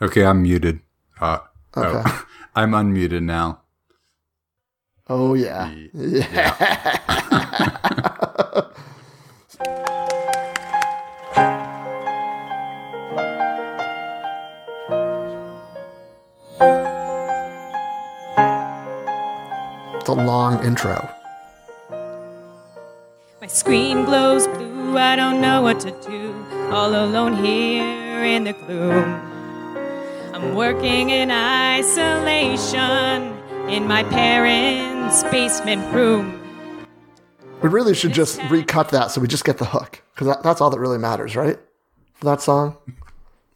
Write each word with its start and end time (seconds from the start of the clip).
Okay, 0.00 0.24
I'm 0.24 0.42
muted. 0.42 0.80
Uh, 1.20 1.38
Okay. 1.76 2.02
oh, 2.04 2.26
I'm 2.54 2.72
unmuted 2.72 3.22
now. 3.22 3.60
Oh 5.08 5.34
yeah. 5.34 5.70
Yeah. 5.92 6.52
It's 19.94 20.08
a 20.08 20.12
long 20.14 20.64
intro. 20.64 21.08
My 23.40 23.48
screen 23.48 24.04
glows 24.04 24.46
blue, 24.46 24.96
I 24.96 25.16
don't 25.16 25.40
know 25.40 25.62
what 25.62 25.80
to 25.80 25.90
do. 26.06 26.34
All 26.70 26.90
alone 26.94 27.34
here 27.44 28.24
in 28.24 28.44
the 28.44 28.52
gloom. 28.52 29.25
I'm 30.36 30.54
working 30.54 31.08
in 31.08 31.30
isolation 31.30 32.82
in 33.70 33.88
my 33.88 34.02
parents' 34.04 35.22
basement 35.22 35.94
room. 35.94 36.38
We 37.62 37.70
really 37.70 37.94
should 37.94 38.12
just 38.12 38.42
recut 38.50 38.90
that 38.90 39.10
so 39.10 39.22
we 39.22 39.28
just 39.28 39.46
get 39.46 39.56
the 39.56 39.64
hook 39.64 40.02
because 40.14 40.26
that, 40.26 40.42
that's 40.42 40.60
all 40.60 40.68
that 40.68 40.78
really 40.78 40.98
matters, 40.98 41.36
right? 41.36 41.58
For 42.12 42.26
that 42.26 42.42
song, 42.42 42.76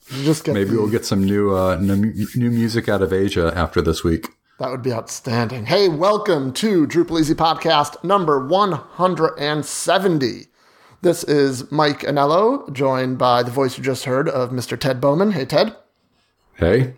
you 0.09 0.25
just 0.25 0.45
get 0.45 0.55
Maybe 0.55 0.71
the- 0.71 0.77
we'll 0.77 0.89
get 0.89 1.05
some 1.05 1.23
new 1.23 1.55
uh, 1.55 1.77
new, 1.77 2.15
new 2.35 2.51
music 2.51 2.89
out 2.89 3.03
of 3.03 3.13
Asia 3.13 3.53
after 3.55 3.83
this 3.83 4.03
week. 4.03 4.29
That 4.59 4.71
would 4.71 4.81
be 4.81 4.95
outstanding. 4.95 5.67
Hey, 5.67 5.91
welcome 5.91 6.51
to 6.55 6.87
DrupalEasy 6.87 7.35
Podcast 7.35 8.03
number 8.03 8.47
170. 8.47 10.47
This 11.03 11.25
is 11.25 11.71
Mike 11.71 12.01
Anello, 12.01 12.73
joined 12.73 13.19
by 13.19 13.43
the 13.43 13.51
voice 13.51 13.77
you 13.77 13.85
just 13.85 14.07
heard 14.07 14.31
of 14.31 14.49
Mr. 14.49 14.81
Ted 14.81 14.99
Bowman. 14.99 15.33
Hey, 15.33 15.45
Ted. 15.45 15.77
Hey, 16.61 16.93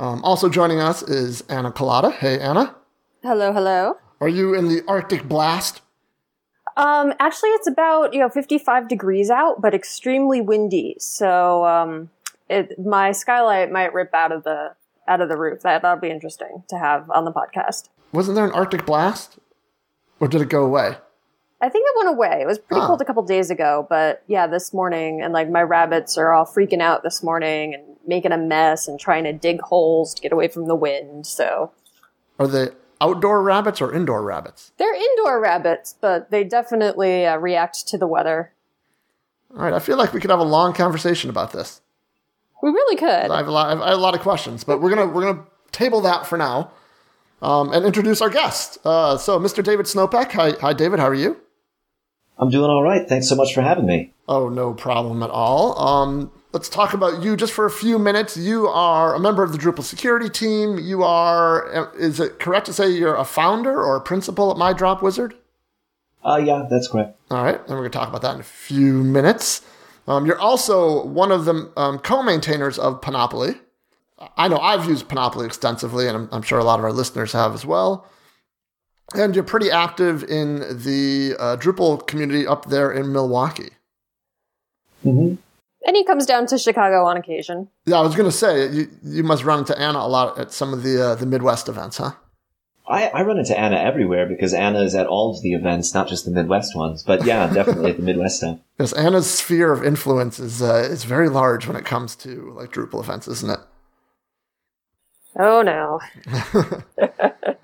Um, 0.00 0.22
also 0.24 0.48
joining 0.48 0.80
us 0.80 1.02
is 1.02 1.42
Anna 1.48 1.70
Kalata. 1.70 2.12
Hey, 2.12 2.38
Anna. 2.40 2.74
Hello, 3.22 3.52
hello. 3.52 3.96
Are 4.20 4.28
you 4.28 4.54
in 4.54 4.68
the 4.68 4.82
Arctic 4.88 5.28
blast? 5.28 5.82
Um, 6.76 7.12
actually, 7.20 7.50
it's 7.50 7.68
about 7.68 8.12
you 8.12 8.18
know 8.20 8.28
55 8.28 8.88
degrees 8.88 9.30
out, 9.30 9.60
but 9.60 9.72
extremely 9.74 10.40
windy. 10.40 10.96
So 10.98 11.64
um, 11.64 12.10
it, 12.48 12.76
my 12.78 13.12
skylight 13.12 13.70
might 13.70 13.92
rip 13.94 14.12
out 14.14 14.32
of 14.32 14.42
the 14.44 14.74
out 15.06 15.20
of 15.20 15.28
the 15.28 15.36
roof. 15.36 15.62
That 15.62 15.82
that'll 15.82 16.00
be 16.00 16.10
interesting 16.10 16.64
to 16.68 16.76
have 16.78 17.08
on 17.10 17.24
the 17.24 17.32
podcast. 17.32 17.88
Wasn't 18.12 18.34
there 18.34 18.44
an 18.46 18.52
Arctic 18.52 18.84
blast? 18.84 19.38
Or 20.20 20.26
did 20.28 20.40
it 20.42 20.48
go 20.48 20.64
away? 20.64 20.96
I 21.60 21.68
think 21.68 21.84
it 21.88 21.96
went 22.04 22.16
away. 22.16 22.38
It 22.42 22.46
was 22.46 22.58
pretty 22.58 22.80
Ah. 22.82 22.86
cold 22.86 23.00
a 23.00 23.04
couple 23.04 23.22
days 23.24 23.50
ago, 23.50 23.86
but 23.90 24.22
yeah, 24.28 24.46
this 24.48 24.72
morning 24.72 25.20
and 25.22 25.32
like 25.32 25.48
my 25.50 25.62
rabbits 25.62 26.16
are 26.18 26.32
all 26.32 26.44
freaking 26.44 26.80
out 26.80 27.02
this 27.04 27.22
morning 27.22 27.74
and 27.74 27.82
making 28.08 28.32
a 28.32 28.38
mess 28.38 28.88
and 28.88 28.98
trying 28.98 29.24
to 29.24 29.32
dig 29.32 29.60
holes 29.60 30.14
to 30.14 30.22
get 30.22 30.32
away 30.32 30.48
from 30.48 30.66
the 30.66 30.74
wind. 30.74 31.26
So 31.26 31.72
Are 32.38 32.48
they 32.48 32.68
outdoor 33.00 33.42
rabbits 33.42 33.80
or 33.80 33.94
indoor 33.94 34.22
rabbits? 34.22 34.72
they're 34.78 34.94
indoor 34.94 35.38
rabbits, 35.40 35.94
but 36.00 36.30
they 36.30 36.42
definitely 36.42 37.26
uh, 37.26 37.36
react 37.36 37.86
to 37.88 37.98
the 37.98 38.06
weather. 38.06 38.52
All 39.54 39.62
right, 39.62 39.72
I 39.72 39.78
feel 39.78 39.96
like 39.96 40.12
we 40.12 40.20
could 40.20 40.30
have 40.30 40.40
a 40.40 40.44
long 40.44 40.72
conversation 40.72 41.30
about 41.30 41.52
this. 41.52 41.80
We 42.62 42.70
really 42.70 42.96
could. 42.96 43.30
I 43.30 43.36
have 43.38 43.46
a 43.46 43.52
lot. 43.52 43.66
I 43.66 43.70
have, 43.70 43.80
I 43.80 43.88
have 43.90 43.98
a 43.98 44.00
lot 44.02 44.14
of 44.14 44.20
questions, 44.20 44.64
but 44.64 44.80
we're 44.80 44.90
gonna 44.90 45.06
we're 45.06 45.22
gonna 45.32 45.44
table 45.70 46.00
that 46.00 46.26
for 46.26 46.36
now, 46.36 46.72
um, 47.40 47.72
and 47.72 47.86
introduce 47.86 48.20
our 48.20 48.30
guest. 48.30 48.78
Uh, 48.84 49.16
so, 49.16 49.38
Mr. 49.38 49.62
David 49.62 49.86
Snopek. 49.86 50.32
Hi, 50.32 50.50
hi, 50.60 50.72
David. 50.72 50.98
How 50.98 51.06
are 51.06 51.14
you? 51.14 51.36
I'm 52.36 52.50
doing 52.50 52.68
all 52.68 52.82
right. 52.82 53.08
Thanks 53.08 53.28
so 53.28 53.36
much 53.36 53.54
for 53.54 53.62
having 53.62 53.86
me. 53.86 54.12
Oh, 54.28 54.48
no 54.48 54.74
problem 54.74 55.22
at 55.22 55.30
all. 55.30 55.78
Um, 55.78 56.30
let's 56.52 56.68
talk 56.68 56.94
about 56.94 57.22
you 57.22 57.36
just 57.36 57.52
for 57.52 57.66
a 57.66 57.70
few 57.70 57.98
minutes. 57.98 58.36
You 58.36 58.66
are 58.68 59.14
a 59.14 59.20
member 59.20 59.42
of 59.42 59.52
the 59.52 59.58
Drupal 59.58 59.82
security 59.82 60.28
team. 60.28 60.78
You 60.78 61.02
are. 61.02 61.92
Is 61.96 62.20
it 62.20 62.38
correct 62.38 62.66
to 62.66 62.72
say 62.72 62.90
you're 62.90 63.16
a 63.16 63.24
founder 63.24 63.82
or 63.82 63.96
a 63.96 64.00
principal 64.00 64.50
at 64.50 64.56
myDropWizard? 64.56 65.34
Uh, 66.24 66.36
yeah, 66.36 66.66
that's 66.68 66.88
correct. 66.88 67.18
All 67.30 67.44
right, 67.44 67.58
and 67.58 67.68
we're 67.70 67.76
going 67.78 67.90
to 67.90 67.98
talk 67.98 68.08
about 68.08 68.22
that 68.22 68.34
in 68.34 68.40
a 68.40 68.44
few 68.44 68.92
minutes. 68.92 69.62
Um, 70.06 70.26
you're 70.26 70.38
also 70.38 71.04
one 71.06 71.30
of 71.30 71.44
the 71.44 71.70
um, 71.76 71.98
co-maintainers 71.98 72.78
of 72.78 73.00
Panopoly. 73.00 73.60
I 74.36 74.48
know 74.48 74.58
I've 74.58 74.86
used 74.86 75.08
Panopoly 75.08 75.46
extensively, 75.46 76.08
and 76.08 76.16
I'm, 76.16 76.28
I'm 76.32 76.42
sure 76.42 76.58
a 76.58 76.64
lot 76.64 76.80
of 76.80 76.84
our 76.84 76.92
listeners 76.92 77.32
have 77.32 77.54
as 77.54 77.64
well. 77.64 78.06
And 79.14 79.34
you're 79.34 79.44
pretty 79.44 79.70
active 79.70 80.24
in 80.24 80.58
the 80.58 81.36
uh, 81.38 81.56
Drupal 81.56 82.06
community 82.06 82.46
up 82.46 82.66
there 82.66 82.90
in 82.90 83.12
Milwaukee. 83.12 83.70
hmm 85.02 85.34
and 85.86 85.96
he 85.96 86.04
comes 86.04 86.26
down 86.26 86.46
to 86.46 86.58
Chicago 86.58 87.04
on 87.04 87.16
occasion. 87.16 87.68
Yeah, 87.86 87.96
I 87.96 88.02
was 88.02 88.14
going 88.14 88.28
to 88.30 88.36
say 88.36 88.70
you, 88.70 88.88
you 89.02 89.22
must 89.22 89.44
run 89.44 89.60
into 89.60 89.78
Anna 89.78 89.98
a 89.98 90.08
lot 90.08 90.38
at 90.38 90.52
some 90.52 90.72
of 90.72 90.82
the 90.82 91.10
uh, 91.10 91.14
the 91.14 91.26
Midwest 91.26 91.68
events, 91.68 91.98
huh? 91.98 92.12
I, 92.88 93.08
I 93.08 93.22
run 93.22 93.38
into 93.38 93.58
Anna 93.58 93.76
everywhere 93.76 94.24
because 94.26 94.54
Anna 94.54 94.80
is 94.80 94.94
at 94.94 95.06
all 95.06 95.30
of 95.36 95.42
the 95.42 95.52
events, 95.52 95.92
not 95.92 96.08
just 96.08 96.24
the 96.24 96.30
Midwest 96.30 96.74
ones. 96.74 97.02
But 97.02 97.24
yeah, 97.24 97.46
definitely 97.52 97.90
at 97.90 97.96
the 97.98 98.02
Midwest 98.02 98.38
stuff. 98.38 98.58
Because 98.76 98.92
Anna's 98.94 99.30
sphere 99.30 99.72
of 99.72 99.84
influence 99.84 100.38
is 100.40 100.62
uh, 100.62 100.88
is 100.90 101.04
very 101.04 101.28
large 101.28 101.66
when 101.66 101.76
it 101.76 101.84
comes 101.84 102.16
to 102.16 102.54
like 102.56 102.72
Drupal 102.72 103.00
events, 103.00 103.28
isn't 103.28 103.50
it? 103.50 103.60
Oh 105.36 105.62
no. 105.62 106.00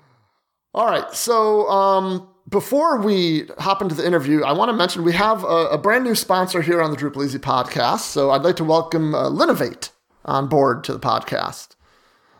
All 0.73 0.85
right. 0.85 1.11
So 1.13 1.67
um, 1.69 2.27
before 2.49 3.01
we 3.01 3.47
hop 3.57 3.81
into 3.81 3.95
the 3.95 4.05
interview, 4.05 4.43
I 4.43 4.51
want 4.51 4.69
to 4.69 4.73
mention 4.73 5.03
we 5.03 5.13
have 5.13 5.43
a, 5.43 5.67
a 5.67 5.77
brand 5.77 6.03
new 6.03 6.15
sponsor 6.15 6.61
here 6.61 6.81
on 6.81 6.91
the 6.91 6.97
DrupalEasy 6.97 7.39
podcast. 7.39 8.01
So 8.01 8.31
I'd 8.31 8.43
like 8.43 8.55
to 8.57 8.63
welcome 8.63 9.15
uh, 9.15 9.29
Linnovate 9.29 9.89
on 10.23 10.47
board 10.47 10.83
to 10.83 10.93
the 10.93 10.99
podcast. 10.99 11.69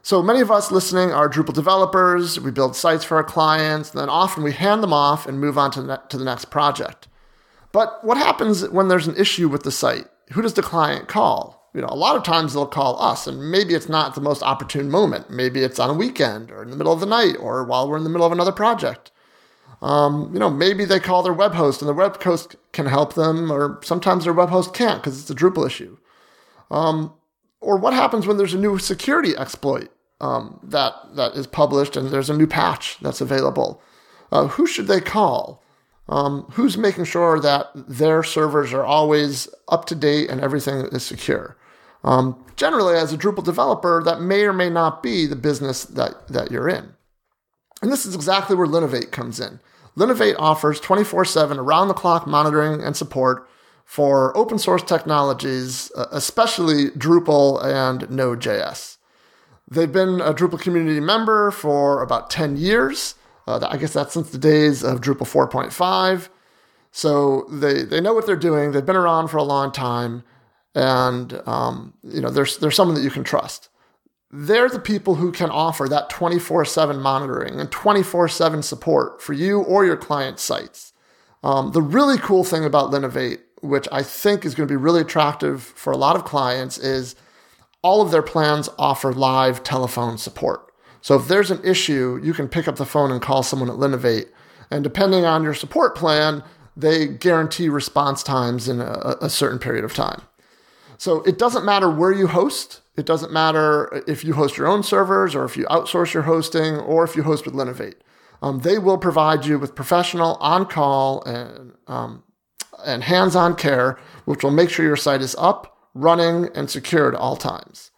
So 0.03 0.21
many 0.21 0.39
of 0.39 0.51
us 0.51 0.71
listening 0.71 1.11
are 1.11 1.27
Drupal 1.27 1.55
developers. 1.55 2.39
We 2.39 2.51
build 2.51 2.75
sites 2.75 3.03
for 3.03 3.17
our 3.17 3.23
clients, 3.23 3.91
and 3.91 4.01
then 4.01 4.09
often 4.09 4.43
we 4.43 4.51
hand 4.51 4.83
them 4.83 4.93
off 4.93 5.25
and 5.25 5.39
move 5.39 5.57
on 5.57 5.71
to 5.71 5.81
the, 5.81 5.87
ne- 5.87 6.03
to 6.09 6.17
the 6.17 6.25
next 6.25 6.45
project. 6.45 7.07
But 7.71 8.03
what 8.03 8.17
happens 8.17 8.69
when 8.69 8.87
there's 8.87 9.07
an 9.07 9.17
issue 9.17 9.49
with 9.49 9.63
the 9.63 9.71
site? 9.71 10.05
Who 10.33 10.43
does 10.43 10.53
the 10.53 10.61
client 10.61 11.07
call? 11.07 11.71
You 11.73 11.81
know, 11.81 11.89
a 11.89 11.95
lot 11.95 12.15
of 12.15 12.23
times 12.23 12.53
they'll 12.53 12.67
call 12.67 13.01
us, 13.01 13.25
and 13.25 13.51
maybe 13.51 13.73
it's 13.73 13.89
not 13.89 14.13
the 14.13 14.21
most 14.21 14.43
opportune 14.43 14.91
moment. 14.91 15.31
Maybe 15.31 15.63
it's 15.63 15.79
on 15.79 15.89
a 15.89 15.93
weekend 15.93 16.51
or 16.51 16.61
in 16.61 16.69
the 16.69 16.77
middle 16.77 16.93
of 16.93 16.99
the 16.99 17.05
night 17.07 17.35
or 17.39 17.63
while 17.63 17.89
we're 17.89 17.97
in 17.97 18.03
the 18.03 18.09
middle 18.09 18.27
of 18.27 18.31
another 18.31 18.51
project. 18.51 19.11
Um, 19.81 20.31
you 20.33 20.39
know, 20.39 20.49
maybe 20.49 20.85
they 20.85 20.99
call 20.99 21.23
their 21.23 21.33
web 21.33 21.53
host, 21.53 21.81
and 21.81 21.89
the 21.89 21.93
web 21.93 22.21
host 22.21 22.55
can 22.71 22.85
help 22.85 23.13
them, 23.13 23.51
or 23.51 23.79
sometimes 23.83 24.23
their 24.23 24.33
web 24.33 24.49
host 24.49 24.73
can't 24.73 25.01
because 25.01 25.19
it's 25.19 25.29
a 25.29 25.35
Drupal 25.35 25.65
issue. 25.65 25.97
Um, 26.71 27.13
or 27.61 27.77
what 27.77 27.93
happens 27.93 28.27
when 28.27 28.37
there's 28.37 28.53
a 28.53 28.59
new 28.59 28.77
security 28.77 29.35
exploit 29.35 29.89
um, 30.21 30.59
that 30.63 30.93
that 31.15 31.33
is 31.33 31.47
published 31.47 31.95
and 31.97 32.09
there's 32.09 32.29
a 32.29 32.37
new 32.37 32.47
patch 32.47 32.97
that's 33.01 33.21
available? 33.21 33.81
Uh, 34.31 34.47
who 34.47 34.65
should 34.65 34.87
they 34.87 35.01
call? 35.01 35.63
Um, 36.07 36.45
who's 36.51 36.77
making 36.77 37.05
sure 37.05 37.39
that 37.39 37.67
their 37.73 38.21
servers 38.21 38.73
are 38.73 38.85
always 38.85 39.47
up 39.69 39.85
to 39.85 39.95
date 39.95 40.29
and 40.29 40.39
everything 40.39 40.87
is 40.91 41.03
secure? 41.03 41.57
Um, 42.03 42.45
generally, 42.55 42.95
as 42.95 43.11
a 43.11 43.17
Drupal 43.17 43.43
developer, 43.43 44.03
that 44.05 44.21
may 44.21 44.43
or 44.43 44.53
may 44.53 44.69
not 44.69 45.01
be 45.01 45.25
the 45.25 45.35
business 45.35 45.83
that, 45.85 46.27
that 46.27 46.51
you're 46.51 46.69
in. 46.69 46.94
And 47.85 47.93
this 47.93 48.07
is 48.07 48.15
exactly 48.15 48.55
where 48.55 48.65
Linnovate 48.65 49.11
comes 49.11 49.39
in. 49.39 49.59
Linnovate 49.95 50.33
offers 50.39 50.79
24 50.79 51.23
7 51.23 51.59
around 51.59 51.87
the 51.87 51.93
clock 51.93 52.25
monitoring 52.25 52.81
and 52.81 52.97
support 52.97 53.47
for 53.85 54.35
open 54.35 54.57
source 54.57 54.81
technologies, 54.81 55.91
uh, 55.95 56.07
especially 56.11 56.89
Drupal 56.89 57.63
and 57.63 58.09
Node.js. 58.09 58.97
They've 59.69 59.91
been 59.91 60.19
a 60.19 60.33
Drupal 60.33 60.59
community 60.59 60.99
member 60.99 61.51
for 61.51 62.01
about 62.01 62.31
10 62.31 62.57
years. 62.57 63.13
Uh, 63.45 63.59
I 63.69 63.77
guess 63.77 63.93
that's 63.93 64.15
since 64.15 64.31
the 64.31 64.39
days 64.39 64.83
of 64.83 64.99
Drupal 64.99 65.49
4.5. 65.51 66.29
So 66.91 67.45
they, 67.51 67.83
they 67.83 68.01
know 68.01 68.15
what 68.15 68.25
they're 68.25 68.35
doing. 68.35 68.71
They've 68.71 68.83
been 68.83 68.95
around 68.95 69.27
for 69.27 69.37
a 69.37 69.43
long 69.43 69.71
time, 69.71 70.23
and 70.73 71.39
um, 71.45 71.93
you 72.01 72.19
know 72.19 72.31
there's 72.31 72.57
there's 72.57 72.75
someone 72.75 72.95
that 72.95 73.03
you 73.03 73.11
can 73.11 73.23
trust. 73.23 73.69
They're 74.37 74.69
the 74.69 74.79
people 74.79 75.15
who 75.15 75.31
can 75.31 75.49
offer 75.49 75.87
that 75.87 76.09
24/7 76.09 76.99
monitoring 76.99 77.59
and 77.59 77.71
24/7 77.71 78.61
support 78.61 79.21
for 79.21 79.31
you 79.31 79.61
or 79.61 79.85
your 79.85 79.95
client 79.95 80.39
sites. 80.39 80.91
Um, 81.41 81.71
the 81.71 81.81
really 81.81 82.17
cool 82.17 82.43
thing 82.43 82.65
about 82.65 82.91
Linnovate, 82.91 83.39
which 83.61 83.87
I 83.93 84.03
think 84.03 84.43
is 84.43 84.53
going 84.53 84.67
to 84.67 84.71
be 84.71 84.75
really 84.75 85.01
attractive 85.01 85.63
for 85.63 85.93
a 85.93 85.97
lot 85.97 86.17
of 86.17 86.25
clients, 86.25 86.77
is 86.77 87.15
all 87.81 88.01
of 88.01 88.11
their 88.11 88.21
plans 88.21 88.67
offer 88.77 89.13
live 89.13 89.63
telephone 89.63 90.17
support. 90.17 90.69
So 91.01 91.15
if 91.15 91.27
there's 91.27 91.51
an 91.51 91.61
issue, 91.63 92.19
you 92.21 92.33
can 92.33 92.49
pick 92.49 92.67
up 92.67 92.75
the 92.75 92.85
phone 92.85 93.11
and 93.11 93.21
call 93.21 93.43
someone 93.43 93.69
at 93.69 93.75
Linnovate. 93.75 94.27
And 94.71 94.83
depending 94.83 95.23
on 95.23 95.43
your 95.43 95.53
support 95.53 95.95
plan, 95.95 96.43
they 96.75 97.07
guarantee 97.07 97.69
response 97.69 98.23
times 98.23 98.67
in 98.67 98.81
a, 98.81 99.15
a 99.21 99.29
certain 99.29 99.59
period 99.59 99.85
of 99.85 99.93
time. 99.93 100.23
So 100.97 101.21
it 101.21 101.37
doesn't 101.37 101.63
matter 101.63 101.89
where 101.89 102.11
you 102.11 102.27
host. 102.27 102.81
It 102.97 103.05
doesn't 103.05 103.31
matter 103.31 104.03
if 104.07 104.23
you 104.23 104.33
host 104.33 104.57
your 104.57 104.67
own 104.67 104.83
servers 104.83 105.35
or 105.35 105.43
if 105.43 105.57
you 105.57 105.65
outsource 105.65 106.13
your 106.13 106.23
hosting 106.23 106.77
or 106.77 107.03
if 107.03 107.15
you 107.15 107.23
host 107.23 107.45
with 107.45 107.53
Linnovate. 107.53 107.95
Um, 108.41 108.59
they 108.59 108.77
will 108.77 108.97
provide 108.97 109.45
you 109.45 109.59
with 109.59 109.75
professional, 109.75 110.35
on 110.35 110.65
call, 110.65 111.23
and, 111.23 111.73
um, 111.87 112.23
and 112.85 113.03
hands 113.03 113.35
on 113.35 113.55
care, 113.55 113.97
which 114.25 114.43
will 114.43 114.51
make 114.51 114.69
sure 114.69 114.85
your 114.85 114.95
site 114.95 115.21
is 115.21 115.35
up, 115.37 115.77
running, 115.93 116.49
and 116.55 116.69
secure 116.69 117.07
at 117.07 117.15
all 117.15 117.35
times. 117.35 117.91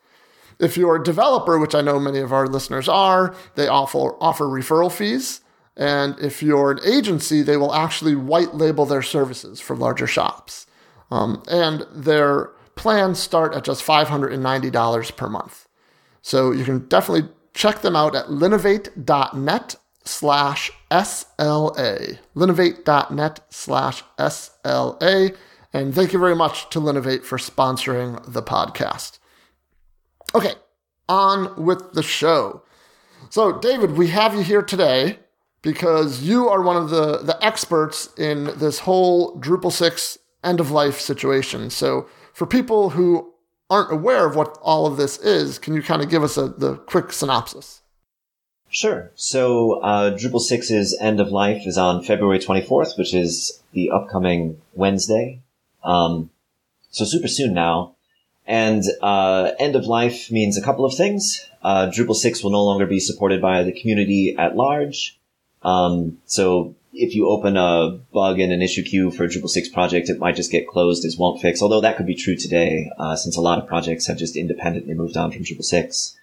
If 0.59 0.77
you're 0.77 0.95
a 0.95 1.03
developer, 1.03 1.59
which 1.59 1.75
I 1.75 1.81
know 1.81 1.99
many 1.99 2.19
of 2.19 2.33
our 2.33 2.47
listeners 2.47 2.89
are, 2.89 3.35
they 3.55 3.67
offer, 3.67 4.15
offer 4.19 4.45
referral 4.45 4.91
fees. 4.91 5.41
And 5.75 6.17
if 6.19 6.41
you're 6.41 6.71
an 6.71 6.79
agency, 6.83 7.43
they 7.43 7.57
will 7.57 7.73
actually 7.73 8.15
white 8.15 8.55
label 8.55 8.85
their 8.85 9.03
services 9.03 9.59
for 9.59 9.75
larger 9.75 10.07
shops. 10.07 10.65
Um, 11.11 11.43
and 11.47 11.85
their 11.93 12.49
plans 12.77 13.19
start 13.19 13.53
at 13.53 13.63
just 13.63 13.85
$590 13.85 15.15
per 15.17 15.29
month. 15.29 15.67
So 16.21 16.51
you 16.51 16.63
can 16.63 16.87
definitely 16.87 17.29
check 17.53 17.81
them 17.81 17.95
out 17.95 18.15
at 18.15 18.27
linnovate.net 18.27 19.75
slash 20.03 20.71
SLA. 20.91 22.17
Linnovate.net 22.35 23.39
slash 23.49 24.03
SLA. 24.19 25.35
And 25.73 25.93
thank 25.93 26.13
you 26.13 26.19
very 26.19 26.35
much 26.35 26.69
to 26.71 26.79
Linnovate 26.79 27.23
for 27.23 27.37
sponsoring 27.37 28.23
the 28.31 28.41
podcast. 28.41 29.19
Okay, 30.33 30.53
on 31.09 31.63
with 31.63 31.93
the 31.93 32.03
show. 32.03 32.63
So, 33.29 33.57
David, 33.59 33.97
we 33.97 34.07
have 34.07 34.33
you 34.33 34.41
here 34.41 34.61
today 34.61 35.19
because 35.61 36.21
you 36.21 36.47
are 36.47 36.61
one 36.61 36.77
of 36.77 36.89
the, 36.89 37.19
the 37.19 37.37
experts 37.43 38.09
in 38.17 38.45
this 38.57 38.79
whole 38.79 39.39
Drupal 39.39 39.71
6 39.71 40.17
end 40.43 40.59
of 40.59 40.71
life 40.71 40.99
situation. 40.99 41.69
So, 41.69 42.07
for 42.37 42.45
people 42.45 42.91
who 42.91 43.33
aren't 43.67 43.91
aware 43.91 44.27
of 44.27 44.35
what 44.35 44.59
all 44.61 44.85
of 44.85 44.95
this 44.95 45.17
is, 45.17 45.57
can 45.57 45.73
you 45.73 45.81
kind 45.81 46.03
of 46.03 46.09
give 46.11 46.21
us 46.21 46.37
a, 46.37 46.49
the 46.49 46.75
quick 46.75 47.11
synopsis? 47.11 47.81
Sure. 48.69 49.11
So, 49.15 49.81
uh, 49.81 50.11
Drupal 50.11 50.47
6's 50.47 50.95
end 51.01 51.19
of 51.19 51.29
life 51.29 51.65
is 51.65 51.79
on 51.79 52.03
February 52.03 52.37
24th, 52.37 52.95
which 52.95 53.15
is 53.15 53.63
the 53.71 53.89
upcoming 53.89 54.61
Wednesday. 54.75 55.41
Um, 55.83 56.29
so 56.91 57.05
super 57.05 57.27
soon 57.27 57.55
now. 57.55 57.95
And 58.45 58.83
uh, 59.01 59.53
end 59.57 59.75
of 59.75 59.87
life 59.87 60.29
means 60.29 60.59
a 60.59 60.63
couple 60.63 60.85
of 60.85 60.93
things. 60.93 61.43
Uh, 61.63 61.87
Drupal 61.87 62.13
6 62.13 62.43
will 62.43 62.51
no 62.51 62.63
longer 62.63 62.85
be 62.85 62.99
supported 62.99 63.41
by 63.41 63.63
the 63.63 63.71
community 63.71 64.35
at 64.37 64.55
large. 64.55 65.17
Um, 65.63 66.19
so 66.25 66.75
if 66.97 67.15
you 67.15 67.29
open 67.29 67.57
a 67.57 67.99
bug 68.13 68.39
in 68.39 68.51
an 68.51 68.61
issue 68.61 68.83
queue 68.83 69.11
for 69.11 69.25
a 69.25 69.27
Drupal 69.27 69.49
6 69.49 69.69
project, 69.69 70.09
it 70.09 70.19
might 70.19 70.35
just 70.35 70.51
get 70.51 70.67
closed 70.67 71.05
as 71.05 71.17
won't 71.17 71.41
fix, 71.41 71.61
although 71.61 71.81
that 71.81 71.97
could 71.97 72.05
be 72.05 72.15
true 72.15 72.35
today, 72.35 72.89
uh, 72.97 73.15
since 73.15 73.37
a 73.37 73.41
lot 73.41 73.59
of 73.59 73.67
projects 73.67 74.07
have 74.07 74.17
just 74.17 74.35
independently 74.35 74.93
moved 74.93 75.17
on 75.17 75.31
from 75.31 75.43
Drupal 75.43 75.63
6. 75.63 76.17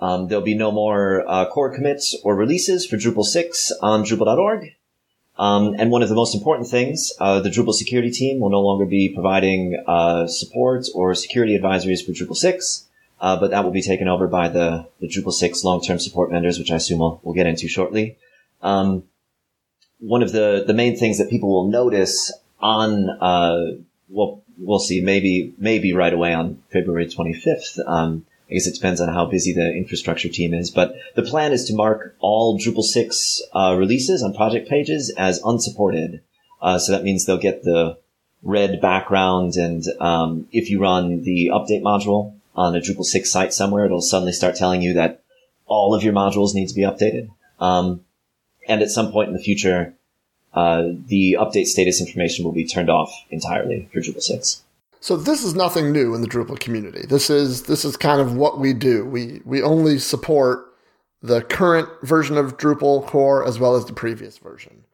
Um, 0.00 0.28
there'll 0.28 0.44
be 0.44 0.54
no 0.54 0.70
more 0.70 1.24
uh, 1.26 1.46
core 1.46 1.74
commits 1.74 2.16
or 2.22 2.34
releases 2.34 2.86
for 2.86 2.96
Drupal 2.96 3.24
6 3.24 3.72
on 3.80 4.04
Drupal.org. 4.04 4.74
Um, 5.38 5.74
and 5.78 5.90
one 5.90 6.02
of 6.02 6.08
the 6.08 6.14
most 6.14 6.34
important 6.34 6.68
things, 6.68 7.12
uh, 7.20 7.40
the 7.40 7.50
Drupal 7.50 7.74
security 7.74 8.10
team 8.10 8.40
will 8.40 8.50
no 8.50 8.60
longer 8.60 8.86
be 8.86 9.10
providing 9.12 9.82
uh, 9.86 10.26
support 10.26 10.86
or 10.94 11.14
security 11.14 11.58
advisories 11.58 12.04
for 12.04 12.12
Drupal 12.12 12.36
6, 12.36 12.86
uh, 13.20 13.38
but 13.38 13.50
that 13.50 13.64
will 13.64 13.70
be 13.70 13.82
taken 13.82 14.08
over 14.08 14.26
by 14.26 14.48
the, 14.48 14.86
the 15.00 15.08
Drupal 15.08 15.32
6 15.32 15.64
long-term 15.64 15.98
support 15.98 16.30
vendors, 16.30 16.58
which 16.58 16.70
I 16.70 16.76
assume 16.76 17.00
we'll, 17.00 17.20
we'll 17.22 17.34
get 17.34 17.46
into 17.46 17.68
shortly. 17.68 18.16
Um, 18.62 19.04
one 19.98 20.22
of 20.22 20.32
the, 20.32 20.64
the 20.66 20.74
main 20.74 20.96
things 20.96 21.18
that 21.18 21.30
people 21.30 21.48
will 21.48 21.70
notice 21.70 22.32
on, 22.60 23.10
uh, 23.20 23.72
well, 24.08 24.42
we'll 24.58 24.78
see, 24.78 25.00
maybe, 25.00 25.54
maybe 25.58 25.92
right 25.92 26.12
away 26.12 26.32
on 26.34 26.62
February 26.72 27.06
25th, 27.06 27.78
um, 27.86 28.26
I 28.48 28.54
guess 28.54 28.66
it 28.66 28.74
depends 28.74 29.00
on 29.00 29.08
how 29.08 29.26
busy 29.26 29.52
the 29.52 29.74
infrastructure 29.74 30.28
team 30.28 30.54
is, 30.54 30.70
but 30.70 30.94
the 31.16 31.22
plan 31.22 31.52
is 31.52 31.64
to 31.64 31.74
mark 31.74 32.14
all 32.20 32.58
Drupal 32.58 32.84
6 32.84 33.42
uh, 33.52 33.74
releases 33.76 34.22
on 34.22 34.34
project 34.34 34.68
pages 34.68 35.12
as 35.16 35.40
unsupported. 35.44 36.22
Uh, 36.62 36.78
so 36.78 36.92
that 36.92 37.02
means 37.02 37.24
they'll 37.24 37.38
get 37.38 37.64
the 37.64 37.98
red 38.42 38.80
background, 38.80 39.56
and 39.56 39.84
um, 40.00 40.46
if 40.52 40.70
you 40.70 40.80
run 40.80 41.22
the 41.22 41.50
update 41.52 41.82
module 41.82 42.34
on 42.54 42.76
a 42.76 42.80
Drupal 42.80 43.04
6 43.04 43.30
site 43.30 43.52
somewhere, 43.52 43.84
it'll 43.84 44.00
suddenly 44.00 44.32
start 44.32 44.54
telling 44.54 44.80
you 44.80 44.94
that 44.94 45.22
all 45.66 45.94
of 45.94 46.04
your 46.04 46.14
modules 46.14 46.54
need 46.54 46.68
to 46.68 46.74
be 46.74 46.82
updated. 46.82 47.28
Um, 47.58 48.05
and 48.66 48.82
at 48.82 48.90
some 48.90 49.12
point 49.12 49.28
in 49.28 49.34
the 49.34 49.42
future, 49.42 49.94
uh, 50.54 50.84
the 51.06 51.36
update 51.38 51.66
status 51.66 52.00
information 52.00 52.44
will 52.44 52.52
be 52.52 52.66
turned 52.66 52.90
off 52.90 53.12
entirely 53.30 53.88
for 53.92 54.00
Drupal 54.00 54.22
6. 54.22 54.62
So 55.00 55.16
this 55.16 55.44
is 55.44 55.54
nothing 55.54 55.92
new 55.92 56.14
in 56.14 56.22
the 56.22 56.28
Drupal 56.28 56.58
community. 56.58 57.06
This 57.06 57.30
is 57.30 57.64
this 57.64 57.84
is 57.84 57.96
kind 57.96 58.20
of 58.20 58.34
what 58.34 58.58
we 58.58 58.72
do. 58.72 59.04
We 59.04 59.40
we 59.44 59.62
only 59.62 59.98
support 59.98 60.66
the 61.22 61.42
current 61.42 61.88
version 62.02 62.36
of 62.36 62.56
Drupal 62.56 63.06
core 63.06 63.46
as 63.46 63.58
well 63.58 63.76
as 63.76 63.84
the 63.84 63.92
previous 63.92 64.38
version. 64.38 64.84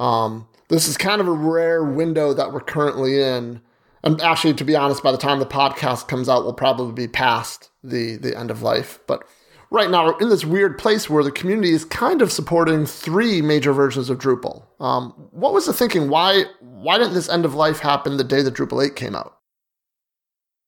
Um, 0.00 0.48
this 0.68 0.88
is 0.88 0.96
kind 0.96 1.20
of 1.20 1.28
a 1.28 1.32
rare 1.32 1.84
window 1.84 2.32
that 2.34 2.52
we're 2.52 2.60
currently 2.60 3.20
in. 3.22 3.60
And 4.02 4.20
actually, 4.20 4.54
to 4.54 4.64
be 4.64 4.76
honest, 4.76 5.02
by 5.02 5.12
the 5.12 5.18
time 5.18 5.38
the 5.38 5.46
podcast 5.46 6.08
comes 6.08 6.28
out, 6.28 6.44
we'll 6.44 6.52
probably 6.52 6.92
be 6.92 7.08
past 7.08 7.70
the 7.82 8.16
the 8.16 8.36
end 8.36 8.50
of 8.50 8.62
life. 8.62 8.98
But 9.06 9.24
right 9.70 9.90
now, 9.90 10.06
we're 10.06 10.20
in 10.20 10.28
this 10.28 10.44
weird 10.44 10.78
place 10.78 11.08
where 11.08 11.24
the 11.24 11.32
community 11.32 11.70
is 11.70 11.84
kind 11.84 12.22
of 12.22 12.30
supporting 12.32 12.86
three 12.86 13.42
major 13.42 13.72
versions 13.72 14.10
of 14.10 14.18
Drupal. 14.18 14.64
Um, 14.80 15.10
what 15.30 15.52
was 15.52 15.66
the 15.66 15.72
thinking? 15.72 16.08
Why 16.08 16.44
why 16.60 16.98
didn't 16.98 17.14
this 17.14 17.28
end 17.28 17.44
of 17.44 17.54
life 17.54 17.80
happen 17.80 18.18
the 18.18 18.24
day 18.24 18.42
that 18.42 18.54
Drupal 18.54 18.84
8 18.84 18.94
came 18.94 19.14
out? 19.14 19.38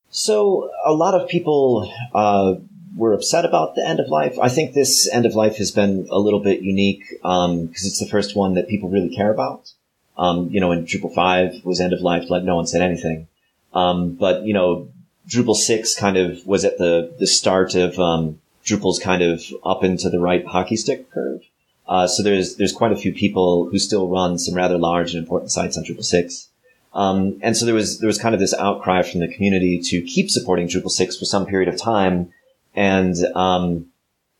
So 0.08 0.70
a 0.84 0.92
lot 0.92 1.14
of 1.14 1.28
people 1.28 1.92
uh, 2.14 2.54
were 2.96 3.12
upset 3.12 3.44
about 3.44 3.74
the 3.74 3.86
end 3.86 4.00
of 4.00 4.08
life. 4.08 4.38
I 4.40 4.48
think 4.48 4.72
this 4.72 5.08
end 5.12 5.26
of 5.26 5.34
life 5.34 5.56
has 5.56 5.70
been 5.70 6.06
a 6.10 6.18
little 6.18 6.40
bit 6.40 6.62
unique 6.62 7.04
because 7.10 7.50
um, 7.50 7.68
it's 7.70 8.00
the 8.00 8.08
first 8.08 8.34
one 8.34 8.54
that 8.54 8.68
people 8.68 8.88
really 8.88 9.14
care 9.14 9.30
about. 9.30 9.72
Um, 10.16 10.48
you 10.50 10.60
know, 10.60 10.68
when 10.68 10.86
Drupal 10.86 11.14
5 11.14 11.64
was 11.64 11.80
end 11.80 11.92
of 11.92 12.00
life, 12.00 12.30
like 12.30 12.42
no 12.42 12.56
one 12.56 12.66
said 12.66 12.80
anything. 12.80 13.28
Um, 13.74 14.14
but, 14.14 14.44
you 14.44 14.54
know, 14.54 14.88
Drupal 15.28 15.54
6 15.54 15.94
kind 15.96 16.16
of 16.16 16.46
was 16.46 16.64
at 16.64 16.78
the, 16.78 17.14
the 17.18 17.26
start 17.26 17.74
of 17.74 17.98
um, 17.98 18.40
Drupal's 18.66 18.98
kind 18.98 19.22
of 19.22 19.42
up 19.64 19.82
into 19.82 20.10
the 20.10 20.18
right 20.18 20.44
hockey 20.44 20.76
stick 20.76 21.10
curve. 21.10 21.42
Uh, 21.88 22.06
so 22.06 22.22
there's, 22.22 22.56
there's 22.56 22.72
quite 22.72 22.92
a 22.92 22.96
few 22.96 23.12
people 23.12 23.68
who 23.70 23.78
still 23.78 24.08
run 24.08 24.38
some 24.38 24.54
rather 24.54 24.76
large 24.76 25.14
and 25.14 25.22
important 25.22 25.52
sites 25.52 25.78
on 25.78 25.84
Drupal 25.84 26.04
6. 26.04 26.48
Um, 26.96 27.38
and 27.42 27.54
so 27.54 27.66
there 27.66 27.74
was 27.74 28.00
there 28.00 28.06
was 28.06 28.18
kind 28.18 28.34
of 28.34 28.40
this 28.40 28.54
outcry 28.54 29.02
from 29.02 29.20
the 29.20 29.28
community 29.28 29.78
to 29.80 30.00
keep 30.00 30.30
supporting 30.30 30.66
Drupal 30.66 30.90
six 30.90 31.16
for 31.16 31.26
some 31.26 31.44
period 31.44 31.68
of 31.68 31.78
time. 31.78 32.32
And 32.74 33.14
um, 33.34 33.86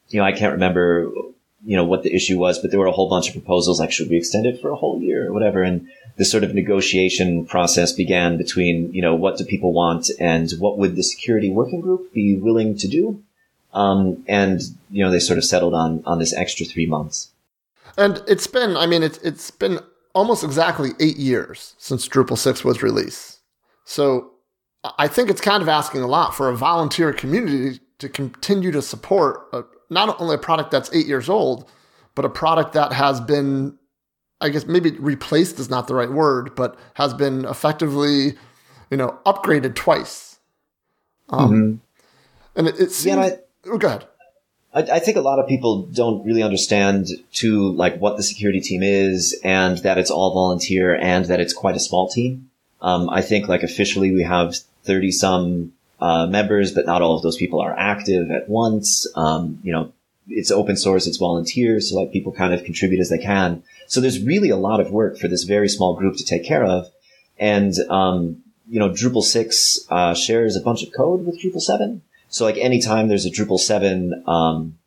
you 0.09 0.19
know, 0.19 0.27
I 0.27 0.33
can't 0.33 0.55
remember 0.55 1.13
you 1.67 1.77
know 1.77 1.85
what 1.85 2.03
the 2.03 2.15
issue 2.15 2.39
was, 2.39 2.59
but 2.59 2.71
there 2.71 2.81
were 2.81 2.87
a 2.87 2.93
whole 2.93 3.11
bunch 3.11 3.29
of 3.29 3.35
proposals 3.35 3.79
like 3.79 3.93
should 3.93 4.09
we 4.09 4.17
extend 4.17 4.47
it 4.47 4.61
for 4.63 4.71
a 4.71 4.77
whole 4.77 5.03
year 5.03 5.29
or 5.29 5.35
whatever. 5.35 5.63
And 5.63 5.87
this 6.17 6.31
sort 6.31 6.45
of 6.45 6.55
negotiation 6.55 7.45
process 7.45 7.93
began 7.93 8.39
between 8.39 8.91
you 8.95 9.03
know 9.03 9.15
what 9.15 9.37
do 9.37 9.45
people 9.45 9.75
want 9.75 10.09
and 10.19 10.51
what 10.59 10.79
would 10.79 10.97
the 10.97 11.03
security 11.03 11.51
working 11.51 11.83
group 11.83 12.11
be 12.15 12.39
willing 12.39 12.79
to 12.79 12.89
do. 12.89 13.23
Um, 13.77 14.25
and 14.27 14.63
you 14.91 15.05
know 15.05 15.11
they 15.11 15.21
sort 15.21 15.39
of 15.39 15.45
settled 15.45 15.75
on 15.75 16.03
on 16.07 16.19
this 16.19 16.33
extra 16.35 16.65
three 16.67 16.87
months. 16.87 17.31
And 17.99 18.23
it's 18.27 18.47
been, 18.47 18.77
I 18.77 18.87
mean, 18.87 19.03
it's 19.03 19.19
it's 19.19 19.51
been 19.51 19.81
almost 20.15 20.43
exactly 20.43 20.91
eight 20.99 21.19
years 21.19 21.75
since 21.79 22.09
Drupal 22.09 22.39
6 22.39 22.65
was 22.65 22.83
released. 22.83 23.41
So 23.85 24.33
I 24.99 25.09
think 25.09 25.29
it's 25.29 25.43
kind 25.43 25.63
of 25.63 25.69
asking 25.69 26.01
a 26.01 26.07
lot 26.07 26.35
for 26.35 26.49
a 26.49 26.57
volunteer 26.57 27.13
community 27.13 27.81
to 27.99 28.09
continue 28.09 28.73
to 28.73 28.81
support 28.81 29.47
a, 29.53 29.65
not 29.91 30.19
only 30.21 30.35
a 30.35 30.39
product 30.39 30.71
that's 30.71 30.93
eight 30.95 31.07
years 31.07 31.29
old, 31.29 31.71
but 32.15 32.25
a 32.25 32.31
product 32.31 32.73
that 32.73 32.93
has 32.93 33.21
been, 33.21 33.79
I 34.41 34.49
guess 34.49 34.67
maybe 34.67 34.93
replaced 34.93 35.59
is 35.59 35.69
not 35.69 35.87
the 35.87 35.95
right 35.95 36.11
word, 36.11 36.55
but 36.55 36.79
has 36.95 37.13
been 37.13 37.45
effectively, 37.45 38.37
you 38.91 38.97
know, 38.97 39.19
upgraded 39.27 39.75
twice. 39.75 40.39
Um, 41.29 41.51
mm-hmm. 41.51 42.59
And 42.59 42.69
it, 42.69 42.81
it 42.81 42.91
seems. 42.91 43.17
Yeah, 43.17 43.23
I, 43.23 43.39
go 43.79 43.89
ahead. 43.89 44.07
I, 44.77 44.99
think 44.99 45.17
a 45.17 45.23
lot 45.23 45.39
of 45.39 45.49
people 45.49 45.87
don't 45.87 46.23
really 46.25 46.43
understand 46.43 47.07
to 47.35 47.73
like 47.73 47.99
what 47.99 48.19
the 48.19 48.23
security 48.23 48.61
team 48.61 48.83
is 48.83 49.39
and 49.43 49.79
that 49.79 49.97
it's 49.97 50.11
all 50.11 50.35
volunteer 50.35 50.95
and 50.95 51.25
that 51.27 51.41
it's 51.41 51.55
quite 51.55 51.77
a 51.77 51.81
small 51.81 52.11
team. 52.11 52.51
Um, 52.83 53.09
I 53.09 53.23
think 53.23 53.49
like 53.49 53.63
officially 53.63 54.13
we 54.13 54.23
have 54.23 54.55
30 54.85 55.13
some 55.13 55.73
uh, 55.99 56.27
members, 56.27 56.73
but 56.73 56.85
not 56.85 57.01
all 57.01 57.17
of 57.17 57.23
those 57.23 57.39
people 57.39 57.61
are 57.61 57.75
active 57.79 58.31
at 58.31 58.51
once. 58.51 59.07
Um, 59.17 59.61
you 59.63 59.73
know, 59.73 59.93
it's 60.29 60.51
open 60.51 60.77
source, 60.77 61.07
it's 61.07 61.17
volunteers, 61.17 61.91
so 61.91 61.97
like 61.97 62.13
people 62.13 62.33
kind 62.33 62.53
of 62.53 62.65
contribute 62.65 63.01
as 63.01 63.09
they 63.09 63.19
can. 63.19 63.63
So 63.87 64.03
there's 64.03 64.23
really 64.23 64.51
a 64.51 64.57
lot 64.57 64.81
of 64.81 64.91
work 64.91 65.17
for 65.17 65.29
this 65.29 65.45
very 65.45 65.69
small 65.71 65.97
group 65.97 66.17
to 66.17 66.25
take 66.25 66.45
care 66.45 66.65
of. 66.65 66.91
And, 67.39 67.73
um, 67.89 68.43
you 68.69 68.79
know, 68.79 68.91
Drupal 68.91 69.23
6 69.23 69.79
uh, 69.89 70.15
shares 70.15 70.57
a 70.57 70.61
bunch 70.61 70.83
of 70.83 70.93
code 70.95 71.25
with 71.25 71.41
Drupal 71.41 71.63
7. 71.63 72.03
So 72.29 72.45
like 72.45 72.59
anytime 72.59 73.09
there's 73.09 73.27
a 73.27 73.31
Drupal 73.31 73.59
7 73.59 74.25
um, 74.27 74.79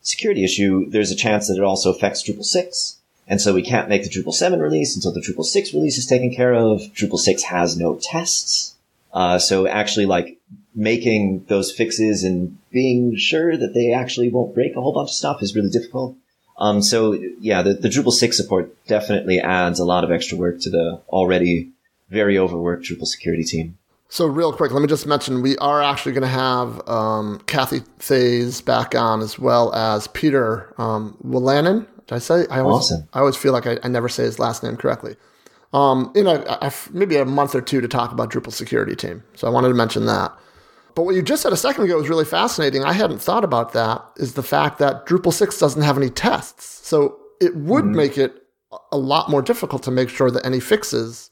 security 0.00 0.44
issue, 0.44 0.88
there's 0.90 1.10
a 1.10 1.16
chance 1.16 1.48
that 1.48 1.56
it 1.56 1.64
also 1.64 1.90
affects 1.92 2.28
Drupal 2.28 2.44
6. 2.44 2.96
And 3.26 3.40
so 3.40 3.54
we 3.54 3.62
can't 3.62 3.88
make 3.88 4.02
the 4.02 4.10
Drupal 4.10 4.32
7 4.32 4.58
release 4.58 4.96
until 4.96 5.12
the 5.12 5.20
Drupal 5.20 5.44
6 5.44 5.72
release 5.72 5.98
is 5.98 6.06
taken 6.06 6.34
care 6.34 6.52
of. 6.52 6.80
Drupal 6.94 7.18
6 7.18 7.44
has 7.44 7.76
no 7.76 7.98
tests. 8.02 8.74
Uh, 9.12 9.38
so 9.38 9.66
actually 9.66 10.06
like 10.06 10.38
making 10.74 11.44
those 11.48 11.72
fixes 11.72 12.24
and 12.24 12.56
being 12.70 13.16
sure 13.16 13.56
that 13.56 13.74
they 13.74 13.92
actually 13.92 14.30
won't 14.30 14.54
break 14.54 14.76
a 14.76 14.80
whole 14.80 14.92
bunch 14.92 15.10
of 15.10 15.14
stuff 15.14 15.42
is 15.42 15.54
really 15.54 15.70
difficult. 15.70 16.16
Um, 16.58 16.82
so 16.82 17.12
yeah, 17.40 17.62
the, 17.62 17.74
the 17.74 17.88
Drupal 17.88 18.12
6 18.12 18.36
support 18.36 18.74
definitely 18.86 19.40
adds 19.40 19.78
a 19.78 19.84
lot 19.84 20.04
of 20.04 20.10
extra 20.10 20.36
work 20.36 20.60
to 20.60 20.70
the 20.70 21.00
already 21.08 21.70
very 22.10 22.36
overworked 22.36 22.84
Drupal 22.84 23.06
security 23.06 23.44
team. 23.44 23.78
So 24.12 24.26
real 24.26 24.52
quick, 24.52 24.72
let 24.72 24.82
me 24.82 24.88
just 24.88 25.06
mention 25.06 25.40
we 25.40 25.56
are 25.58 25.80
actually 25.80 26.10
going 26.12 26.22
to 26.22 26.28
have 26.28 26.86
um, 26.88 27.40
Cathy 27.46 27.78
Theys 28.00 28.60
back 28.60 28.94
on 28.96 29.20
as 29.22 29.38
well 29.38 29.72
as 29.72 30.08
Peter 30.08 30.74
um, 30.78 31.16
Wolanin. 31.24 31.86
Did 32.08 32.14
I 32.16 32.18
say? 32.18 32.44
I 32.50 32.58
always, 32.58 32.90
Awesome. 32.90 33.08
I 33.12 33.20
always 33.20 33.36
feel 33.36 33.52
like 33.52 33.68
I, 33.68 33.78
I 33.84 33.88
never 33.88 34.08
say 34.08 34.24
his 34.24 34.40
last 34.40 34.64
name 34.64 34.76
correctly. 34.76 35.14
Um, 35.72 36.10
in 36.16 36.26
a, 36.26 36.40
a- 36.60 36.72
maybe 36.92 37.16
a 37.18 37.24
month 37.24 37.54
or 37.54 37.60
two 37.60 37.80
to 37.80 37.86
talk 37.86 38.10
about 38.10 38.32
Drupal 38.32 38.52
security 38.52 38.96
team. 38.96 39.22
So 39.36 39.46
I 39.46 39.50
wanted 39.50 39.68
to 39.68 39.74
mention 39.74 40.06
that. 40.06 40.32
But 40.96 41.04
what 41.04 41.14
you 41.14 41.22
just 41.22 41.42
said 41.44 41.52
a 41.52 41.56
second 41.56 41.84
ago 41.84 41.96
was 41.96 42.08
really 42.08 42.24
fascinating. 42.24 42.82
I 42.82 42.92
hadn't 42.92 43.20
thought 43.20 43.44
about 43.44 43.74
that. 43.74 44.04
Is 44.16 44.34
the 44.34 44.42
fact 44.42 44.78
that 44.80 45.06
Drupal 45.06 45.32
six 45.32 45.56
doesn't 45.56 45.82
have 45.82 45.96
any 45.96 46.10
tests, 46.10 46.64
so 46.86 47.16
it 47.40 47.54
would 47.54 47.84
make 47.84 48.18
it 48.18 48.42
a 48.90 48.98
lot 48.98 49.30
more 49.30 49.40
difficult 49.40 49.84
to 49.84 49.92
make 49.92 50.08
sure 50.08 50.32
that 50.32 50.44
any 50.44 50.58
fixes 50.58 51.29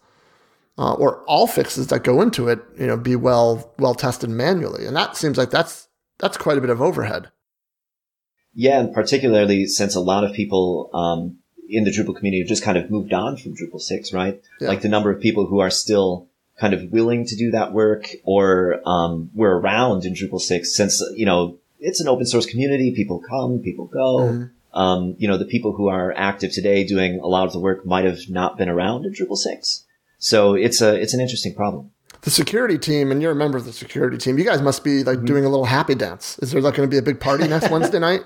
uh, 0.78 0.94
or 0.94 1.24
all 1.24 1.46
fixes 1.46 1.88
that 1.88 2.04
go 2.04 2.22
into 2.22 2.48
it, 2.48 2.60
you 2.78 2.86
know, 2.86 2.96
be 2.96 3.16
well 3.16 3.74
well 3.78 3.94
tested 3.94 4.30
manually. 4.30 4.86
And 4.86 4.96
that 4.96 5.16
seems 5.16 5.36
like 5.36 5.50
that's 5.50 5.88
that's 6.18 6.36
quite 6.36 6.58
a 6.58 6.60
bit 6.60 6.70
of 6.70 6.80
overhead. 6.80 7.30
Yeah, 8.54 8.80
and 8.80 8.94
particularly 8.94 9.66
since 9.66 9.94
a 9.94 10.00
lot 10.00 10.24
of 10.24 10.32
people 10.32 10.90
um, 10.94 11.38
in 11.68 11.84
the 11.84 11.90
Drupal 11.90 12.16
community 12.16 12.40
have 12.40 12.48
just 12.48 12.62
kind 12.62 12.78
of 12.78 12.90
moved 12.90 13.12
on 13.12 13.36
from 13.36 13.54
Drupal 13.54 13.80
6, 13.80 14.12
right? 14.12 14.40
Yeah. 14.60 14.68
Like 14.68 14.80
the 14.80 14.88
number 14.88 15.10
of 15.10 15.20
people 15.20 15.46
who 15.46 15.60
are 15.60 15.70
still 15.70 16.28
kind 16.58 16.74
of 16.74 16.90
willing 16.90 17.24
to 17.26 17.36
do 17.36 17.52
that 17.52 17.72
work 17.72 18.08
or 18.24 18.80
um, 18.86 19.30
were 19.34 19.58
around 19.58 20.04
in 20.04 20.14
Drupal 20.14 20.40
6 20.40 20.74
since, 20.74 21.02
you 21.14 21.26
know, 21.26 21.58
it's 21.78 22.00
an 22.00 22.08
open 22.08 22.26
source 22.26 22.46
community. 22.46 22.92
People 22.96 23.20
come, 23.20 23.60
people 23.60 23.86
go. 23.86 24.48
Um, 24.74 25.14
you 25.18 25.28
know, 25.28 25.38
the 25.38 25.44
people 25.44 25.72
who 25.72 25.88
are 25.88 26.12
active 26.16 26.52
today 26.52 26.84
doing 26.84 27.20
a 27.20 27.26
lot 27.26 27.46
of 27.46 27.52
the 27.52 27.60
work 27.60 27.86
might 27.86 28.04
have 28.04 28.28
not 28.28 28.58
been 28.58 28.68
around 28.68 29.04
in 29.04 29.12
Drupal 29.12 29.36
6. 29.36 29.84
So 30.18 30.54
it's 30.54 30.80
a, 30.80 30.94
it's 31.00 31.14
an 31.14 31.20
interesting 31.20 31.54
problem. 31.54 31.90
The 32.22 32.30
security 32.30 32.78
team, 32.78 33.12
and 33.12 33.22
you're 33.22 33.30
a 33.32 33.36
member 33.36 33.56
of 33.58 33.64
the 33.64 33.72
security 33.72 34.18
team. 34.18 34.38
You 34.38 34.44
guys 34.44 34.60
must 34.60 34.82
be 34.82 35.04
like 35.04 35.24
doing 35.24 35.44
a 35.44 35.48
little 35.48 35.64
happy 35.66 35.94
dance. 35.94 36.36
Is 36.40 36.50
there 36.50 36.60
like 36.60 36.74
going 36.74 36.88
to 36.88 36.90
be 36.92 36.98
a 36.98 37.02
big 37.02 37.20
party 37.20 37.46
next 37.46 37.70
Wednesday 37.74 38.00
night? 38.00 38.22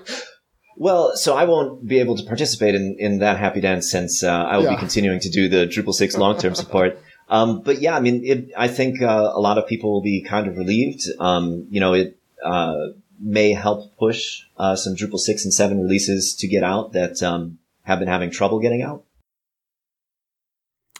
Well, 0.75 1.15
so 1.15 1.35
I 1.35 1.43
won't 1.43 1.87
be 1.87 1.99
able 1.99 2.17
to 2.17 2.23
participate 2.23 2.73
in, 2.73 2.95
in 2.97 3.19
that 3.19 3.37
happy 3.37 3.61
dance 3.61 3.89
since 3.91 4.23
uh, 4.23 4.29
I 4.31 4.57
will 4.57 4.63
Yeah. 4.65 4.71
be 4.71 4.77
continuing 4.77 5.19
to 5.19 5.29
do 5.29 5.47
the 5.47 5.67
Drupal 5.67 5.93
6 5.93 6.17
long-term 6.17 6.55
support. 6.55 6.97
Um, 7.29 7.61
but 7.61 7.79
yeah, 7.81 7.95
I 7.95 7.99
mean, 7.99 8.21
it, 8.25 8.49
I 8.57 8.67
think 8.67 8.99
uh, 9.01 9.31
a 9.33 9.39
lot 9.39 9.59
of 9.59 9.67
people 9.67 9.91
will 9.93 10.01
be 10.01 10.23
kind 10.23 10.47
of 10.47 10.57
relieved. 10.57 11.03
Um, 11.19 11.67
you 11.69 11.79
know, 11.79 11.93
it 11.93 12.17
uh, 12.43 12.73
may 13.19 13.53
help 13.53 13.95
push 13.97 14.41
uh, 14.57 14.75
some 14.75 14.95
Drupal 14.95 15.19
6 15.19 15.43
and 15.45 15.53
7 15.53 15.79
releases 15.79 16.33
to 16.37 16.47
get 16.47 16.63
out 16.63 16.93
that 16.93 17.21
um, 17.21 17.59
have 17.83 17.99
been 17.99 18.07
having 18.07 18.31
trouble 18.31 18.59
getting 18.59 18.81
out. 18.81 19.03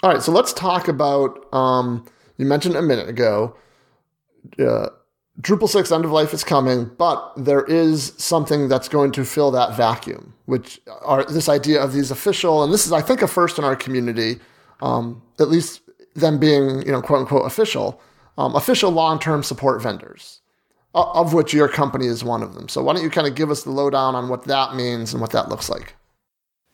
All 0.03 0.09
right, 0.11 0.21
so 0.21 0.33
let's 0.33 0.51
talk 0.51 0.89
about. 0.89 1.47
Um, 1.53 2.05
you 2.37 2.45
mentioned 2.45 2.75
a 2.75 2.81
minute 2.81 3.07
ago, 3.07 3.55
uh, 4.59 4.89
Drupal 5.41 5.69
six 5.69 5.93
end 5.93 6.03
of 6.03 6.11
life 6.11 6.33
is 6.33 6.43
coming, 6.43 6.91
but 6.97 7.31
there 7.37 7.63
is 7.63 8.11
something 8.17 8.67
that's 8.67 8.89
going 8.89 9.13
to 9.13 9.23
fill 9.23 9.49
that 9.51 9.77
vacuum, 9.77 10.33
which 10.45 10.81
are 11.03 11.23
this 11.23 11.47
idea 11.47 11.81
of 11.81 11.93
these 11.93 12.11
official, 12.11 12.65
and 12.65 12.73
this 12.73 12.85
is 12.85 12.91
I 12.91 13.01
think 13.01 13.21
a 13.21 13.27
first 13.29 13.57
in 13.57 13.63
our 13.63 13.77
community, 13.77 14.39
um, 14.81 15.23
at 15.39 15.47
least 15.47 15.81
them 16.15 16.37
being 16.37 16.81
you 16.85 16.91
know 16.91 17.01
quote 17.01 17.21
unquote 17.21 17.45
official, 17.47 18.01
um, 18.37 18.55
official 18.55 18.91
long 18.91 19.19
term 19.19 19.41
support 19.41 19.81
vendors, 19.81 20.41
of 20.93 21.33
which 21.33 21.53
your 21.53 21.69
company 21.69 22.07
is 22.07 22.25
one 22.25 22.43
of 22.43 22.55
them. 22.55 22.67
So 22.67 22.83
why 22.83 22.93
don't 22.93 23.03
you 23.03 23.09
kind 23.09 23.25
of 23.25 23.35
give 23.35 23.49
us 23.49 23.63
the 23.63 23.71
lowdown 23.71 24.15
on 24.15 24.27
what 24.27 24.43
that 24.45 24.75
means 24.75 25.13
and 25.13 25.21
what 25.21 25.31
that 25.31 25.47
looks 25.47 25.69
like? 25.69 25.95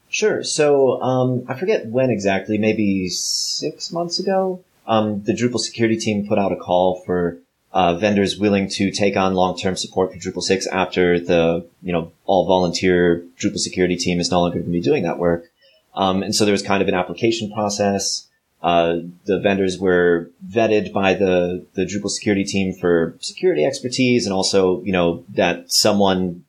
Sure. 0.10 0.44
So 0.44 1.01
um, 1.01 1.46
I 1.48 1.54
forget 1.54 1.86
when 1.86 2.10
exactly, 2.10 2.58
maybe 2.58 3.10
six 3.10 3.92
months 3.92 4.20
ago, 4.20 4.63
um, 4.88 5.22
the 5.24 5.34
Drupal 5.34 5.60
security 5.60 5.98
team 5.98 6.28
put 6.28 6.39
out 6.39 6.51
a 6.51 6.56
call 6.56 7.04
for 7.06 7.38
uh, 7.72 7.96
vendors 7.96 8.39
willing 8.39 8.68
to 8.68 8.92
take 8.92 9.16
on 9.16 9.36
long-term 9.36 9.75
support 9.75 10.12
for 10.12 10.18
Drupal 10.18 10.42
6 10.42 10.66
after 10.68 11.20
the 11.20 11.68
you 11.84 11.94
know 11.94 12.12
all 12.25 12.48
volunteer 12.48 13.24
Drupal 13.39 13.60
security 13.60 13.96
team 13.96 14.20
is 14.20 14.32
no 14.32 14.42
longer 14.42 14.58
going 14.58 14.66
to 14.66 14.72
be 14.72 14.82
doing 14.82 15.04
that 15.04 15.20
work. 15.20 15.46
Um, 15.94 16.24
and 16.24 16.34
so 16.34 16.46
there 16.46 16.51
was 16.51 16.63
kind 16.63 16.82
of 16.82 16.88
an 16.88 16.96
application 16.96 17.51
process. 17.51 18.28
Uh, 18.62 18.98
the 19.25 19.39
vendors 19.39 19.78
were 19.78 20.32
vetted 20.48 20.92
by 20.92 21.13
the 21.13 21.66
the 21.75 21.86
Drupal 21.86 22.10
security 22.10 22.44
team 22.44 22.74
for 22.74 23.16
security 23.20 23.63
expertise, 23.63 24.25
and 24.25 24.34
also 24.34 24.82
you 24.82 24.92
know 24.92 25.24
that 25.36 25.72
someone 25.72 26.46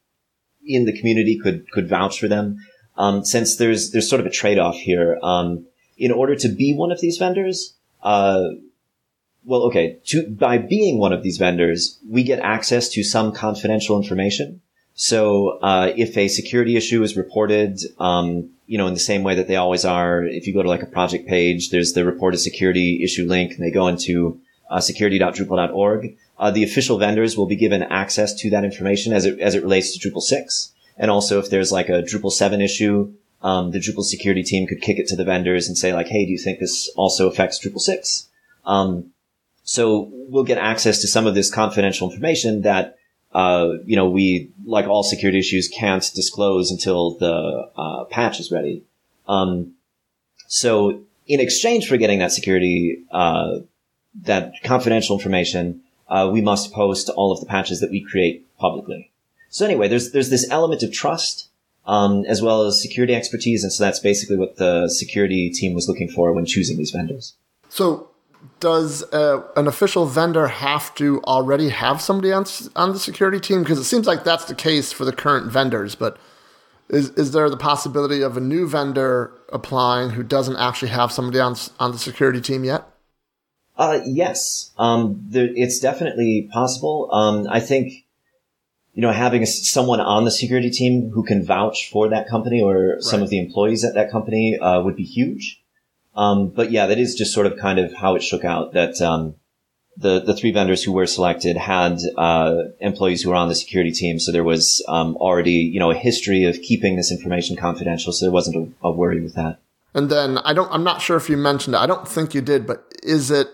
in 0.65 0.87
the 0.87 0.99
community 0.99 1.39
could 1.39 1.71
could 1.71 1.89
vouch 1.89 2.19
for 2.19 2.29
them 2.29 2.59
um, 3.01 3.25
since 3.25 3.57
there's 3.57 3.93
there's 3.93 4.09
sort 4.09 4.21
of 4.21 4.27
a 4.27 4.31
trade 4.31 4.59
off 4.59 4.77
here. 4.77 5.19
Um, 5.23 5.67
in 5.97 6.13
order 6.13 6.35
to 6.37 6.49
be 6.49 6.75
one 6.75 6.93
of 6.93 7.01
these 7.01 7.17
vendors, 7.19 7.75
uh, 8.03 8.45
well, 9.45 9.63
okay, 9.65 9.99
to, 10.07 10.29
by 10.29 10.59
being 10.59 10.99
one 10.99 11.13
of 11.13 11.23
these 11.23 11.39
vendors, 11.39 11.99
we 12.09 12.23
get 12.23 12.41
access 12.41 12.89
to 12.91 13.03
some 13.03 13.33
confidential 13.33 13.97
information. 13.97 14.61
So 14.95 15.59
uh, 15.63 15.93
if 15.97 16.17
a 16.17 16.29
security 16.29 16.77
issue 16.77 17.03
is 17.03 17.17
reported, 17.17 17.81
um, 17.99 18.51
you 18.67 18.77
know, 18.77 18.87
in 18.87 18.93
the 18.93 19.01
same 19.01 19.23
way 19.23 19.35
that 19.35 19.49
they 19.49 19.57
always 19.57 19.85
are, 19.85 20.23
if 20.25 20.47
you 20.47 20.53
go 20.53 20.63
to 20.63 20.69
like 20.69 20.83
a 20.83 20.87
project 20.87 21.27
page, 21.27 21.71
there's 21.71 21.95
the 21.95 22.05
reported 22.05 22.39
security 22.39 23.03
issue 23.03 23.27
link, 23.27 23.53
and 23.53 23.65
they 23.65 23.71
go 23.71 23.89
into 23.89 24.39
uh, 24.71 24.81
security.drupal.org. 24.81 26.17
Uh, 26.39 26.51
the 26.51 26.65
official 26.65 26.99
vendors 26.99 27.37
will 27.37 27.47
be 27.47 27.57
given 27.57 27.83
access 27.83 28.35
to 28.35 28.51
that 28.51 28.65
information 28.65 29.15
as 29.15 29.25
it 29.25 29.41
as 29.41 29.55
it 29.55 29.63
relates 29.63 29.97
to 29.97 29.99
Drupal 29.99 30.21
six. 30.21 30.73
And 31.01 31.11
also, 31.11 31.39
if 31.39 31.49
there's 31.49 31.73
like 31.73 31.89
a 31.89 32.03
Drupal 32.03 32.31
7 32.31 32.61
issue, 32.61 33.15
um, 33.41 33.71
the 33.71 33.79
Drupal 33.79 34.05
security 34.05 34.43
team 34.43 34.67
could 34.67 34.83
kick 34.83 34.99
it 34.99 35.09
to 35.09 35.17
the 35.17 35.25
vendors 35.25 35.67
and 35.67 35.77
say 35.77 35.95
like, 35.95 36.09
hey, 36.09 36.27
do 36.27 36.31
you 36.31 36.39
think 36.39 36.61
this 36.61 36.91
also 36.95 37.27
affects 37.27 37.59
Drupal 37.59 37.81
6? 37.81 38.29
Um, 38.67 39.11
so 39.65 40.11
we'll 40.13 40.45
get 40.45 40.59
access 40.59 41.01
to 41.01 41.09
some 41.09 41.27
of 41.27 41.35
this 41.35 41.51
confidential 41.51 42.11
information 42.11 42.63
that, 42.63 42.99
uh, 43.33 43.71
you 43.87 43.97
know, 43.97 44.11
we, 44.11 44.51
like 44.67 44.87
all 44.87 45.03
security 45.03 45.39
issues, 45.39 45.69
can't 45.69 46.09
disclose 46.15 46.71
until 46.71 47.17
the 47.17 47.71
uh, 47.79 48.05
patch 48.05 48.39
is 48.39 48.53
ready. 48.53 48.85
Um, 49.27 49.73
so 50.49 51.01
in 51.27 51.41
exchange 51.41 51.89
for 51.89 51.97
getting 51.97 52.19
that 52.19 52.33
security, 52.33 53.05
uh, 53.11 53.61
that 54.23 54.53
confidential 54.65 55.17
information, 55.17 55.81
uh, 56.09 56.29
we 56.31 56.43
must 56.43 56.75
post 56.75 57.09
all 57.09 57.33
of 57.33 57.41
the 57.41 57.47
patches 57.47 57.81
that 57.81 57.91
we 57.91 58.03
create 58.03 58.47
publicly. 58.59 59.10
So 59.51 59.65
anyway, 59.65 59.89
there's 59.89 60.13
there's 60.13 60.31
this 60.31 60.49
element 60.51 60.83
of 60.83 60.93
trust 60.93 61.51
um, 61.87 62.25
as 62.27 62.41
well 62.41 62.63
as 62.63 62.81
security 62.81 63.15
expertise, 63.15 63.63
and 63.63 63.73
so 63.73 63.85
that's 63.85 63.99
basically 63.99 64.37
what 64.37 64.57
the 64.57 64.89
security 64.89 65.51
team 65.51 65.75
was 65.75 65.89
looking 65.89 66.09
for 66.09 66.33
when 66.33 66.47
choosing 66.47 66.79
these 66.79 66.93
vendors. 66.93 67.35
So, 67.69 68.09
does 68.61 69.03
uh, 69.13 69.43
an 69.57 69.67
official 69.67 70.07
vendor 70.07 70.47
have 70.47 70.95
to 70.95 71.21
already 71.25 71.69
have 71.71 72.01
somebody 72.01 72.33
on 72.33 72.47
on 72.77 72.93
the 72.93 72.99
security 72.99 73.41
team? 73.41 73.63
Because 73.63 73.79
it 73.79 73.85
seems 73.85 74.07
like 74.07 74.25
that's 74.25 74.45
the 74.45 74.55
case 74.55 74.93
for 74.93 75.05
the 75.05 75.13
current 75.13 75.51
vendors. 75.51 75.95
But 75.95 76.17
is 76.89 77.11
is 77.11 77.33
there 77.33 77.51
the 77.51 77.57
possibility 77.57 78.23
of 78.23 78.37
a 78.37 78.41
new 78.41 78.69
vendor 78.69 79.33
applying 79.53 80.11
who 80.11 80.23
doesn't 80.23 80.57
actually 80.57 80.91
have 80.93 81.11
somebody 81.11 81.41
on 81.41 81.57
on 81.81 81.91
the 81.91 81.99
security 81.99 82.41
team 82.41 82.63
yet? 82.63 82.85
Uh, 83.77 84.01
yes, 84.05 84.73
um, 84.77 85.25
there, 85.27 85.49
it's 85.55 85.81
definitely 85.81 86.51
possible. 86.53 87.09
Um, 87.13 87.47
I 87.49 87.61
think, 87.61 88.05
you 88.95 89.03
know, 89.03 89.13
having 89.13 89.47
someone 89.47 90.01
on 90.01 90.25
the 90.25 90.31
security 90.31 90.71
team 90.71 91.11
who 91.11 91.23
can 91.23 91.45
vouch 91.45 91.91
for 91.91 92.09
that 92.09 92.29
company 92.29 92.61
or 92.61 92.97
some 93.01 93.23
of 93.23 93.31
the 93.31 93.39
employees 93.39 93.85
at 93.85 93.95
that 93.95 94.11
company 94.11 94.59
uh, 94.59 94.81
would 94.83 94.97
be 94.97 95.05
huge. 95.05 95.63
Um, 96.17 96.49
but 96.49 96.71
yeah, 96.71 96.87
that 96.87 96.99
is 96.99 97.15
just 97.15 97.33
sort 97.33 97.47
of 97.47 97.57
kind 97.59 97.79
of 97.79 97.95
how 97.95 98.17
it 98.17 98.23
shook 98.23 98.45
out. 98.45 98.73
That 98.73 99.01
um, 99.01 99.37
the 99.97 100.21
the 100.21 100.35
three 100.35 100.53
vendors 100.53 100.83
who 100.83 100.93
were 100.93 101.07
selected 101.07 101.57
had 101.57 101.99
uh, 102.17 102.57
employees 102.81 103.23
who 103.23 103.31
were 103.31 103.37
on 103.37 103.49
the 103.49 103.55
security 103.55 103.93
team, 103.93 104.19
so 104.19 104.33
there 104.33 104.45
was 104.45 104.85
um, 104.89 105.17
already 105.17 105.53
you 105.53 105.79
know 105.79 105.91
a 105.91 105.95
history 105.95 106.45
of 106.45 106.61
keeping 106.63 106.97
this 106.97 107.13
information 107.13 107.57
confidential, 107.57 108.13
so 108.13 108.25
there 108.25 108.33
wasn't 108.33 108.57
a, 108.57 108.87
a 108.89 108.91
worry 108.91 109.21
with 109.21 109.35
that. 109.35 109.61
And 109.95 110.11
then 110.11 110.39
I 110.39 110.53
don't. 110.53 110.71
I'm 110.73 110.85
not 110.85 111.01
sure 111.01 111.17
if 111.17 111.29
you 111.29 111.37
mentioned 111.37 111.75
it. 111.75 111.79
I 111.79 111.87
don't 111.87 112.09
think 112.09 112.35
you 112.35 112.41
did. 112.41 112.67
But 112.67 112.93
is 113.03 113.31
it 113.31 113.49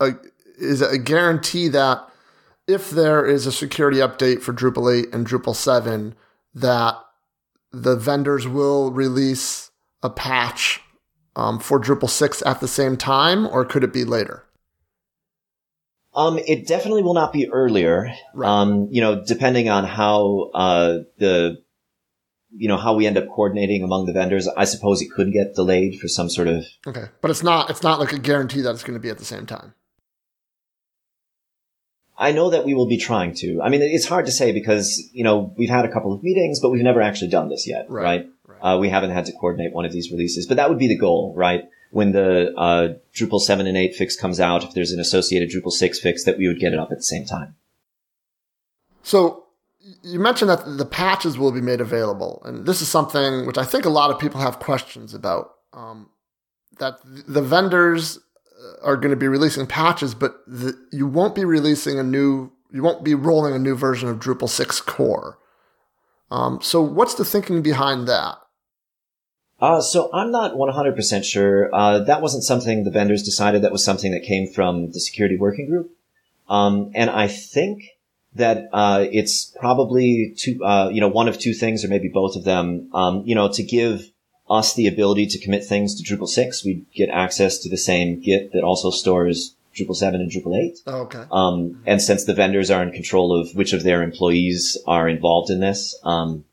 a 0.00 0.12
is 0.58 0.80
it 0.80 0.92
a 0.92 0.98
guarantee 0.98 1.68
that 1.68 2.08
if 2.66 2.90
there 2.90 3.24
is 3.24 3.46
a 3.46 3.52
security 3.52 3.98
update 3.98 4.42
for 4.42 4.52
Drupal 4.52 5.06
8 5.06 5.14
and 5.14 5.26
Drupal 5.26 5.54
7, 5.54 6.14
that 6.54 6.98
the 7.72 7.96
vendors 7.96 8.46
will 8.46 8.92
release 8.92 9.70
a 10.02 10.10
patch 10.10 10.80
um, 11.34 11.58
for 11.58 11.80
Drupal 11.80 12.10
6 12.10 12.42
at 12.44 12.60
the 12.60 12.68
same 12.68 12.96
time, 12.96 13.46
or 13.46 13.64
could 13.64 13.84
it 13.84 13.92
be 13.92 14.04
later? 14.04 14.44
Um, 16.14 16.38
it 16.46 16.66
definitely 16.66 17.02
will 17.02 17.14
not 17.14 17.32
be 17.32 17.50
earlier. 17.50 18.12
Right. 18.34 18.48
Um, 18.48 18.88
you 18.90 19.00
know, 19.00 19.24
depending 19.24 19.68
on 19.68 19.84
how 19.84 20.50
uh, 20.52 20.98
the 21.18 21.62
you 22.54 22.68
know 22.68 22.76
how 22.76 22.94
we 22.94 23.06
end 23.06 23.16
up 23.16 23.28
coordinating 23.28 23.82
among 23.82 24.04
the 24.04 24.12
vendors, 24.12 24.46
I 24.46 24.64
suppose 24.64 25.00
it 25.00 25.10
could 25.10 25.32
get 25.32 25.54
delayed 25.54 25.98
for 25.98 26.08
some 26.08 26.28
sort 26.28 26.48
of 26.48 26.66
Okay, 26.86 27.06
but 27.22 27.30
it's 27.30 27.42
not. 27.42 27.70
It's 27.70 27.82
not 27.82 27.98
like 27.98 28.12
a 28.12 28.18
guarantee 28.18 28.60
that 28.60 28.72
it's 28.72 28.82
going 28.82 28.92
to 28.92 29.00
be 29.00 29.08
at 29.08 29.16
the 29.16 29.24
same 29.24 29.46
time. 29.46 29.72
I 32.22 32.32
know 32.32 32.50
that 32.50 32.64
we 32.64 32.74
will 32.74 32.86
be 32.86 32.98
trying 32.98 33.34
to. 33.42 33.60
I 33.62 33.68
mean, 33.68 33.82
it's 33.82 34.06
hard 34.06 34.26
to 34.26 34.32
say 34.32 34.52
because, 34.52 35.10
you 35.12 35.24
know, 35.24 35.52
we've 35.58 35.68
had 35.68 35.84
a 35.84 35.92
couple 35.92 36.12
of 36.12 36.22
meetings, 36.22 36.60
but 36.60 36.70
we've 36.70 36.82
never 36.82 37.02
actually 37.02 37.30
done 37.30 37.48
this 37.48 37.66
yet, 37.66 37.86
Right, 37.88 38.04
right? 38.04 38.26
right. 38.46 38.74
Uh, 38.74 38.78
we 38.78 38.88
haven't 38.88 39.10
had 39.10 39.26
to 39.26 39.32
coordinate 39.32 39.72
one 39.72 39.84
of 39.84 39.92
these 39.92 40.10
releases, 40.12 40.46
but 40.46 40.56
that 40.56 40.68
would 40.68 40.78
be 40.78 40.88
the 40.88 40.98
goal, 40.98 41.34
right? 41.36 41.64
when 41.92 42.12
the 42.12 42.54
uh, 42.56 42.94
Drupal 43.14 43.38
7 43.38 43.66
and 43.66 43.76
8 43.76 43.94
fix 43.94 44.16
comes 44.16 44.40
out, 44.40 44.64
if 44.64 44.72
there's 44.72 44.92
an 44.92 44.98
associated 44.98 45.50
Drupal 45.50 45.70
6 45.70 46.00
fix, 46.00 46.24
that 46.24 46.38
we 46.38 46.48
would 46.48 46.58
get 46.58 46.72
it 46.72 46.78
up 46.78 46.90
at 46.90 46.96
the 46.96 47.02
same 47.02 47.26
time. 47.26 47.54
So 49.02 49.44
you 50.02 50.18
mentioned 50.18 50.48
that 50.48 50.78
the 50.78 50.86
patches 50.86 51.36
will 51.36 51.52
be 51.52 51.60
made 51.60 51.82
available, 51.82 52.40
and 52.46 52.64
this 52.64 52.80
is 52.80 52.88
something 52.88 53.46
which 53.46 53.58
I 53.58 53.64
think 53.64 53.84
a 53.84 53.90
lot 53.90 54.10
of 54.10 54.18
people 54.18 54.40
have 54.40 54.58
questions 54.58 55.12
about. 55.12 55.50
Um, 55.74 56.08
that 56.78 56.98
the 57.04 57.42
vendors 57.42 58.18
are 58.82 58.96
going 58.96 59.10
to 59.10 59.16
be 59.16 59.28
releasing 59.28 59.66
patches, 59.66 60.14
but 60.14 60.42
the, 60.46 60.78
you 60.90 61.06
won't 61.06 61.34
be 61.34 61.44
releasing 61.44 61.98
a 61.98 62.02
new, 62.02 62.50
you 62.72 62.82
won't 62.82 63.04
be 63.04 63.14
rolling 63.14 63.54
a 63.54 63.58
new 63.58 63.74
version 63.74 64.08
of 64.08 64.18
Drupal 64.18 64.48
6 64.48 64.80
core. 64.82 65.38
Um, 66.30 66.60
so 66.62 66.80
what's 66.80 67.14
the 67.14 67.24
thinking 67.24 67.62
behind 67.62 68.08
that? 68.08 68.38
Uh, 69.60 69.80
so 69.80 70.10
I'm 70.12 70.32
not 70.32 70.54
100% 70.54 71.24
sure. 71.24 71.72
Uh, 71.72 72.00
that 72.00 72.20
wasn't 72.20 72.42
something 72.42 72.84
the 72.84 72.90
vendors 72.90 73.22
decided. 73.22 73.62
That 73.62 73.70
was 73.70 73.84
something 73.84 74.10
that 74.12 74.24
came 74.24 74.48
from 74.48 74.90
the 74.90 74.98
security 74.98 75.36
working 75.36 75.68
group. 75.68 75.92
Um, 76.48 76.90
and 76.94 77.08
I 77.10 77.28
think 77.28 77.84
that, 78.34 78.68
uh, 78.72 79.06
it's 79.12 79.54
probably 79.60 80.34
two, 80.36 80.64
uh, 80.64 80.88
you 80.88 81.00
know, 81.00 81.08
one 81.08 81.28
of 81.28 81.38
two 81.38 81.52
things 81.52 81.84
or 81.84 81.88
maybe 81.88 82.08
both 82.08 82.34
of 82.34 82.44
them, 82.44 82.90
um, 82.92 83.22
you 83.24 83.34
know, 83.34 83.52
to 83.52 83.62
give 83.62 84.10
us 84.48 84.74
the 84.74 84.86
ability 84.86 85.26
to 85.26 85.38
commit 85.38 85.64
things 85.64 85.94
to 85.94 86.02
Drupal 86.02 86.28
6, 86.28 86.64
we 86.64 86.84
get 86.94 87.08
access 87.08 87.58
to 87.58 87.68
the 87.68 87.76
same 87.76 88.20
Git 88.20 88.52
that 88.52 88.64
also 88.64 88.90
stores 88.90 89.54
Drupal 89.74 89.96
7 89.96 90.20
and 90.20 90.30
Drupal 90.30 90.58
8. 90.58 90.78
Oh, 90.86 91.00
okay. 91.02 91.24
Um, 91.30 91.82
and 91.86 92.02
since 92.02 92.24
the 92.24 92.34
vendors 92.34 92.70
are 92.70 92.82
in 92.82 92.92
control 92.92 93.38
of 93.38 93.54
which 93.54 93.72
of 93.72 93.82
their 93.82 94.02
employees 94.02 94.76
are 94.86 95.08
involved 95.08 95.50
in 95.50 95.60
this, 95.60 95.98
um, 96.04 96.44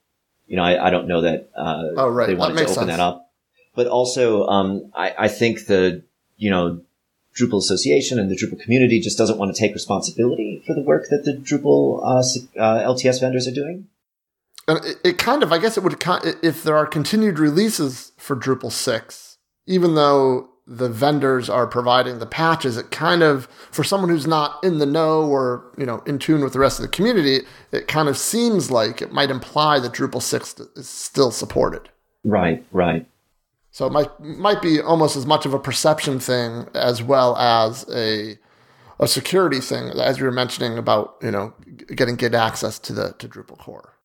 you 0.48 0.56
know, 0.56 0.64
I, 0.64 0.88
I 0.88 0.90
don't 0.90 1.08
know 1.08 1.22
that 1.22 1.50
uh, 1.56 1.84
oh, 1.98 2.10
right. 2.10 2.28
they 2.28 2.36
wanted 2.36 2.56
to 2.56 2.64
open 2.64 2.74
sense. 2.74 2.88
that 2.88 3.00
up. 3.00 3.32
But 3.76 3.88
also, 3.88 4.48
um, 4.48 4.92
I, 4.96 5.14
I 5.18 5.28
think 5.28 5.68
the 5.68 6.04
you 6.38 6.50
know 6.50 6.82
Drupal 7.36 7.60
Association 7.60 8.20
and 8.20 8.30
the 8.30 8.36
Drupal 8.36 8.60
community 8.60 9.00
just 9.00 9.18
doesn't 9.18 9.38
want 9.38 9.56
to 9.56 9.60
take 9.60 9.74
responsibility 9.74 10.64
for 10.66 10.74
the 10.74 10.82
work 10.82 11.06
that 11.12 11.24
the 11.24 11.34
Drupal 11.34 12.02
uh, 12.04 12.60
uh, 12.60 12.94
LTS 12.94 13.22
vendors 13.22 13.48
are 13.48 13.54
doing. 13.54 13.88
And 14.70 14.86
it, 14.86 14.98
it, 15.04 15.18
kind 15.18 15.42
of, 15.42 15.52
I 15.52 15.58
guess, 15.58 15.78
it 15.78 15.84
would 15.84 16.00
if 16.44 16.62
there 16.62 16.76
are 16.76 16.86
continued 16.86 17.40
releases 17.40 18.12
for 18.18 18.36
Drupal 18.36 18.72
six, 18.72 19.40
even 19.66 19.96
though 19.96 20.48
the 20.68 20.88
vendors 20.88 21.50
are 21.50 21.66
providing 21.66 22.20
the 22.20 22.28
patches, 22.28 22.78
it 22.78 22.92
kind 22.92 23.24
of, 23.24 23.48
for 23.72 23.84
someone 23.84 24.12
who's 24.12 24.28
not 24.28 24.64
in 24.64 24.78
the 24.78 24.86
know 24.86 25.24
or, 25.24 25.74
you 25.76 25.88
know, 25.88 26.04
in 26.06 26.20
tune 26.20 26.44
with 26.44 26.54
the 26.54 26.60
rest 26.60 26.78
of 26.78 26.84
the 26.84 26.90
community, 26.90 27.40
it 27.72 27.88
kind 27.88 28.08
of 28.08 28.16
seems 28.16 28.70
like 28.70 29.02
it 29.02 29.12
might 29.12 29.32
imply 29.32 29.80
that 29.80 29.94
Drupal 29.94 30.22
6 30.22 30.60
is 30.76 30.88
still 30.88 31.32
supported. 31.32 31.90
Right, 32.24 32.64
right. 32.72 33.08
So 33.72 33.88
it 33.88 33.92
might, 33.92 34.20
might 34.20 34.62
be 34.62 34.80
almost 34.80 35.16
as 35.16 35.26
much 35.26 35.48
of 35.48 35.54
a 35.56 35.60
perception 35.60 36.20
thing 36.20 36.68
as 36.76 37.02
well 37.02 37.36
as 37.38 37.90
a, 37.92 38.38
a 39.00 39.08
security 39.08 39.62
thing, 39.62 39.90
as 40.00 40.20
you 40.20 40.26
were 40.26 40.32
mentioning 40.32 40.78
about, 40.78 41.16
you 41.24 41.32
know, 41.32 41.56
getting 41.96 42.18
good 42.18 42.36
access 42.36 42.78
to 42.78 42.94
the, 42.94 43.16
to 43.18 43.28
Drupal 43.28 43.58
core. 43.58 43.96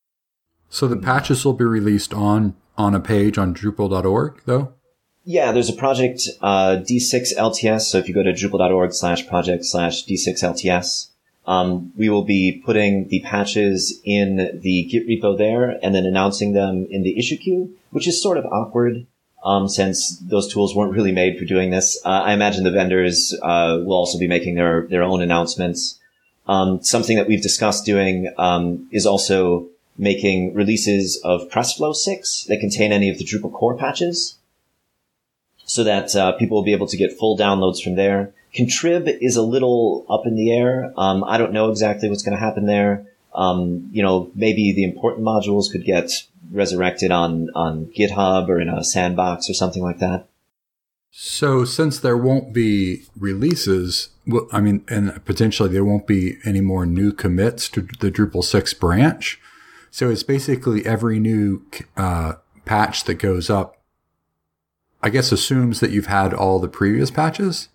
So 0.75 0.88
the 0.88 0.97
patches 0.97 1.45
will 1.45 1.52
be 1.52 1.64
released 1.64 2.12
on, 2.12 2.57
on 2.76 2.97
a 2.97 3.00
page 3.00 3.38
on 3.38 3.54
Drupal.org 3.54 4.43
though? 4.45 4.75
Yeah, 5.23 5.52
there's 5.52 5.69
a 5.69 5.73
project, 5.73 6.23
uh, 6.43 6.78
D6LTS. 6.81 7.83
So 7.83 7.99
if 7.99 8.09
you 8.09 8.14
go 8.14 8.25
to 8.25 8.33
Drupal.org 8.33 8.93
slash 8.93 9.25
project 9.28 9.66
slash 9.66 10.04
D6LTS, 10.04 11.11
um, 11.47 11.93
we 11.97 12.09
will 12.09 12.25
be 12.25 12.61
putting 12.66 13.07
the 13.07 13.21
patches 13.21 14.00
in 14.04 14.59
the 14.62 14.88
Git 14.90 15.07
repo 15.07 15.38
there 15.38 15.78
and 15.81 15.95
then 15.95 16.07
announcing 16.07 16.54
them 16.54 16.88
in 16.90 17.04
the 17.04 17.16
issue 17.16 17.37
queue, 17.37 17.76
which 17.90 18.09
is 18.09 18.21
sort 18.21 18.37
of 18.37 18.45
awkward. 18.47 19.07
Um, 19.45 19.69
since 19.69 20.19
those 20.28 20.52
tools 20.52 20.75
weren't 20.75 20.93
really 20.93 21.12
made 21.12 21.38
for 21.38 21.45
doing 21.45 21.71
this, 21.71 22.00
uh, 22.04 22.09
I 22.09 22.33
imagine 22.33 22.64
the 22.64 22.73
vendors 22.73 23.33
uh, 23.43 23.78
will 23.85 23.95
also 23.95 24.19
be 24.19 24.26
making 24.26 24.57
their 24.57 24.88
their 24.88 25.04
own 25.04 25.23
announcements. 25.23 26.00
Um, 26.49 26.83
something 26.83 27.16
that 27.16 27.28
we've 27.28 27.43
discussed 27.43 27.85
doing 27.87 28.35
um, 28.38 28.88
is 28.90 29.07
also 29.07 29.69
making 29.97 30.55
releases 30.55 31.21
of 31.25 31.49
PressFlow 31.49 31.95
6 31.95 32.45
that 32.49 32.61
contain 32.61 32.92
any 32.92 33.09
of 33.09 33.18
the 33.18 33.25
Drupal 33.25 33.53
core 33.53 33.77
patches 33.77 34.37
so 35.64 35.85
that 35.85 36.14
uh, 36.14 36.33
people 36.33 36.57
will 36.57 36.64
be 36.64 36.73
able 36.73 36.87
to 36.87 36.97
get 36.97 37.16
full 37.16 37.38
downloads 37.38 37.83
from 37.83 37.95
there. 37.97 38.33
Contrib 38.55 39.18
is 39.21 39.37
a 39.37 39.42
little 39.42 40.07
up 40.09 40.27
in 40.27 40.37
the 40.37 40.53
air. 40.53 40.92
Um, 40.97 41.25
I 41.25 41.38
don't 41.38 41.53
know 41.53 41.71
exactly 41.71 42.09
what's 42.09 42.23
going 42.23 42.37
to 42.37 42.45
happen 42.45 42.66
there. 42.66 43.07
Um, 43.35 43.88
you 43.90 44.03
know, 44.03 44.31
maybe 44.35 44.73
the 44.73 44.85
important 44.85 45.27
modules 45.27 45.71
could 45.71 45.85
get 45.85 46.11
resurrected 46.53 47.11
on, 47.11 47.51
on 47.55 47.87
GitHub 47.87 48.49
or 48.49 48.61
in 48.61 48.68
a 48.68 48.85
sandbox 48.85 49.51
or 49.51 49.55
something 49.55 49.83
like 49.83 49.99
that. 49.99 50.29
So 51.11 51.64
since 51.64 51.99
there 51.99 52.16
won't 52.16 52.53
be 52.53 53.05
releases, 53.18 54.09
well, 54.27 54.49
I 54.53 54.61
mean, 54.61 54.85
and 54.88 55.25
potentially 55.25 55.68
there 55.68 55.85
won't 55.85 56.07
be 56.07 56.38
any 56.45 56.61
more 56.61 56.87
new 56.87 57.12
commits 57.12 57.68
to 57.71 57.83
the 58.01 58.11
Drupal 58.11 58.45
6 58.45 58.75
branch. 58.75 59.40
So 59.94 60.11
it's 60.11 60.24
basically 60.24 60.85
every 60.85 61.20
new 61.20 61.62
uh, 61.96 62.33
patch 62.64 63.04
that 63.04 63.14
goes 63.14 63.48
up 63.48 63.76
I 65.00 65.11
guess 65.11 65.30
assumes 65.30 65.78
that 65.78 65.92
you've 65.92 66.07
had 66.07 66.35
all 66.35 66.59
the 66.59 66.66
previous 66.66 67.11
patches? 67.12 67.68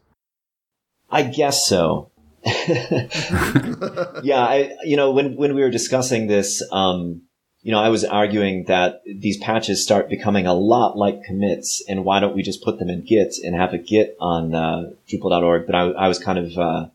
I 1.12 1.22
guess 1.22 1.66
so. 1.68 2.10
yeah, 2.46 4.42
I 4.42 4.76
you 4.84 4.98
know 4.98 5.12
when 5.12 5.38
when 5.38 5.54
we 5.54 5.62
were 5.62 5.70
discussing 5.70 6.28
this, 6.28 6.62
um, 6.72 7.22
you 7.62 7.72
know, 7.72 7.80
I 7.80 7.90
was 7.90 8.04
arguing 8.04 8.64
that 8.64 9.02
these 9.06 9.38
patches 9.38 9.84
start 9.84 10.10
becoming 10.10 10.48
a 10.48 10.56
lot 10.56 10.98
like 10.98 11.24
commits, 11.24 11.84
and 11.88 12.04
why 12.04 12.20
don't 12.20 12.36
we 12.36 12.42
just 12.42 12.64
put 12.64 12.80
them 12.80 12.90
in 12.90 13.06
Git 13.06 13.36
and 13.44 13.56
have 13.56 13.74
a 13.74 13.78
Git 13.78 14.18
on 14.20 14.56
uh, 14.56 14.90
Drupal.org? 15.08 15.68
But 15.68 15.76
I, 15.76 15.82
I 15.82 16.08
was 16.10 16.18
kind 16.18 16.40
of 16.40 16.58
uh, 16.58 16.88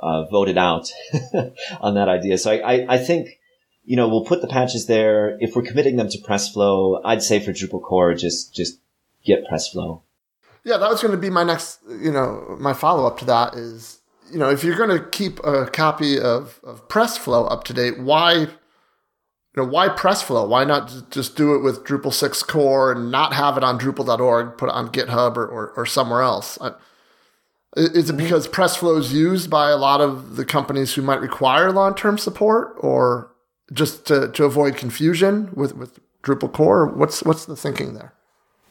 uh, 0.00 0.24
voted 0.26 0.58
out 0.58 0.92
on 1.80 1.94
that 1.94 2.08
idea. 2.10 2.36
So 2.36 2.52
I, 2.52 2.56
I, 2.56 2.86
I 2.94 2.98
think 2.98 3.39
you 3.90 3.96
know 3.96 4.06
we'll 4.06 4.24
put 4.24 4.40
the 4.40 4.46
patches 4.46 4.86
there. 4.86 5.36
If 5.40 5.56
we're 5.56 5.62
committing 5.62 5.96
them 5.96 6.08
to 6.10 6.18
PressFlow, 6.18 7.00
I'd 7.04 7.24
say 7.24 7.40
for 7.40 7.50
Drupal 7.50 7.82
core, 7.82 8.14
just 8.14 8.54
just 8.54 8.78
get 9.24 9.44
PressFlow. 9.50 10.02
Yeah, 10.62 10.76
that 10.76 10.88
was 10.88 11.02
going 11.02 11.10
to 11.10 11.18
be 11.18 11.28
my 11.28 11.42
next, 11.42 11.80
you 11.88 12.12
know, 12.12 12.56
my 12.60 12.72
follow 12.72 13.04
up 13.04 13.18
to 13.18 13.24
that 13.24 13.54
is, 13.54 13.98
you 14.30 14.38
know, 14.38 14.48
if 14.48 14.62
you're 14.62 14.76
going 14.76 14.96
to 14.96 15.04
keep 15.08 15.40
a 15.40 15.66
copy 15.66 16.20
of, 16.20 16.60
of 16.62 16.86
PressFlow 16.86 17.50
up 17.50 17.64
to 17.64 17.72
date, 17.72 17.98
why, 17.98 18.34
you 18.34 18.48
know, 19.56 19.64
why 19.64 19.88
PressFlow? 19.88 20.48
Why 20.48 20.62
not 20.62 21.10
just 21.10 21.34
do 21.34 21.56
it 21.56 21.64
with 21.64 21.82
Drupal 21.84 22.12
6 22.12 22.42
core 22.44 22.92
and 22.92 23.10
not 23.10 23.32
have 23.32 23.56
it 23.56 23.64
on 23.64 23.76
Drupal.org, 23.80 24.56
put 24.56 24.68
it 24.68 24.74
on 24.74 24.92
GitHub 24.92 25.36
or, 25.36 25.46
or, 25.46 25.72
or 25.72 25.86
somewhere 25.86 26.22
else? 26.22 26.58
I, 26.60 26.74
is 27.76 28.08
it 28.08 28.12
mm-hmm. 28.12 28.22
because 28.22 28.46
PressFlow 28.46 29.00
is 29.00 29.12
used 29.12 29.50
by 29.50 29.70
a 29.70 29.76
lot 29.76 30.00
of 30.00 30.36
the 30.36 30.44
companies 30.44 30.94
who 30.94 31.02
might 31.02 31.20
require 31.20 31.72
long 31.72 31.96
term 31.96 32.18
support 32.18 32.76
or 32.78 33.30
just 33.72 34.06
to, 34.06 34.28
to 34.32 34.44
avoid 34.44 34.76
confusion 34.76 35.50
with, 35.54 35.76
with 35.76 35.98
Drupal 36.22 36.52
core? 36.52 36.86
What's, 36.86 37.22
what's 37.22 37.46
the 37.46 37.56
thinking 37.56 37.94
there? 37.94 38.12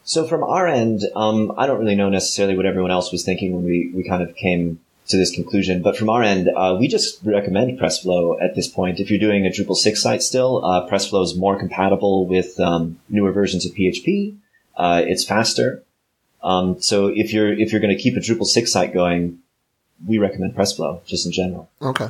So 0.03 0.27
from 0.27 0.43
our 0.43 0.67
end, 0.67 1.01
um, 1.15 1.53
I 1.57 1.67
don't 1.67 1.79
really 1.79 1.95
know 1.95 2.09
necessarily 2.09 2.57
what 2.57 2.65
everyone 2.65 2.91
else 2.91 3.12
was 3.12 3.23
thinking 3.23 3.53
when 3.53 3.63
we, 3.63 3.91
we 3.93 4.03
kind 4.03 4.23
of 4.23 4.35
came 4.35 4.79
to 5.09 5.17
this 5.17 5.31
conclusion, 5.31 5.81
but 5.81 5.97
from 5.97 6.09
our 6.09 6.21
end, 6.21 6.49
uh, 6.55 6.77
we 6.79 6.88
just 6.88 7.19
recommend 7.23 7.79
PressFlow 7.79 8.41
at 8.41 8.55
this 8.55 8.67
point. 8.67 8.99
If 8.99 9.09
you're 9.09 9.19
doing 9.19 9.45
a 9.45 9.49
Drupal 9.49 9.75
6 9.75 10.01
site 10.01 10.21
still, 10.21 10.63
uh, 10.63 10.88
PressFlow 10.88 11.23
is 11.23 11.35
more 11.35 11.57
compatible 11.57 12.27
with 12.27 12.59
um, 12.59 12.99
newer 13.09 13.31
versions 13.31 13.65
of 13.65 13.71
PHP. 13.73 14.38
Uh, 14.77 15.01
it's 15.05 15.25
faster. 15.25 15.83
Um, 16.41 16.81
so 16.81 17.07
if 17.07 17.33
you're 17.33 17.51
if 17.51 17.71
you're 17.71 17.81
going 17.81 17.95
to 17.95 18.01
keep 18.01 18.15
a 18.15 18.19
Drupal 18.19 18.45
6 18.45 18.71
site 18.71 18.93
going, 18.93 19.39
we 20.05 20.17
recommend 20.19 20.55
PressFlow 20.55 21.03
just 21.05 21.25
in 21.25 21.31
general. 21.31 21.69
Okay. 21.81 22.09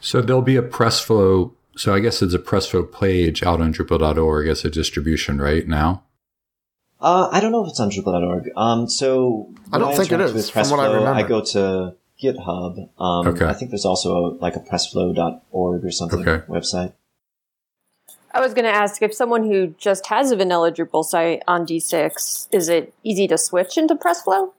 So 0.00 0.20
there'll 0.20 0.42
be 0.42 0.56
a 0.56 0.62
PressFlow. 0.62 1.52
So 1.76 1.94
I 1.94 2.00
guess 2.00 2.22
it's 2.22 2.34
a 2.34 2.38
PressFlow 2.38 2.90
page 2.90 3.42
out 3.42 3.60
on 3.60 3.72
Drupal.org 3.72 4.48
as 4.48 4.64
a 4.64 4.70
distribution 4.70 5.40
right 5.40 5.68
now. 5.68 6.04
Uh, 6.98 7.28
I 7.30 7.40
don't 7.40 7.52
know 7.52 7.62
if 7.64 7.70
it's 7.70 7.80
on 7.80 7.90
Drupal.org. 7.90 8.50
Um, 8.56 8.88
so 8.88 9.54
I 9.72 9.78
don't 9.78 9.94
think 9.94 10.10
it 10.10 10.20
is. 10.20 10.50
From 10.50 10.70
what 10.70 10.80
I 10.80 10.86
remember, 10.86 11.10
I 11.10 11.22
go 11.22 11.42
to 11.42 11.94
GitHub. 12.22 12.88
Um, 12.98 13.28
okay. 13.28 13.44
I 13.44 13.52
think 13.52 13.70
there's 13.70 13.84
also 13.84 14.14
a, 14.14 14.28
like 14.40 14.56
a 14.56 14.60
PressFlow.org 14.60 15.84
or 15.84 15.90
something 15.90 16.26
okay. 16.26 16.46
website. 16.46 16.94
I 18.32 18.40
was 18.40 18.54
going 18.54 18.64
to 18.64 18.70
ask 18.70 19.02
if 19.02 19.14
someone 19.14 19.44
who 19.44 19.68
just 19.78 20.06
has 20.06 20.30
a 20.30 20.36
vanilla 20.36 20.72
Drupal 20.72 21.04
site 21.04 21.42
on 21.46 21.66
D6, 21.66 22.48
is 22.52 22.68
it 22.68 22.94
easy 23.02 23.28
to 23.28 23.38
switch 23.38 23.78
into 23.78 23.94
PressFlow? 23.94 24.52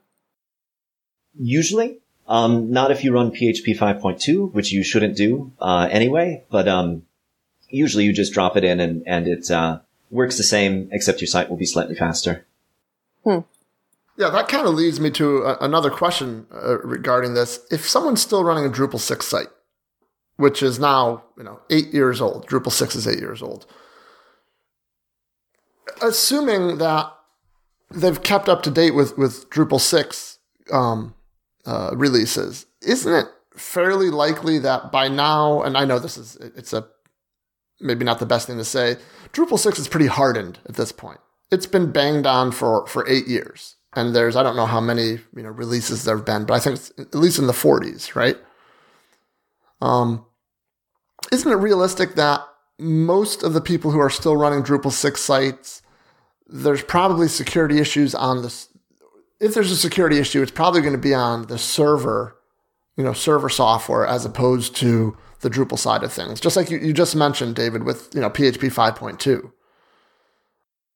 Usually, 1.38 1.98
um, 2.26 2.70
not 2.70 2.90
if 2.90 3.02
you 3.04 3.12
run 3.12 3.30
PHP 3.30 3.76
5.2, 3.76 4.52
which 4.52 4.72
you 4.72 4.82
shouldn't 4.82 5.16
do 5.16 5.52
uh, 5.60 5.88
anyway. 5.90 6.44
But 6.50 6.66
um, 6.68 7.02
usually, 7.68 8.04
you 8.04 8.12
just 8.12 8.32
drop 8.32 8.56
it 8.56 8.64
in 8.64 8.80
and 8.80 9.02
and 9.06 9.26
it 9.26 9.50
uh, 9.50 9.80
works 10.10 10.36
the 10.36 10.42
same, 10.42 10.88
except 10.92 11.20
your 11.20 11.28
site 11.28 11.48
will 11.48 11.56
be 11.56 11.66
slightly 11.66 11.94
faster. 11.94 12.46
Hmm. 13.24 13.40
Yeah, 14.16 14.30
that 14.30 14.48
kind 14.48 14.66
of 14.66 14.74
leads 14.74 14.98
me 14.98 15.10
to 15.12 15.42
a, 15.42 15.58
another 15.60 15.90
question 15.90 16.46
uh, 16.52 16.78
regarding 16.80 17.34
this. 17.34 17.60
If 17.70 17.88
someone's 17.88 18.20
still 18.20 18.42
running 18.42 18.66
a 18.66 18.68
Drupal 18.68 18.98
6 18.98 19.24
site, 19.24 19.46
which 20.36 20.60
is 20.60 20.80
now, 20.80 21.22
you 21.36 21.44
know, 21.44 21.60
eight 21.70 21.94
years 21.94 22.20
old, 22.20 22.48
Drupal 22.48 22.72
6 22.72 22.96
is 22.96 23.06
eight 23.06 23.20
years 23.20 23.42
old, 23.42 23.64
assuming 26.02 26.78
that 26.78 27.12
they've 27.90 28.22
kept 28.22 28.48
up 28.48 28.62
to 28.62 28.70
date 28.70 28.94
with 28.94 29.16
with 29.16 29.48
Drupal 29.50 29.80
six 29.80 30.38
um, 30.72 31.14
uh, 31.66 31.90
releases. 31.94 32.66
Isn't 32.82 33.12
it 33.12 33.26
fairly 33.52 34.10
likely 34.10 34.58
that 34.60 34.92
by 34.92 35.08
now, 35.08 35.62
and 35.62 35.76
I 35.76 35.84
know 35.84 35.98
this 35.98 36.16
is 36.16 36.36
it's 36.36 36.72
a 36.72 36.88
maybe 37.80 38.04
not 38.04 38.18
the 38.18 38.26
best 38.26 38.46
thing 38.46 38.58
to 38.58 38.64
say, 38.64 38.96
Drupal 39.32 39.58
six 39.58 39.78
is 39.78 39.88
pretty 39.88 40.06
hardened 40.06 40.58
at 40.68 40.76
this 40.76 40.92
point. 40.92 41.20
It's 41.50 41.66
been 41.66 41.92
banged 41.92 42.26
on 42.26 42.52
for 42.52 42.86
for 42.86 43.08
eight 43.08 43.26
years, 43.26 43.76
and 43.94 44.14
there's 44.14 44.36
I 44.36 44.42
don't 44.42 44.56
know 44.56 44.66
how 44.66 44.80
many 44.80 45.18
you 45.34 45.42
know 45.42 45.50
releases 45.50 46.04
there 46.04 46.16
have 46.16 46.26
been, 46.26 46.44
but 46.44 46.54
I 46.54 46.60
think 46.60 46.76
it's 46.76 46.92
at 46.98 47.14
least 47.14 47.38
in 47.38 47.46
the 47.46 47.52
40s, 47.52 48.14
right? 48.14 48.36
Um, 49.80 50.26
isn't 51.32 51.50
it 51.50 51.56
realistic 51.56 52.14
that 52.14 52.42
most 52.78 53.42
of 53.42 53.52
the 53.52 53.60
people 53.60 53.90
who 53.90 54.00
are 54.00 54.10
still 54.10 54.36
running 54.36 54.62
Drupal 54.62 54.92
6 54.92 55.20
sites, 55.20 55.82
there's 56.46 56.82
probably 56.82 57.28
security 57.28 57.78
issues 57.78 58.14
on 58.14 58.42
this. 58.42 58.68
If 59.40 59.54
there's 59.54 59.70
a 59.70 59.76
security 59.76 60.18
issue, 60.18 60.42
it's 60.42 60.50
probably 60.50 60.80
going 60.80 60.92
to 60.92 60.98
be 60.98 61.14
on 61.14 61.46
the 61.46 61.58
server, 61.58 62.36
you 62.96 63.04
know, 63.04 63.12
server 63.12 63.48
software 63.48 64.06
as 64.06 64.24
opposed 64.24 64.74
to 64.76 65.16
the 65.40 65.50
Drupal 65.50 65.78
side 65.78 66.02
of 66.02 66.12
things. 66.12 66.40
Just 66.40 66.56
like 66.56 66.70
you, 66.70 66.78
you 66.78 66.92
just 66.92 67.14
mentioned, 67.14 67.54
David, 67.54 67.84
with, 67.84 68.10
you 68.14 68.20
know, 68.20 68.30
PHP 68.30 68.72
5.2. 68.72 69.52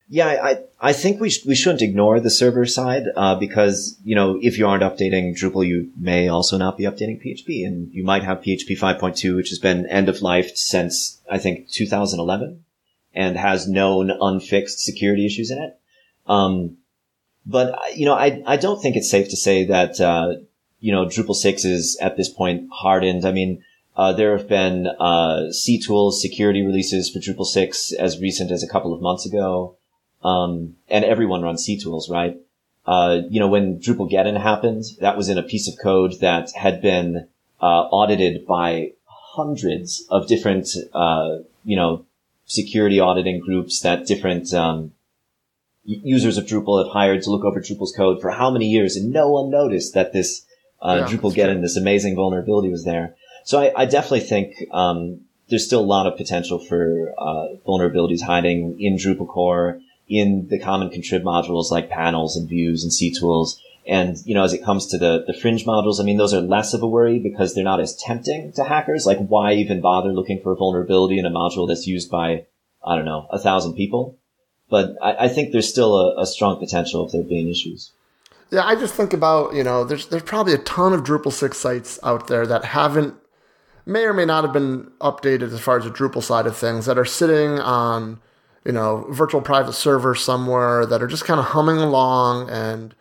Yeah, 0.09 0.27
I, 0.27 0.59
I 0.81 0.93
think 0.93 1.21
we, 1.21 1.31
sh- 1.31 1.47
we 1.47 1.55
shouldn't 1.55 1.81
ignore 1.81 2.21
the 2.21 2.29
server 2.29 2.67
side, 2.67 3.05
uh, 3.17 3.35
because, 3.37 3.99
you 4.05 4.15
know, 4.15 4.39
if 4.43 4.59
you 4.59 4.67
aren't 4.67 4.83
updating 4.83 5.35
Drupal, 5.35 5.67
you 5.67 5.91
may 5.97 6.29
also 6.29 6.59
not 6.59 6.77
be 6.77 6.85
updating 6.85 7.25
PHP 7.25 7.67
and 7.67 7.91
you 7.93 8.05
might 8.05 8.25
have 8.25 8.43
PHP 8.43 8.79
5.2, 8.79 9.37
which 9.37 9.49
has 9.49 9.59
been 9.59 9.87
end 9.87 10.09
of 10.09 10.21
life 10.21 10.55
since, 10.57 11.21
I 11.31 11.39
think, 11.39 11.71
2011 11.71 12.65
and 13.15 13.37
has 13.37 13.69
known 13.69 14.11
unfixed 14.11 14.81
security 14.81 15.25
issues 15.25 15.51
in 15.51 15.59
it. 15.59 15.79
Um, 16.27 16.79
but, 17.47 17.79
you 17.97 18.05
know, 18.05 18.15
I, 18.15 18.43
I 18.47 18.57
don't 18.57 18.83
think 18.83 18.97
it's 18.97 19.11
safe 19.11 19.29
to 19.31 19.37
say 19.37 19.65
that, 19.67 20.01
uh, 20.01 20.35
you 20.79 20.93
know, 20.93 21.07
Drupal 21.07 21.35
6 21.35 21.65
is 21.65 21.97
at 22.01 22.17
this 22.17 22.29
point 22.29 22.69
hardened. 22.73 23.25
I 23.25 23.33
mean, 23.33 23.63
uh, 23.97 24.13
there 24.13 24.37
have 24.37 24.49
been, 24.49 24.87
uh, 24.87 25.49
ctools 25.51 26.15
security 26.15 26.63
releases 26.63 27.11
for 27.11 27.19
Drupal 27.19 27.45
6 27.45 27.93
as 27.93 28.21
recent 28.21 28.51
as 28.51 28.63
a 28.63 28.69
couple 28.69 28.95
of 28.95 29.03
months 29.03 29.27
ago. 29.27 29.77
Um, 30.25 30.77
and 30.89 31.05
everyone 31.05 31.43
runs 31.43 31.67
ctools, 31.67 32.09
right? 32.09 32.37
Uh, 32.87 33.21
you 33.29 33.39
know, 33.39 33.49
when 33.49 33.79
Drupalgeddon 33.81 34.41
happened, 34.41 34.85
that 35.01 35.17
was 35.17 35.29
in 35.29 35.37
a 35.39 35.43
piece 35.43 35.69
of 35.69 35.75
code 35.83 36.15
that 36.21 36.53
had 36.53 36.81
been, 36.81 37.29
uh, 37.61 37.83
audited 37.91 38.47
by 38.47 38.93
hundreds 39.35 40.05
of 40.11 40.27
different, 40.27 40.69
uh, 40.95 41.39
you 41.65 41.77
know, 41.77 42.05
security 42.47 42.99
auditing 42.99 43.41
groups 43.41 43.81
that 43.81 44.07
different, 44.07 44.53
um, 44.55 44.93
users 45.85 46.39
of 46.39 46.47
Drupal 46.47 46.83
have 46.83 46.93
hired 46.93 47.23
to 47.23 47.31
look 47.31 47.45
over 47.45 47.61
Drupal's 47.61 47.95
code 47.95 48.21
for 48.21 48.31
how 48.31 48.51
many 48.51 48.67
years 48.67 48.97
and 48.97 49.13
no 49.13 49.31
one 49.31 49.51
noticed 49.51 49.95
that 49.95 50.13
this, 50.13 50.47
uh, 50.81 50.99
Yeah, 51.01 51.17
Drupalgeddon, 51.17 51.61
this 51.61 51.77
amazing 51.77 52.15
vulnerability 52.17 52.71
was 52.71 52.85
there. 52.85 53.17
So 53.45 53.61
I, 53.61 53.73
I 53.77 53.87
definitely 53.87 54.21
think, 54.21 54.55
um, 54.71 55.23
there's 55.49 55.67
still 55.67 55.81
a 55.81 55.85
lot 55.85 56.07
of 56.07 56.17
potential 56.17 56.59
for, 56.59 57.13
uh, 57.19 57.49
vulnerabilities 57.67 58.23
hiding 58.23 58.81
in 58.81 58.97
Drupal 58.97 59.29
core 59.29 59.81
in 60.09 60.47
the 60.49 60.59
common 60.59 60.91
contrib 60.91 61.23
modules 61.23 61.71
like 61.71 61.89
panels 61.89 62.37
and 62.37 62.49
views 62.49 62.85
and 62.85 62.93
ctools. 62.93 63.57
And, 63.87 64.17
you 64.25 64.35
know, 64.35 64.45
as 64.45 64.53
it 64.53 64.63
comes 64.63 64.87
to 64.89 64.99
the, 64.99 65.25
the 65.27 65.35
fringe 65.35 65.65
modules, 65.65 66.01
I 66.01 66.05
mean, 66.05 66.17
those 66.17 66.33
are 66.33 66.41
less 66.41 66.73
of 66.73 66.83
a 66.83 66.87
worry 66.87 67.19
because 67.19 67.55
they're 67.55 67.65
not 67.65 67.81
as 67.81 67.97
tempting 67.97 68.53
to 68.53 68.65
hackers. 68.65 69.07
Like, 69.07 69.19
why 69.19 69.55
even 69.55 69.81
bother 69.81 70.13
looking 70.13 70.41
for 70.41 70.53
a 70.53 70.57
vulnerability 70.57 71.19
in 71.19 71.27
a 71.27 71.31
module 71.31 71.67
that's 71.67 71.87
used 71.87 72.11
by, 72.11 72.47
I 72.85 72.95
don't 72.95 73.05
know, 73.05 73.27
a 73.31 73.39
thousand 73.39 73.75
people? 73.75 74.19
But 74.71 74.95
I, 75.03 75.25
I 75.25 75.29
think 75.29 75.51
there's 75.51 75.69
still 75.69 75.97
a, 75.97 76.23
a 76.23 76.27
strong 76.27 76.59
potential 76.61 77.05
of 77.05 77.11
there 77.11 77.25
being 77.25 77.49
issues. 77.49 77.93
Yeah, 78.51 78.65
I 78.65 78.77
just 78.77 78.95
think 78.95 79.15
about, 79.15 79.55
you 79.55 79.65
know, 79.65 79.83
there's 79.83 80.07
there's 80.07 80.23
probably 80.23 80.53
a 80.53 80.59
ton 80.59 80.93
of 80.93 81.03
Drupal 81.03 81.33
6 81.33 81.57
sites 81.57 81.99
out 82.03 82.29
there 82.29 82.47
that 82.47 82.65
haven't 82.67 83.15
may 83.87 84.05
or 84.05 84.13
may 84.13 84.25
not 84.25 84.45
have 84.45 84.53
been 84.53 84.91
updated 85.01 85.53
as 85.53 85.61
far 85.61 85.79
as 85.79 85.85
the 85.85 85.91
Drupal 85.91 86.23
side 86.23 86.47
of 86.47 86.57
things 86.57 86.87
that 86.87 86.99
are 86.99 87.05
sitting 87.05 87.59
on, 87.59 88.21
you 88.65 88.73
know, 88.73 89.07
virtual 89.11 89.41
private 89.41 89.73
servers 89.73 90.21
somewhere 90.21 90.87
that 90.87 91.03
are 91.03 91.07
just 91.07 91.25
kind 91.25 91.41
of 91.41 91.47
humming 91.47 91.79
along 91.79 92.49
and 92.49 92.95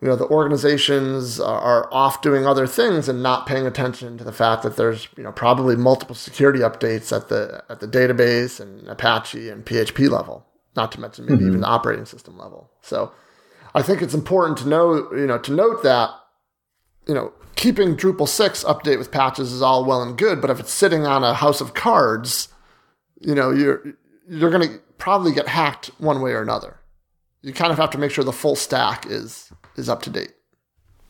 you 0.00 0.08
know, 0.08 0.16
the 0.16 0.26
organizations 0.28 1.38
are 1.38 1.92
off 1.92 2.22
doing 2.22 2.46
other 2.46 2.66
things 2.66 3.06
and 3.06 3.22
not 3.22 3.46
paying 3.46 3.66
attention 3.66 4.16
to 4.16 4.24
the 4.24 4.32
fact 4.32 4.62
that 4.62 4.76
there's, 4.76 5.08
you 5.16 5.22
know, 5.22 5.32
probably 5.32 5.76
multiple 5.76 6.14
security 6.14 6.60
updates 6.60 7.14
at 7.14 7.28
the 7.28 7.62
at 7.68 7.80
the 7.80 7.86
database 7.86 8.60
and 8.60 8.88
Apache 8.88 9.50
and 9.50 9.64
PHP 9.64 10.08
level, 10.08 10.46
not 10.74 10.90
to 10.92 11.00
mention 11.00 11.26
maybe 11.26 11.42
even 11.42 11.52
mm-hmm. 11.52 11.60
the 11.60 11.66
operating 11.66 12.06
system 12.06 12.38
level. 12.38 12.70
So 12.80 13.12
I 13.74 13.82
think 13.82 14.00
it's 14.00 14.14
important 14.14 14.56
to 14.58 14.68
know, 14.68 15.12
you 15.12 15.26
know, 15.26 15.38
to 15.38 15.52
note 15.52 15.82
that, 15.82 16.10
you 17.06 17.12
know, 17.12 17.32
keeping 17.60 17.94
Drupal 17.94 18.26
6 18.26 18.64
update 18.64 18.96
with 18.96 19.12
patches 19.12 19.52
is 19.52 19.60
all 19.60 19.84
well 19.84 20.02
and 20.02 20.16
good, 20.16 20.40
but 20.40 20.48
if 20.48 20.58
it's 20.58 20.72
sitting 20.72 21.04
on 21.06 21.22
a 21.22 21.34
house 21.34 21.60
of 21.60 21.74
cards, 21.74 22.48
you 23.20 23.34
know, 23.34 23.50
you're 23.50 23.82
you're 24.26 24.50
going 24.50 24.66
to 24.66 24.78
probably 24.96 25.32
get 25.32 25.46
hacked 25.46 25.88
one 25.98 26.22
way 26.22 26.32
or 26.32 26.40
another. 26.40 26.80
You 27.42 27.52
kind 27.52 27.70
of 27.70 27.78
have 27.78 27.90
to 27.90 27.98
make 27.98 28.12
sure 28.12 28.24
the 28.24 28.32
full 28.32 28.56
stack 28.56 29.04
is 29.06 29.52
is 29.76 29.90
up 29.90 30.00
to 30.02 30.10
date. 30.10 30.32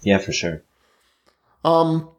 Yeah, 0.03 0.19
for 0.19 0.33
sure. 0.33 0.65
Um, 1.65 2.11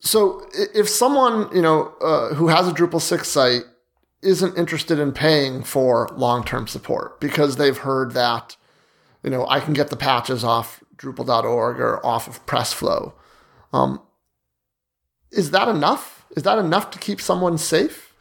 so 0.00 0.46
if 0.52 0.90
someone 0.90 1.48
you 1.54 1.62
know 1.62 1.94
uh, 2.02 2.34
who 2.34 2.48
has 2.48 2.68
a 2.68 2.72
Drupal 2.72 3.00
six 3.00 3.28
site 3.28 3.62
isn't 4.20 4.58
interested 4.58 4.98
in 4.98 5.12
paying 5.12 5.62
for 5.62 6.10
long 6.14 6.44
term 6.44 6.66
support 6.66 7.20
because 7.20 7.56
they've 7.56 7.78
heard 7.78 8.12
that 8.12 8.56
you 9.22 9.30
know 9.30 9.46
I 9.48 9.60
can 9.60 9.72
get 9.72 9.88
the 9.88 9.96
patches 9.96 10.44
off 10.44 10.81
Drupal.org 11.02 11.80
or 11.80 12.04
off 12.06 12.28
of 12.28 12.46
PressFlow, 12.46 13.12
um, 13.72 14.00
is 15.32 15.50
that 15.50 15.66
enough? 15.68 16.26
Is 16.36 16.44
that 16.44 16.58
enough 16.58 16.90
to 16.92 16.98
keep 16.98 17.20
someone 17.20 17.58
safe? 17.58 18.14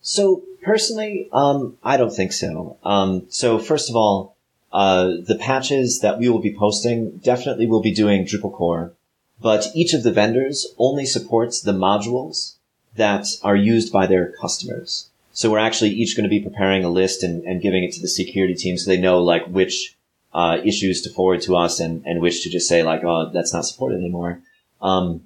So 0.00 0.42
personally, 0.62 1.28
um, 1.32 1.78
I 1.82 1.96
don't 1.96 2.14
think 2.14 2.32
so. 2.32 2.76
Um, 2.84 3.26
so 3.28 3.58
first 3.58 3.88
of 3.88 3.96
all, 3.96 4.36
uh, 4.72 5.12
the 5.26 5.38
patches 5.40 6.00
that 6.00 6.18
we 6.18 6.28
will 6.28 6.40
be 6.40 6.54
posting 6.54 7.18
definitely 7.18 7.66
will 7.66 7.80
be 7.80 7.94
doing 7.94 8.26
Drupal 8.26 8.52
core, 8.52 8.92
but 9.40 9.68
each 9.74 9.94
of 9.94 10.02
the 10.02 10.12
vendors 10.12 10.66
only 10.76 11.06
supports 11.06 11.60
the 11.60 11.72
modules 11.72 12.56
that 12.96 13.26
are 13.42 13.56
used 13.56 13.92
by 13.92 14.06
their 14.06 14.32
customers. 14.32 15.08
So 15.32 15.50
we're 15.50 15.58
actually 15.58 15.90
each 15.90 16.16
going 16.16 16.24
to 16.24 16.30
be 16.30 16.40
preparing 16.40 16.84
a 16.84 16.88
list 16.88 17.22
and, 17.22 17.44
and 17.44 17.62
giving 17.62 17.84
it 17.84 17.92
to 17.92 18.00
the 18.00 18.08
security 18.08 18.54
team 18.54 18.76
so 18.76 18.90
they 18.90 19.00
know 19.00 19.22
like 19.22 19.46
which 19.46 19.96
uh, 20.36 20.58
issues 20.62 21.00
to 21.00 21.08
forward 21.08 21.40
to 21.40 21.56
us 21.56 21.80
and, 21.80 22.04
and 22.04 22.20
which 22.20 22.42
to 22.42 22.50
just 22.50 22.68
say 22.68 22.82
like, 22.82 23.02
oh, 23.02 23.30
that's 23.32 23.54
not 23.54 23.64
supported 23.64 23.98
anymore. 23.98 24.38
Um, 24.82 25.22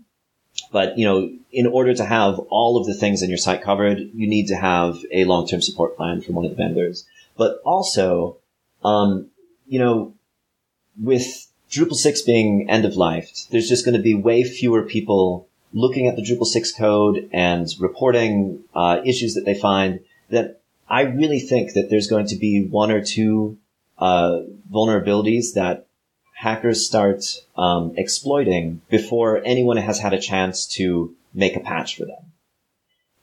but 0.71 0.97
you 0.97 1.05
know, 1.05 1.29
in 1.51 1.67
order 1.67 1.93
to 1.93 2.05
have 2.05 2.39
all 2.39 2.77
of 2.77 2.87
the 2.87 2.95
things 2.95 3.21
in 3.21 3.29
your 3.29 3.37
site 3.37 3.61
covered, 3.61 3.99
you 4.15 4.29
need 4.29 4.47
to 4.47 4.55
have 4.55 4.99
a 5.11 5.25
long-term 5.25 5.63
support 5.63 5.97
plan 5.97 6.21
from 6.21 6.37
one 6.37 6.45
of 6.45 6.53
the 6.53 6.57
vendors. 6.57 7.07
But 7.37 7.61
also, 7.65 8.37
um, 8.85 9.27
you 9.67 9.81
know, 9.81 10.15
with 11.03 11.49
Drupal 11.69 11.95
6 11.95 12.23
being 12.23 12.71
end 12.71 12.85
of 12.85 12.95
life, 12.95 13.33
there's 13.51 13.69
just 13.69 13.85
going 13.85 13.97
to 13.97 14.03
be 14.03 14.15
way 14.15 14.45
fewer 14.45 14.85
people 14.85 15.49
looking 15.73 16.07
at 16.07 16.15
the 16.15 16.23
Drupal 16.23 16.47
6 16.47 16.71
code 16.73 17.29
and 17.33 17.67
reporting 17.81 18.63
uh, 18.77 19.01
issues 19.05 19.35
that 19.35 19.45
they 19.45 19.55
find 19.55 19.99
that 20.29 20.61
I 20.89 21.03
really 21.03 21.41
think 21.41 21.73
that 21.73 21.91
there's 21.91 22.07
going 22.07 22.27
to 22.27 22.37
be 22.37 22.65
one 22.65 22.93
or 22.93 23.03
two 23.03 23.59
uh, 24.01 24.41
vulnerabilities 24.73 25.55
that 25.55 25.87
hackers 26.35 26.87
start 26.87 27.23
um, 27.57 27.93
exploiting 27.97 28.81
before 28.89 29.43
anyone 29.45 29.77
has 29.77 29.99
had 29.99 30.15
a 30.15 30.21
chance 30.21 30.67
to 30.67 31.15
make 31.35 31.55
a 31.55 31.61
patch 31.61 31.97
for 31.97 32.07
them. 32.07 32.33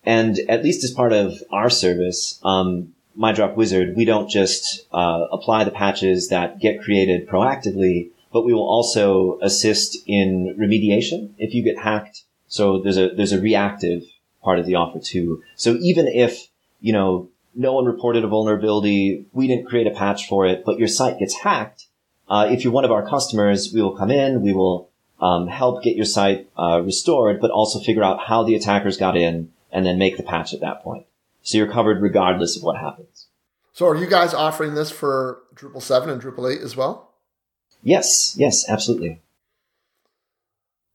And 0.03 0.39
at 0.47 0.63
least 0.63 0.83
as 0.83 0.91
part 0.91 1.13
of 1.13 1.43
our 1.51 1.69
service, 1.69 2.39
um, 2.43 2.93
myDropWizard, 3.19 3.95
we 3.95 4.05
don't 4.05 4.29
just 4.29 4.85
uh, 4.93 5.25
apply 5.31 5.63
the 5.63 5.71
patches 5.71 6.29
that 6.29 6.59
get 6.59 6.81
created 6.81 7.27
proactively, 7.27 8.11
but 8.31 8.45
we 8.45 8.53
will 8.53 8.69
also 8.69 9.39
assist 9.41 9.97
in 10.05 10.55
remediation 10.57 11.33
if 11.37 11.53
you 11.53 11.63
get 11.63 11.77
hacked. 11.79 12.23
So 12.47 12.79
there's 12.79 12.97
a 12.97 13.09
there's 13.09 13.33
a 13.33 13.41
reactive 13.41 14.03
part 14.43 14.59
of 14.59 14.65
the 14.65 14.75
offer 14.75 14.99
too. 14.99 15.43
So 15.55 15.75
even 15.81 16.07
if 16.07 16.47
you 16.79 16.93
know 16.93 17.29
no 17.57 17.73
one 17.73 17.85
reported 17.85 18.23
a 18.23 18.27
vulnerability, 18.27 19.25
we 19.33 19.47
didn't 19.47 19.67
create 19.67 19.87
a 19.87 19.91
patch 19.91 20.27
for 20.27 20.45
it, 20.45 20.63
but 20.65 20.77
your 20.77 20.87
site 20.87 21.19
gets 21.19 21.35
hacked, 21.35 21.87
uh, 22.29 22.47
if 22.49 22.63
you're 22.63 22.73
one 22.73 22.85
of 22.85 22.91
our 22.91 23.07
customers, 23.07 23.71
we 23.73 23.81
will 23.81 23.95
come 23.95 24.11
in, 24.11 24.41
we 24.41 24.53
will 24.53 24.89
um, 25.19 25.47
help 25.47 25.83
get 25.83 25.95
your 25.95 26.05
site 26.05 26.49
uh, 26.57 26.81
restored, 26.81 27.39
but 27.39 27.51
also 27.51 27.79
figure 27.79 28.03
out 28.03 28.27
how 28.27 28.43
the 28.43 28.55
attackers 28.55 28.97
got 28.97 29.17
in 29.17 29.51
and 29.71 29.85
then 29.85 29.97
make 29.97 30.17
the 30.17 30.23
patch 30.23 30.53
at 30.53 30.61
that 30.61 30.83
point. 30.83 31.05
So 31.41 31.57
you're 31.57 31.71
covered 31.71 32.01
regardless 32.01 32.57
of 32.57 32.63
what 32.63 32.77
happens. 32.77 33.27
So 33.73 33.87
are 33.87 33.95
you 33.95 34.07
guys 34.07 34.33
offering 34.33 34.75
this 34.75 34.91
for 34.91 35.39
Drupal 35.55 35.81
seven 35.81 36.09
and 36.09 36.21
Drupal 36.21 36.53
eight 36.53 36.61
as 36.61 36.75
well? 36.75 37.13
Yes, 37.81 38.35
yes, 38.37 38.67
absolutely. 38.69 39.21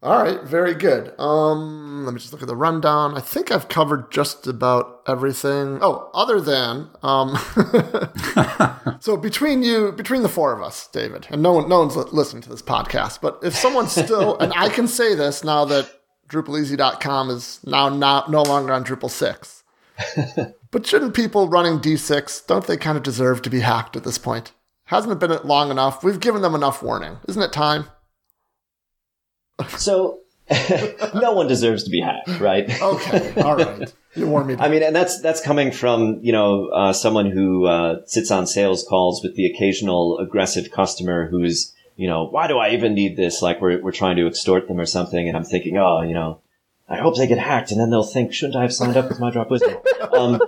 All 0.03 0.21
right, 0.21 0.43
very 0.43 0.75
good. 0.75 1.15
Um, 1.21 2.05
let 2.05 2.13
me 2.13 2.19
just 2.19 2.33
look 2.33 2.43
at 2.43 2.49
the 2.49 2.57
rundown. 2.57 3.17
I 3.17 3.21
think 3.21 3.53
I've 3.53 3.69
covered 3.69 4.11
just 4.11 4.49
about 4.49 5.01
everything. 5.07 5.79
Oh, 5.81 6.11
other 6.13 6.41
than 6.41 6.91
um, 7.05 7.39
so 9.01 9.17
between 9.17 9.63
you, 9.63 9.93
between 9.93 10.25
the 10.25 10.29
four 10.29 10.53
of 10.53 10.61
us, 10.61 10.89
David, 10.89 11.29
and 11.31 11.41
no 11.41 11.53
one, 11.53 11.69
no 11.69 11.79
one's 11.79 11.95
listening 11.95 12.43
to 12.43 12.49
this 12.49 12.63
podcast. 12.63 13.21
But 13.21 13.39
if 13.45 13.55
someone's 13.55 13.93
still, 13.93 14.37
and 14.41 14.53
I 14.57 14.71
can 14.71 14.89
say 14.89 15.15
this 15.15 15.45
now 15.45 15.65
that 15.67 15.89
DrupalEasy.com 16.29 17.31
is 17.31 17.61
now 17.65 17.89
not 17.89 18.29
no 18.29 18.43
longer 18.43 18.73
on 18.73 18.85
Drupal 18.85 19.09
six. 19.11 19.63
but 20.73 20.85
shouldn't 20.85 21.15
people 21.15 21.49
running 21.49 21.79
D6 21.79 22.47
don't 22.49 22.67
they 22.67 22.77
kind 22.77 22.97
of 22.97 23.05
deserve 23.05 23.41
to 23.43 23.51
be 23.51 23.61
hacked 23.61 23.95
at 23.95 24.03
this 24.03 24.19
point? 24.19 24.51
Hasn't 24.87 25.13
it 25.13 25.21
been 25.21 25.39
long 25.47 25.71
enough? 25.71 26.03
We've 26.03 26.19
given 26.19 26.43
them 26.43 26.57
enough 26.57 26.83
warning. 26.83 27.19
Isn't 27.29 27.43
it 27.43 27.53
time? 27.53 27.85
So 29.77 30.21
no 31.15 31.33
one 31.33 31.47
deserves 31.47 31.85
to 31.85 31.91
be 31.91 32.01
hacked, 32.01 32.41
right? 32.41 32.69
okay, 32.83 33.41
all 33.41 33.57
right. 33.57 33.93
You 34.15 34.27
warned 34.27 34.49
me. 34.49 34.57
I 34.59 34.69
mean, 34.69 34.83
and 34.83 34.95
that's 34.95 35.21
that's 35.21 35.41
coming 35.41 35.73
from 35.73 36.21
you 36.23 36.33
know 36.33 36.69
uh, 36.69 36.93
someone 36.93 37.31
who 37.31 37.67
uh, 37.67 38.03
sits 38.07 38.31
on 38.31 38.47
sales 38.47 38.85
calls 38.89 39.23
with 39.23 39.37
the 39.37 39.47
occasional 39.47 40.19
aggressive 40.19 40.71
customer 40.71 41.29
who's 41.29 41.73
you 41.97 42.09
know 42.09 42.25
why 42.25 42.47
do 42.47 42.59
I 42.59 42.71
even 42.71 42.95
need 42.95 43.17
this? 43.17 43.41
Like 43.41 43.61
we're 43.61 43.81
we're 43.81 43.93
trying 43.93 44.17
to 44.17 44.27
extort 44.27 44.69
them 44.69 44.79
or 44.79 44.87
something, 44.87 45.29
and 45.29 45.37
I'm 45.37 45.45
thinking, 45.45 45.79
oh, 45.79 46.03
you 46.03 46.15
know, 46.15 46.41
I 46.89 46.99
hope 46.99 47.17
they 47.17 47.27
get 47.27 47.39
hacked, 47.39 47.71
and 47.71 47.81
then 47.81 47.91
they'll 47.91 48.03
think, 48.05 48.35
shouldn't 48.35 48.57
I 48.57 48.63
have 48.63 48.75
signed 48.75 48.97
up 48.97 49.09
with 49.09 49.19
myDropWizard? 49.19 49.83
Um, 50.13 50.43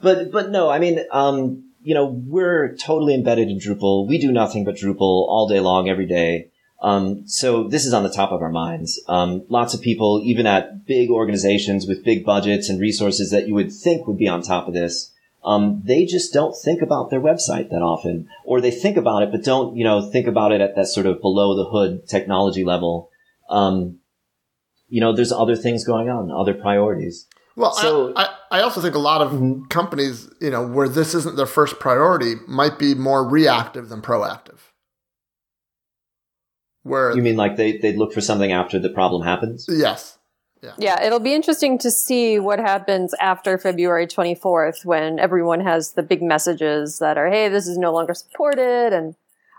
but 0.00 0.30
but 0.30 0.50
no, 0.50 0.70
I 0.70 0.78
mean, 0.78 1.00
um, 1.10 1.64
you 1.82 1.94
know, 1.94 2.06
we're 2.06 2.76
totally 2.76 3.12
embedded 3.12 3.48
in 3.48 3.58
Drupal. 3.58 4.06
We 4.06 4.18
do 4.18 4.30
nothing 4.30 4.64
but 4.64 4.76
Drupal 4.76 5.00
all 5.00 5.48
day 5.48 5.58
long, 5.58 5.88
every 5.88 6.06
day. 6.06 6.52
Um, 6.82 7.26
so 7.26 7.68
this 7.68 7.86
is 7.86 7.94
on 7.94 8.02
the 8.02 8.10
top 8.10 8.32
of 8.32 8.42
our 8.42 8.50
minds. 8.50 9.00
Um, 9.08 9.44
lots 9.48 9.74
of 9.74 9.80
people, 9.80 10.20
even 10.24 10.46
at 10.46 10.86
big 10.86 11.10
organizations 11.10 11.86
with 11.86 12.04
big 12.04 12.24
budgets 12.24 12.68
and 12.68 12.80
resources 12.80 13.30
that 13.30 13.48
you 13.48 13.54
would 13.54 13.72
think 13.72 14.06
would 14.06 14.18
be 14.18 14.28
on 14.28 14.42
top 14.42 14.68
of 14.68 14.74
this, 14.74 15.12
um, 15.44 15.82
they 15.84 16.04
just 16.04 16.32
don't 16.32 16.54
think 16.54 16.82
about 16.82 17.08
their 17.08 17.20
website 17.20 17.70
that 17.70 17.80
often, 17.80 18.28
or 18.44 18.60
they 18.60 18.70
think 18.70 18.96
about 18.96 19.22
it 19.22 19.30
but 19.30 19.44
don't, 19.44 19.76
you 19.76 19.84
know, 19.84 20.10
think 20.10 20.26
about 20.26 20.52
it 20.52 20.60
at 20.60 20.74
that 20.74 20.86
sort 20.86 21.06
of 21.06 21.20
below 21.20 21.56
the 21.56 21.70
hood 21.70 22.06
technology 22.08 22.64
level. 22.64 23.10
Um, 23.48 24.00
you 24.88 25.00
know, 25.00 25.14
there's 25.14 25.32
other 25.32 25.56
things 25.56 25.84
going 25.84 26.08
on, 26.08 26.30
other 26.30 26.54
priorities. 26.54 27.26
Well, 27.56 27.72
so, 27.72 28.12
I, 28.14 28.28
I, 28.50 28.60
also 28.60 28.82
think 28.82 28.94
a 28.94 29.00
lot 29.00 29.22
of 29.22 29.32
mm-hmm. 29.32 29.64
companies, 29.68 30.28
you 30.42 30.50
know, 30.50 30.66
where 30.66 30.88
this 30.88 31.14
isn't 31.14 31.36
their 31.36 31.46
first 31.46 31.78
priority, 31.78 32.34
might 32.46 32.78
be 32.78 32.94
more 32.94 33.26
reactive 33.26 33.88
than 33.88 34.02
proactive. 34.02 34.58
Where 36.86 37.14
you 37.14 37.22
mean 37.22 37.36
like 37.36 37.56
they 37.56 37.78
they'd 37.78 37.96
look 37.96 38.12
for 38.12 38.20
something 38.20 38.52
after 38.52 38.78
the 38.78 38.90
problem 38.90 39.22
happens? 39.22 39.66
Yes. 39.68 40.18
Yeah. 40.62 40.72
yeah, 40.78 41.02
it'll 41.02 41.20
be 41.20 41.34
interesting 41.34 41.78
to 41.78 41.90
see 41.90 42.38
what 42.38 42.58
happens 42.58 43.14
after 43.20 43.58
February 43.58 44.06
24th 44.06 44.84
when 44.84 45.18
everyone 45.18 45.60
has 45.60 45.92
the 45.92 46.02
big 46.02 46.22
messages 46.22 46.98
that 46.98 47.18
are, 47.18 47.28
hey, 47.28 47.48
this 47.48 47.68
is 47.68 47.76
no 47.76 47.92
longer 47.92 48.14
supported, 48.14 48.92
and 48.92 49.14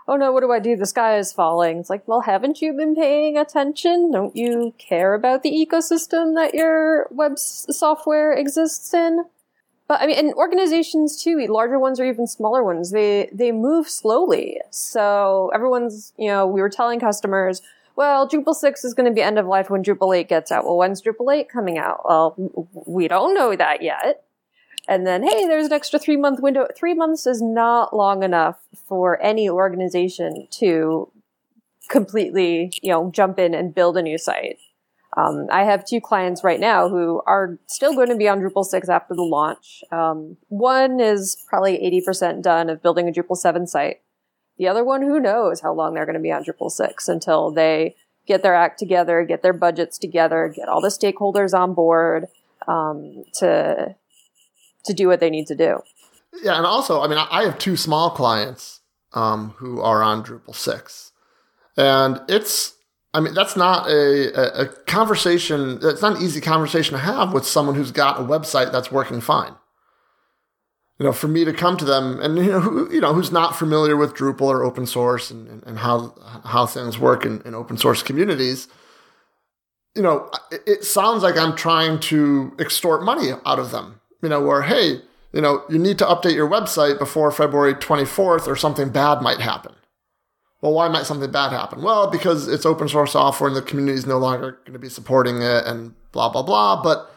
oh 0.08 0.16
no, 0.16 0.32
what 0.32 0.40
do 0.40 0.50
I 0.50 0.58
do? 0.58 0.74
The 0.76 0.86
sky 0.86 1.16
is 1.18 1.32
falling. 1.32 1.78
It's 1.78 1.88
like, 1.88 2.06
well, 2.08 2.22
haven't 2.22 2.60
you 2.60 2.72
been 2.72 2.96
paying 2.96 3.38
attention? 3.38 4.10
Don't 4.10 4.34
you 4.34 4.74
care 4.76 5.14
about 5.14 5.42
the 5.42 5.50
ecosystem 5.50 6.34
that 6.34 6.52
your 6.52 7.06
web 7.10 7.38
software 7.38 8.32
exists 8.32 8.92
in? 8.92 9.24
But 9.88 10.02
I 10.02 10.06
mean, 10.06 10.18
and 10.18 10.34
organizations 10.34 11.20
too, 11.20 11.44
larger 11.48 11.78
ones 11.78 11.98
or 11.98 12.04
even 12.04 12.26
smaller 12.26 12.62
ones, 12.62 12.90
they, 12.90 13.30
they 13.32 13.52
move 13.52 13.88
slowly. 13.88 14.60
So 14.70 15.50
everyone's, 15.54 16.12
you 16.18 16.28
know, 16.28 16.46
we 16.46 16.60
were 16.60 16.68
telling 16.68 17.00
customers, 17.00 17.62
well, 17.96 18.28
Drupal 18.28 18.54
6 18.54 18.84
is 18.84 18.94
going 18.94 19.08
to 19.08 19.14
be 19.14 19.22
end 19.22 19.38
of 19.38 19.46
life 19.46 19.70
when 19.70 19.82
Drupal 19.82 20.16
8 20.16 20.28
gets 20.28 20.52
out. 20.52 20.64
Well, 20.64 20.76
when's 20.76 21.02
Drupal 21.02 21.34
8 21.34 21.48
coming 21.48 21.78
out? 21.78 22.02
Well, 22.04 22.34
we 22.86 23.08
don't 23.08 23.34
know 23.34 23.56
that 23.56 23.82
yet. 23.82 24.24
And 24.86 25.06
then, 25.06 25.22
hey, 25.22 25.46
there's 25.46 25.66
an 25.66 25.72
extra 25.72 25.98
three 25.98 26.16
month 26.16 26.40
window. 26.40 26.66
Three 26.76 26.94
months 26.94 27.26
is 27.26 27.42
not 27.42 27.94
long 27.94 28.22
enough 28.22 28.56
for 28.86 29.20
any 29.22 29.48
organization 29.48 30.48
to 30.52 31.10
completely, 31.88 32.72
you 32.82 32.90
know, 32.90 33.10
jump 33.10 33.38
in 33.38 33.54
and 33.54 33.74
build 33.74 33.96
a 33.96 34.02
new 34.02 34.16
site. 34.16 34.58
Um, 35.18 35.48
I 35.50 35.64
have 35.64 35.84
two 35.84 36.00
clients 36.00 36.44
right 36.44 36.60
now 36.60 36.88
who 36.88 37.22
are 37.26 37.58
still 37.66 37.94
going 37.94 38.08
to 38.08 38.14
be 38.14 38.28
on 38.28 38.40
Drupal 38.40 38.64
6 38.64 38.88
after 38.88 39.14
the 39.14 39.22
launch. 39.22 39.82
Um, 39.90 40.36
one 40.48 41.00
is 41.00 41.44
probably 41.48 41.78
80% 42.06 42.42
done 42.42 42.70
of 42.70 42.82
building 42.82 43.08
a 43.08 43.12
Drupal 43.12 43.36
7 43.36 43.66
site. 43.66 44.00
The 44.58 44.68
other 44.68 44.84
one, 44.84 45.02
who 45.02 45.18
knows 45.18 45.60
how 45.60 45.72
long 45.72 45.94
they're 45.94 46.06
going 46.06 46.14
to 46.14 46.20
be 46.20 46.30
on 46.30 46.44
Drupal 46.44 46.70
6 46.70 47.08
until 47.08 47.50
they 47.50 47.96
get 48.26 48.42
their 48.42 48.54
act 48.54 48.78
together, 48.78 49.24
get 49.24 49.42
their 49.42 49.52
budgets 49.52 49.98
together, 49.98 50.52
get 50.54 50.68
all 50.68 50.80
the 50.80 50.88
stakeholders 50.88 51.52
on 51.52 51.74
board 51.74 52.26
um, 52.68 53.24
to 53.34 53.96
to 54.84 54.94
do 54.94 55.08
what 55.08 55.20
they 55.20 55.30
need 55.30 55.46
to 55.48 55.56
do. 55.56 55.80
Yeah, 56.42 56.56
and 56.56 56.64
also, 56.64 57.02
I 57.02 57.08
mean, 57.08 57.18
I 57.18 57.42
have 57.44 57.58
two 57.58 57.76
small 57.76 58.10
clients 58.10 58.80
um, 59.12 59.50
who 59.56 59.80
are 59.80 60.02
on 60.02 60.22
Drupal 60.22 60.54
6, 60.54 61.12
and 61.76 62.20
it's 62.28 62.74
I 63.14 63.20
mean, 63.20 63.34
that's 63.34 63.56
not 63.56 63.88
a, 63.88 64.60
a, 64.60 64.66
conversation. 64.84 65.78
It's 65.82 66.02
not 66.02 66.16
an 66.16 66.22
easy 66.22 66.40
conversation 66.40 66.92
to 66.92 66.98
have 66.98 67.32
with 67.32 67.46
someone 67.46 67.74
who's 67.74 67.90
got 67.90 68.20
a 68.20 68.22
website 68.22 68.70
that's 68.70 68.92
working 68.92 69.20
fine. 69.20 69.54
You 70.98 71.06
know, 71.06 71.12
for 71.12 71.28
me 71.28 71.44
to 71.44 71.52
come 71.52 71.76
to 71.78 71.84
them 71.84 72.20
and 72.20 72.36
you 72.36 72.52
know, 72.52 72.60
who, 72.60 72.92
you 72.92 73.00
know, 73.00 73.14
who's 73.14 73.32
not 73.32 73.56
familiar 73.56 73.96
with 73.96 74.14
Drupal 74.14 74.42
or 74.42 74.64
open 74.64 74.84
source 74.84 75.30
and, 75.30 75.62
and 75.64 75.78
how 75.78 76.14
how 76.44 76.66
things 76.66 76.98
work 76.98 77.24
in, 77.24 77.40
in 77.42 77.54
open 77.54 77.76
source 77.78 78.02
communities, 78.02 78.68
you 79.94 80.02
know, 80.02 80.30
it, 80.50 80.62
it 80.66 80.84
sounds 80.84 81.22
like 81.22 81.38
I'm 81.38 81.56
trying 81.56 82.00
to 82.00 82.52
extort 82.58 83.02
money 83.04 83.30
out 83.46 83.58
of 83.58 83.70
them. 83.70 84.00
You 84.22 84.28
know, 84.28 84.42
where 84.42 84.62
hey, 84.62 85.00
you 85.32 85.40
know, 85.40 85.62
you 85.70 85.78
need 85.78 85.98
to 85.98 86.04
update 86.04 86.34
your 86.34 86.48
website 86.48 86.98
before 86.98 87.30
February 87.30 87.74
24th 87.74 88.46
or 88.46 88.56
something 88.56 88.90
bad 88.90 89.22
might 89.22 89.40
happen. 89.40 89.74
Well, 90.60 90.72
why 90.72 90.88
might 90.88 91.06
something 91.06 91.30
bad 91.30 91.50
happen? 91.50 91.82
Well, 91.82 92.10
because 92.10 92.48
it's 92.48 92.66
open 92.66 92.88
source 92.88 93.12
software 93.12 93.48
and 93.48 93.56
the 93.56 93.62
community 93.62 93.96
is 93.96 94.06
no 94.06 94.18
longer 94.18 94.58
going 94.64 94.72
to 94.72 94.78
be 94.78 94.88
supporting 94.88 95.40
it 95.40 95.64
and 95.66 95.94
blah, 96.10 96.28
blah, 96.28 96.42
blah. 96.42 96.82
But 96.82 97.10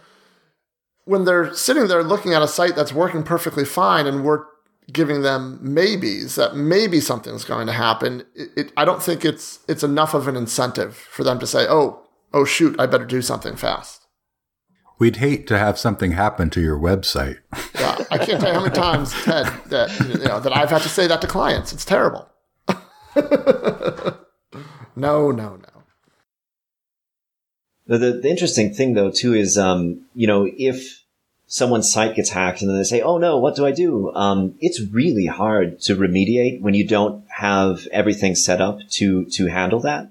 when 1.05 1.25
they're 1.25 1.53
sitting 1.53 1.87
there 1.87 2.03
looking 2.03 2.33
at 2.33 2.43
a 2.43 2.47
site 2.47 2.75
that's 2.75 2.93
working 2.93 3.23
perfectly 3.23 3.65
fine 3.65 4.05
and 4.05 4.23
we're 4.23 4.45
giving 4.93 5.21
them 5.21 5.57
maybes 5.61 6.35
that 6.35 6.55
maybe 6.55 6.99
something's 6.99 7.43
going 7.43 7.65
to 7.65 7.73
happen, 7.73 8.23
it, 8.35 8.49
it, 8.55 8.73
I 8.77 8.85
don't 8.85 9.01
think 9.01 9.25
it's, 9.25 9.59
it's 9.67 9.83
enough 9.83 10.13
of 10.13 10.27
an 10.27 10.35
incentive 10.35 10.95
for 10.95 11.23
them 11.23 11.39
to 11.39 11.47
say, 11.47 11.65
oh, 11.67 12.05
oh, 12.33 12.45
shoot, 12.45 12.79
I 12.79 12.85
better 12.85 13.05
do 13.05 13.23
something 13.23 13.55
fast. 13.55 14.05
We'd 14.99 15.15
hate 15.15 15.47
to 15.47 15.57
have 15.57 15.79
something 15.79 16.11
happen 16.11 16.51
to 16.51 16.61
your 16.61 16.77
website. 16.77 17.37
yeah, 17.73 17.97
I 18.11 18.19
can't 18.19 18.39
tell 18.39 18.49
you 18.49 18.59
how 18.59 18.61
many 18.61 18.75
times, 18.75 19.11
Ted, 19.23 19.47
that, 19.69 19.99
you 19.99 20.23
know, 20.25 20.39
that 20.39 20.55
I've 20.55 20.69
had 20.69 20.83
to 20.83 20.89
say 20.89 21.07
that 21.07 21.21
to 21.21 21.27
clients. 21.27 21.73
It's 21.73 21.85
terrible. 21.85 22.30
no, 24.95 25.31
no, 25.31 25.31
no. 25.31 25.57
The, 27.87 27.97
the, 27.97 28.11
the, 28.13 28.29
interesting 28.29 28.73
thing 28.73 28.93
though 28.93 29.11
too 29.11 29.33
is, 29.33 29.57
um, 29.57 30.05
you 30.13 30.27
know, 30.27 30.47
if 30.49 31.03
someone's 31.47 31.91
site 31.91 32.15
gets 32.15 32.29
hacked 32.29 32.61
and 32.61 32.69
then 32.69 32.77
they 32.77 32.83
say, 32.83 33.01
"Oh 33.01 33.17
no, 33.17 33.37
what 33.37 33.55
do 33.55 33.65
I 33.65 33.71
do?" 33.71 34.13
Um, 34.13 34.55
it's 34.59 34.79
really 34.79 35.25
hard 35.25 35.81
to 35.81 35.95
remediate 35.95 36.61
when 36.61 36.73
you 36.73 36.87
don't 36.87 37.25
have 37.29 37.87
everything 37.91 38.35
set 38.35 38.61
up 38.61 38.79
to 38.91 39.25
to 39.25 39.47
handle 39.47 39.81
that. 39.81 40.09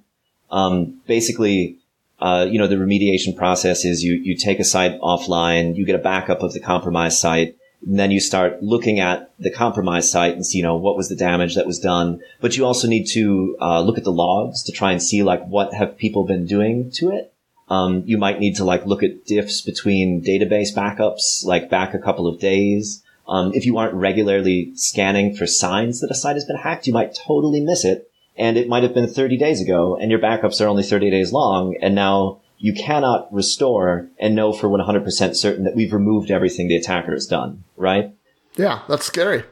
Um, 0.51 1.01
basically, 1.07 1.79
uh, 2.21 2.47
you 2.51 2.59
know, 2.59 2.67
the 2.67 2.77
remediation 2.77 3.35
process 3.35 3.87
is 3.87 4.05
you 4.05 4.15
you 4.15 4.37
take 4.37 4.61
a 4.61 4.65
site 4.65 5.01
offline, 5.01 5.77
you 5.77 5.87
get 5.87 5.95
a 5.95 5.99
backup 5.99 6.43
of 6.43 6.53
the 6.53 6.61
compromised 6.61 7.19
site, 7.19 7.57
and 7.87 7.99
then 7.99 8.11
you 8.11 8.21
start 8.21 8.63
looking 8.63 9.01
at 9.01 9.33
the 9.39 9.51
compromised 9.51 10.11
site 10.11 10.35
and 10.35 10.45
see, 10.45 10.59
you 10.59 10.65
know, 10.65 10.77
what 10.77 10.97
was 10.97 11.09
the 11.09 11.17
damage 11.17 11.55
that 11.55 11.67
was 11.67 11.79
done. 11.79 12.21
But 12.41 12.57
you 12.57 12.67
also 12.67 12.87
need 12.87 13.07
to 13.13 13.57
uh, 13.61 13.81
look 13.81 13.97
at 13.97 14.05
the 14.05 14.13
logs 14.13 14.63
to 14.65 14.73
try 14.73 14.93
and 14.93 15.03
see 15.03 15.23
like 15.23 15.45
what 15.47 15.73
have 15.73 15.97
people 15.97 16.25
been 16.25 16.45
doing 16.45 16.91
to 16.97 17.11
it. 17.11 17.33
Um, 17.69 18.03
you 18.05 18.19
might 18.19 18.41
need 18.41 18.57
to 18.57 18.65
like 18.65 18.85
look 18.85 19.03
at 19.03 19.25
diffs 19.25 19.65
between 19.65 20.23
database 20.23 20.75
backups, 20.75 21.45
like 21.45 21.71
back 21.71 21.95
a 21.95 21.99
couple 21.99 22.27
of 22.27 22.41
days. 22.41 23.03
Um, 23.27 23.53
if 23.55 23.65
you 23.65 23.79
aren't 23.79 23.95
regularly 23.95 24.73
scanning 24.75 25.37
for 25.37 25.47
signs 25.47 26.01
that 26.01 26.11
a 26.11 26.15
site 26.15 26.35
has 26.35 26.45
been 26.45 26.57
hacked, 26.57 26.87
you 26.87 26.93
might 26.93 27.15
totally 27.15 27.61
miss 27.61 27.85
it. 27.85 28.11
And 28.37 28.57
it 28.57 28.69
might 28.69 28.83
have 28.83 28.95
been 28.95 29.09
30 29.09 29.37
days 29.37 29.61
ago 29.61 29.97
and 29.97 30.11
your 30.11 30.21
backups 30.21 30.61
are 30.61 30.69
only 30.69 30.83
30 30.83 31.11
days 31.11 31.33
long. 31.33 31.77
And 31.81 31.95
now 31.95 32.41
you 32.61 32.75
cannot 32.75 33.33
restore 33.33 34.11
and 34.19 34.35
know 34.35 34.53
for 34.53 34.69
100% 34.69 35.35
certain 35.35 35.65
that 35.65 35.75
we've 35.75 35.95
removed 35.95 36.31
everything 36.31 36.69
the 36.69 36.77
attacker 36.77 37.13
has 37.13 37.27
done, 37.27 37.65
right? 37.77 38.15
Yeah, 38.57 38.83
that's 38.87 39.07
scary. 39.07 39.45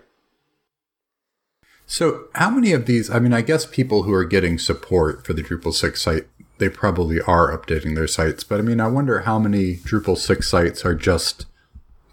So, 1.87 2.27
how 2.35 2.51
many 2.51 2.73
of 2.73 2.85
these? 2.85 3.11
I 3.11 3.19
mean, 3.19 3.33
I 3.33 3.41
guess 3.41 3.65
people 3.65 4.03
who 4.03 4.13
are 4.13 4.27
getting 4.27 4.59
support 4.59 5.25
for 5.25 5.33
the 5.33 5.43
Drupal 5.43 5.73
6 5.73 6.01
site, 6.01 6.27
they 6.59 6.69
probably 6.69 7.19
are 7.23 7.57
updating 7.57 7.95
their 7.95 8.07
sites. 8.07 8.45
But 8.45 8.59
I 8.59 8.63
mean, 8.63 8.79
I 8.79 8.89
wonder 8.89 9.21
how 9.21 9.39
many 9.39 9.77
Drupal 9.77 10.19
6 10.19 10.47
sites 10.47 10.85
are 10.85 10.95
just 10.95 11.47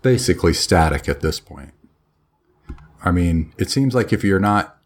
basically 0.02 0.54
static 0.54 1.10
at 1.10 1.20
this 1.20 1.42
point. 1.42 1.74
I 3.04 3.12
mean, 3.12 3.52
it 3.58 3.70
seems 3.70 3.94
like 3.94 4.14
if 4.14 4.24
you're 4.24 4.40
not, 4.40 4.78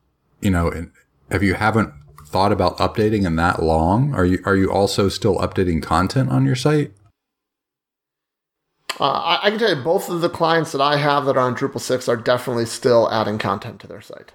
you 0.42 0.50
know, 0.50 0.88
if 1.30 1.44
you 1.44 1.54
haven't 1.54 1.94
thought 2.30 2.52
about 2.52 2.78
updating 2.78 3.26
in 3.26 3.36
that 3.38 3.62
long? 3.62 4.14
Are 4.14 4.26
you 4.26 4.40
are 4.46 4.56
you 4.56 4.72
also 4.72 5.10
still 5.10 5.38
updating 5.38 5.82
content 5.82 6.30
on 6.30 6.46
your 6.46 6.56
site? 6.56 6.92
Uh, 9.00 9.04
I, 9.04 9.48
I, 9.48 9.50
can 9.50 9.60
tell 9.60 9.76
you 9.76 9.82
both 9.82 10.10
of 10.10 10.20
the 10.20 10.30
clients 10.30 10.74
that 10.74 10.82
I 10.82 10.98
have 10.98 11.26
that 11.26 11.38
are 11.38 11.48
on 11.48 11.56
Drupal 11.56 11.80
6 11.80 12.10
are 12.10 12.18
definitely 12.18 12.66
still 12.66 13.10
adding 13.10 13.38
content 13.38 13.80
to 13.80 13.88
their 13.88 14.02
site. 14.02 14.34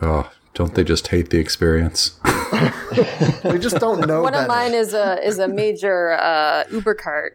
Oh, 0.00 0.30
don't 0.54 0.74
they 0.74 0.82
just 0.82 1.08
hate 1.08 1.28
the 1.28 1.38
experience? 1.38 2.18
we 3.44 3.58
just 3.58 3.76
don't 3.80 4.06
know. 4.06 4.22
One 4.22 4.32
better. 4.32 4.44
of 4.44 4.48
mine 4.48 4.72
is 4.72 4.94
a 4.94 5.22
is 5.22 5.38
a 5.38 5.46
major 5.46 6.12
uh, 6.12 6.64
Ubercart 6.70 7.32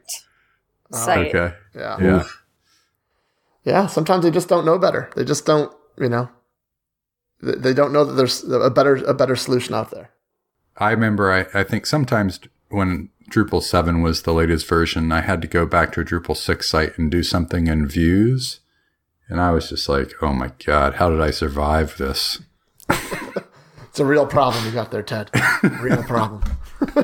Oh, 0.93 0.97
site. 0.97 1.33
Okay. 1.33 1.55
Yeah. 1.75 1.97
Yeah. 2.01 2.23
Yeah. 3.63 3.87
Sometimes 3.87 4.23
they 4.23 4.31
just 4.31 4.49
don't 4.49 4.65
know 4.65 4.77
better. 4.77 5.09
They 5.15 5.23
just 5.23 5.45
don't, 5.45 5.73
you 5.97 6.09
know, 6.09 6.29
they, 7.41 7.53
they 7.53 7.73
don't 7.73 7.93
know 7.93 8.05
that 8.05 8.13
there's 8.13 8.43
a 8.43 8.69
better 8.69 8.95
a 8.95 9.13
better 9.13 9.35
solution 9.35 9.75
out 9.75 9.91
there. 9.91 10.11
I 10.77 10.91
remember 10.91 11.31
I, 11.31 11.59
I 11.59 11.63
think 11.63 11.85
sometimes 11.85 12.39
when 12.69 13.09
Drupal 13.29 13.61
7 13.61 14.01
was 14.01 14.23
the 14.23 14.33
latest 14.33 14.67
version, 14.67 15.11
I 15.11 15.21
had 15.21 15.41
to 15.41 15.47
go 15.47 15.65
back 15.65 15.91
to 15.93 16.01
a 16.01 16.05
Drupal 16.05 16.35
6 16.35 16.67
site 16.67 16.97
and 16.97 17.11
do 17.11 17.23
something 17.23 17.67
in 17.67 17.87
views. 17.87 18.59
And 19.29 19.39
I 19.39 19.51
was 19.51 19.69
just 19.69 19.87
like, 19.87 20.13
oh 20.21 20.33
my 20.33 20.51
God, 20.65 20.95
how 20.95 21.09
did 21.09 21.21
I 21.21 21.31
survive 21.31 21.97
this? 21.97 22.39
It's 22.89 23.99
a 23.99 24.05
real 24.05 24.25
problem 24.25 24.65
you 24.65 24.71
got 24.71 24.89
there, 24.89 25.03
Ted. 25.03 25.29
Real 25.81 26.01
problem. 26.03 26.41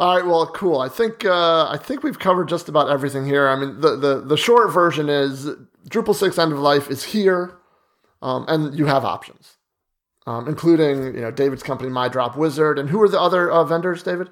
All 0.00 0.16
right, 0.16 0.26
well, 0.26 0.44
cool. 0.48 0.80
I 0.80 0.88
think 0.88 1.24
uh, 1.24 1.68
I 1.68 1.78
think 1.80 2.02
we've 2.02 2.18
covered 2.18 2.48
just 2.48 2.68
about 2.68 2.90
everything 2.90 3.24
here. 3.24 3.46
I 3.46 3.54
mean, 3.54 3.80
the 3.80 3.94
the, 3.94 4.20
the 4.20 4.36
short 4.36 4.72
version 4.72 5.08
is 5.08 5.46
Drupal 5.88 6.16
six 6.16 6.38
end 6.38 6.52
of 6.52 6.58
life 6.58 6.90
is 6.90 7.04
here, 7.04 7.56
um, 8.22 8.44
and 8.48 8.78
you 8.78 8.86
have 8.86 9.04
options, 9.04 9.56
um, 10.26 10.48
including 10.48 11.14
you 11.14 11.20
know 11.20 11.30
David's 11.30 11.62
company, 11.62 11.90
myDropWizard, 11.90 12.78
and 12.78 12.90
who 12.90 13.00
are 13.02 13.08
the 13.08 13.20
other 13.20 13.50
uh, 13.50 13.64
vendors, 13.64 14.02
David? 14.02 14.30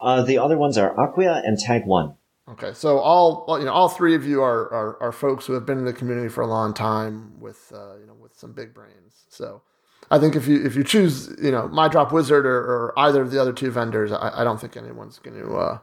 Uh, 0.00 0.22
the 0.22 0.38
other 0.38 0.58
ones 0.58 0.76
are 0.76 0.94
Acquia 0.98 1.42
and 1.44 1.56
Tag1. 1.58 2.16
Okay, 2.48 2.72
so 2.74 2.98
all 2.98 3.44
well, 3.46 3.58
you 3.58 3.64
know, 3.64 3.72
all 3.72 3.88
three 3.88 4.14
of 4.14 4.26
you 4.26 4.42
are, 4.42 4.72
are 4.72 5.02
are 5.02 5.12
folks 5.12 5.46
who 5.46 5.52
have 5.52 5.64
been 5.64 5.78
in 5.78 5.84
the 5.84 5.92
community 5.92 6.28
for 6.28 6.40
a 6.40 6.46
long 6.46 6.74
time 6.74 7.38
with 7.40 7.72
uh, 7.72 7.96
you 7.98 8.06
know 8.06 8.14
with 8.14 8.36
some 8.36 8.52
big 8.52 8.74
brains. 8.74 9.24
So 9.28 9.62
I 10.10 10.18
think 10.18 10.34
if 10.34 10.48
you 10.48 10.64
if 10.64 10.74
you 10.74 10.82
choose 10.82 11.34
you 11.40 11.52
know 11.52 11.68
myDropWizard 11.68 12.44
or, 12.44 12.58
or 12.58 12.94
either 12.98 13.22
of 13.22 13.30
the 13.30 13.40
other 13.40 13.52
two 13.52 13.70
vendors, 13.70 14.10
I, 14.10 14.40
I 14.40 14.44
don't 14.44 14.60
think 14.60 14.76
anyone's 14.76 15.20
going 15.20 15.40
to. 15.40 15.54
Uh, 15.54 15.78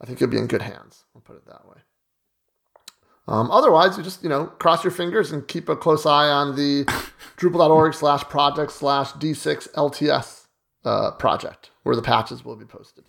I 0.00 0.06
think 0.06 0.20
you'll 0.20 0.30
be 0.30 0.38
in 0.38 0.46
good 0.46 0.62
hands. 0.62 1.04
I'll 1.14 1.20
put 1.20 1.36
it 1.36 1.44
that 1.46 1.68
way. 1.68 1.76
Um, 3.30 3.48
otherwise, 3.52 3.96
you 3.96 4.02
just 4.02 4.22
you 4.22 4.28
know 4.28 4.46
cross 4.46 4.84
your 4.84 4.90
fingers 4.90 5.30
and 5.30 5.46
keep 5.46 5.68
a 5.68 5.76
close 5.76 6.04
eye 6.04 6.28
on 6.28 6.56
the 6.56 6.84
Drupal.org 7.38 7.94
slash 7.94 8.24
project 8.24 8.72
slash 8.72 9.12
D6 9.12 9.72
LTS 9.72 10.46
uh, 10.84 11.12
project 11.12 11.70
where 11.84 11.96
the 11.96 12.02
patches 12.02 12.44
will 12.44 12.56
be 12.56 12.66
posted. 12.66 13.04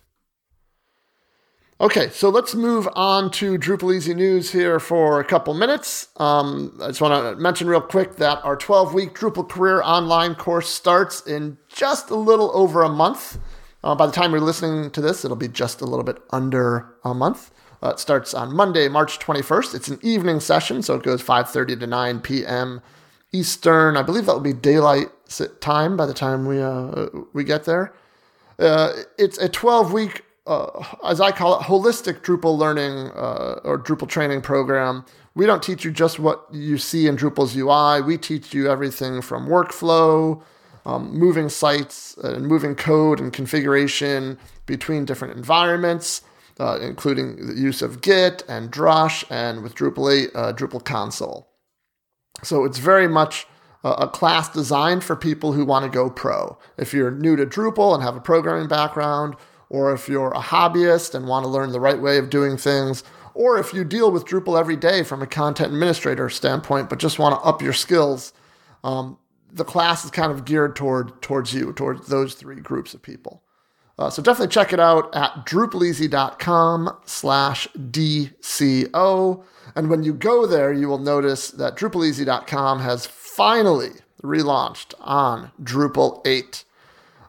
Okay, 1.80 2.10
so 2.10 2.28
let's 2.28 2.54
move 2.54 2.88
on 2.94 3.32
to 3.32 3.58
DrupalEasy 3.58 4.14
News 4.14 4.52
here 4.52 4.78
for 4.78 5.18
a 5.18 5.24
couple 5.24 5.52
minutes. 5.52 6.08
Um, 6.16 6.78
I 6.80 6.86
just 6.88 7.00
want 7.00 7.36
to 7.36 7.42
mention 7.42 7.66
real 7.66 7.80
quick 7.80 8.16
that 8.16 8.38
our 8.44 8.54
12 8.54 8.94
week 8.94 9.14
Drupal 9.14 9.48
Career 9.48 9.82
online 9.82 10.36
course 10.36 10.68
starts 10.68 11.26
in 11.26 11.58
just 11.68 12.10
a 12.10 12.14
little 12.14 12.52
over 12.54 12.82
a 12.82 12.88
month. 12.88 13.38
Uh, 13.82 13.96
by 13.96 14.06
the 14.06 14.12
time 14.12 14.30
you're 14.30 14.40
listening 14.40 14.92
to 14.92 15.00
this, 15.00 15.24
it'll 15.24 15.36
be 15.36 15.48
just 15.48 15.80
a 15.80 15.84
little 15.84 16.04
bit 16.04 16.18
under 16.30 16.94
a 17.02 17.12
month. 17.12 17.50
Uh, 17.82 17.90
it 17.90 17.98
starts 17.98 18.32
on 18.32 18.54
Monday, 18.54 18.88
March 18.88 19.18
21st. 19.18 19.74
It's 19.74 19.88
an 19.88 19.98
evening 20.02 20.40
session, 20.40 20.82
so 20.82 20.94
it 20.94 21.02
goes 21.02 21.22
5:30 21.22 21.80
to 21.80 21.86
9 21.86 22.20
p.m. 22.20 22.80
Eastern. 23.32 23.96
I 23.96 24.02
believe 24.02 24.26
that 24.26 24.34
will 24.34 24.40
be 24.40 24.52
daylight 24.52 25.08
time 25.60 25.96
by 25.96 26.06
the 26.06 26.14
time 26.14 26.46
we 26.46 26.60
uh, 26.60 27.06
we 27.32 27.44
get 27.44 27.64
there. 27.64 27.94
Uh, 28.58 28.92
it's 29.18 29.38
a 29.38 29.48
12 29.48 29.92
week 29.92 30.22
uh, 30.46 30.84
as 31.04 31.20
I 31.20 31.30
call 31.30 31.60
it, 31.60 31.64
holistic 31.64 32.20
Drupal 32.22 32.56
learning 32.56 33.10
uh, 33.14 33.60
or 33.64 33.78
Drupal 33.78 34.08
training 34.08 34.42
program. 34.42 35.04
We 35.34 35.46
don't 35.46 35.62
teach 35.62 35.84
you 35.84 35.90
just 35.92 36.18
what 36.18 36.46
you 36.52 36.78
see 36.78 37.06
in 37.06 37.16
Drupal's 37.16 37.56
UI. 37.56 38.02
We 38.02 38.18
teach 38.18 38.52
you 38.52 38.70
everything 38.70 39.22
from 39.22 39.46
workflow, 39.46 40.42
um, 40.84 41.16
moving 41.16 41.48
sites, 41.48 42.16
and 42.22 42.46
moving 42.46 42.74
code 42.74 43.20
and 43.20 43.32
configuration 43.32 44.38
between 44.66 45.04
different 45.04 45.36
environments, 45.36 46.22
uh, 46.58 46.78
including 46.80 47.46
the 47.46 47.54
use 47.54 47.82
of 47.82 48.00
Git 48.00 48.44
and 48.48 48.70
Drush, 48.70 49.24
and 49.30 49.62
with 49.62 49.74
Drupal 49.74 50.24
8, 50.24 50.30
uh, 50.34 50.52
Drupal 50.52 50.84
console. 50.84 51.48
So 52.42 52.64
it's 52.64 52.78
very 52.78 53.08
much 53.08 53.46
a 53.84 54.06
class 54.06 54.48
designed 54.48 55.02
for 55.02 55.16
people 55.16 55.52
who 55.52 55.64
want 55.64 55.84
to 55.84 55.90
go 55.90 56.08
pro. 56.08 56.56
If 56.76 56.94
you're 56.94 57.10
new 57.10 57.34
to 57.36 57.44
Drupal 57.44 57.94
and 57.94 58.02
have 58.02 58.16
a 58.16 58.20
programming 58.20 58.68
background, 58.68 59.34
or 59.68 59.92
if 59.92 60.08
you're 60.08 60.30
a 60.32 60.40
hobbyist 60.40 61.14
and 61.14 61.26
want 61.26 61.44
to 61.44 61.48
learn 61.48 61.72
the 61.72 61.80
right 61.80 62.00
way 62.00 62.18
of 62.18 62.30
doing 62.30 62.56
things, 62.56 63.02
or 63.34 63.58
if 63.58 63.72
you 63.74 63.84
deal 63.84 64.12
with 64.12 64.24
Drupal 64.24 64.58
every 64.58 64.76
day 64.76 65.02
from 65.02 65.22
a 65.22 65.26
content 65.26 65.72
administrator 65.72 66.28
standpoint, 66.28 66.90
but 66.90 66.98
just 66.98 67.18
want 67.18 67.34
to 67.34 67.46
up 67.46 67.62
your 67.62 67.72
skills, 67.72 68.32
um, 68.84 69.18
the 69.50 69.64
class 69.64 70.04
is 70.04 70.10
kind 70.10 70.30
of 70.30 70.44
geared 70.44 70.76
toward 70.76 71.20
towards 71.20 71.52
you, 71.52 71.72
towards 71.72 72.06
those 72.06 72.34
three 72.34 72.60
groups 72.60 72.94
of 72.94 73.02
people. 73.02 73.41
Uh, 73.98 74.10
so 74.10 74.22
definitely 74.22 74.52
check 74.52 74.72
it 74.72 74.80
out 74.80 75.14
at 75.14 75.46
drupaleasy.com 75.46 76.96
slash 77.04 77.68
DCO. 77.76 79.44
And 79.74 79.90
when 79.90 80.02
you 80.02 80.12
go 80.12 80.46
there, 80.46 80.72
you 80.72 80.88
will 80.88 80.98
notice 80.98 81.50
that 81.50 81.76
drupaleasy.com 81.76 82.80
has 82.80 83.06
finally 83.06 83.90
relaunched 84.22 84.94
on 85.00 85.50
Drupal 85.62 86.26
8. 86.26 86.64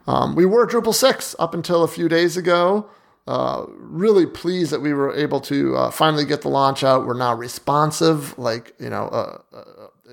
Um, 0.07 0.35
we 0.35 0.45
were 0.45 0.67
Drupal 0.67 0.93
6 0.93 1.35
up 1.39 1.53
until 1.53 1.83
a 1.83 1.87
few 1.87 2.09
days 2.09 2.37
ago. 2.37 2.89
Uh, 3.25 3.65
really 3.77 4.25
pleased 4.25 4.71
that 4.71 4.81
we 4.81 4.93
were 4.93 5.15
able 5.15 5.39
to 5.39 5.77
uh, 5.77 5.91
finally 5.91 6.25
get 6.25 6.41
the 6.41 6.49
launch 6.49 6.83
out. 6.83 7.07
We're 7.07 7.13
now 7.13 7.33
responsive, 7.33 8.37
like 8.37 8.73
you 8.79 8.89
know, 8.89 9.05
uh, 9.05 9.37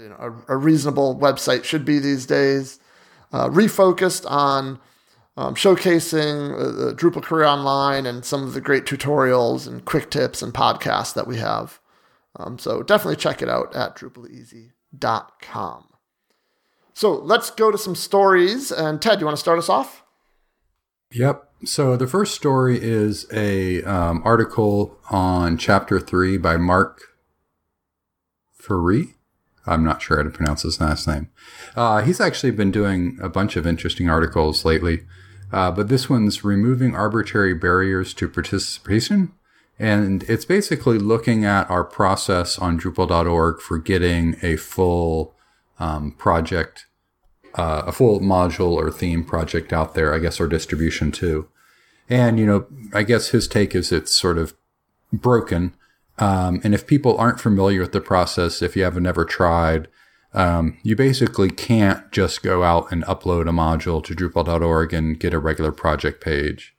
you 0.00 0.10
know 0.10 0.16
a, 0.48 0.54
a, 0.54 0.56
reasonable 0.56 1.18
website 1.18 1.64
should 1.64 1.84
be 1.84 1.98
these 1.98 2.24
days. 2.24 2.78
Uh, 3.32 3.48
refocused 3.48 4.30
on 4.30 4.78
um, 5.40 5.54
showcasing 5.54 6.52
uh, 6.52 6.92
Drupal 6.92 7.22
Career 7.22 7.46
Online 7.46 8.04
and 8.04 8.26
some 8.26 8.42
of 8.42 8.52
the 8.52 8.60
great 8.60 8.84
tutorials 8.84 9.66
and 9.66 9.82
quick 9.82 10.10
tips 10.10 10.42
and 10.42 10.52
podcasts 10.52 11.14
that 11.14 11.26
we 11.26 11.38
have. 11.38 11.80
Um, 12.36 12.58
so 12.58 12.82
definitely 12.82 13.16
check 13.16 13.40
it 13.40 13.48
out 13.48 13.74
at 13.74 13.96
drupaleasy.com. 13.96 15.88
So 16.92 17.14
let's 17.14 17.50
go 17.50 17.70
to 17.70 17.78
some 17.78 17.94
stories. 17.94 18.70
And 18.70 19.00
Ted, 19.00 19.20
you 19.20 19.24
want 19.24 19.38
to 19.38 19.40
start 19.40 19.58
us 19.58 19.70
off? 19.70 20.04
Yep. 21.12 21.50
So 21.64 21.96
the 21.96 22.06
first 22.06 22.34
story 22.34 22.78
is 22.78 23.26
a 23.32 23.82
um, 23.84 24.20
article 24.26 24.98
on 25.10 25.56
chapter 25.56 25.98
three 25.98 26.36
by 26.36 26.58
Mark 26.58 27.00
Ferree. 28.60 29.14
I'm 29.66 29.84
not 29.84 30.02
sure 30.02 30.18
how 30.18 30.22
to 30.22 30.30
pronounce 30.30 30.62
his 30.62 30.80
last 30.80 31.08
name. 31.08 31.30
Uh, 31.74 32.02
he's 32.02 32.20
actually 32.20 32.50
been 32.50 32.70
doing 32.70 33.18
a 33.22 33.30
bunch 33.30 33.56
of 33.56 33.66
interesting 33.66 34.10
articles 34.10 34.64
lately, 34.64 35.04
uh, 35.52 35.70
but 35.70 35.88
this 35.88 36.08
one's 36.08 36.44
removing 36.44 36.94
arbitrary 36.94 37.54
barriers 37.54 38.14
to 38.14 38.28
participation. 38.28 39.32
And 39.78 40.24
it's 40.24 40.44
basically 40.44 40.98
looking 40.98 41.44
at 41.44 41.70
our 41.70 41.84
process 41.84 42.58
on 42.58 42.78
Drupal.org 42.78 43.60
for 43.60 43.78
getting 43.78 44.36
a 44.42 44.56
full 44.56 45.34
um, 45.78 46.12
project, 46.12 46.86
uh, 47.54 47.84
a 47.86 47.92
full 47.92 48.20
module 48.20 48.72
or 48.72 48.90
theme 48.90 49.24
project 49.24 49.72
out 49.72 49.94
there, 49.94 50.14
I 50.14 50.18
guess, 50.18 50.38
or 50.38 50.46
distribution 50.46 51.10
too. 51.10 51.48
And, 52.10 52.38
you 52.38 52.44
know, 52.44 52.66
I 52.92 53.04
guess 53.04 53.28
his 53.28 53.48
take 53.48 53.74
is 53.74 53.90
it's 53.90 54.12
sort 54.12 54.36
of 54.36 54.54
broken. 55.12 55.72
Um, 56.18 56.60
and 56.62 56.74
if 56.74 56.86
people 56.86 57.16
aren't 57.16 57.40
familiar 57.40 57.80
with 57.80 57.92
the 57.92 58.00
process, 58.00 58.60
if 58.60 58.76
you 58.76 58.82
haven't 58.84 59.06
ever 59.06 59.24
tried, 59.24 59.88
um, 60.32 60.78
you 60.82 60.94
basically 60.94 61.50
can't 61.50 62.10
just 62.12 62.42
go 62.42 62.62
out 62.62 62.90
and 62.92 63.04
upload 63.04 63.48
a 63.48 63.52
module 63.52 64.02
to 64.04 64.14
Drupal.org 64.14 64.92
and 64.92 65.18
get 65.18 65.34
a 65.34 65.38
regular 65.38 65.72
project 65.72 66.22
page. 66.22 66.74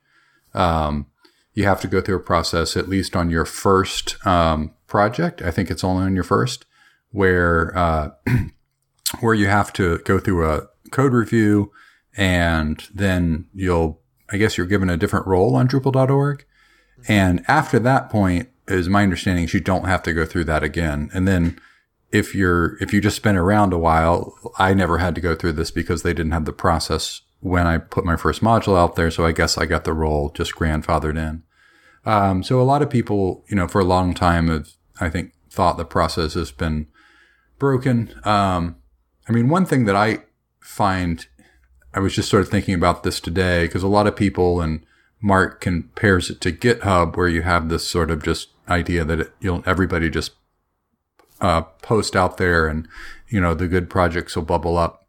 Um, 0.54 1.06
you 1.54 1.64
have 1.64 1.80
to 1.82 1.88
go 1.88 2.00
through 2.00 2.16
a 2.16 2.20
process, 2.20 2.76
at 2.76 2.88
least 2.88 3.14
on 3.14 3.30
your 3.30 3.44
first 3.44 4.24
um, 4.26 4.72
project. 4.86 5.42
I 5.42 5.50
think 5.50 5.70
it's 5.70 5.84
only 5.84 6.04
on 6.04 6.14
your 6.14 6.24
first, 6.24 6.64
where 7.10 7.76
uh, 7.76 8.10
where 9.20 9.34
you 9.34 9.46
have 9.46 9.72
to 9.74 9.98
go 9.98 10.18
through 10.18 10.48
a 10.50 10.68
code 10.90 11.12
review 11.12 11.70
and 12.16 12.86
then 12.94 13.46
you'll, 13.54 14.00
I 14.30 14.36
guess 14.36 14.56
you're 14.56 14.66
given 14.66 14.90
a 14.90 14.96
different 14.96 15.26
role 15.26 15.56
on 15.56 15.68
Drupal.org. 15.68 16.44
And 17.08 17.44
after 17.48 17.78
that 17.80 18.10
point, 18.10 18.48
is 18.68 18.88
my 18.88 19.02
understanding 19.02 19.44
is 19.44 19.54
you 19.54 19.60
don't 19.60 19.86
have 19.86 20.02
to 20.04 20.12
go 20.12 20.24
through 20.24 20.44
that 20.44 20.62
again. 20.62 21.10
And 21.12 21.26
then 21.26 21.58
if 22.12 22.34
you're, 22.34 22.76
if 22.80 22.92
you 22.92 23.00
just 23.00 23.22
been 23.22 23.36
around 23.36 23.72
a 23.72 23.78
while, 23.78 24.34
I 24.58 24.74
never 24.74 24.98
had 24.98 25.14
to 25.14 25.20
go 25.20 25.34
through 25.34 25.52
this 25.52 25.70
because 25.70 26.02
they 26.02 26.12
didn't 26.12 26.32
have 26.32 26.44
the 26.44 26.52
process 26.52 27.22
when 27.40 27.66
I 27.66 27.78
put 27.78 28.04
my 28.04 28.16
first 28.16 28.42
module 28.42 28.78
out 28.78 28.96
there. 28.96 29.10
So 29.10 29.26
I 29.26 29.32
guess 29.32 29.58
I 29.58 29.66
got 29.66 29.84
the 29.84 29.92
role 29.92 30.30
just 30.30 30.54
grandfathered 30.54 31.18
in. 31.18 31.42
Um, 32.04 32.42
so 32.42 32.60
a 32.60 32.62
lot 32.62 32.82
of 32.82 32.90
people, 32.90 33.44
you 33.48 33.56
know, 33.56 33.68
for 33.68 33.80
a 33.80 33.84
long 33.84 34.14
time 34.14 34.48
have, 34.48 34.70
I 35.00 35.08
think, 35.08 35.32
thought 35.50 35.76
the 35.76 35.84
process 35.84 36.34
has 36.34 36.52
been 36.52 36.86
broken. 37.58 38.14
Um, 38.24 38.76
I 39.28 39.32
mean, 39.32 39.48
one 39.48 39.66
thing 39.66 39.84
that 39.84 39.96
I 39.96 40.24
find 40.60 41.26
I 41.94 42.00
was 42.00 42.14
just 42.14 42.28
sort 42.28 42.42
of 42.42 42.48
thinking 42.48 42.74
about 42.74 43.02
this 43.02 43.20
today 43.20 43.66
because 43.66 43.82
a 43.82 43.88
lot 43.88 44.06
of 44.06 44.16
people 44.16 44.60
and 44.60 44.84
Mark 45.20 45.60
compares 45.60 46.30
it 46.30 46.40
to 46.40 46.52
GitHub 46.52 47.16
where 47.16 47.28
you 47.28 47.42
have 47.42 47.68
this 47.68 47.86
sort 47.86 48.10
of 48.10 48.22
just 48.22 48.48
idea 48.68 49.04
that 49.04 49.20
it, 49.20 49.32
you'll 49.40 49.62
everybody 49.66 50.08
just 50.08 50.32
uh, 51.42 51.62
post 51.82 52.16
out 52.16 52.38
there 52.38 52.66
and 52.66 52.88
you 53.28 53.40
know 53.40 53.52
the 53.52 53.68
good 53.68 53.90
projects 53.90 54.34
will 54.34 54.44
bubble 54.44 54.78
up. 54.78 55.04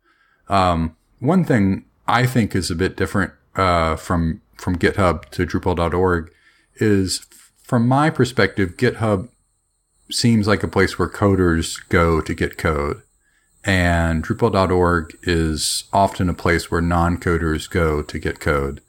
Um, 0.49 0.97
one 1.19 1.45
thing 1.45 1.85
I 2.07 2.25
think 2.25 2.55
is 2.55 2.69
a 2.69 2.75
bit 2.75 2.97
different 2.97 3.31
uh, 3.55 3.95
from 3.95 4.41
from 4.57 4.77
GitHub 4.77 5.29
to 5.29 5.45
Drupal.org 5.45 6.31
is 6.75 7.25
from 7.63 7.87
my 7.87 8.09
perspective, 8.09 8.77
GitHub 8.77 9.29
seems 10.11 10.47
like 10.47 10.63
a 10.63 10.67
place 10.67 10.99
where 10.99 11.09
coders 11.09 11.77
go 11.89 12.21
to 12.21 12.33
get 12.33 12.57
code. 12.57 13.01
And 13.63 14.23
Drupal.org 14.23 15.17
is 15.23 15.85
often 15.93 16.29
a 16.29 16.33
place 16.33 16.69
where 16.69 16.81
non-coders 16.81 17.69
go 17.69 18.01
to 18.03 18.19
get 18.19 18.39
code. 18.39 18.81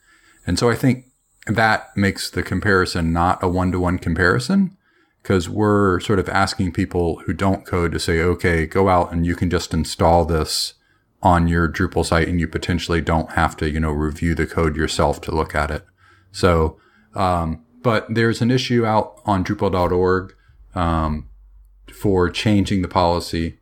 And 0.46 0.58
so 0.58 0.68
I 0.68 0.74
think 0.74 1.06
that 1.46 1.96
makes 1.96 2.28
the 2.30 2.42
comparison 2.42 3.12
not 3.12 3.42
a 3.42 3.48
one-to-one 3.48 3.98
comparison 3.98 4.76
because 5.24 5.48
we're 5.48 6.00
sort 6.00 6.18
of 6.18 6.28
asking 6.28 6.70
people 6.70 7.16
who 7.20 7.32
don't 7.32 7.64
code 7.64 7.92
to 7.92 7.98
say, 7.98 8.20
okay, 8.20 8.66
go 8.66 8.90
out 8.90 9.10
and 9.10 9.24
you 9.24 9.34
can 9.34 9.48
just 9.48 9.72
install 9.72 10.26
this 10.26 10.74
on 11.22 11.48
your 11.48 11.66
Drupal 11.66 12.04
site 12.04 12.28
and 12.28 12.38
you 12.38 12.46
potentially 12.46 13.00
don't 13.00 13.30
have 13.30 13.56
to, 13.56 13.70
you 13.70 13.80
know, 13.80 13.90
review 13.90 14.34
the 14.34 14.46
code 14.46 14.76
yourself 14.76 15.22
to 15.22 15.34
look 15.34 15.54
at 15.54 15.70
it. 15.70 15.82
So, 16.30 16.78
um, 17.14 17.64
but 17.82 18.06
there's 18.10 18.42
an 18.42 18.50
issue 18.50 18.84
out 18.84 19.18
on 19.24 19.42
Drupal.org 19.42 20.34
um, 20.74 21.30
for 21.90 22.28
changing 22.28 22.82
the 22.82 22.88
policy. 22.88 23.60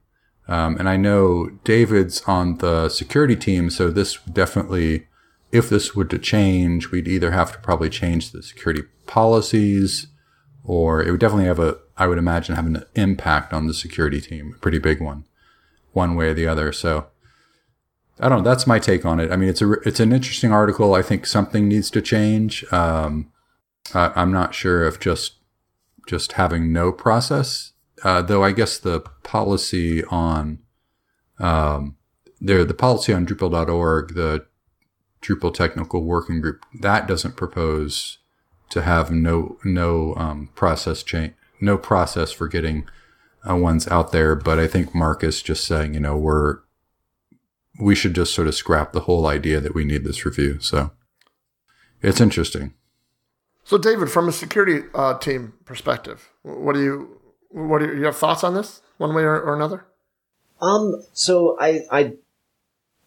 Um, 0.48 0.76
and 0.78 0.88
I 0.88 0.96
know 0.96 1.48
David's 1.62 2.22
on 2.22 2.58
the 2.58 2.88
security 2.88 3.36
team, 3.36 3.70
so 3.70 3.88
this 3.88 4.18
definitely, 4.32 5.06
if 5.52 5.70
this 5.70 5.94
were 5.94 6.06
to 6.06 6.18
change, 6.18 6.90
we'd 6.90 7.06
either 7.06 7.30
have 7.30 7.52
to 7.52 7.58
probably 7.58 7.88
change 7.88 8.32
the 8.32 8.42
security 8.42 8.82
policies, 9.06 10.08
or 10.64 11.02
it 11.02 11.10
would 11.10 11.20
definitely 11.20 11.46
have 11.46 11.58
a, 11.58 11.78
I 11.96 12.06
would 12.06 12.18
imagine, 12.18 12.54
have 12.54 12.66
an 12.66 12.84
impact 12.94 13.52
on 13.52 13.66
the 13.66 13.74
security 13.74 14.20
team, 14.20 14.54
a 14.54 14.58
pretty 14.58 14.78
big 14.78 15.00
one, 15.00 15.24
one 15.92 16.14
way 16.14 16.28
or 16.28 16.34
the 16.34 16.46
other. 16.46 16.72
So 16.72 17.06
I 18.20 18.28
don't 18.28 18.42
know. 18.42 18.50
That's 18.50 18.66
my 18.66 18.78
take 18.78 19.04
on 19.04 19.20
it. 19.20 19.32
I 19.32 19.36
mean, 19.36 19.48
it's 19.48 19.62
a, 19.62 19.72
it's 19.80 20.00
an 20.00 20.12
interesting 20.12 20.52
article. 20.52 20.94
I 20.94 21.02
think 21.02 21.26
something 21.26 21.68
needs 21.68 21.90
to 21.90 22.02
change. 22.02 22.64
Um, 22.72 23.32
I, 23.94 24.12
I'm 24.14 24.32
not 24.32 24.54
sure 24.54 24.84
if 24.84 25.00
just 25.00 25.34
just 26.06 26.32
having 26.32 26.72
no 26.72 26.92
process. 26.92 27.72
Uh, 28.02 28.22
though 28.22 28.42
I 28.42 28.52
guess 28.52 28.78
the 28.78 29.00
policy 29.22 30.04
on 30.04 30.58
um, 31.38 31.96
there, 32.40 32.64
the 32.64 32.74
policy 32.74 33.12
on 33.12 33.24
Drupal.org, 33.26 34.14
the 34.14 34.46
Drupal 35.20 35.54
Technical 35.54 36.04
Working 36.04 36.40
Group, 36.40 36.64
that 36.80 37.06
doesn't 37.06 37.36
propose 37.36 38.18
to 38.72 38.82
have 38.82 39.10
no 39.10 39.58
no 39.64 40.14
um, 40.16 40.48
process 40.54 41.02
change, 41.02 41.34
no 41.60 41.76
process 41.76 42.32
for 42.32 42.48
getting 42.48 42.86
uh, 43.48 43.54
ones 43.54 43.86
out 43.88 44.12
there. 44.12 44.34
But 44.34 44.58
I 44.58 44.66
think 44.66 44.94
Mark's 44.94 45.42
just 45.42 45.66
saying, 45.66 45.92
you 45.92 46.00
know, 46.00 46.16
we're 46.16 46.60
we 47.78 47.94
should 47.94 48.14
just 48.14 48.34
sort 48.34 48.48
of 48.48 48.54
scrap 48.54 48.92
the 48.92 49.00
whole 49.00 49.26
idea 49.26 49.60
that 49.60 49.74
we 49.74 49.84
need 49.84 50.04
this 50.04 50.24
review. 50.24 50.58
So 50.60 50.90
it's 52.00 52.20
interesting. 52.20 52.72
So, 53.64 53.76
David, 53.76 54.10
from 54.10 54.28
a 54.28 54.32
security 54.32 54.88
uh, 54.94 55.18
team 55.18 55.52
perspective, 55.66 56.30
what 56.42 56.74
do 56.74 56.82
you 56.82 57.20
what 57.50 57.80
do 57.80 57.88
you, 57.88 57.98
you 57.98 58.04
have 58.06 58.16
thoughts 58.16 58.42
on 58.42 58.54
this, 58.54 58.80
one 58.96 59.14
way 59.14 59.22
or, 59.22 59.38
or 59.38 59.54
another? 59.54 59.84
Um. 60.62 61.04
So 61.12 61.58
I 61.60 61.82
I 61.90 62.12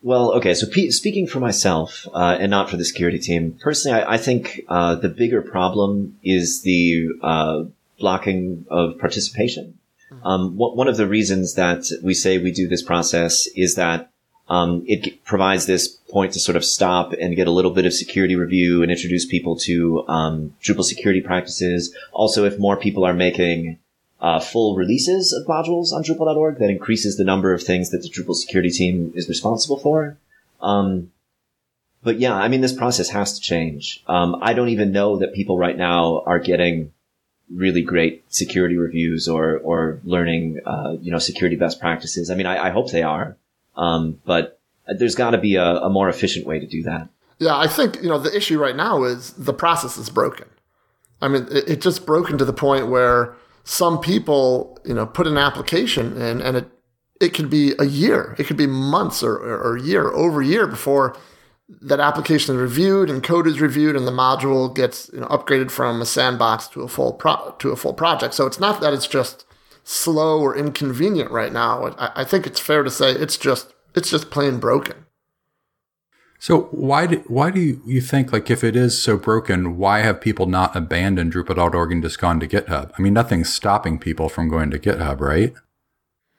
well, 0.06 0.34
okay. 0.34 0.54
So 0.54 0.68
P- 0.68 0.92
speaking 0.92 1.26
for 1.26 1.40
myself 1.40 2.08
uh, 2.14 2.38
and 2.40 2.52
not 2.52 2.70
for 2.70 2.78
the 2.78 2.86
security 2.86 3.18
team, 3.18 3.58
personally, 3.60 4.00
I, 4.00 4.14
I 4.14 4.18
think 4.20 4.62
uh, 4.68 4.94
the 4.94 5.10
bigger 5.10 5.42
problem 5.42 6.20
is 6.22 6.62
the 6.62 7.10
uh, 7.24 7.64
blocking 8.00 8.68
of 8.70 9.00
participation. 9.00 9.80
Mm-hmm. 10.12 10.28
Um, 10.28 10.58
one 10.58 10.88
of 10.88 10.98
the 10.98 11.08
reasons 11.08 11.56
that 11.56 11.86
we 12.04 12.14
say 12.14 12.38
we 12.38 12.52
do 12.52 12.68
this 12.68 12.84
process 12.84 13.48
is 13.56 13.74
that 13.76 14.12
um, 14.48 14.84
it 14.86 15.24
provides 15.26 15.66
this 15.66 15.88
point 15.88 16.34
to 16.34 16.40
sort 16.40 16.56
of 16.56 16.64
stop 16.64 17.14
and 17.14 17.36
get 17.36 17.48
a 17.48 17.52
little 17.52 17.72
bit 17.72 17.88
of 17.88 17.94
security 17.94 18.36
review 18.36 18.84
and 18.84 18.92
introduce 18.92 19.26
people 19.26 19.58
to 19.62 20.08
um, 20.08 20.54
Drupal 20.62 20.84
security 20.84 21.22
practices. 21.22 21.96
Also, 22.14 22.46
if 22.46 22.60
more 22.60 22.78
people 22.78 23.04
are 23.04 23.14
making 23.16 23.80
uh, 24.22 24.40
full 24.40 24.76
releases 24.76 25.34
of 25.34 25.46
modules 25.48 25.92
on 25.92 26.04
Drupal.org, 26.04 26.58
that 26.60 26.70
increases 26.70 27.18
the 27.18 27.24
number 27.24 27.54
of 27.54 27.62
things 27.62 27.90
that 27.92 28.00
the 28.00 28.10
Drupal 28.10 28.36
security 28.36 28.70
team 28.70 29.12
is 29.16 29.28
responsible 29.28 29.78
for. 29.78 30.18
Um, 30.62 31.12
but 32.04 32.20
yeah, 32.20 32.36
I 32.36 32.48
mean, 32.48 32.62
this 32.62 32.74
process 32.74 33.10
has 33.10 33.34
to 33.34 33.42
change. 33.42 34.04
Um, 34.08 34.38
I 34.42 34.54
don't 34.54 34.70
even 34.70 34.92
know 34.92 35.18
that 35.18 35.34
people 35.34 35.58
right 35.58 35.78
now 35.78 36.24
are 36.26 36.40
getting 36.40 36.92
really 37.54 37.82
great 37.82 38.24
security 38.34 38.78
reviews 38.78 39.28
or 39.28 39.58
or 39.58 40.00
learning, 40.04 40.60
uh, 40.66 40.96
you 41.02 41.12
know, 41.12 41.20
security 41.20 41.56
best 41.56 41.80
practices. 41.80 42.30
I 42.30 42.36
mean, 42.36 42.46
I, 42.46 42.68
I 42.68 42.70
hope 42.70 42.92
they 42.92 43.04
are. 43.04 43.38
Um, 43.76 44.22
but 44.26 44.60
there's 44.88 45.16
got 45.16 45.32
to 45.32 45.38
be 45.38 45.56
a, 45.56 45.66
a 45.66 45.90
more 45.90 46.10
efficient 46.10 46.46
way 46.46 46.60
to 46.60 46.68
do 46.68 46.84
that. 46.84 47.10
Yeah, 47.40 47.58
I 47.58 47.68
think 47.68 48.02
you 48.02 48.10
know 48.10 48.20
the 48.20 48.36
issue 48.36 48.60
right 48.60 48.76
now 48.76 49.04
is 49.04 49.34
the 49.34 49.54
process 49.54 49.98
is 49.98 50.10
broken. 50.10 50.48
I 51.22 51.28
mean, 51.28 51.48
it, 51.52 51.70
it 51.70 51.82
just 51.82 52.06
broken 52.06 52.38
to 52.38 52.46
the 52.46 52.54
point 52.54 52.88
where 52.88 53.36
some 53.66 54.00
people, 54.00 54.78
you 54.86 54.94
know, 54.94 55.06
put 55.06 55.28
an 55.28 55.38
application 55.38 56.16
in, 56.22 56.40
and 56.40 56.56
it 56.56 56.70
it 57.20 57.34
could 57.34 57.50
be 57.50 57.74
a 57.80 57.86
year, 57.86 58.36
it 58.38 58.46
could 58.46 58.58
be 58.58 58.68
months 58.68 59.24
or, 59.24 59.38
or, 59.38 59.78
year, 59.78 60.12
over 60.12 60.42
year 60.42 60.68
before 60.68 61.16
that 61.82 62.02
application 62.02 62.56
is 62.56 62.62
reviewed 62.62 63.10
and 63.10 63.24
code 63.24 63.48
is 63.48 63.62
reviewed, 63.62 63.96
and 63.96 64.06
the 64.06 64.12
module 64.12 64.74
gets 64.74 65.10
you 65.14 65.22
know, 65.22 65.28
upgraded 65.28 65.72
from 65.72 66.02
a 66.02 66.06
sandbox 66.06 66.68
to 66.68 66.82
a 66.84 66.88
full 66.88 67.14
pro- 67.14 67.56
to 67.60 67.72
a 67.72 67.76
full 67.76 67.94
project. 67.94 68.34
So 68.34 68.46
it's 68.46 68.60
not 68.60 68.82
that 68.82 68.94
it's 68.94 69.08
just 69.08 69.46
slow 69.84 70.42
or 70.42 70.56
inconvenient 70.56 71.32
right 71.32 71.54
now. 71.54 71.86
I, 71.98 72.22
I 72.22 72.24
think 72.24 72.46
it's 72.46 72.60
fair 72.60 72.84
to 72.84 72.92
say 72.92 73.12
it's 73.12 73.38
just 73.38 73.74
it's 73.96 74.12
just 74.12 74.30
plain 74.30 74.60
broken. 74.60 75.05
So 76.46 76.66
why 76.70 77.08
do 77.08 77.24
why 77.28 77.50
do 77.50 77.82
you 77.88 78.02
think 78.02 78.32
like 78.32 78.52
if 78.52 78.64
it 78.64 78.76
is 78.76 79.02
so 79.02 79.18
broken, 79.18 79.80
why 79.80 80.02
have 80.02 80.22
people 80.22 80.46
not 80.46 80.76
abandoned 80.76 81.34
Drupal.org 81.34 81.92
and 81.92 82.04
just 82.04 82.20
gone 82.20 82.40
to 82.40 82.48
GitHub? 82.48 82.92
I 82.96 83.02
mean, 83.02 83.16
nothing's 83.16 83.52
stopping 83.52 83.98
people 83.98 84.30
from 84.30 84.48
going 84.48 84.70
to 84.70 84.78
GitHub, 84.78 85.22
right? 85.22 85.56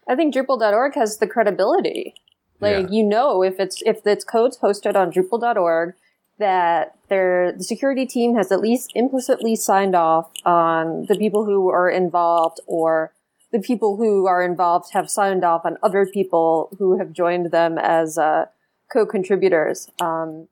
I 0.06 0.14
think 0.14 0.32
Drupal.org 0.32 0.94
has 0.94 1.18
the 1.18 1.26
credibility. 1.26 2.14
Like 2.60 2.86
yeah. 2.86 2.88
you 2.88 3.02
know, 3.02 3.42
if 3.42 3.58
it's 3.58 3.82
if 3.84 4.06
its 4.06 4.24
code's 4.24 4.56
posted 4.56 4.94
on 4.94 5.10
Drupal.org, 5.10 5.94
that 6.38 6.94
their 7.08 7.50
the 7.50 7.64
security 7.64 8.06
team 8.06 8.36
has 8.36 8.52
at 8.52 8.60
least 8.60 8.92
implicitly 8.94 9.56
signed 9.56 9.96
off 9.96 10.30
on 10.44 11.06
the 11.06 11.16
people 11.16 11.46
who 11.46 11.68
are 11.68 11.90
involved 11.90 12.60
or 12.68 13.12
the 13.50 13.58
people 13.58 13.96
who 13.96 14.28
are 14.28 14.44
involved 14.44 14.92
have 14.92 15.10
signed 15.10 15.42
off 15.42 15.62
on 15.64 15.78
other 15.82 16.06
people 16.06 16.68
who 16.78 16.96
have 16.96 17.10
joined 17.10 17.50
them 17.50 17.76
as 17.76 18.16
uh, 18.16 18.44
co-contributors. 18.92 19.90
Um, 20.00 20.48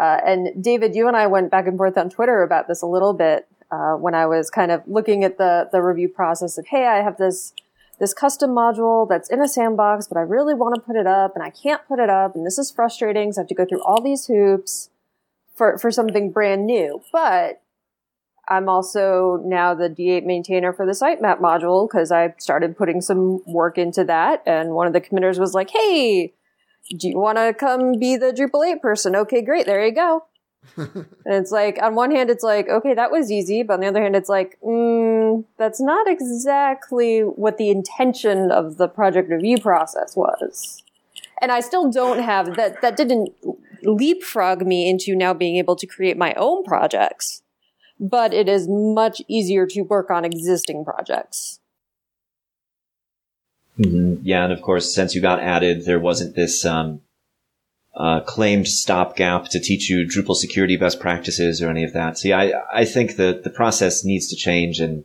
uh, 0.00 0.20
and 0.24 0.62
David, 0.62 0.94
you 0.94 1.08
and 1.08 1.16
I 1.16 1.26
went 1.26 1.50
back 1.50 1.66
and 1.66 1.76
forth 1.76 1.98
on 1.98 2.10
Twitter 2.10 2.42
about 2.42 2.68
this 2.68 2.82
a 2.82 2.86
little 2.86 3.12
bit 3.12 3.46
uh, 3.70 3.94
when 3.94 4.14
I 4.14 4.26
was 4.26 4.50
kind 4.50 4.70
of 4.70 4.82
looking 4.86 5.24
at 5.24 5.38
the 5.38 5.68
the 5.70 5.82
review 5.82 6.08
process 6.08 6.58
of, 6.58 6.66
hey, 6.66 6.86
I 6.86 7.02
have 7.02 7.18
this 7.18 7.52
this 7.98 8.14
custom 8.14 8.50
module 8.50 9.08
that's 9.08 9.30
in 9.30 9.40
a 9.40 9.48
sandbox, 9.48 10.08
but 10.08 10.18
I 10.18 10.22
really 10.22 10.54
want 10.54 10.74
to 10.74 10.80
put 10.80 10.96
it 10.96 11.06
up 11.06 11.34
and 11.34 11.42
I 11.44 11.50
can't 11.50 11.86
put 11.86 11.98
it 11.98 12.10
up, 12.10 12.34
and 12.34 12.46
this 12.46 12.58
is 12.58 12.70
frustrating. 12.70 13.32
So 13.32 13.40
I 13.40 13.42
have 13.42 13.48
to 13.48 13.54
go 13.54 13.64
through 13.64 13.82
all 13.82 14.00
these 14.02 14.26
hoops 14.26 14.90
for 15.54 15.78
for 15.78 15.90
something 15.90 16.30
brand 16.30 16.66
new. 16.66 17.02
But 17.12 17.62
I'm 18.48 18.68
also 18.68 19.40
now 19.44 19.74
the 19.74 19.88
D8 19.88 20.24
maintainer 20.24 20.72
for 20.72 20.84
the 20.84 20.92
sitemap 20.92 21.40
module 21.40 21.88
because 21.88 22.10
I 22.10 22.34
started 22.38 22.76
putting 22.76 23.00
some 23.00 23.42
work 23.46 23.78
into 23.78 24.04
that. 24.04 24.42
And 24.46 24.70
one 24.70 24.86
of 24.86 24.92
the 24.92 25.00
committers 25.00 25.38
was 25.38 25.54
like, 25.54 25.70
Hey, 25.70 26.32
do 26.90 27.08
you 27.08 27.18
want 27.18 27.38
to 27.38 27.54
come 27.54 27.98
be 27.98 28.16
the 28.16 28.32
Drupal 28.32 28.66
8 28.66 28.82
person? 28.82 29.16
Okay, 29.16 29.42
great. 29.42 29.66
There 29.66 29.84
you 29.84 29.94
go. 29.94 30.26
and 30.76 31.06
it's 31.26 31.50
like, 31.50 31.78
on 31.82 31.94
one 31.94 32.10
hand, 32.10 32.30
it's 32.30 32.44
like, 32.44 32.68
okay, 32.68 32.94
that 32.94 33.10
was 33.10 33.30
easy. 33.30 33.62
But 33.62 33.74
on 33.74 33.80
the 33.80 33.88
other 33.88 34.02
hand, 34.02 34.14
it's 34.14 34.28
like, 34.28 34.58
mm, 34.62 35.44
that's 35.58 35.80
not 35.80 36.08
exactly 36.08 37.20
what 37.20 37.58
the 37.58 37.70
intention 37.70 38.50
of 38.50 38.76
the 38.76 38.88
project 38.88 39.30
review 39.30 39.58
process 39.58 40.14
was. 40.16 40.82
And 41.40 41.50
I 41.50 41.60
still 41.60 41.90
don't 41.90 42.20
have 42.20 42.56
that, 42.56 42.80
that 42.82 42.96
didn't 42.96 43.30
leapfrog 43.82 44.64
me 44.64 44.88
into 44.88 45.16
now 45.16 45.34
being 45.34 45.56
able 45.56 45.74
to 45.76 45.86
create 45.86 46.16
my 46.16 46.32
own 46.34 46.62
projects 46.62 47.42
but 48.02 48.34
it 48.34 48.48
is 48.48 48.66
much 48.68 49.22
easier 49.28 49.64
to 49.64 49.82
work 49.82 50.10
on 50.10 50.24
existing 50.24 50.84
projects. 50.84 51.60
Mm-hmm. 53.82 54.22
Yeah, 54.22 54.44
and 54.44 54.52
of 54.52 54.62
course, 54.62 54.94
since 54.94 55.14
you 55.14 55.20
got 55.20 55.40
added, 55.40 55.84
there 55.84 55.98
wasn't 55.98 56.36
this 56.36 56.64
um, 56.64 57.00
uh, 57.94 58.20
claimed 58.20 58.68
stopgap 58.68 59.46
to 59.48 59.60
teach 59.60 59.90
you 59.90 60.06
Drupal 60.06 60.36
security 60.36 60.76
best 60.76 61.00
practices 61.00 61.60
or 61.60 61.70
any 61.70 61.84
of 61.84 61.92
that. 61.92 62.18
See, 62.18 62.32
I 62.32 62.52
I 62.72 62.84
think 62.84 63.16
that 63.16 63.44
the 63.44 63.50
process 63.50 64.04
needs 64.04 64.28
to 64.28 64.36
change, 64.36 64.78
and 64.80 65.04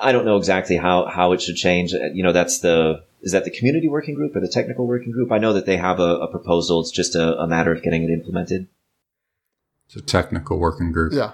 I 0.00 0.12
don't 0.12 0.24
know 0.24 0.36
exactly 0.36 0.76
how 0.76 1.06
how 1.06 1.32
it 1.32 1.42
should 1.42 1.56
change. 1.56 1.92
You 1.92 2.22
know, 2.22 2.32
that's 2.32 2.60
the 2.60 3.04
is 3.22 3.32
that 3.32 3.44
the 3.44 3.50
community 3.50 3.88
working 3.88 4.14
group 4.14 4.34
or 4.34 4.40
the 4.40 4.48
technical 4.48 4.86
working 4.86 5.12
group? 5.12 5.30
I 5.30 5.38
know 5.38 5.52
that 5.52 5.66
they 5.66 5.76
have 5.76 6.00
a, 6.00 6.16
a 6.20 6.28
proposal. 6.28 6.80
It's 6.80 6.90
just 6.90 7.14
a, 7.14 7.38
a 7.38 7.46
matter 7.46 7.72
of 7.72 7.82
getting 7.82 8.02
it 8.02 8.10
implemented. 8.10 8.68
It's 9.86 9.96
a 9.96 10.00
technical 10.00 10.58
working 10.58 10.92
group. 10.92 11.12
Yeah. 11.12 11.32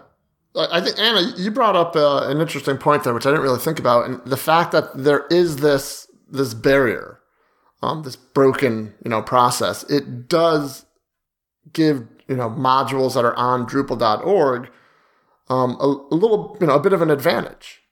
I 0.59 0.81
think 0.81 0.99
Anna, 0.99 1.35
you 1.37 1.51
brought 1.51 1.77
up 1.77 1.95
uh, 1.95 2.29
an 2.29 2.41
interesting 2.41 2.79
point 2.79 3.05
there, 3.05 3.13
which 3.13 3.27
I 3.27 3.31
didn't 3.31 3.43
really 3.43 3.59
think 3.59 3.79
about, 3.79 4.07
and 4.07 4.25
the 4.25 4.39
fact 4.39 4.73
that 4.73 4.97
there 4.97 5.27
is 5.31 5.59
this 5.59 6.06
this 6.27 6.55
barrier, 6.55 7.21
um, 7.83 8.03
this 8.03 8.17
broken 8.17 8.95
you 9.05 9.11
know 9.11 9.23
process. 9.23 9.85
It 9.85 10.29
does 10.29 10.87
give 11.73 12.07
you 12.29 12.37
know 12.37 12.51
modules 12.51 13.15
that 13.15 13.25
are 13.25 13.37
on 13.37 13.67
Drupal.org 13.67 14.71
um, 15.49 15.77
a, 15.81 15.85
a 15.85 16.15
little 16.15 16.57
you 16.61 16.67
know 16.67 16.75
a 16.75 16.81
bit 16.81 16.93
of 16.93 17.03
an 17.03 17.11
advantage 17.11 17.83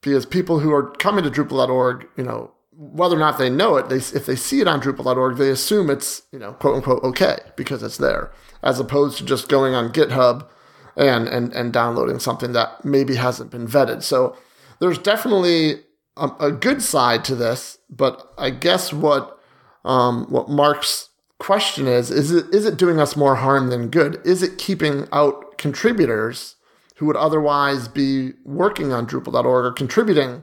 because 0.00 0.26
people 0.26 0.60
who 0.60 0.72
are 0.72 0.90
coming 0.92 1.24
to 1.24 1.30
Drupal.org, 1.30 2.06
you 2.16 2.24
know, 2.24 2.52
whether 2.72 3.16
or 3.16 3.18
not 3.18 3.38
they 3.38 3.50
know 3.50 3.76
it, 3.76 3.88
they 3.88 3.96
if 3.96 4.26
they 4.26 4.36
see 4.36 4.60
it 4.60 4.68
on 4.68 4.80
Drupal.org, 4.80 5.36
they 5.36 5.50
assume 5.50 5.90
it's 5.90 6.22
you 6.32 6.38
know 6.38 6.52
quote 6.54 6.76
unquote 6.76 7.02
okay 7.04 7.38
because 7.56 7.82
it's 7.82 7.96
there, 7.98 8.30
as 8.62 8.80
opposed 8.80 9.18
to 9.18 9.24
just 9.24 9.48
going 9.48 9.74
on 9.74 9.92
GitHub 9.92 10.48
and 10.96 11.28
and 11.28 11.52
and 11.52 11.72
downloading 11.72 12.18
something 12.18 12.52
that 12.52 12.84
maybe 12.84 13.16
hasn't 13.16 13.50
been 13.50 13.66
vetted. 13.66 14.02
So 14.02 14.36
there's 14.80 14.98
definitely 14.98 15.80
a, 16.16 16.30
a 16.40 16.52
good 16.52 16.82
side 16.82 17.24
to 17.26 17.34
this, 17.34 17.78
but 17.90 18.32
I 18.38 18.50
guess 18.50 18.92
what 18.92 19.38
um, 19.84 20.26
what 20.28 20.48
Mark's 20.48 21.10
question 21.38 21.86
is 21.86 22.10
is 22.10 22.32
it 22.32 22.46
is 22.52 22.64
it 22.64 22.76
doing 22.76 22.98
us 22.98 23.16
more 23.16 23.36
harm 23.36 23.68
than 23.68 23.88
good? 23.88 24.20
Is 24.24 24.42
it 24.42 24.58
keeping 24.58 25.06
out 25.12 25.58
contributors 25.58 26.56
who 26.96 27.06
would 27.06 27.16
otherwise 27.16 27.88
be 27.88 28.32
working 28.44 28.92
on 28.92 29.06
Drupal.org 29.06 29.46
or 29.46 29.72
contributing 29.72 30.42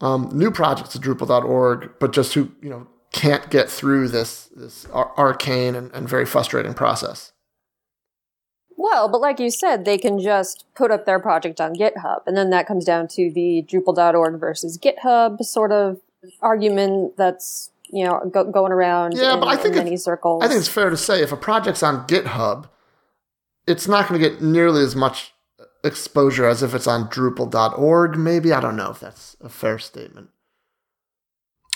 um, 0.00 0.30
new 0.32 0.50
projects 0.50 0.90
to 0.90 0.98
Drupal.org, 0.98 1.90
but 1.98 2.12
just 2.12 2.34
who 2.34 2.50
you 2.62 2.70
know 2.70 2.86
can't 3.12 3.50
get 3.50 3.70
through 3.70 4.08
this 4.08 4.50
this 4.54 4.86
arcane 4.92 5.74
and, 5.74 5.90
and 5.92 6.08
very 6.08 6.26
frustrating 6.26 6.74
process? 6.74 7.32
Well, 8.82 9.08
but 9.10 9.20
like 9.20 9.38
you 9.38 9.50
said, 9.50 9.84
they 9.84 9.98
can 9.98 10.18
just 10.18 10.64
put 10.74 10.90
up 10.90 11.04
their 11.04 11.18
project 11.18 11.60
on 11.60 11.74
GitHub, 11.74 12.20
and 12.26 12.34
then 12.34 12.48
that 12.50 12.66
comes 12.66 12.86
down 12.86 13.08
to 13.08 13.30
the 13.30 13.62
Drupal.org 13.68 14.40
versus 14.40 14.78
GitHub 14.78 15.44
sort 15.44 15.70
of 15.70 16.00
argument 16.40 17.16
that's 17.18 17.70
you 17.90 18.04
know 18.06 18.20
go- 18.32 18.50
going 18.50 18.72
around 18.72 19.16
Yeah, 19.16 19.34
in, 19.34 19.40
but 19.40 19.48
I 19.48 19.56
think 19.56 19.76
in 19.76 19.84
many 19.84 19.96
circles. 19.98 20.42
I 20.42 20.48
think 20.48 20.60
it's 20.60 20.68
fair 20.68 20.88
to 20.88 20.96
say 20.96 21.22
if 21.22 21.30
a 21.30 21.36
project's 21.36 21.82
on 21.82 22.06
GitHub, 22.06 22.70
it's 23.66 23.86
not 23.86 24.08
going 24.08 24.18
to 24.20 24.28
get 24.30 24.40
nearly 24.40 24.82
as 24.82 24.96
much 24.96 25.34
exposure 25.84 26.46
as 26.46 26.62
if 26.62 26.74
it's 26.74 26.86
on 26.86 27.08
Drupal.org. 27.10 28.16
Maybe 28.16 28.50
I 28.52 28.60
don't 28.60 28.76
know 28.76 28.90
if 28.92 29.00
that's 29.00 29.36
a 29.42 29.48
fair 29.50 29.78
statement. 29.78 30.30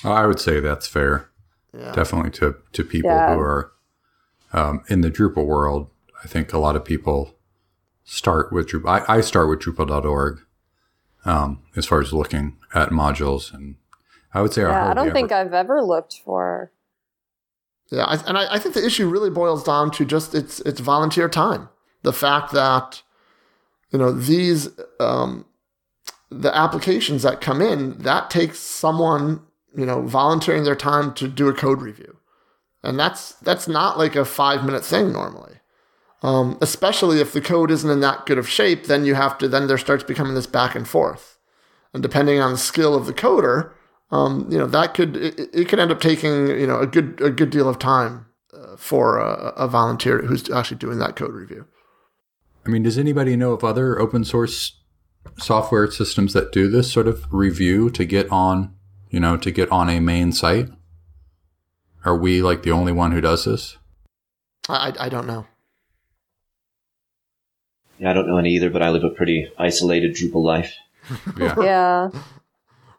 I 0.04 0.26
would 0.26 0.40
say 0.40 0.60
that's 0.60 0.86
fair. 0.86 1.28
Yeah. 1.76 1.92
Definitely 1.92 2.30
to, 2.32 2.56
to 2.72 2.84
people 2.84 3.10
Yeah. 3.10 3.34
who 3.34 3.40
are 3.40 3.72
um, 4.52 4.84
in 4.88 5.00
the 5.02 5.10
Drupal 5.10 5.44
world. 5.46 5.88
I 6.24 6.26
think 6.26 6.52
a 6.52 6.58
lot 6.58 6.74
of 6.76 6.84
people 6.84 7.34
start 8.02 8.52
with 8.52 8.68
Drupal. 8.68 9.04
I, 9.08 9.16
I 9.18 9.20
start 9.20 9.48
with 9.48 9.60
Drupal.org 9.60 10.40
um, 11.24 11.62
as 11.76 11.86
far 11.86 12.00
as 12.00 12.12
looking 12.12 12.56
at 12.74 12.90
modules. 12.90 13.52
And 13.52 13.76
I 14.32 14.42
would 14.42 14.52
say 14.52 14.64
I 14.64 14.70
yeah, 14.70 14.90
I 14.90 14.94
don't 14.94 15.06
ever- 15.06 15.14
think 15.14 15.32
I've 15.32 15.54
ever 15.54 15.82
looked 15.82 16.20
for. 16.24 16.70
Yeah, 17.90 18.04
I, 18.04 18.16
and 18.26 18.38
I, 18.38 18.54
I 18.54 18.58
think 18.58 18.74
the 18.74 18.84
issue 18.84 19.08
really 19.08 19.30
boils 19.30 19.62
down 19.62 19.90
to 19.92 20.04
just 20.04 20.34
it's 20.34 20.60
it's 20.60 20.80
volunteer 20.80 21.28
time. 21.28 21.68
The 22.02 22.14
fact 22.14 22.52
that 22.52 23.02
you 23.90 23.98
know 23.98 24.10
these 24.10 24.68
um, 24.98 25.44
the 26.30 26.54
applications 26.56 27.22
that 27.22 27.42
come 27.42 27.60
in 27.60 27.98
that 27.98 28.30
takes 28.30 28.58
someone 28.58 29.42
you 29.76 29.84
know 29.84 30.00
volunteering 30.00 30.64
their 30.64 30.74
time 30.74 31.12
to 31.14 31.28
do 31.28 31.46
a 31.48 31.52
code 31.52 31.82
review, 31.82 32.16
and 32.82 32.98
that's 32.98 33.32
that's 33.34 33.68
not 33.68 33.98
like 33.98 34.16
a 34.16 34.24
five 34.24 34.64
minute 34.64 34.84
thing 34.84 35.12
normally. 35.12 35.53
Um, 36.24 36.56
especially 36.62 37.20
if 37.20 37.34
the 37.34 37.42
code 37.42 37.70
isn't 37.70 37.90
in 37.90 38.00
that 38.00 38.24
good 38.24 38.38
of 38.38 38.48
shape, 38.48 38.86
then 38.86 39.04
you 39.04 39.14
have 39.14 39.36
to 39.38 39.46
then 39.46 39.66
there 39.66 39.76
starts 39.76 40.02
becoming 40.02 40.34
this 40.34 40.46
back 40.46 40.74
and 40.74 40.88
forth, 40.88 41.38
and 41.92 42.02
depending 42.02 42.40
on 42.40 42.52
the 42.52 42.58
skill 42.58 42.94
of 42.94 43.04
the 43.04 43.12
coder, 43.12 43.72
um, 44.10 44.48
you 44.50 44.56
know 44.56 44.66
that 44.66 44.94
could 44.94 45.16
it, 45.18 45.50
it 45.52 45.68
could 45.68 45.78
end 45.78 45.90
up 45.90 46.00
taking 46.00 46.46
you 46.48 46.66
know 46.66 46.78
a 46.80 46.86
good 46.86 47.20
a 47.20 47.28
good 47.28 47.50
deal 47.50 47.68
of 47.68 47.78
time 47.78 48.24
uh, 48.54 48.74
for 48.78 49.18
a, 49.18 49.52
a 49.54 49.68
volunteer 49.68 50.22
who's 50.22 50.48
actually 50.48 50.78
doing 50.78 50.98
that 50.98 51.14
code 51.14 51.34
review. 51.34 51.66
I 52.64 52.70
mean, 52.70 52.84
does 52.84 52.96
anybody 52.96 53.36
know 53.36 53.52
of 53.52 53.62
other 53.62 54.00
open 54.00 54.24
source 54.24 54.80
software 55.36 55.90
systems 55.90 56.32
that 56.32 56.52
do 56.52 56.70
this 56.70 56.90
sort 56.90 57.06
of 57.06 57.26
review 57.30 57.90
to 57.90 58.06
get 58.06 58.32
on, 58.32 58.74
you 59.10 59.20
know, 59.20 59.36
to 59.36 59.50
get 59.50 59.70
on 59.70 59.90
a 59.90 60.00
main 60.00 60.32
site? 60.32 60.70
Are 62.02 62.16
we 62.16 62.40
like 62.40 62.62
the 62.62 62.70
only 62.70 62.92
one 62.92 63.12
who 63.12 63.20
does 63.20 63.44
this? 63.44 63.76
I, 64.70 64.88
I, 64.88 65.04
I 65.04 65.08
don't 65.10 65.26
know. 65.26 65.46
Yeah, 67.98 68.10
I 68.10 68.12
don't 68.12 68.26
know 68.26 68.38
any 68.38 68.50
either, 68.50 68.70
but 68.70 68.82
I 68.82 68.90
live 68.90 69.04
a 69.04 69.10
pretty 69.10 69.50
isolated 69.58 70.14
Drupal 70.14 70.42
life. 70.42 70.74
Yeah. 71.38 71.54
Yeah, 71.62 72.08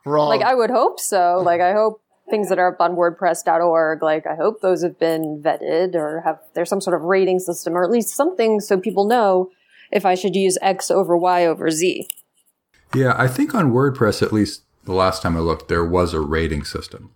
We're 0.06 0.20
like 0.28 0.44
I 0.44 0.54
would 0.54 0.70
hope 0.70 1.00
so. 1.00 1.42
Like 1.44 1.60
I 1.62 1.74
hope 1.74 2.02
things 2.30 2.50
that 2.50 2.60
are 2.60 2.74
up 2.74 2.82
on 2.82 2.96
WordPress.org, 2.96 4.04
like 4.04 4.28
I 4.28 4.36
hope 4.36 4.62
those 4.62 4.84
have 4.84 5.00
been 5.00 5.42
vetted 5.44 5.96
or 5.96 6.22
have 6.22 6.40
there's 6.54 6.70
some 6.70 6.82
sort 6.82 6.96
of 6.96 7.02
rating 7.02 7.40
system 7.40 7.76
or 7.76 7.84
at 7.84 7.90
least 7.90 8.16
something 8.16 8.60
so 8.60 8.80
people 8.80 9.08
know 9.08 9.50
if 9.92 10.06
I 10.06 10.16
should 10.16 10.36
use 10.36 10.58
X 10.62 10.92
over 10.92 11.18
Y 11.18 11.46
over 11.46 11.70
Z. 11.72 12.08
Yeah, 12.94 13.16
I 13.18 13.28
think 13.28 13.54
on 13.56 13.72
WordPress, 13.72 14.22
at 14.22 14.32
least 14.32 14.64
the 14.86 14.94
last 14.94 15.22
time 15.22 15.36
I 15.36 15.40
looked, 15.40 15.68
there 15.68 15.86
was 15.86 16.14
a 16.14 16.20
rating 16.20 16.64
system, 16.64 17.12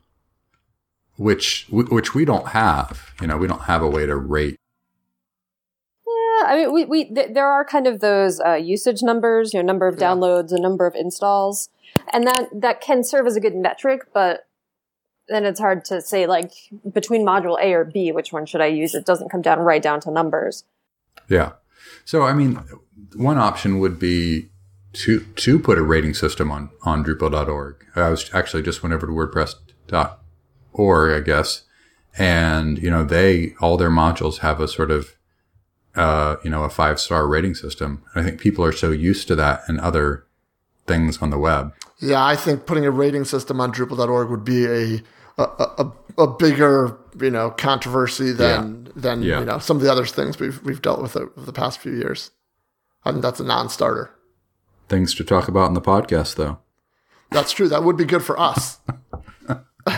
which 1.18 1.68
which 1.70 2.14
we 2.16 2.26
don't 2.26 2.50
have. 2.50 3.12
You 3.22 3.28
know, 3.28 3.38
we 3.38 3.48
don't 3.48 3.64
have 3.64 3.82
a 3.82 3.90
way 3.90 4.06
to 4.06 4.16
rate. 4.16 4.60
I 6.50 6.56
mean, 6.56 6.74
we, 6.74 6.86
we 6.86 7.06
th- 7.06 7.34
there 7.34 7.48
are 7.48 7.64
kind 7.64 7.86
of 7.88 8.00
those 8.00 8.40
uh, 8.42 8.56
usage 8.56 9.02
numbers, 9.04 9.54
you 9.54 9.60
know, 9.62 9.66
number 9.66 9.88
of 9.88 10.00
Yeah. 10.00 10.08
downloads, 10.08 10.52
a 10.52 10.60
number 10.60 10.86
of 10.88 10.96
installs, 10.96 11.70
and 12.12 12.26
that 12.28 12.50
that 12.54 12.82
can 12.82 13.04
serve 13.04 13.28
as 13.28 13.36
a 13.36 13.40
good 13.40 13.56
metric. 13.56 14.08
But 14.14 14.48
then 15.28 15.46
it's 15.46 15.60
hard 15.60 15.86
to 15.86 16.02
say 16.02 16.26
like 16.26 16.52
between 16.92 17.24
module 17.26 17.58
A 17.62 17.74
or 17.74 17.86
B, 17.86 18.12
which 18.12 18.34
one 18.34 18.46
should 18.48 18.62
I 18.62 18.66
use? 18.68 18.96
It 18.96 19.06
doesn't 19.06 19.30
come 19.30 19.42
down 19.44 19.60
right 19.60 19.82
down 19.82 20.00
to 20.02 20.10
numbers. 20.12 20.64
Yeah. 21.30 21.52
So 22.04 22.24
I 22.24 22.34
mean, 22.34 22.60
one 23.16 23.38
option 23.38 23.78
would 23.80 24.00
be 24.00 24.50
to 24.94 25.20
to 25.20 25.60
put 25.60 25.78
a 25.78 25.84
rating 25.84 26.16
system 26.16 26.52
on 26.52 26.72
on 26.84 27.06
Drupal.org. 27.06 27.86
I 27.96 28.10
was 28.10 28.34
actually 28.34 28.64
just 28.64 28.82
went 28.82 28.94
over 28.94 29.06
to 29.06 29.14
WordPress.org, 29.14 31.22
I 31.22 31.26
guess, 31.26 31.64
and 32.18 32.80
you 32.80 32.90
know 32.90 33.04
they 33.04 33.54
all 33.62 33.78
their 33.78 33.92
modules 33.92 34.40
have 34.40 34.60
a 34.60 34.68
sort 34.68 34.90
of 34.92 35.16
uh, 36.00 36.38
you 36.44 36.50
know 36.50 36.64
a 36.64 36.70
five 36.70 37.00
star 37.00 37.28
rating 37.28 37.54
system. 37.56 38.02
I 38.16 38.24
think 38.24 38.40
people 38.40 38.64
are 38.66 38.72
so 38.72 38.92
used 38.92 39.28
to 39.28 39.36
that 39.36 39.62
and 39.68 39.80
other 39.80 40.26
things 40.88 41.20
on 41.22 41.30
the 41.30 41.38
web. 41.38 41.74
yeah, 42.00 42.24
I 42.26 42.36
think 42.36 42.66
putting 42.66 42.86
a 42.86 42.92
rating 42.92 43.26
system 43.26 43.60
on 43.62 43.72
Drupal.org 43.72 44.30
would 44.30 44.44
be 44.46 44.66
a 44.66 45.02
a, 45.38 45.44
a, 45.78 45.92
a 46.24 46.28
bigger 46.28 46.98
you 47.20 47.30
know 47.30 47.52
controversy 47.52 48.32
than 48.32 48.90
than 48.96 49.22
Yeah. 49.22 49.40
you 49.40 49.46
know 49.46 49.60
some 49.60 49.78
of 49.78 49.84
the 49.84 49.92
other 49.92 50.06
things 50.06 50.40
we've 50.40 50.62
we've 50.64 50.82
dealt 50.82 51.02
with 51.02 51.16
over 51.16 51.32
the 51.38 51.54
past 51.54 51.80
few 51.80 51.94
years. 51.94 52.32
I 53.06 53.12
think 53.12 53.22
that's 53.22 53.40
a 53.40 53.46
non-starter. 53.46 54.10
Things 54.90 55.14
to 55.16 55.24
talk 55.24 55.48
about 55.48 55.68
in 55.68 55.74
the 55.76 55.82
podcast, 55.82 56.36
though. 56.36 56.58
That's 57.32 57.52
true. 57.54 57.68
That 57.70 57.84
would 57.84 57.96
be 57.98 58.06
good 58.06 58.24
for 58.24 58.40
us. 58.40 58.80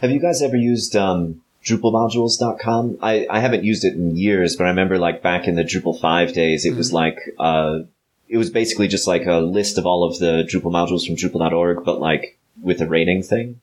Have 0.00 0.10
you 0.10 0.20
guys 0.20 0.42
ever 0.42 0.56
used 0.56 0.94
um, 0.96 1.40
DrupalModules.com? 1.68 2.98
I, 3.02 3.26
I 3.28 3.40
haven't 3.40 3.64
used 3.64 3.84
it 3.84 3.94
in 3.94 4.16
years, 4.16 4.56
but 4.56 4.64
I 4.64 4.70
remember 4.70 4.98
like 4.98 5.22
back 5.22 5.46
in 5.46 5.56
the 5.56 5.64
Drupal 5.64 6.00
5 6.00 6.32
days, 6.32 6.64
it 6.64 6.74
was 6.74 6.92
like, 6.92 7.18
uh, 7.38 7.80
it 8.28 8.38
was 8.38 8.50
basically 8.50 8.88
just 8.88 9.06
like 9.06 9.26
a 9.26 9.38
list 9.38 9.78
of 9.78 9.86
all 9.86 10.04
of 10.04 10.18
the 10.18 10.48
Drupal 10.50 10.72
modules 10.72 11.06
from 11.06 11.16
Drupal.org, 11.16 11.84
but 11.84 12.00
like 12.00 12.38
with 12.62 12.80
a 12.80 12.86
rating 12.86 13.22
thing. 13.22 13.60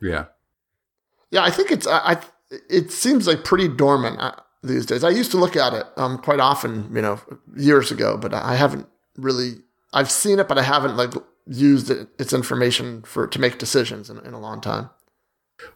Yeah. 0.00 0.26
Yeah, 1.30 1.42
I 1.42 1.50
think 1.50 1.70
it's. 1.70 1.86
I. 1.86 1.98
I 1.98 2.18
it 2.70 2.92
seems 2.92 3.26
like 3.26 3.42
pretty 3.42 3.66
dormant 3.66 4.20
uh, 4.20 4.36
these 4.62 4.86
days. 4.86 5.02
I 5.02 5.10
used 5.10 5.32
to 5.32 5.36
look 5.36 5.56
at 5.56 5.72
it 5.72 5.86
um, 5.96 6.18
quite 6.18 6.38
often, 6.38 6.88
you 6.94 7.02
know, 7.02 7.20
years 7.56 7.90
ago, 7.90 8.16
but 8.16 8.32
I 8.32 8.54
haven't 8.54 8.86
really. 9.16 9.56
I've 9.92 10.10
seen 10.10 10.38
it, 10.38 10.46
but 10.46 10.58
I 10.58 10.62
haven't 10.62 10.96
like 10.96 11.12
used 11.46 11.90
it, 11.90 12.08
its 12.18 12.32
information 12.32 13.02
for 13.02 13.26
to 13.26 13.40
make 13.40 13.58
decisions 13.58 14.10
in, 14.10 14.18
in 14.20 14.34
a 14.34 14.38
long 14.38 14.60
time. 14.60 14.90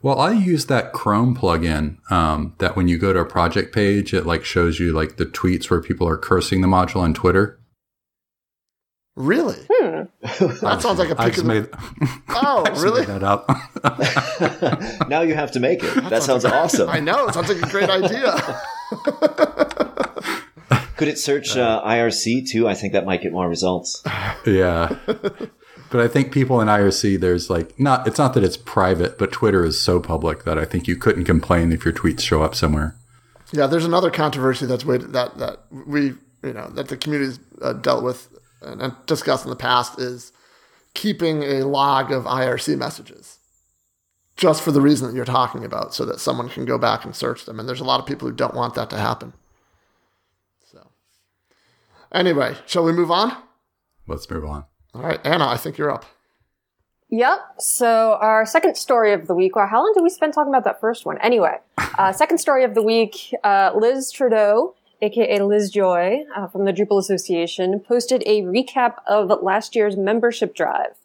Well, 0.02 0.18
I 0.20 0.32
use 0.32 0.66
that 0.66 0.92
Chrome 0.92 1.36
plugin 1.36 1.98
um, 2.10 2.54
that 2.58 2.76
when 2.76 2.88
you 2.88 2.98
go 2.98 3.12
to 3.12 3.20
a 3.20 3.24
project 3.24 3.72
page, 3.74 4.12
it 4.12 4.26
like 4.26 4.44
shows 4.44 4.78
you 4.80 4.92
like 4.92 5.16
the 5.16 5.24
tweets 5.26 5.70
where 5.70 5.80
people 5.80 6.08
are 6.08 6.16
cursing 6.18 6.60
the 6.60 6.66
module 6.68 7.00
on 7.00 7.14
Twitter. 7.14 7.58
Really? 9.16 9.56
Hmm. 9.72 10.02
That 10.60 10.80
sounds 10.82 10.98
like 10.98 11.10
a 11.10 11.20
I 11.20 11.24
pick 11.26 11.34
just 11.34 11.38
of 11.38 11.46
the- 11.46 11.54
made, 11.62 11.68
Oh, 12.28 12.62
I 12.66 12.70
just 12.70 12.84
really? 12.84 13.00
made 13.00 13.08
that 13.08 13.22
up. 13.24 13.48
now 15.08 15.22
you 15.22 15.34
have 15.34 15.50
to 15.52 15.60
make 15.60 15.82
it. 15.82 15.94
That 16.10 16.22
sounds 16.22 16.44
awesome. 16.44 16.88
I 16.88 17.00
know. 17.00 17.26
It 17.28 17.34
sounds 17.34 17.48
like 17.48 17.62
a 17.62 17.70
great 17.70 17.88
idea. 17.90 18.34
Could 20.96 21.08
it 21.08 21.18
search 21.18 21.56
uh, 21.56 21.82
IRC 21.84 22.48
too? 22.48 22.66
I 22.68 22.74
think 22.74 22.92
that 22.92 23.06
might 23.06 23.22
get 23.22 23.30
more 23.32 23.48
results. 23.48 24.02
yeah. 24.44 24.96
But 25.90 26.00
I 26.00 26.08
think 26.08 26.32
people 26.32 26.60
in 26.60 26.68
IRC, 26.68 27.18
there's 27.20 27.48
like 27.48 27.78
not. 27.80 28.06
It's 28.06 28.18
not 28.18 28.34
that 28.34 28.44
it's 28.44 28.56
private, 28.56 29.18
but 29.18 29.32
Twitter 29.32 29.64
is 29.64 29.80
so 29.80 30.00
public 30.00 30.44
that 30.44 30.58
I 30.58 30.64
think 30.64 30.86
you 30.86 30.96
couldn't 30.96 31.24
complain 31.24 31.72
if 31.72 31.84
your 31.84 31.94
tweets 31.94 32.20
show 32.20 32.42
up 32.42 32.54
somewhere. 32.54 32.94
Yeah, 33.52 33.66
there's 33.66 33.86
another 33.86 34.10
controversy 34.10 34.66
that's 34.66 34.84
waited, 34.84 35.12
that 35.14 35.38
that 35.38 35.60
we 35.70 36.14
you 36.42 36.52
know 36.52 36.68
that 36.68 36.88
the 36.88 36.96
community's 36.96 37.40
uh, 37.62 37.72
dealt 37.72 38.04
with 38.04 38.28
and, 38.60 38.82
and 38.82 38.94
discussed 39.06 39.44
in 39.44 39.50
the 39.50 39.56
past 39.56 39.98
is 39.98 40.32
keeping 40.94 41.42
a 41.42 41.64
log 41.64 42.12
of 42.12 42.24
IRC 42.24 42.76
messages, 42.76 43.38
just 44.36 44.62
for 44.62 44.72
the 44.72 44.80
reason 44.80 45.06
that 45.06 45.14
you're 45.14 45.24
talking 45.24 45.64
about, 45.64 45.94
so 45.94 46.04
that 46.04 46.20
someone 46.20 46.48
can 46.50 46.66
go 46.66 46.76
back 46.76 47.04
and 47.04 47.16
search 47.16 47.46
them. 47.46 47.58
And 47.58 47.68
there's 47.68 47.80
a 47.80 47.84
lot 47.84 48.00
of 48.00 48.06
people 48.06 48.28
who 48.28 48.34
don't 48.34 48.54
want 48.54 48.74
that 48.74 48.90
to 48.90 48.98
happen. 48.98 49.32
So, 50.70 50.90
anyway, 52.12 52.56
shall 52.66 52.84
we 52.84 52.92
move 52.92 53.10
on? 53.10 53.34
Let's 54.06 54.28
move 54.28 54.44
on. 54.44 54.64
All 54.94 55.02
right, 55.02 55.20
Anna, 55.24 55.46
I 55.46 55.56
think 55.56 55.78
you're 55.78 55.90
up. 55.90 56.04
Yep. 57.10 57.38
So 57.58 58.18
our 58.20 58.44
second 58.44 58.76
story 58.76 59.12
of 59.12 59.26
the 59.26 59.34
week. 59.34 59.56
Well, 59.56 59.66
how 59.66 59.82
long 59.82 59.92
did 59.94 60.02
we 60.02 60.10
spend 60.10 60.34
talking 60.34 60.50
about 60.50 60.64
that 60.64 60.80
first 60.80 61.06
one? 61.06 61.18
Anyway, 61.18 61.58
uh, 61.78 62.12
second 62.22 62.38
story 62.38 62.64
of 62.64 62.74
the 62.74 62.82
week. 62.82 63.34
Uh, 63.42 63.72
Liz 63.74 64.12
Trudeau, 64.12 64.74
aka 65.00 65.40
Liz 65.40 65.70
Joy, 65.70 66.24
uh, 66.36 66.48
from 66.48 66.66
the 66.66 66.72
Drupal 66.72 66.98
Association, 66.98 67.80
posted 67.80 68.22
a 68.26 68.42
recap 68.42 68.96
of 69.06 69.30
last 69.42 69.74
year's 69.74 69.96
membership 69.96 70.54
drive. 70.54 70.96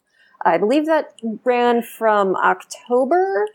I 0.44 0.58
believe 0.58 0.84
that 0.86 1.14
ran 1.44 1.82
from 1.82 2.36
October. 2.36 3.46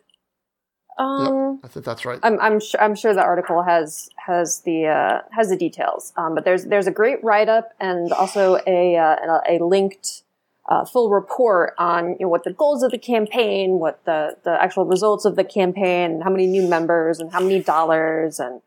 Um, 0.99 1.61
I 1.63 1.69
think 1.69 1.85
that's 1.85 2.05
right. 2.05 2.19
I'm 2.21 2.39
I'm, 2.41 2.59
su- 2.59 2.77
I'm 2.79 2.93
sure 2.93 3.13
the 3.13 3.23
article 3.23 3.63
has 3.63 4.09
has 4.17 4.61
the 4.61 4.87
uh, 4.87 5.21
has 5.31 5.49
the 5.49 5.55
details. 5.55 6.11
Um, 6.17 6.35
but 6.35 6.43
there's 6.43 6.65
there's 6.65 6.87
a 6.87 6.91
great 6.91 7.23
write 7.23 7.47
up 7.47 7.71
and 7.79 8.11
also 8.11 8.59
a 8.67 8.97
uh, 8.97 9.39
a 9.49 9.63
linked 9.63 10.23
uh, 10.67 10.83
full 10.83 11.09
report 11.09 11.73
on 11.77 12.11
you 12.11 12.17
know, 12.21 12.27
what 12.27 12.43
the 12.43 12.51
goals 12.51 12.83
of 12.83 12.91
the 12.91 12.97
campaign, 12.97 13.79
what 13.79 14.03
the 14.03 14.35
the 14.43 14.61
actual 14.61 14.85
results 14.85 15.23
of 15.23 15.37
the 15.37 15.45
campaign, 15.45 16.19
how 16.21 16.29
many 16.29 16.47
new 16.47 16.67
members, 16.67 17.19
and 17.19 17.31
how 17.31 17.39
many 17.39 17.63
dollars. 17.63 18.39
And 18.39 18.61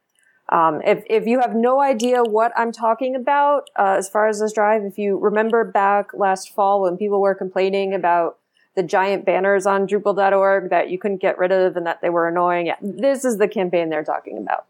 um, 0.49 0.81
if 0.87 1.05
if 1.11 1.27
you 1.27 1.39
have 1.41 1.55
no 1.55 1.81
idea 1.83 2.23
what 2.23 2.53
I'm 2.57 2.73
talking 2.73 3.15
about 3.15 3.69
uh, 3.79 3.97
as 3.99 4.09
far 4.09 4.27
as 4.27 4.41
this 4.41 4.55
drive, 4.55 4.85
if 4.85 4.97
you 4.97 5.19
remember 5.19 5.65
back 5.65 6.15
last 6.15 6.55
fall 6.55 6.83
when 6.83 6.97
people 6.97 7.21
were 7.21 7.35
complaining 7.35 7.93
about 7.93 8.39
the 8.75 8.83
giant 8.83 9.25
banners 9.27 9.67
on 9.67 9.87
Drupal.org 9.87 10.71
that 10.71 10.89
you 10.91 10.99
couldn't 10.99 11.21
get 11.21 11.39
rid 11.39 11.53
of 11.53 11.77
and 11.77 11.87
that 11.87 12.01
they 12.01 12.09
were 12.11 12.29
annoying. 12.29 12.67
Yeah, 12.67 12.77
this 12.81 13.25
is 13.25 13.39
the 13.39 13.49
campaign 13.49 13.91
they're 13.91 14.05
talking 14.05 14.39
about. 14.39 14.67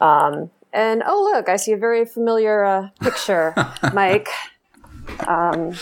Um, 0.00 0.50
and 0.72 1.02
oh 1.06 1.30
look, 1.34 1.48
I 1.48 1.56
see 1.56 1.72
a 1.72 1.76
very 1.76 2.04
familiar 2.04 2.64
uh, 2.64 2.88
picture, 3.00 3.54
Mike. 3.94 4.28
Um, 5.26 5.74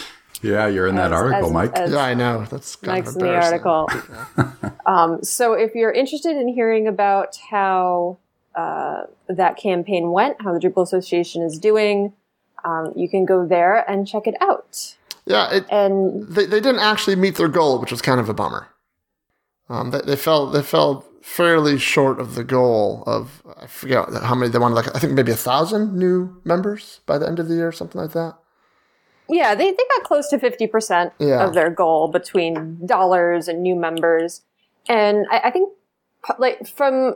Yeah, 0.43 0.67
you're 0.69 0.87
in 0.87 0.97
that 0.97 1.13
as- 1.13 1.21
article, 1.21 1.47
as- 1.47 1.53
Mike. 1.53 1.73
as 1.77 1.93
yeah, 1.93 1.99
I 1.99 2.15
know. 2.15 2.45
That's 2.51 2.77
kind 2.77 3.05
Mike's 3.05 3.15
in 3.15 3.23
the 3.23 3.35
article. 3.35 3.89
um, 4.87 5.23
so 5.23 5.53
if 5.53 5.75
you're 5.75 5.93
interested 5.93 6.37
in 6.37 6.49
hearing 6.49 6.87
about 6.89 7.37
how 7.51 8.19
uh, 8.55 9.03
that 9.29 9.57
campaign 9.57 10.11
went, 10.13 10.41
how 10.43 10.53
the 10.53 10.59
Drupal 10.59 10.83
Association 10.83 11.43
is 11.43 11.59
doing, 11.59 12.13
um, 12.65 12.93
you 12.97 13.09
can 13.09 13.25
go 13.25 13.47
there 13.47 13.89
and 13.89 14.09
check 14.09 14.27
it 14.27 14.35
out. 14.41 14.97
Yeah, 15.31 15.51
it, 15.57 15.67
And 15.71 16.27
they, 16.29 16.45
they 16.47 16.61
didn't 16.61 16.81
actually 16.81 17.17
meet 17.17 17.37
their 17.37 17.49
goal, 17.49 17.79
which 17.81 17.91
was 17.93 18.03
kind 18.03 18.21
of 18.21 18.29
a 18.29 18.35
bummer. 18.35 18.69
Um, 19.69 19.91
they, 19.93 20.01
they 20.01 20.17
fell 20.17 20.47
they 20.47 20.63
fell 20.63 21.05
fairly 21.23 21.79
short 21.79 22.19
of 22.19 22.35
the 22.35 22.43
goal 22.45 23.05
of 23.07 23.43
I 23.63 23.67
forget 23.67 24.09
how 24.29 24.35
many 24.35 24.51
they 24.51 24.59
wanted. 24.59 24.75
Like 24.75 24.95
I 24.97 24.99
think 24.99 25.13
maybe 25.13 25.31
a 25.33 25.37
thousand 25.37 25.95
new 25.97 26.41
members 26.45 27.01
by 27.07 27.19
the 27.19 27.27
end 27.29 27.39
of 27.39 27.47
the 27.49 27.55
year, 27.55 27.69
or 27.69 27.73
something 27.73 28.01
like 28.01 28.13
that. 28.13 28.35
yeah, 29.29 29.55
they, 29.55 29.71
they 29.71 29.85
got 29.97 30.03
close 30.05 30.29
to 30.31 30.39
50% 30.39 31.13
Yeah. 31.21 31.47
of 31.47 31.55
their 31.55 31.71
goal 31.71 32.09
between 32.09 32.85
dollars 32.85 33.47
and 33.47 33.63
new 33.63 33.77
members. 33.77 34.43
And 34.89 35.27
I, 35.31 35.39
I 35.45 35.51
think 35.53 35.69
like 36.39 36.67
from, 36.67 37.15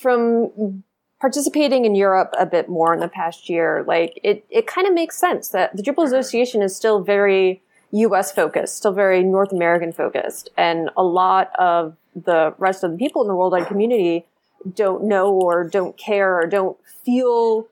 from 0.00 0.82
participating 1.20 1.84
in 1.84 1.94
Europe 1.94 2.32
a 2.38 2.46
bit 2.46 2.68
more 2.68 2.94
in 2.94 3.00
the 3.00 3.08
past 3.08 3.48
year, 3.48 3.84
like 3.86 4.18
it, 4.22 4.44
it 4.50 4.66
kind 4.66 4.86
of 4.86 4.94
makes 4.94 5.16
sense 5.16 5.48
that 5.48 5.76
the 5.76 5.82
Drupal 5.82 6.06
Association 6.06 6.62
is 6.62 6.74
still 6.74 7.02
very 7.02 7.62
US 7.92 8.32
focused, 8.32 8.76
still 8.76 8.92
very 8.92 9.22
North 9.22 9.52
American 9.52 9.92
focused. 9.92 10.48
And 10.56 10.90
a 10.96 11.02
lot 11.02 11.50
of 11.58 11.96
the 12.14 12.54
rest 12.58 12.82
of 12.82 12.92
the 12.92 12.96
people 12.96 13.22
in 13.22 13.28
the 13.28 13.34
worldwide 13.34 13.66
community 13.66 14.26
don't 14.74 15.04
know 15.04 15.32
or 15.32 15.64
don't 15.64 15.96
care 15.96 16.38
or 16.38 16.46
don't 16.46 16.76
feel 17.04 17.68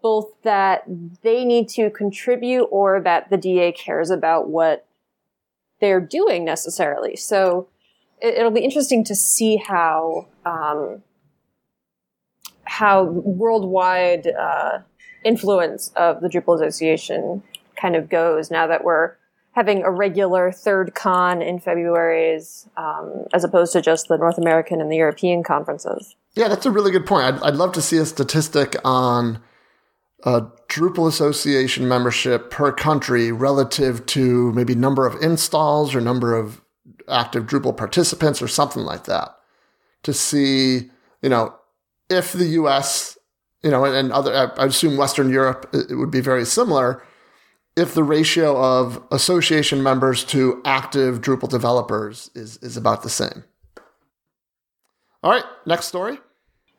both 0.00 0.30
that 0.42 0.84
they 1.22 1.44
need 1.44 1.68
to 1.68 1.90
contribute 1.90 2.64
or 2.64 3.00
that 3.00 3.30
the 3.30 3.36
DA 3.36 3.72
cares 3.72 4.10
about 4.10 4.48
what 4.48 4.86
they're 5.80 6.00
doing 6.00 6.44
necessarily. 6.44 7.16
So 7.16 7.68
it, 8.20 8.34
it'll 8.34 8.50
be 8.50 8.64
interesting 8.64 9.04
to 9.04 9.14
see 9.14 9.56
how 9.56 10.26
um, 10.44 11.02
how 12.66 13.04
worldwide 13.04 14.26
uh, 14.26 14.78
influence 15.24 15.90
of 15.96 16.20
the 16.20 16.28
Drupal 16.28 16.54
Association 16.56 17.42
kind 17.76 17.96
of 17.96 18.08
goes 18.08 18.50
now 18.50 18.66
that 18.66 18.84
we're 18.84 19.14
having 19.52 19.82
a 19.82 19.90
regular 19.90 20.52
third 20.52 20.94
con 20.94 21.40
in 21.40 21.58
February's 21.58 22.68
um, 22.76 23.26
as 23.32 23.42
opposed 23.42 23.72
to 23.72 23.80
just 23.80 24.08
the 24.08 24.18
North 24.18 24.36
American 24.36 24.80
and 24.80 24.92
the 24.92 24.96
European 24.96 25.42
conferences. 25.42 26.14
Yeah, 26.34 26.48
that's 26.48 26.66
a 26.66 26.70
really 26.70 26.90
good 26.90 27.06
point. 27.06 27.24
I'd, 27.24 27.42
I'd 27.42 27.54
love 27.54 27.72
to 27.72 27.82
see 27.82 27.96
a 27.96 28.04
statistic 28.04 28.76
on 28.84 29.42
uh, 30.24 30.42
Drupal 30.68 31.08
Association 31.08 31.88
membership 31.88 32.50
per 32.50 32.70
country 32.70 33.32
relative 33.32 34.04
to 34.06 34.52
maybe 34.52 34.74
number 34.74 35.06
of 35.06 35.22
installs 35.22 35.94
or 35.94 36.00
number 36.00 36.36
of 36.36 36.60
active 37.08 37.46
Drupal 37.46 37.76
participants 37.76 38.42
or 38.42 38.48
something 38.48 38.82
like 38.82 39.04
that 39.04 39.36
to 40.02 40.12
see, 40.12 40.90
you 41.22 41.28
know, 41.28 41.54
if 42.08 42.32
the 42.32 42.46
US, 42.60 43.18
you 43.62 43.70
know, 43.70 43.84
and 43.84 44.12
other, 44.12 44.52
I 44.56 44.66
assume 44.66 44.96
Western 44.96 45.30
Europe, 45.30 45.68
it 45.72 45.94
would 45.94 46.10
be 46.10 46.20
very 46.20 46.44
similar. 46.44 47.02
If 47.76 47.94
the 47.94 48.04
ratio 48.04 48.56
of 48.56 49.02
association 49.10 49.82
members 49.82 50.24
to 50.24 50.62
active 50.64 51.20
Drupal 51.20 51.48
developers 51.48 52.30
is, 52.34 52.56
is 52.58 52.76
about 52.76 53.02
the 53.02 53.10
same. 53.10 53.44
All 55.22 55.30
right, 55.30 55.44
next 55.66 55.86
story. 55.86 56.18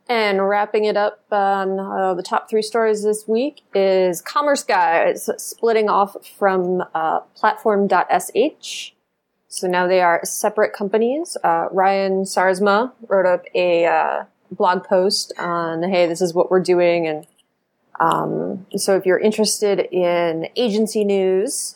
And 0.09 0.47
wrapping 0.47 0.85
it 0.85 0.95
up 0.95 1.19
on 1.31 1.79
uh, 1.79 2.13
the 2.13 2.23
top 2.23 2.49
three 2.49 2.61
stories 2.61 3.03
this 3.03 3.27
week 3.27 3.61
is 3.75 4.21
Commerce 4.21 4.63
Guys 4.63 5.29
splitting 5.37 5.89
off 5.89 6.15
from 6.37 6.81
uh, 6.95 7.19
Platform.sh. 7.35 8.91
So 9.49 9.67
now 9.67 9.87
they 9.87 10.01
are 10.01 10.21
separate 10.23 10.73
companies. 10.73 11.35
Uh, 11.43 11.67
Ryan 11.71 12.23
Szrama 12.23 12.93
wrote 13.07 13.25
up 13.25 13.43
a 13.53 13.85
uh, 13.85 14.23
blog 14.51 14.83
post 14.83 15.33
on, 15.37 15.83
hey, 15.83 16.05
this 16.07 16.21
is 16.21 16.33
what 16.33 16.49
we're 16.49 16.61
doing. 16.61 17.07
And 17.07 17.27
um, 17.99 18.65
so 18.75 18.95
if 18.95 19.05
you're 19.05 19.19
interested 19.19 19.79
in 19.91 20.47
agency 20.55 21.03
news, 21.03 21.75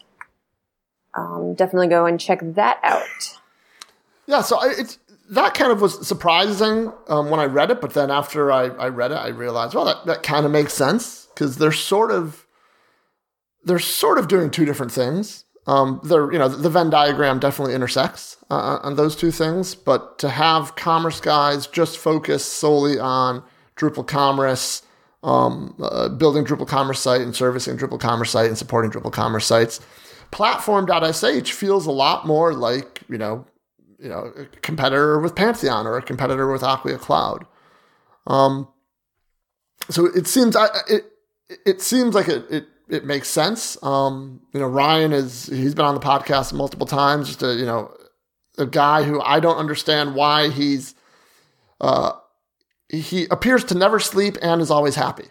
um, 1.15 1.53
definitely 1.55 1.88
go 1.88 2.05
and 2.05 2.19
check 2.19 2.39
that 2.41 2.80
out. 2.84 3.39
Yeah, 4.26 4.41
so 4.41 4.59
it's 4.63 4.97
that 5.32 5.53
kind 5.53 5.72
of 5.72 5.82
was 5.82 6.05
surprising 6.05 6.91
um, 7.07 7.30
when 7.30 7.39
I 7.39 7.45
read 7.45 7.72
it, 7.72 7.82
but 7.82 7.93
then 7.93 8.11
after 8.11 8.51
I, 8.51 8.65
I 8.65 8.89
read 8.89 9.11
it, 9.11 9.15
I 9.15 9.30
realized, 9.30 9.74
well, 9.74 9.86
that, 9.86 10.05
that 10.05 10.24
kind 10.24 10.45
of 10.45 10.51
makes 10.51 10.74
sense 10.74 11.28
because 11.34 11.57
they're 11.57 11.72
sort 11.72 12.11
of 12.11 12.45
they're 13.63 13.80
sort 13.80 14.17
of 14.17 14.28
doing 14.28 14.49
two 14.49 14.65
different 14.65 14.91
things. 14.91 15.45
Um, 15.68 16.01
they're 16.03 16.32
you 16.32 16.39
know 16.39 16.47
the 16.47 16.70
Venn 16.70 16.89
diagram 16.89 17.39
definitely 17.39 17.76
intersects 17.76 18.38
uh, 18.49 18.80
on 18.82 18.95
those 18.95 19.16
two 19.16 19.32
things, 19.32 19.76
but 19.76 20.18
to 20.20 20.30
have 20.30 20.76
Commerce 20.76 21.22
Guys 21.22 21.68
just 21.68 21.97
focus 21.97 22.43
solely 22.43 22.97
on 22.99 23.43
Drupal 23.76 24.07
Commerce, 24.07 24.82
um, 25.24 25.76
uh, 25.82 26.09
building 26.09 26.45
Drupal 26.45 26.68
Commerce 26.68 26.99
site 26.99 27.22
and 27.22 27.36
servicing 27.36 27.78
Drupal 27.78 27.99
Commerce 27.99 28.32
site 28.32 28.47
and 28.47 28.57
supporting 28.57 28.89
Drupal 28.89 29.12
Commerce 29.12 29.45
sites, 29.45 29.80
Platform.sh 30.32 31.51
feels 31.51 31.86
a 31.86 31.91
lot 31.91 32.26
more 32.26 32.53
like 32.53 33.01
you 33.07 33.20
know 33.20 33.45
you 34.01 34.09
know, 34.09 34.32
a 34.36 34.45
competitor 34.62 35.20
with 35.20 35.36
Pantheon 35.36 35.86
or 35.86 35.97
a 35.97 36.01
competitor 36.01 36.51
with 36.51 36.64
Acquia 36.64 36.97
Cloud. 36.97 37.45
Um, 38.26 38.68
so 39.89 40.05
it 40.07 40.28
seems 40.28 40.55
I, 40.55 40.68
it 40.88 41.05
it 41.66 41.82
seems 41.82 42.16
like 42.16 42.28
it 42.28 42.45
it, 42.49 42.66
it 42.92 43.06
makes 43.06 43.30
sense. 43.30 43.82
Um, 43.82 44.42
you 44.54 44.60
know, 44.60 44.68
Ryan 44.68 45.14
is 45.14 45.48
he's 45.48 45.74
been 45.74 45.86
on 45.86 45.96
the 45.96 46.02
podcast 46.02 46.54
multiple 46.54 46.86
times. 46.86 47.28
Just 47.28 47.42
a 47.42 47.54
you 47.54 47.66
know 47.66 47.92
a 48.58 48.66
guy 48.66 49.04
who 49.04 49.22
I 49.22 49.39
don't 49.39 49.58
understand 49.58 50.14
why 50.14 50.50
he's 50.50 50.94
uh, 51.80 52.12
he 52.89 53.26
appears 53.32 53.64
to 53.66 53.76
never 53.76 54.00
sleep 54.00 54.38
and 54.42 54.62
is 54.62 54.70
always 54.70 54.96
happy. 54.96 55.30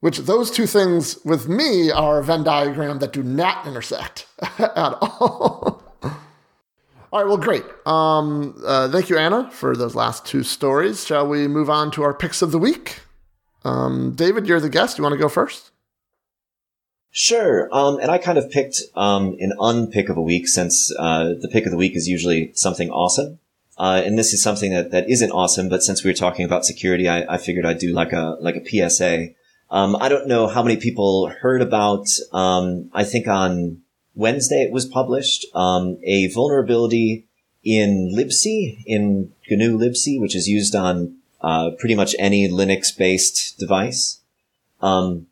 Which 0.00 0.18
those 0.18 0.50
two 0.50 0.66
things 0.66 1.18
with 1.24 1.48
me 1.48 1.90
are 1.90 2.18
a 2.18 2.24
Venn 2.24 2.42
diagram 2.42 2.98
that 2.98 3.12
do 3.12 3.22
not 3.22 3.66
intersect 3.66 4.26
at 4.58 4.98
all. 5.00 5.82
All 6.02 7.20
right, 7.20 7.28
well, 7.28 7.36
great. 7.38 7.64
Um, 7.86 8.60
uh, 8.66 8.90
thank 8.90 9.08
you, 9.08 9.16
Anna, 9.16 9.50
for 9.50 9.76
those 9.76 9.94
last 9.94 10.26
two 10.26 10.42
stories. 10.42 11.06
Shall 11.06 11.28
we 11.28 11.46
move 11.46 11.70
on 11.70 11.90
to 11.92 12.02
our 12.02 12.12
picks 12.12 12.42
of 12.42 12.50
the 12.50 12.58
week? 12.58 13.00
Um, 13.64 14.12
David, 14.14 14.46
you're 14.46 14.60
the 14.60 14.68
guest. 14.68 14.98
You 14.98 15.04
want 15.04 15.14
to 15.14 15.18
go 15.18 15.28
first? 15.28 15.70
Sure. 17.16 17.68
Um, 17.72 18.00
and 18.00 18.10
I 18.10 18.18
kind 18.18 18.38
of 18.38 18.50
picked 18.50 18.82
um, 18.96 19.36
an 19.38 19.52
unpick 19.60 20.08
of 20.08 20.16
a 20.16 20.20
week 20.20 20.48
since 20.48 20.92
uh, 20.98 21.34
the 21.40 21.48
pick 21.48 21.64
of 21.64 21.70
the 21.70 21.76
week 21.76 21.94
is 21.94 22.08
usually 22.08 22.50
something 22.54 22.90
awesome. 22.90 23.38
Uh, 23.78 24.02
and 24.04 24.18
this 24.18 24.32
is 24.32 24.42
something 24.42 24.72
that, 24.72 24.90
that 24.90 25.08
isn't 25.08 25.30
awesome, 25.30 25.68
but 25.68 25.84
since 25.84 26.02
we 26.02 26.10
were 26.10 26.14
talking 26.16 26.44
about 26.44 26.64
security, 26.64 27.08
I, 27.08 27.34
I 27.34 27.38
figured 27.38 27.64
I'd 27.64 27.78
do 27.78 27.92
like 27.92 28.12
a 28.12 28.36
like 28.40 28.56
a 28.56 28.88
PSA. 28.88 29.28
Um, 29.70 29.94
I 29.94 30.08
don't 30.08 30.26
know 30.26 30.48
how 30.48 30.64
many 30.64 30.76
people 30.76 31.28
heard 31.28 31.62
about. 31.62 32.08
Um, 32.32 32.90
I 32.92 33.04
think 33.04 33.28
on 33.28 33.82
Wednesday 34.16 34.64
it 34.64 34.72
was 34.72 34.84
published 34.84 35.46
um, 35.54 35.98
a 36.02 36.26
vulnerability 36.32 37.28
in 37.62 38.12
libc 38.12 38.82
in 38.86 39.32
GNU 39.48 39.78
libc, 39.78 40.20
which 40.20 40.34
is 40.34 40.48
used 40.48 40.74
on 40.74 41.18
uh, 41.40 41.70
pretty 41.78 41.94
much 41.94 42.16
any 42.18 42.48
Linux-based 42.48 43.56
device. 43.56 44.20
Um, 44.80 45.28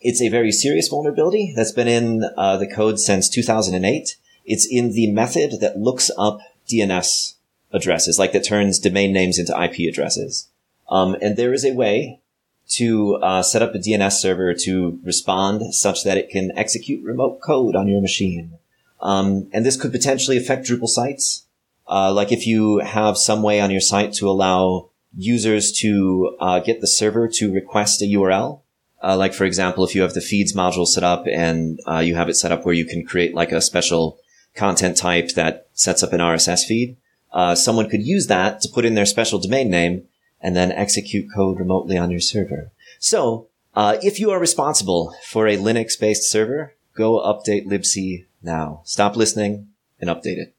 it's 0.00 0.22
a 0.22 0.28
very 0.28 0.52
serious 0.52 0.88
vulnerability 0.88 1.52
that's 1.56 1.72
been 1.72 1.88
in 1.88 2.24
uh, 2.36 2.56
the 2.56 2.66
code 2.66 2.98
since 3.00 3.28
2008. 3.28 4.16
It's 4.44 4.66
in 4.66 4.92
the 4.92 5.10
method 5.10 5.60
that 5.60 5.78
looks 5.78 6.10
up 6.16 6.40
DNS 6.68 7.34
addresses, 7.72 8.18
like 8.18 8.32
that 8.32 8.44
turns 8.44 8.78
domain 8.78 9.12
names 9.12 9.38
into 9.38 9.60
IP 9.60 9.92
addresses. 9.92 10.48
Um, 10.88 11.16
and 11.20 11.36
there 11.36 11.52
is 11.52 11.64
a 11.64 11.74
way 11.74 12.20
to 12.68 13.16
uh, 13.16 13.42
set 13.42 13.62
up 13.62 13.74
a 13.74 13.78
DNS 13.78 14.12
server 14.12 14.54
to 14.54 15.00
respond 15.02 15.74
such 15.74 16.04
that 16.04 16.18
it 16.18 16.28
can 16.28 16.56
execute 16.56 17.04
remote 17.04 17.40
code 17.40 17.74
on 17.74 17.88
your 17.88 18.00
machine. 18.00 18.52
Um, 19.00 19.48
and 19.52 19.64
this 19.64 19.76
could 19.76 19.92
potentially 19.92 20.36
affect 20.36 20.66
Drupal 20.66 20.88
sites. 20.88 21.46
Uh, 21.86 22.12
like 22.12 22.32
if 22.32 22.46
you 22.46 22.78
have 22.78 23.16
some 23.16 23.42
way 23.42 23.60
on 23.60 23.70
your 23.70 23.80
site 23.80 24.12
to 24.14 24.28
allow 24.28 24.90
users 25.16 25.72
to 25.72 26.36
uh, 26.40 26.60
get 26.60 26.80
the 26.80 26.86
server 26.86 27.28
to 27.28 27.52
request 27.52 28.02
a 28.02 28.04
URL. 28.04 28.60
Uh, 29.02 29.16
like 29.16 29.32
for 29.32 29.44
example, 29.44 29.84
if 29.84 29.94
you 29.94 30.02
have 30.02 30.14
the 30.14 30.20
feeds 30.20 30.52
module 30.54 30.86
set 30.86 31.04
up 31.04 31.24
and 31.26 31.80
uh, 31.86 31.98
you 31.98 32.14
have 32.16 32.28
it 32.28 32.34
set 32.34 32.52
up 32.52 32.64
where 32.64 32.74
you 32.74 32.84
can 32.84 33.04
create 33.04 33.34
like 33.34 33.52
a 33.52 33.60
special 33.60 34.18
content 34.54 34.96
type 34.96 35.30
that 35.34 35.68
sets 35.72 36.02
up 36.02 36.12
an 36.12 36.20
RSS 36.20 36.64
feed, 36.64 36.96
uh, 37.32 37.54
someone 37.54 37.88
could 37.88 38.02
use 38.02 38.26
that 38.26 38.60
to 38.60 38.68
put 38.68 38.84
in 38.84 38.94
their 38.94 39.06
special 39.06 39.38
domain 39.38 39.70
name 39.70 40.04
and 40.40 40.56
then 40.56 40.72
execute 40.72 41.26
code 41.34 41.58
remotely 41.58 41.96
on 41.96 42.10
your 42.10 42.20
server. 42.20 42.70
So, 42.98 43.48
uh, 43.74 43.98
if 44.02 44.18
you 44.18 44.30
are 44.30 44.40
responsible 44.40 45.14
for 45.24 45.46
a 45.46 45.56
Linux-based 45.56 46.28
server, 46.28 46.74
go 46.94 47.20
update 47.20 47.66
libc 47.66 48.26
now. 48.42 48.80
Stop 48.84 49.16
listening 49.16 49.68
and 50.00 50.10
update 50.10 50.38
it. 50.38 50.54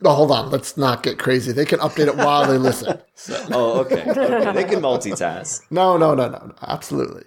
No, 0.00 0.10
hold 0.10 0.30
on. 0.32 0.50
Let's 0.50 0.76
not 0.76 1.02
get 1.02 1.18
crazy. 1.18 1.52
They 1.52 1.64
can 1.64 1.80
update 1.80 2.08
it 2.08 2.16
while 2.16 2.46
they 2.46 2.58
listen. 2.58 3.00
So. 3.14 3.46
Oh, 3.52 3.80
okay. 3.80 4.02
okay. 4.06 4.52
They 4.52 4.64
can 4.64 4.80
multitask. 4.80 5.62
No, 5.70 5.96
no, 5.96 6.14
no, 6.14 6.28
no, 6.28 6.38
no. 6.38 6.54
Absolutely. 6.62 7.24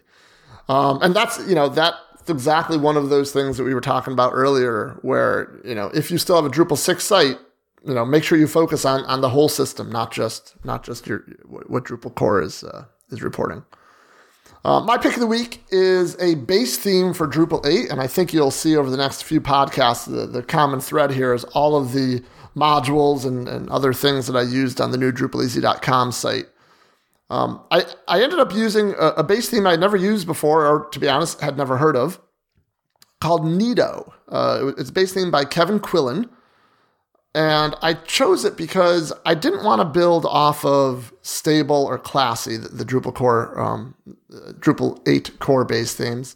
Um, 0.69 0.99
and 1.01 1.15
that's, 1.15 1.39
you 1.47 1.55
know, 1.55 1.69
that's 1.69 1.97
exactly 2.27 2.77
one 2.77 2.97
of 2.97 3.09
those 3.09 3.31
things 3.31 3.57
that 3.57 3.63
we 3.63 3.73
were 3.73 3.81
talking 3.81 4.13
about 4.13 4.31
earlier, 4.33 4.99
where, 5.01 5.59
you 5.63 5.75
know, 5.75 5.87
if 5.93 6.11
you 6.11 6.17
still 6.17 6.35
have 6.35 6.45
a 6.45 6.49
Drupal 6.49 6.77
6 6.77 7.03
site, 7.03 7.37
you 7.85 7.93
know, 7.93 8.05
make 8.05 8.23
sure 8.23 8.37
you 8.37 8.47
focus 8.47 8.83
on, 8.83 9.05
on 9.05 9.21
the 9.21 9.29
whole 9.29 9.47
system, 9.47 9.89
not 9.89 10.11
just, 10.11 10.55
not 10.65 10.83
just 10.83 11.07
your, 11.07 11.19
what 11.45 11.85
Drupal 11.85 12.13
core 12.15 12.41
is, 12.41 12.63
uh, 12.63 12.85
is 13.09 13.21
reporting. 13.21 13.63
Uh, 14.65 14.81
my 14.81 14.97
pick 14.97 15.13
of 15.13 15.21
the 15.21 15.27
week 15.27 15.63
is 15.69 16.19
a 16.19 16.35
base 16.35 16.77
theme 16.77 17.13
for 17.13 17.27
Drupal 17.27 17.65
8, 17.65 17.89
and 17.89 18.01
I 18.01 18.07
think 18.07 18.33
you'll 18.33 18.51
see 18.51 18.75
over 18.75 18.89
the 18.89 18.97
next 18.97 19.23
few 19.23 19.39
podcasts 19.39 20.05
the, 20.05 20.25
the 20.25 20.43
common 20.43 20.81
thread 20.81 21.11
here 21.11 21.33
is 21.33 21.45
all 21.45 21.77
of 21.77 21.93
the 21.93 22.21
modules 22.55 23.25
and, 23.25 23.47
and 23.47 23.69
other 23.69 23.93
things 23.93 24.27
that 24.27 24.35
I 24.35 24.41
used 24.41 24.81
on 24.81 24.91
the 24.91 24.97
new 24.97 25.11
DrupalEasy.com 25.11 26.11
site. 26.11 26.47
Um, 27.29 27.61
I, 27.71 27.85
I 28.07 28.21
ended 28.21 28.39
up 28.39 28.53
using 28.53 28.93
a, 28.93 29.07
a, 29.17 29.23
base 29.23 29.49
theme 29.49 29.67
I'd 29.67 29.81
never 29.81 29.97
used 29.97 30.25
before, 30.25 30.65
or 30.65 30.87
to 30.91 30.99
be 30.99 31.09
honest, 31.09 31.41
had 31.41 31.57
never 31.57 31.77
heard 31.77 31.97
of, 31.97 32.21
called 33.19 33.41
Neato. 33.41 34.13
Uh, 34.29 34.71
it's 34.77 34.89
a 34.89 34.93
base 34.93 35.13
theme 35.13 35.29
by 35.29 35.43
Kevin 35.43 35.79
Quillen. 35.79 36.29
And 37.35 37.75
I 37.83 37.93
chose 37.93 38.45
it 38.45 38.57
because 38.57 39.13
I 39.25 39.35
didn't 39.35 39.63
want 39.63 39.81
to 39.81 39.85
build 39.85 40.25
off 40.25 40.65
of 40.65 41.13
stable 41.21 41.85
or 41.85 41.99
classy, 41.99 42.57
the, 42.57 42.69
the 42.69 42.85
Drupal 42.85 43.13
core, 43.13 43.59
um, 43.59 43.93
Drupal 44.59 44.99
8 45.07 45.37
core 45.39 45.65
base 45.65 45.93
themes. 45.93 46.35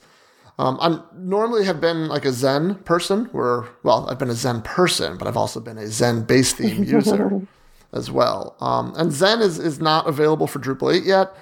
Um, 0.59 0.77
I 0.79 1.01
normally 1.15 1.65
have 1.65 1.81
been 1.81 2.07
like 2.07 2.25
a 2.25 2.31
Zen 2.31 2.75
person, 2.83 3.25
where 3.31 3.65
well, 3.81 4.07
I've 4.09 4.19
been 4.19 4.29
a 4.29 4.35
Zen 4.35 4.61
person, 4.61 5.17
but 5.17 5.27
I've 5.27 5.37
also 5.37 5.59
been 5.59 5.79
a 5.79 5.87
Zen 5.87 6.23
base 6.23 6.53
theme 6.53 6.83
user 6.83 7.47
as 7.93 8.09
well. 8.09 8.55
Um, 8.59 8.93
and 8.97 9.11
Zen 9.11 9.41
is 9.41 9.59
is 9.59 9.79
not 9.79 10.07
available 10.07 10.47
for 10.47 10.59
Drupal 10.59 10.95
8 10.95 11.03
yet. 11.03 11.35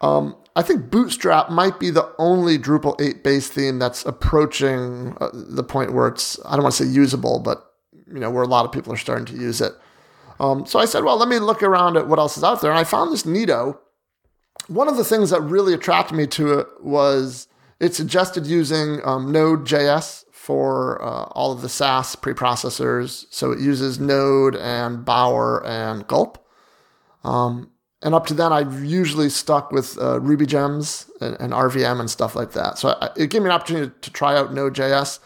Um, 0.00 0.36
I 0.56 0.62
think 0.62 0.90
Bootstrap 0.90 1.50
might 1.50 1.80
be 1.80 1.90
the 1.90 2.12
only 2.18 2.58
Drupal 2.58 3.00
8 3.00 3.24
base 3.24 3.48
theme 3.48 3.78
that's 3.78 4.04
approaching 4.04 5.16
uh, 5.20 5.30
the 5.32 5.64
point 5.64 5.92
where 5.92 6.08
it's 6.08 6.38
I 6.44 6.52
don't 6.52 6.62
want 6.62 6.74
to 6.74 6.84
say 6.84 6.90
usable, 6.90 7.40
but 7.40 7.72
you 8.06 8.20
know 8.20 8.30
where 8.30 8.42
a 8.42 8.48
lot 8.48 8.64
of 8.64 8.72
people 8.72 8.92
are 8.92 8.98
starting 8.98 9.26
to 9.26 9.34
use 9.34 9.60
it. 9.60 9.72
Um, 10.40 10.66
so 10.66 10.78
I 10.78 10.84
said, 10.84 11.04
well, 11.04 11.16
let 11.16 11.28
me 11.28 11.38
look 11.38 11.62
around 11.62 11.96
at 11.96 12.08
what 12.08 12.18
else 12.18 12.36
is 12.36 12.44
out 12.44 12.60
there, 12.60 12.70
and 12.70 12.78
I 12.78 12.84
found 12.84 13.12
this 13.12 13.22
Neato. 13.22 13.78
One 14.66 14.88
of 14.88 14.96
the 14.96 15.04
things 15.04 15.30
that 15.30 15.40
really 15.42 15.74
attracted 15.74 16.16
me 16.16 16.26
to 16.28 16.58
it 16.58 16.66
was 16.80 17.48
it 17.80 17.94
suggested 17.94 18.46
using 18.46 19.00
um, 19.04 19.30
Node.js 19.30 20.23
for 20.44 21.02
uh, 21.02 21.24
all 21.30 21.52
of 21.52 21.62
the 21.62 21.70
Sass 21.70 22.14
preprocessors. 22.14 23.24
So 23.30 23.50
it 23.50 23.60
uses 23.60 23.98
Node 23.98 24.54
and 24.56 25.02
Bower 25.02 25.66
and 25.66 26.06
Gulp. 26.06 26.36
Um, 27.24 27.70
and 28.02 28.14
up 28.14 28.26
to 28.26 28.34
then, 28.34 28.52
I've 28.52 28.84
usually 28.84 29.30
stuck 29.30 29.72
with 29.72 29.98
uh, 29.98 30.20
Ruby 30.20 30.44
gems 30.44 31.10
and, 31.22 31.34
and, 31.40 31.54
RVM 31.54 31.98
and 31.98 32.10
stuff 32.10 32.36
like 32.36 32.52
that. 32.52 32.76
So 32.76 32.90
I, 33.00 33.08
it 33.16 33.30
gave 33.30 33.40
me 33.40 33.46
an 33.46 33.54
opportunity 33.54 33.90
to 34.02 34.10
try 34.10 34.36
out 34.36 34.52
Node.js. 34.52 35.18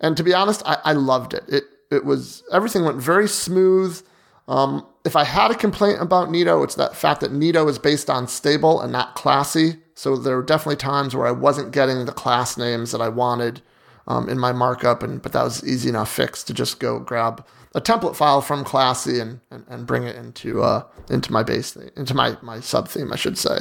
And 0.00 0.16
to 0.16 0.24
be 0.24 0.34
honest, 0.34 0.64
I, 0.66 0.78
I 0.84 0.92
loved 0.94 1.32
it. 1.32 1.44
It 1.46 1.62
it 1.92 2.04
was 2.04 2.42
everything 2.52 2.84
went 2.84 3.00
very 3.00 3.28
smooth. 3.28 4.04
Um, 4.48 4.84
if 5.04 5.14
I 5.14 5.22
had 5.22 5.52
a 5.52 5.54
complaint 5.54 6.02
about 6.02 6.28
Neato, 6.28 6.64
it's 6.64 6.74
that 6.74 6.96
fact 6.96 7.20
that 7.20 7.30
Neato 7.30 7.68
is 7.70 7.78
based 7.78 8.10
on 8.10 8.26
stable 8.26 8.80
and 8.80 8.90
not 8.90 9.14
classy. 9.14 9.76
So 9.94 10.16
there 10.16 10.34
were 10.34 10.42
definitely 10.42 10.76
times 10.76 11.14
where 11.14 11.28
I 11.28 11.30
wasn't 11.30 11.70
getting 11.70 12.04
the 12.04 12.12
class 12.12 12.56
names 12.56 12.90
that 12.90 13.00
I 13.00 13.08
wanted 13.08 13.62
um, 14.06 14.28
in 14.28 14.38
my 14.38 14.52
markup, 14.52 15.02
and 15.02 15.20
but 15.20 15.32
that 15.32 15.42
was 15.42 15.66
easy 15.66 15.88
enough 15.88 16.10
fix 16.10 16.42
to 16.44 16.54
just 16.54 16.80
go 16.80 16.98
grab 16.98 17.44
a 17.74 17.80
template 17.80 18.16
file 18.16 18.40
from 18.40 18.64
Classy 18.64 19.20
and, 19.20 19.40
and, 19.50 19.64
and 19.68 19.86
bring 19.86 20.04
it 20.04 20.16
into 20.16 20.62
uh, 20.62 20.84
into 21.10 21.32
my 21.32 21.42
base 21.42 21.76
into 21.96 22.14
my 22.14 22.36
my 22.42 22.60
sub 22.60 22.88
theme, 22.88 23.12
I 23.12 23.16
should 23.16 23.38
say. 23.38 23.60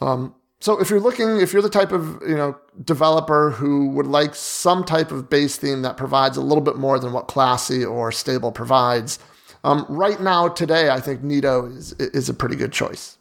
Um, 0.00 0.34
so 0.60 0.78
if 0.80 0.90
you're 0.90 1.00
looking, 1.00 1.40
if 1.40 1.52
you're 1.52 1.62
the 1.62 1.70
type 1.70 1.92
of 1.92 2.20
you 2.26 2.36
know 2.36 2.56
developer 2.84 3.50
who 3.50 3.88
would 3.90 4.06
like 4.06 4.34
some 4.34 4.84
type 4.84 5.10
of 5.10 5.28
base 5.28 5.56
theme 5.56 5.82
that 5.82 5.96
provides 5.96 6.36
a 6.36 6.42
little 6.42 6.62
bit 6.62 6.76
more 6.76 6.98
than 6.98 7.12
what 7.12 7.28
Classy 7.28 7.84
or 7.84 8.12
Stable 8.12 8.52
provides, 8.52 9.18
um, 9.64 9.84
right 9.88 10.20
now 10.20 10.48
today 10.48 10.90
I 10.90 11.00
think 11.00 11.22
Neato 11.22 11.76
is 11.76 11.92
is 11.98 12.28
a 12.28 12.34
pretty 12.34 12.56
good 12.56 12.72
choice. 12.72 13.18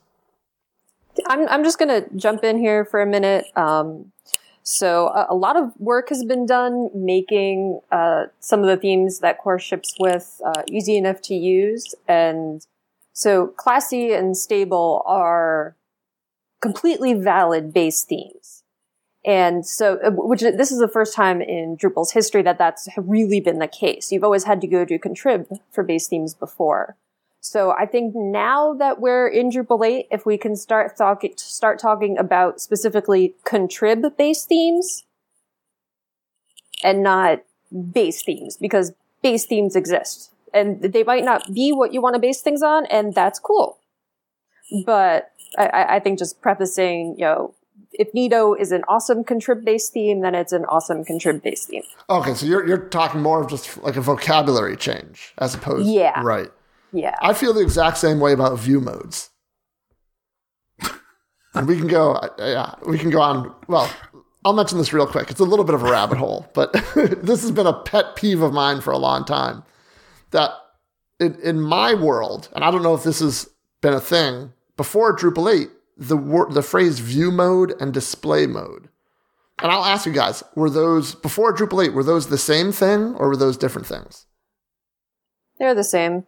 I'm, 1.27 1.47
I'm 1.49 1.63
just 1.65 1.77
to 1.79 2.05
jump 2.15 2.43
in 2.43 2.57
here 2.57 2.85
for 2.85 3.01
a 3.01 3.05
minute. 3.05 3.45
Um, 3.55 4.11
so 4.63 5.11
a, 5.29 5.35
lot 5.35 5.57
of 5.57 5.73
work 5.79 6.09
has 6.09 6.23
been 6.23 6.45
done 6.45 6.89
making 6.93 7.79
uh, 7.91 8.25
some 8.39 8.61
of 8.61 8.67
the 8.67 8.77
themes 8.77 9.19
that 9.19 9.39
Core 9.39 9.59
ships 9.59 9.95
with 9.99 10.39
uh, 10.45 10.63
easy 10.69 10.97
enough 10.97 11.21
to 11.23 11.33
use. 11.33 11.95
And 12.07 12.65
so 13.13 13.47
classy 13.47 14.13
and 14.13 14.37
stable 14.37 15.01
are 15.05 15.75
completely 16.61 17.13
valid 17.13 17.73
base 17.73 18.03
themes. 18.03 18.63
And 19.25 19.65
so, 19.65 19.99
uh, 20.03 20.11
which 20.11 20.41
this 20.41 20.71
is 20.71 20.79
the 20.79 20.87
first 20.87 21.13
time 21.13 21.41
in 21.41 21.75
Drupal's 21.75 22.11
history 22.11 22.41
that 22.43 22.57
that's 22.57 22.87
really 22.95 23.41
been 23.41 23.59
the 23.59 23.67
case. 23.67 24.11
You've 24.11 24.23
always 24.23 24.45
had 24.45 24.61
to 24.61 24.67
go 24.67 24.85
to 24.85 24.97
contrib 24.97 25.59
for 25.71 25.83
base 25.83 26.07
themes 26.07 26.33
before. 26.33 26.95
So 27.41 27.71
I 27.71 27.85
think 27.85 28.13
now 28.15 28.73
that 28.73 28.99
we're 28.99 29.27
in 29.27 29.49
Drupal 29.49 29.85
8, 29.85 30.07
if 30.11 30.25
we 30.25 30.37
can 30.37 30.55
start 30.55 30.97
talking, 30.97 31.33
start 31.37 31.79
talking 31.79 32.17
about 32.17 32.59
specifically 32.59 33.35
contrib 33.45 34.17
based 34.17 34.49
themes 34.49 35.05
and 36.83 37.01
not 37.01 37.43
base 37.93 38.23
themes 38.23 38.57
because 38.57 38.91
base 39.21 39.45
themes 39.45 39.75
exist 39.75 40.31
and 40.53 40.81
they 40.81 41.03
might 41.03 41.23
not 41.23 41.53
be 41.53 41.71
what 41.71 41.93
you 41.93 42.01
want 42.01 42.15
to 42.15 42.19
base 42.19 42.41
things 42.41 42.61
on 42.61 42.85
and 42.87 43.13
that's 43.13 43.39
cool. 43.39 43.79
But 44.85 45.31
I, 45.57 45.95
I 45.95 45.99
think 45.99 46.19
just 46.19 46.41
prefacing, 46.41 47.15
you 47.17 47.25
know, 47.25 47.55
if 47.93 48.11
Neato 48.13 48.59
is 48.59 48.71
an 48.71 48.83
awesome 48.87 49.23
contrib 49.23 49.63
based 49.65 49.93
theme, 49.93 50.21
then 50.21 50.35
it's 50.35 50.51
an 50.53 50.65
awesome 50.65 51.03
contrib 51.03 51.41
based 51.41 51.69
theme. 51.69 51.83
Okay, 52.09 52.33
so 52.33 52.45
you're 52.45 52.67
you're 52.67 52.87
talking 52.89 53.21
more 53.21 53.41
of 53.41 53.49
just 53.49 53.81
like 53.81 53.95
a 53.95 54.01
vocabulary 54.01 54.77
change 54.77 55.33
as 55.37 55.55
opposed, 55.55 55.89
yeah, 55.89 56.21
right. 56.21 56.51
Yeah. 56.91 57.15
I 57.21 57.33
feel 57.33 57.53
the 57.53 57.61
exact 57.61 57.97
same 57.97 58.19
way 58.19 58.33
about 58.33 58.59
view 58.59 58.79
modes. 58.79 59.29
and 61.53 61.67
we 61.67 61.77
can 61.77 61.87
go, 61.87 62.13
uh, 62.13 62.29
yeah, 62.39 62.75
we 62.87 62.97
can 62.97 63.09
go 63.09 63.21
on. 63.21 63.53
Well, 63.67 63.91
I'll 64.45 64.53
mention 64.53 64.77
this 64.77 64.93
real 64.93 65.07
quick. 65.07 65.29
It's 65.29 65.39
a 65.39 65.45
little 65.45 65.65
bit 65.65 65.75
of 65.75 65.83
a 65.83 65.91
rabbit 65.91 66.17
hole, 66.17 66.47
but 66.53 66.73
this 66.95 67.41
has 67.41 67.51
been 67.51 67.67
a 67.67 67.73
pet 67.73 68.15
peeve 68.15 68.41
of 68.41 68.53
mine 68.53 68.81
for 68.81 68.91
a 68.91 68.97
long 68.97 69.25
time. 69.25 69.63
That 70.31 70.51
in, 71.19 71.35
in 71.41 71.61
my 71.61 71.93
world, 71.93 72.49
and 72.55 72.63
I 72.63 72.71
don't 72.71 72.83
know 72.83 72.95
if 72.95 73.03
this 73.03 73.19
has 73.19 73.49
been 73.81 73.93
a 73.93 73.99
thing 73.99 74.53
before 74.77 75.15
Drupal 75.15 75.53
8, 75.53 75.69
the 75.97 76.17
word, 76.17 76.53
the 76.53 76.61
phrase 76.61 76.99
view 76.99 77.31
mode 77.31 77.73
and 77.81 77.93
display 77.93 78.47
mode. 78.47 78.89
And 79.61 79.71
I'll 79.71 79.83
ask 79.83 80.05
you 80.05 80.13
guys, 80.13 80.41
were 80.55 80.69
those 80.69 81.15
before 81.15 81.53
Drupal 81.53 81.87
8, 81.87 81.93
were 81.93 82.03
those 82.03 82.27
the 82.27 82.37
same 82.37 82.71
thing 82.71 83.15
or 83.15 83.27
were 83.27 83.37
those 83.37 83.57
different 83.57 83.87
things? 83.87 84.25
They're 85.57 85.75
the 85.75 85.83
same. 85.83 86.25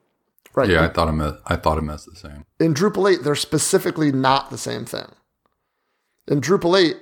Right. 0.54 0.70
Yeah, 0.70 0.84
I 0.84 0.90
thought. 0.90 1.08
As, 1.08 1.34
I 1.48 1.56
thought 1.56 1.78
him 1.78 1.90
as 1.90 2.06
the 2.06 2.16
same. 2.16 2.46
In 2.60 2.74
Drupal 2.74 3.12
8, 3.12 3.24
they're 3.24 3.36
specifically 3.36 4.12
not 4.12 4.50
the 4.50 4.58
same 4.58 4.86
thing. 4.86 5.08
In 6.28 6.42
Drupal 6.42 6.80
8, 6.80 6.98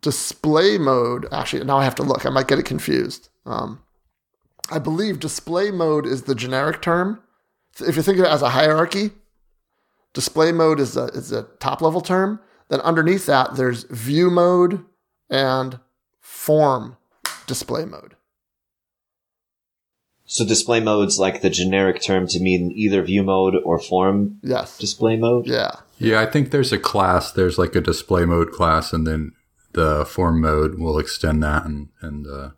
display 0.00 0.78
mode, 0.78 1.26
actually, 1.32 1.64
now 1.64 1.78
I 1.78 1.84
have 1.84 1.94
to 1.96 2.02
look. 2.02 2.26
I 2.26 2.30
might 2.30 2.48
get 2.48 2.58
it 2.58 2.64
confused. 2.64 3.28
Um, 3.46 3.82
I 4.70 4.78
believe 4.78 5.20
display 5.20 5.70
mode 5.70 6.06
is 6.06 6.22
the 6.22 6.34
generic 6.34 6.82
term. 6.82 7.22
If 7.80 7.96
you 7.96 8.02
think 8.02 8.18
of 8.18 8.24
it 8.24 8.30
as 8.30 8.42
a 8.42 8.50
hierarchy, 8.50 9.12
display 10.12 10.52
mode 10.52 10.80
is 10.80 10.96
a, 10.96 11.04
is 11.06 11.32
a 11.32 11.44
top 11.60 11.80
level 11.80 12.00
term. 12.00 12.40
Then 12.68 12.80
underneath 12.80 13.26
that, 13.26 13.56
there's 13.56 13.84
view 13.84 14.30
mode 14.30 14.84
and 15.30 15.78
form 16.20 16.96
display 17.46 17.84
mode. 17.84 18.16
So 20.30 20.44
display 20.44 20.78
mode's 20.80 21.18
like 21.18 21.40
the 21.40 21.48
generic 21.48 22.02
term 22.02 22.26
to 22.28 22.38
mean 22.38 22.70
either 22.76 23.02
view 23.02 23.22
mode 23.22 23.54
or 23.64 23.78
form 23.78 24.38
Yes. 24.42 24.76
display 24.76 25.16
mode. 25.16 25.46
Yeah. 25.46 25.70
Yeah, 25.96 26.20
I 26.20 26.26
think 26.26 26.50
there's 26.50 26.70
a 26.70 26.78
class. 26.78 27.32
There's 27.32 27.56
like 27.58 27.74
a 27.74 27.80
display 27.80 28.26
mode 28.26 28.52
class, 28.52 28.92
and 28.92 29.06
then 29.06 29.32
the 29.72 30.04
form 30.04 30.40
mode 30.42 30.78
will 30.78 30.98
extend 30.98 31.42
that, 31.42 31.64
and 31.64 31.88
and 32.02 32.26
uh, 32.26 32.50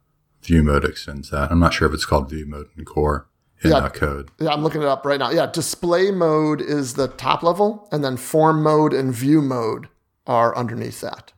view 0.43 0.63
mode 0.65 0.85
extends 0.85 1.31
that. 1.31 1.51
I'm 1.53 1.61
not 1.61 1.73
sure 1.73 1.87
if 1.87 1.95
it's 1.95 2.05
called 2.05 2.29
view 2.29 2.45
mode 2.45 2.67
in 2.77 2.85
core 2.85 3.29
in 3.63 3.71
Yeah. 3.71 3.77
uh, 3.79 3.89
code. 3.89 4.31
Yeah, 4.41 4.51
I'm 4.51 4.63
looking 4.65 4.83
it 4.83 4.89
up 4.89 5.07
right 5.07 5.19
now. 5.21 5.31
Yeah, 5.31 5.47
display 5.47 6.11
mode 6.11 6.61
is 6.61 6.95
the 6.95 7.07
top 7.09 7.43
level, 7.45 7.89
and 7.93 8.03
then 8.05 8.17
form 8.17 8.63
mode 8.65 8.93
and 8.93 9.15
view 9.15 9.41
mode 9.41 9.89
are 10.27 10.55
underneath 10.57 11.01
that. 11.03 11.33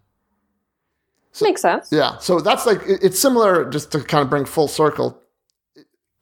Makes 1.40 1.62
sense. 1.62 1.88
Yeah, 1.92 2.18
so 2.18 2.40
that's 2.40 2.66
like 2.66 2.80
it's 2.86 3.18
similar. 3.18 3.68
Just 3.70 3.92
to 3.92 4.00
kind 4.00 4.22
of 4.22 4.30
bring 4.30 4.44
full 4.44 4.66
circle, 4.68 5.21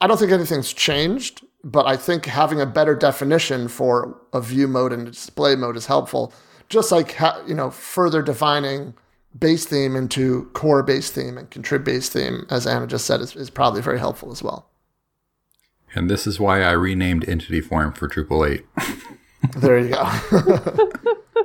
I 0.00 0.06
don't 0.06 0.18
think 0.18 0.32
anything's 0.32 0.72
changed, 0.72 1.44
but 1.62 1.86
I 1.86 1.96
think 1.96 2.26
having 2.26 2.60
a 2.60 2.66
better 2.66 2.94
definition 2.94 3.68
for 3.68 4.18
a 4.32 4.40
view 4.40 4.66
mode 4.66 4.92
and 4.92 5.06
a 5.06 5.10
display 5.10 5.56
mode 5.56 5.76
is 5.76 5.86
helpful. 5.86 6.32
Just 6.68 6.90
like 6.92 7.14
ha- 7.14 7.42
you 7.46 7.54
know, 7.54 7.70
further 7.70 8.22
defining 8.22 8.94
base 9.38 9.66
theme 9.66 9.94
into 9.96 10.44
core 10.54 10.82
base 10.82 11.10
theme 11.10 11.36
and 11.36 11.50
contrib 11.50 11.84
base 11.84 12.08
theme, 12.08 12.46
as 12.50 12.66
Anna 12.66 12.86
just 12.86 13.04
said, 13.06 13.20
is, 13.20 13.36
is 13.36 13.50
probably 13.50 13.82
very 13.82 13.98
helpful 13.98 14.32
as 14.32 14.42
well. 14.42 14.68
And 15.94 16.08
this 16.08 16.26
is 16.26 16.38
why 16.40 16.62
I 16.62 16.70
renamed 16.72 17.28
entity 17.28 17.60
form 17.60 17.92
for 17.92 18.08
Drupal 18.08 18.48
8. 18.48 18.66
There 19.56 19.78
you 19.78 19.88
go. 19.94 20.92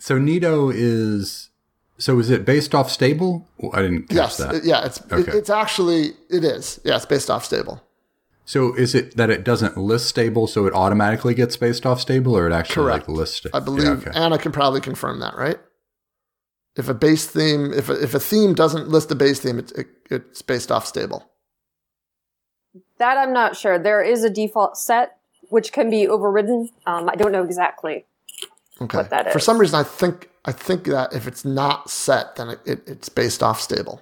So 0.00 0.18
Neato 0.18 0.72
is. 0.74 1.50
So 1.98 2.18
is 2.20 2.30
it 2.30 2.44
based 2.44 2.74
off 2.74 2.90
stable? 2.90 3.48
Well, 3.58 3.72
I 3.74 3.82
didn't 3.82 4.02
catch 4.08 4.16
yes, 4.16 4.36
that. 4.36 4.54
it- 4.54 4.64
yeah, 4.64 4.84
it's 4.86 5.00
it- 5.10 5.28
it's 5.34 5.50
actually 5.50 6.12
it 6.30 6.44
is. 6.44 6.80
Yeah, 6.84 6.96
it's 6.96 7.04
based 7.06 7.28
off 7.30 7.44
stable. 7.44 7.82
So 8.48 8.72
is 8.72 8.94
it 8.94 9.14
that 9.18 9.28
it 9.28 9.44
doesn't 9.44 9.76
list 9.76 10.06
stable, 10.06 10.46
so 10.46 10.64
it 10.64 10.72
automatically 10.72 11.34
gets 11.34 11.58
based 11.58 11.84
off 11.84 12.00
stable, 12.00 12.34
or 12.34 12.48
it 12.48 12.52
actually 12.54 12.86
Correct. 12.86 13.06
like 13.06 13.18
lists 13.18 13.44
it? 13.44 13.50
I 13.52 13.60
believe 13.60 13.84
Yeah, 13.84 13.90
okay. 13.90 14.10
Anna 14.14 14.38
can 14.38 14.52
probably 14.52 14.80
confirm 14.80 15.20
that, 15.20 15.36
right? 15.36 15.58
If 16.74 16.88
a 16.88 16.94
base 16.94 17.26
theme, 17.26 17.74
if 17.74 17.90
a, 17.90 18.02
if 18.02 18.14
a 18.14 18.18
theme 18.18 18.54
doesn't 18.54 18.88
list 18.88 19.10
a 19.10 19.14
base 19.14 19.38
theme, 19.40 19.58
it, 19.58 19.72
it, 19.72 19.88
it's 20.10 20.40
based 20.40 20.72
off 20.72 20.86
stable. 20.86 21.30
That 22.96 23.18
I'm 23.18 23.34
not 23.34 23.54
sure. 23.54 23.78
There 23.78 24.00
is 24.00 24.24
a 24.24 24.30
default 24.30 24.78
set 24.78 25.18
which 25.50 25.70
can 25.70 25.90
be 25.90 26.08
overridden. 26.08 26.70
Um, 26.86 27.10
I 27.10 27.16
don't 27.16 27.32
know 27.32 27.44
exactly. 27.44 28.06
Okay. 28.80 28.96
What 28.96 29.10
that 29.10 29.30
For 29.30 29.40
some 29.40 29.58
reason, 29.58 29.78
I 29.78 29.82
think 29.82 30.30
I 30.46 30.52
think 30.52 30.84
that 30.84 31.12
if 31.12 31.26
it's 31.26 31.44
not 31.44 31.90
set, 31.90 32.36
then 32.36 32.48
it, 32.48 32.60
it, 32.64 32.82
it's 32.86 33.10
based 33.10 33.42
off 33.42 33.60
stable. 33.60 34.00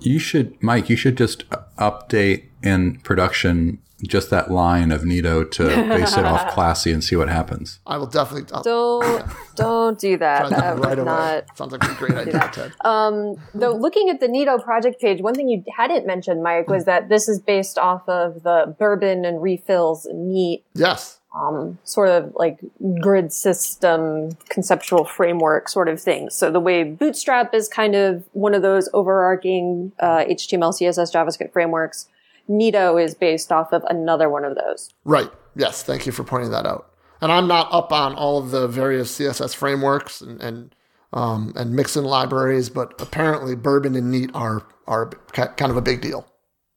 You 0.00 0.18
should, 0.18 0.62
Mike. 0.62 0.88
You 0.90 0.96
should 0.96 1.16
just 1.16 1.48
update 1.78 2.44
in 2.62 2.98
production 3.00 3.78
just 4.06 4.28
that 4.28 4.50
line 4.50 4.92
of 4.92 5.00
Neato 5.02 5.50
to 5.52 5.64
base 5.88 6.14
it 6.18 6.26
off 6.26 6.50
classy 6.52 6.92
and 6.92 7.02
see 7.02 7.16
what 7.16 7.28
happens. 7.30 7.80
I 7.86 7.96
will 7.96 8.06
definitely. 8.06 8.52
I'll 8.52 8.62
Don't 8.62 9.26
don't 9.56 9.98
do 9.98 10.18
that. 10.18 10.50
that 10.50 10.58
That 10.58 10.78
right 10.78 10.90
would 10.90 10.98
away. 10.98 11.04
not. 11.06 11.56
Sounds 11.56 11.72
like 11.72 11.84
a 11.84 11.94
great 11.94 12.12
idea, 12.14 12.50
Ted. 12.52 12.72
Um, 12.84 13.36
though 13.54 13.72
looking 13.74 14.10
at 14.10 14.20
the 14.20 14.26
Neato 14.26 14.62
project 14.62 15.00
page, 15.00 15.22
one 15.22 15.34
thing 15.34 15.48
you 15.48 15.64
hadn't 15.74 16.06
mentioned, 16.06 16.42
Mike, 16.42 16.68
was 16.68 16.84
that 16.84 17.08
this 17.08 17.28
is 17.28 17.40
based 17.40 17.78
off 17.78 18.06
of 18.08 18.42
the 18.42 18.74
bourbon 18.78 19.24
and 19.24 19.40
refills 19.40 20.06
neat 20.12 20.64
Yes. 20.74 21.20
Um, 21.34 21.78
sort 21.82 22.10
of 22.10 22.32
like 22.36 22.60
grid 23.00 23.32
system 23.32 24.36
conceptual 24.48 25.04
framework 25.04 25.68
sort 25.68 25.88
of 25.88 26.00
thing. 26.00 26.30
So 26.30 26.48
the 26.50 26.60
way 26.60 26.84
Bootstrap 26.84 27.52
is 27.52 27.68
kind 27.68 27.96
of 27.96 28.22
one 28.34 28.54
of 28.54 28.62
those 28.62 28.88
overarching 28.94 29.90
uh, 29.98 30.18
HTML, 30.26 30.72
CSS, 30.72 31.12
JavaScript 31.12 31.52
frameworks, 31.52 32.06
Neato 32.48 33.02
is 33.02 33.16
based 33.16 33.50
off 33.50 33.72
of 33.72 33.82
another 33.88 34.28
one 34.30 34.44
of 34.44 34.54
those. 34.54 34.90
Right. 35.04 35.28
Yes. 35.56 35.82
Thank 35.82 36.06
you 36.06 36.12
for 36.12 36.22
pointing 36.22 36.52
that 36.52 36.66
out. 36.66 36.88
And 37.20 37.32
I'm 37.32 37.48
not 37.48 37.66
up 37.72 37.90
on 37.90 38.14
all 38.14 38.38
of 38.38 38.50
the 38.52 38.68
various 38.68 39.18
CSS 39.18 39.56
frameworks 39.56 40.20
and 40.20 40.40
and, 40.40 40.74
um, 41.12 41.52
and 41.56 41.74
mixin 41.74 42.04
libraries, 42.04 42.68
but 42.68 43.00
apparently 43.00 43.56
Bourbon 43.56 43.96
and 43.96 44.10
Neat 44.10 44.30
are 44.34 44.66
are 44.86 45.10
kind 45.32 45.70
of 45.70 45.76
a 45.76 45.82
big 45.82 46.00
deal. 46.00 46.28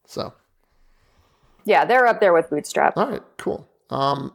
So, 0.07 0.33
Yeah, 1.65 1.85
they're 1.85 2.07
up 2.07 2.19
there 2.21 2.33
with 2.33 2.49
Bootstrap. 2.49 2.97
all 2.97 3.09
right, 3.11 3.21
cool. 3.37 3.67
Um, 3.89 4.33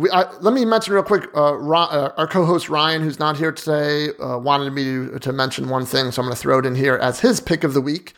we, 0.00 0.10
I, 0.10 0.30
let 0.40 0.54
me 0.54 0.64
mention 0.64 0.94
real 0.94 1.02
quick. 1.02 1.28
Uh, 1.34 1.54
uh, 1.54 2.12
our 2.16 2.26
co-host 2.26 2.68
Ryan, 2.68 3.02
who's 3.02 3.18
not 3.18 3.36
here 3.36 3.52
today, 3.52 4.08
uh, 4.20 4.38
wanted 4.38 4.72
me 4.72 4.84
to, 4.84 5.18
to 5.18 5.32
mention 5.32 5.68
one 5.68 5.86
thing, 5.86 6.10
so 6.10 6.22
I'm 6.22 6.26
going 6.26 6.36
to 6.36 6.40
throw 6.40 6.58
it 6.58 6.66
in 6.66 6.74
here 6.74 6.96
as 6.96 7.20
his 7.20 7.40
pick 7.40 7.64
of 7.64 7.74
the 7.74 7.80
week. 7.80 8.14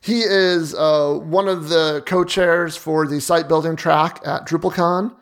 He 0.00 0.20
is 0.20 0.74
uh, 0.74 1.18
one 1.22 1.48
of 1.48 1.68
the 1.68 2.02
co-chairs 2.06 2.76
for 2.76 3.06
the 3.06 3.20
site 3.20 3.48
building 3.48 3.76
track 3.76 4.20
at 4.24 4.46
DrupalCon, 4.46 5.14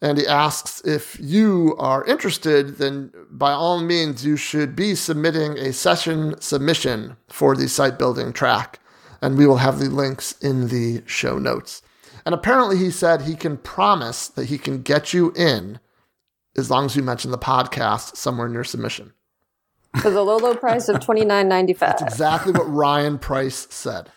and 0.00 0.18
he 0.18 0.26
asks 0.26 0.80
if 0.84 1.18
you 1.20 1.76
are 1.78 2.04
interested. 2.04 2.78
Then, 2.78 3.12
by 3.30 3.52
all 3.52 3.80
means, 3.80 4.24
you 4.24 4.36
should 4.36 4.74
be 4.74 4.94
submitting 4.94 5.58
a 5.58 5.72
session 5.72 6.40
submission 6.40 7.16
for 7.28 7.54
the 7.54 7.68
site 7.68 7.98
building 7.98 8.32
track, 8.32 8.80
and 9.20 9.36
we 9.36 9.46
will 9.46 9.58
have 9.58 9.78
the 9.78 9.88
links 9.88 10.32
in 10.40 10.68
the 10.68 11.02
show 11.06 11.38
notes. 11.38 11.82
And 12.26 12.34
apparently, 12.34 12.78
he 12.78 12.90
said 12.90 13.22
he 13.22 13.34
can 13.34 13.58
promise 13.58 14.28
that 14.28 14.46
he 14.46 14.58
can 14.58 14.82
get 14.82 15.12
you 15.12 15.32
in 15.32 15.78
as 16.56 16.70
long 16.70 16.86
as 16.86 16.96
you 16.96 17.02
mention 17.02 17.30
the 17.30 17.38
podcast 17.38 18.16
somewhere 18.16 18.46
in 18.46 18.54
your 18.54 18.64
submission. 18.64 19.12
For 20.00 20.10
the 20.10 20.22
low, 20.22 20.36
low 20.38 20.54
price 20.54 20.88
of 20.88 21.00
twenty 21.00 21.24
nine 21.24 21.48
ninety 21.48 21.74
five. 21.74 21.98
That's 21.98 22.02
Exactly 22.02 22.52
what 22.52 22.70
Ryan 22.70 23.18
Price 23.18 23.66
said. 23.70 24.10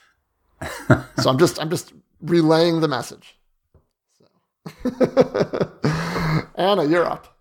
So 1.20 1.30
I'm 1.30 1.38
just 1.38 1.60
I'm 1.62 1.70
just 1.70 1.94
relaying 2.22 2.82
the 2.82 2.88
message. 2.88 3.38
So. 4.18 4.26
Anna, 6.56 6.86
you're 6.86 7.06
up. 7.06 7.38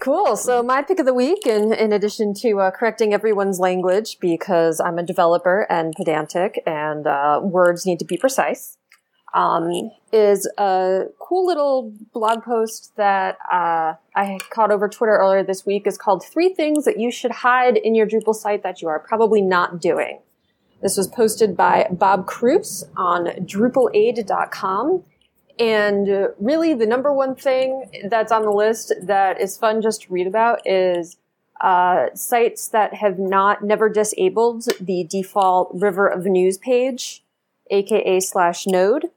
Cool. 0.00 0.34
So 0.36 0.62
my 0.62 0.82
pick 0.82 0.98
of 0.98 1.04
the 1.04 1.12
week, 1.14 1.46
in, 1.46 1.74
in 1.74 1.92
addition 1.92 2.32
to 2.38 2.58
uh, 2.58 2.70
correcting 2.70 3.12
everyone's 3.12 3.60
language, 3.60 4.16
because 4.18 4.80
I'm 4.80 4.98
a 4.98 5.02
developer 5.02 5.66
and 5.68 5.92
pedantic 5.94 6.62
and 6.66 7.06
uh, 7.06 7.40
words 7.42 7.84
need 7.84 7.98
to 7.98 8.06
be 8.06 8.16
precise, 8.16 8.78
um, 9.34 9.90
is 10.12 10.48
a 10.58 11.04
cool 11.18 11.46
little 11.46 11.92
blog 12.12 12.42
post 12.42 12.92
that 12.96 13.36
uh, 13.52 13.94
I 14.14 14.38
caught 14.50 14.70
over 14.70 14.88
Twitter 14.88 15.16
earlier 15.16 15.42
this 15.42 15.64
week. 15.64 15.86
is 15.86 15.96
called 15.96 16.24
Three 16.24 16.52
Things 16.54 16.84
That 16.84 16.98
You 16.98 17.10
Should 17.10 17.30
Hide 17.30 17.76
in 17.76 17.94
Your 17.94 18.06
Drupal 18.06 18.34
site 18.34 18.62
That 18.62 18.82
You 18.82 18.88
Are 18.88 18.98
Probably 18.98 19.40
Not 19.40 19.80
Doing. 19.80 20.20
This 20.82 20.96
was 20.96 21.08
posted 21.08 21.56
by 21.56 21.86
Bob 21.90 22.26
Kruse 22.26 22.84
on 22.96 23.26
DrupalAid.com. 23.26 25.04
And 25.58 26.28
really, 26.38 26.72
the 26.72 26.86
number 26.86 27.12
one 27.12 27.34
thing 27.34 27.90
that's 28.08 28.32
on 28.32 28.42
the 28.42 28.50
list 28.50 28.94
that 29.02 29.40
is 29.40 29.58
fun 29.58 29.82
just 29.82 30.02
to 30.02 30.12
read 30.12 30.26
about 30.26 30.66
is 30.66 31.18
uh, 31.60 32.06
sites 32.14 32.68
that 32.68 32.94
have 32.94 33.18
not 33.18 33.62
never 33.62 33.90
disabled 33.90 34.64
the 34.80 35.04
default 35.04 35.70
River 35.74 36.08
of 36.08 36.24
News 36.24 36.56
page, 36.56 37.22
aka 37.70 38.20
slash 38.20 38.66
node. 38.66 39.10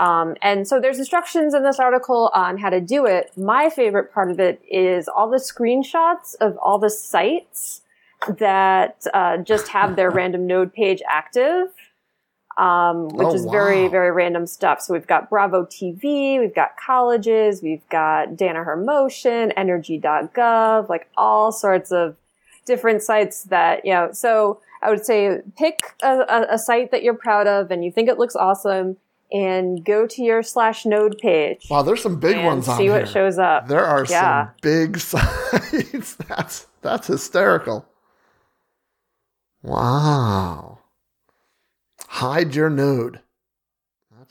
Um, 0.00 0.34
and 0.40 0.66
so 0.66 0.80
there's 0.80 0.98
instructions 0.98 1.52
in 1.52 1.62
this 1.62 1.78
article 1.78 2.30
on 2.34 2.58
how 2.58 2.70
to 2.70 2.80
do 2.80 3.04
it. 3.04 3.30
My 3.36 3.68
favorite 3.68 4.12
part 4.12 4.30
of 4.30 4.40
it 4.40 4.62
is 4.68 5.08
all 5.08 5.28
the 5.28 5.36
screenshots 5.36 6.34
of 6.40 6.56
all 6.56 6.78
the 6.78 6.90
sites 6.90 7.82
that 8.26 9.04
uh, 9.12 9.36
just 9.38 9.68
have 9.68 9.96
their 9.96 10.10
random 10.20 10.46
node 10.46 10.72
page 10.72 11.02
active 11.08 11.68
um, 12.60 13.08
which 13.08 13.28
Oh, 13.28 13.34
is 13.34 13.46
very, 13.46 13.88
very 13.88 14.10
random 14.10 14.46
stuff. 14.46 14.82
So 14.82 14.92
we've 14.92 15.06
got 15.06 15.30
Bravo 15.30 15.64
TV, 15.64 16.38
we've 16.38 16.54
got 16.54 16.76
colleges, 16.76 17.62
we've 17.62 17.88
got 17.88 18.36
Danaher 18.36 18.84
Motion, 18.84 19.50
Energy.gov, 19.52 20.88
like 20.90 21.08
all 21.16 21.52
sorts 21.52 21.90
of 21.90 22.16
different 22.66 23.02
sites 23.02 23.44
that, 23.44 23.86
you 23.86 23.94
know, 23.94 24.10
so 24.12 24.60
I 24.82 24.90
would 24.90 25.06
say 25.06 25.40
pick 25.56 25.80
a, 26.02 26.18
a, 26.28 26.46
a 26.54 26.58
site 26.58 26.90
that 26.90 27.02
you're 27.02 27.14
proud 27.14 27.46
of 27.46 27.70
and 27.70 27.82
you 27.82 27.90
think 27.90 28.10
it 28.10 28.18
looks 28.18 28.36
awesome 28.36 28.98
and 29.32 29.84
go 29.84 30.06
to 30.06 30.22
your 30.22 30.42
slash 30.42 30.84
node 30.84 31.16
page 31.18 31.66
Wow, 31.70 31.82
there's 31.82 32.02
some 32.02 32.18
big 32.20 32.44
ones 32.44 32.68
on 32.68 32.76
see 32.78 32.84
here. 32.84 32.92
See 32.94 33.00
what 33.00 33.08
shows 33.08 33.38
up. 33.38 33.68
There 33.68 33.84
are 33.84 34.04
Yeah. 34.08 34.46
some 34.46 34.54
big 34.62 34.98
sites. 35.00 36.14
that's 36.28 36.66
that's 36.82 37.06
hysterical. 37.06 37.86
Wow. 39.62 40.78
Hide 42.08 42.54
your 42.54 42.70
node. 42.70 43.20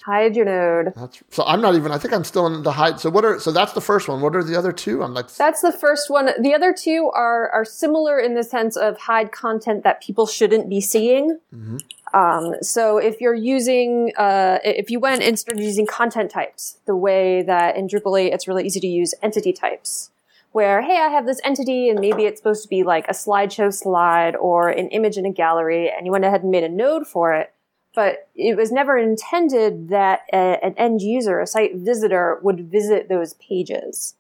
Hide 0.06 0.36
your 0.38 0.46
node. 0.46 0.94
That's 0.96 1.22
so. 1.30 1.44
I'm 1.44 1.60
not 1.60 1.76
even. 1.76 1.92
I 1.92 1.98
think 1.98 2.14
I'm 2.14 2.24
still 2.24 2.48
in 2.48 2.64
the 2.64 2.72
hide. 2.72 3.02
So 3.02 3.10
what 3.10 3.26
are? 3.26 3.38
So 3.38 3.52
that's 3.52 3.74
the 3.74 3.82
first 3.82 4.08
one. 4.08 4.22
What 4.22 4.34
are 4.34 4.44
the 4.44 4.56
other 4.58 4.72
two? 4.72 5.04
I'm 5.04 5.14
like. 5.14 5.30
That's 5.36 5.62
the 5.62 5.74
first 5.74 6.10
one. 6.10 6.30
The 6.42 6.54
other 6.54 6.74
two 6.74 7.12
are 7.14 7.50
are 7.50 7.66
similar 7.66 8.18
in 8.18 8.34
the 8.34 8.44
sense 8.44 8.78
of 8.78 8.98
hide 8.98 9.34
content 9.34 9.84
that 9.84 10.02
people 10.02 10.26
shouldn't 10.26 10.70
be 10.70 10.80
seeing. 10.80 11.40
Mm-hmm. 11.54 11.78
Um, 12.14 12.56
so 12.62 12.98
if 12.98 13.22
you're 13.22 13.36
using, 13.36 14.12
uh, 14.18 14.60
if 14.64 14.90
you 14.90 15.00
went 15.00 15.22
and 15.22 15.38
started 15.38 15.64
using 15.64 15.86
content 15.86 16.32
types, 16.32 16.80
the 16.86 16.96
way 16.96 17.44
that 17.44 17.76
in 17.76 17.88
Drupal 17.88 18.20
8 18.20 18.34
it's 18.34 18.48
really 18.48 18.66
easy 18.66 18.80
to 18.80 18.88
use 18.88 19.14
entity 19.22 19.54
types, 19.54 20.12
where 20.52 20.82
hey, 20.82 20.98
I 20.98 21.10
have 21.10 21.26
this 21.26 21.40
entity 21.44 21.90
and 21.90 22.00
maybe 22.00 22.26
it's 22.26 22.40
supposed 22.40 22.64
to 22.64 22.70
be 22.70 22.84
like 22.84 23.08
a 23.08 23.14
slideshow 23.14 23.74
slide 23.74 24.36
or 24.36 24.70
an 24.70 24.90
image 24.90 25.18
in 25.18 25.26
a 25.26 25.32
gallery, 25.32 25.92
and 25.96 26.06
you 26.06 26.12
went 26.12 26.26
ahead 26.26 26.42
and 26.42 26.52
made 26.52 26.64
a 26.64 26.70
node 26.70 27.06
for 27.06 27.34
it. 27.34 27.54
But 27.96 28.28
it 28.36 28.56
was 28.56 28.72
never 28.72 28.98
intended 28.98 29.90
that 29.90 30.22
a, 30.32 30.64
an 30.64 30.76
end 30.78 31.02
user, 31.02 31.40
a 31.40 31.48
site 31.48 31.76
visitor, 31.76 32.40
would 32.44 32.72
visit 32.72 33.10
those 33.10 33.34
pages. 33.36 34.16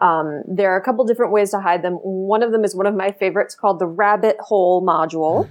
Um, 0.00 0.42
there 0.46 0.72
are 0.72 0.76
a 0.76 0.82
couple 0.82 1.04
different 1.04 1.32
ways 1.32 1.50
to 1.50 1.60
hide 1.60 1.82
them. 1.82 1.94
One 1.94 2.42
of 2.42 2.52
them 2.52 2.64
is 2.64 2.74
one 2.74 2.86
of 2.86 2.94
my 2.94 3.10
favorites 3.10 3.54
called 3.54 3.78
the 3.78 3.86
rabbit 3.86 4.36
hole 4.40 4.84
module. 4.84 5.48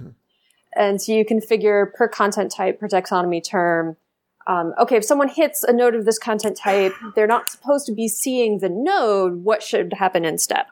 And 0.78 1.02
so 1.02 1.12
you 1.12 1.26
configure 1.26 1.92
per 1.94 2.08
content 2.08 2.52
type, 2.52 2.80
per 2.80 2.88
taxonomy 2.88 3.44
term. 3.44 3.98
Um, 4.46 4.74
okay, 4.80 4.96
if 4.96 5.04
someone 5.04 5.28
hits 5.28 5.64
a 5.64 5.74
node 5.74 5.96
of 5.96 6.06
this 6.06 6.20
content 6.20 6.58
type, 6.58 6.94
they're 7.16 7.28
not 7.28 7.50
supposed 7.50 7.86
to 7.88 7.92
be 7.92 8.08
seeing 8.08 8.60
the 8.60 8.70
node. 8.70 9.44
What 9.44 9.64
should 9.64 9.94
happen 9.94 10.24
instead? 10.24 10.66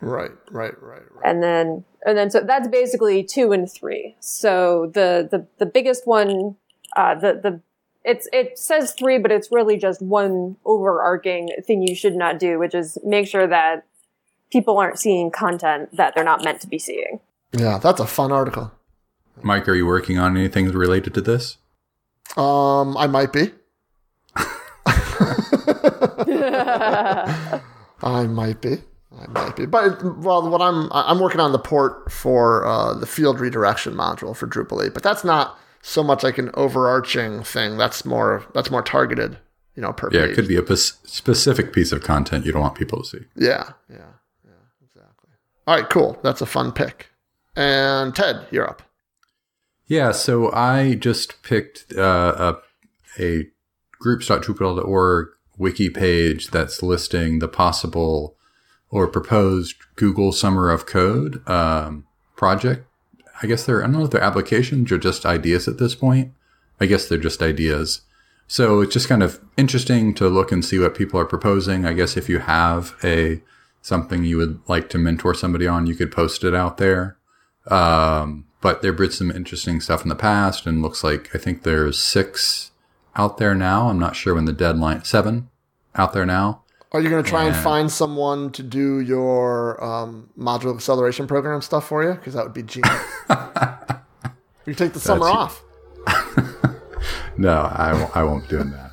Right. 0.00 0.30
Right. 0.50 0.80
Right. 0.80 1.02
Right. 1.12 1.24
and 1.24 1.42
then 1.42 1.84
and 2.06 2.16
then 2.16 2.30
so 2.30 2.40
that's 2.40 2.68
basically 2.68 3.24
two 3.24 3.50
and 3.50 3.70
three. 3.70 4.14
So 4.20 4.90
the 4.94 5.28
the 5.28 5.46
the 5.58 5.66
biggest 5.66 6.06
one, 6.06 6.54
uh, 6.96 7.16
the 7.16 7.40
the 7.42 7.60
it's 8.04 8.28
it 8.32 8.58
says 8.58 8.92
three, 8.92 9.18
but 9.18 9.32
it's 9.32 9.50
really 9.50 9.76
just 9.76 10.00
one 10.00 10.56
overarching 10.64 11.50
thing 11.66 11.82
you 11.82 11.96
should 11.96 12.14
not 12.14 12.38
do, 12.38 12.60
which 12.60 12.74
is 12.74 12.96
make 13.04 13.26
sure 13.26 13.48
that 13.48 13.86
people 14.52 14.78
aren't 14.78 15.00
seeing 15.00 15.32
content 15.32 15.94
that 15.96 16.14
they're 16.14 16.24
not 16.24 16.44
meant 16.44 16.60
to 16.60 16.68
be 16.68 16.78
seeing. 16.78 17.18
Yeah, 17.52 17.78
that's 17.78 18.00
a 18.00 18.06
fun 18.06 18.30
article. 18.32 18.72
Mike, 19.42 19.68
are 19.68 19.74
you 19.74 19.86
working 19.86 20.18
on 20.18 20.36
anything 20.36 20.68
related 20.70 21.14
to 21.14 21.20
this? 21.20 21.56
Um, 22.36 22.96
I 22.96 23.06
might 23.06 23.32
be. 23.32 23.52
I 28.02 28.26
might 28.28 28.60
be. 28.60 28.78
I 29.18 29.26
might 29.28 29.56
be. 29.56 29.66
But 29.66 30.02
well, 30.18 30.48
what 30.48 30.60
I'm 30.62 30.88
I'm 30.92 31.18
working 31.20 31.40
on 31.40 31.52
the 31.52 31.58
port 31.58 32.10
for 32.12 32.64
uh, 32.66 32.94
the 32.94 33.06
field 33.06 33.40
redirection 33.40 33.94
module 33.94 34.36
for 34.36 34.46
Drupal 34.46 34.84
8, 34.86 34.94
but 34.94 35.02
that's 35.02 35.24
not 35.24 35.58
so 35.82 36.02
much 36.02 36.22
like 36.22 36.38
an 36.38 36.50
overarching 36.54 37.42
thing. 37.42 37.76
That's 37.76 38.04
more 38.04 38.44
that's 38.54 38.70
more 38.70 38.82
targeted, 38.82 39.38
you 39.74 39.82
know, 39.82 39.92
per 39.92 40.08
Yeah, 40.12 40.22
page. 40.22 40.30
it 40.30 40.34
could 40.34 40.48
be 40.48 40.56
a 40.56 40.76
specific 40.76 41.72
piece 41.72 41.92
of 41.92 42.02
content 42.02 42.44
you 42.46 42.52
don't 42.52 42.62
want 42.62 42.74
people 42.76 43.02
to 43.02 43.08
see. 43.08 43.24
Yeah, 43.36 43.70
yeah, 43.90 43.96
yeah, 44.44 44.52
exactly. 44.84 45.30
All 45.66 45.76
right, 45.76 45.88
cool. 45.88 46.18
That's 46.22 46.40
a 46.40 46.46
fun 46.46 46.72
pick. 46.72 47.07
And 47.58 48.14
Ted, 48.14 48.46
you're 48.52 48.70
up. 48.70 48.82
Yeah, 49.88 50.12
so 50.12 50.52
I 50.52 50.94
just 50.94 51.42
picked 51.42 51.92
uh, 51.96 52.54
a, 53.18 53.22
a 53.22 53.48
groups.drupal.org 53.98 55.28
wiki 55.56 55.90
page 55.90 56.48
that's 56.48 56.84
listing 56.84 57.40
the 57.40 57.48
possible 57.48 58.36
or 58.90 59.08
proposed 59.08 59.74
Google 59.96 60.30
Summer 60.30 60.70
of 60.70 60.86
Code 60.86 61.46
um, 61.48 62.06
project. 62.36 62.86
I 63.42 63.48
guess 63.48 63.64
they're, 63.64 63.82
I 63.82 63.86
don't 63.86 63.94
know 63.94 64.04
if 64.04 64.12
they're 64.12 64.20
applications 64.20 64.92
or 64.92 64.98
just 64.98 65.26
ideas 65.26 65.66
at 65.66 65.78
this 65.78 65.96
point. 65.96 66.32
I 66.80 66.86
guess 66.86 67.08
they're 67.08 67.18
just 67.18 67.42
ideas. 67.42 68.02
So 68.46 68.82
it's 68.82 68.92
just 68.92 69.08
kind 69.08 69.22
of 69.22 69.40
interesting 69.56 70.14
to 70.14 70.28
look 70.28 70.52
and 70.52 70.64
see 70.64 70.78
what 70.78 70.94
people 70.94 71.18
are 71.18 71.24
proposing. 71.24 71.84
I 71.84 71.92
guess 71.92 72.16
if 72.16 72.28
you 72.28 72.38
have 72.38 72.94
a 73.02 73.42
something 73.82 74.22
you 74.22 74.36
would 74.36 74.60
like 74.68 74.88
to 74.90 74.98
mentor 74.98 75.34
somebody 75.34 75.66
on, 75.66 75.88
you 75.88 75.96
could 75.96 76.12
post 76.12 76.44
it 76.44 76.54
out 76.54 76.76
there. 76.78 77.17
Um, 77.70 78.46
but 78.60 78.82
there 78.82 78.92
been 78.92 79.10
some 79.10 79.30
interesting 79.30 79.80
stuff 79.80 80.02
in 80.02 80.08
the 80.08 80.14
past 80.16 80.66
and 80.66 80.82
looks 80.82 81.04
like 81.04 81.34
I 81.34 81.38
think 81.38 81.62
there's 81.62 81.98
six 81.98 82.70
out 83.16 83.38
there 83.38 83.54
now. 83.54 83.88
I'm 83.88 83.98
not 83.98 84.16
sure 84.16 84.34
when 84.34 84.44
the 84.46 84.52
deadline, 84.52 85.04
seven 85.04 85.48
out 85.94 86.12
there 86.12 86.26
now. 86.26 86.62
Are 86.92 87.00
you 87.02 87.10
going 87.10 87.22
to 87.22 87.28
try 87.28 87.44
and 87.44 87.54
Yeah. 87.54 87.62
find 87.62 87.90
someone 87.92 88.50
to 88.52 88.62
do 88.62 88.98
your 89.00 89.82
um, 89.84 90.30
module 90.38 90.74
acceleration 90.74 91.26
program 91.26 91.60
stuff 91.60 91.86
for 91.86 92.02
you? 92.02 92.12
Because 92.14 92.32
that 92.34 92.44
would 92.44 92.54
be 92.54 92.62
genius. 92.62 92.94
you 94.66 94.74
take 94.74 94.94
the 94.94 95.00
summer 95.00 95.26
That's- 95.26 95.60
off. 96.06 96.44
No, 97.36 97.52
I, 97.60 97.92
won't- 97.92 98.16
I 98.16 98.22
won't 98.24 98.42
be 98.48 98.56
doing 98.56 98.70
that. 98.72 98.90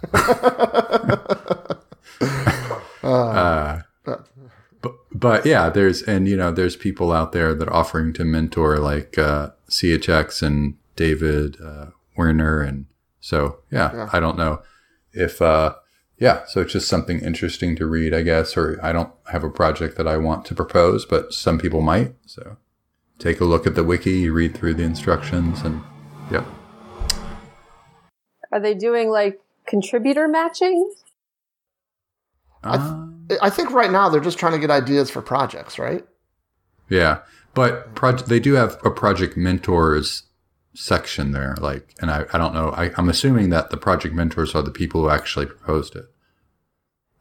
Uh, 3.03 3.77
but, 3.77 3.84
but 5.15 5.45
yeah, 5.45 5.69
there's, 5.69 6.01
and 6.01 6.27
you 6.27 6.35
know, 6.35 6.51
there's 6.51 6.75
people 6.75 7.13
out 7.13 7.31
there 7.31 7.55
that 7.55 7.69
are 7.69 7.73
offering 7.73 8.11
to 8.13 8.25
mentor 8.25 8.79
like, 8.79 9.17
uh, 9.17 9.51
CHX 9.69 10.43
and 10.43 10.75
David, 10.97 11.57
uh, 11.61 11.87
Werner. 12.17 12.61
And 12.61 12.85
so, 13.21 13.59
yeah, 13.71 14.09
I 14.11 14.19
don't 14.19 14.37
know 14.37 14.61
if, 15.13 15.41
uh, 15.41 15.75
yeah, 16.17 16.45
so 16.47 16.61
it's 16.61 16.73
just 16.73 16.89
something 16.89 17.21
interesting 17.21 17.77
to 17.77 17.87
read, 17.87 18.13
I 18.13 18.23
guess, 18.23 18.57
or 18.57 18.77
I 18.83 18.91
don't 18.91 19.11
have 19.31 19.45
a 19.45 19.49
project 19.49 19.95
that 19.95 20.07
I 20.07 20.17
want 20.17 20.43
to 20.47 20.55
propose, 20.55 21.05
but 21.05 21.33
some 21.33 21.59
people 21.59 21.81
might. 21.81 22.13
So 22.25 22.57
take 23.17 23.39
a 23.39 23.45
look 23.45 23.65
at 23.65 23.75
the 23.75 23.85
wiki, 23.85 24.19
you 24.19 24.33
read 24.33 24.53
through 24.55 24.73
the 24.73 24.83
instructions 24.83 25.61
and, 25.61 25.81
yep. 26.29 26.45
Are 28.51 28.59
they 28.59 28.73
doing 28.73 29.09
like 29.09 29.39
contributor 29.65 30.27
matching? 30.27 30.93
Uh, 32.65 33.04
I 33.41 33.49
think 33.49 33.71
right 33.71 33.91
now 33.91 34.09
they're 34.09 34.21
just 34.21 34.37
trying 34.37 34.53
to 34.53 34.59
get 34.59 34.69
ideas 34.71 35.09
for 35.09 35.21
projects, 35.21 35.79
right? 35.79 36.05
Yeah, 36.89 37.19
but 37.53 37.95
proj- 37.95 38.25
they 38.25 38.39
do 38.39 38.53
have 38.53 38.77
a 38.85 38.91
project 38.91 39.35
mentors 39.37 40.23
section 40.73 41.31
there. 41.31 41.55
Like, 41.59 41.95
and 42.01 42.11
I, 42.11 42.25
I 42.33 42.37
don't 42.37 42.53
know. 42.53 42.69
I, 42.71 42.91
I'm 42.97 43.09
assuming 43.09 43.49
that 43.49 43.69
the 43.69 43.77
project 43.77 44.13
mentors 44.13 44.53
are 44.53 44.61
the 44.61 44.71
people 44.71 45.01
who 45.01 45.09
actually 45.09 45.47
proposed 45.47 45.95
it. 45.95 46.05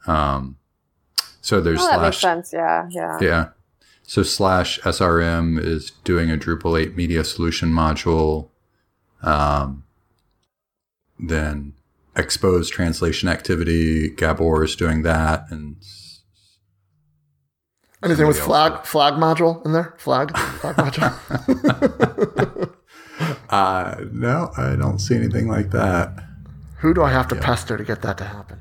Um, 0.07 0.57
so 1.41 1.61
there's 1.61 1.81
Oh, 1.81 1.87
that 1.87 2.01
makes 2.01 2.17
slash, 2.17 2.21
sense. 2.21 2.53
Yeah, 2.53 2.87
yeah. 2.91 3.17
yeah. 3.21 3.49
So 4.03 4.21
slash 4.21 4.79
SRM 4.81 5.59
is 5.59 5.91
doing 6.03 6.29
a 6.29 6.37
Drupal 6.37 6.79
8 6.79 6.95
media 6.95 7.23
solution 7.23 7.69
module. 7.71 8.49
Um, 9.23 9.83
then 11.17 11.73
expose 12.15 12.69
translation 12.69 13.27
activity. 13.29 14.09
Gabor 14.09 14.63
is 14.63 14.75
doing 14.75 15.01
that, 15.03 15.45
and 15.49 15.77
Anything 18.03 18.27
with 18.27 18.39
flag 18.39 18.85
flag 18.85 19.13
module 19.15 19.65
in 19.65 19.71
there? 19.71 19.95
Flag 19.97 20.37
flag 20.37 20.75
module. 20.75 22.73
uh, 23.49 23.95
no, 24.11 24.51
I 24.57 24.75
don't 24.75 24.99
see 24.99 25.15
anything 25.15 25.47
like 25.47 25.71
that. 25.71 26.23
Who 26.79 26.93
do 26.93 27.01
I 27.01 27.11
have 27.11 27.27
to 27.29 27.35
pester 27.35 27.77
to 27.77 27.83
get 27.83 28.01
that 28.03 28.17
to 28.19 28.25
happen? 28.25 28.59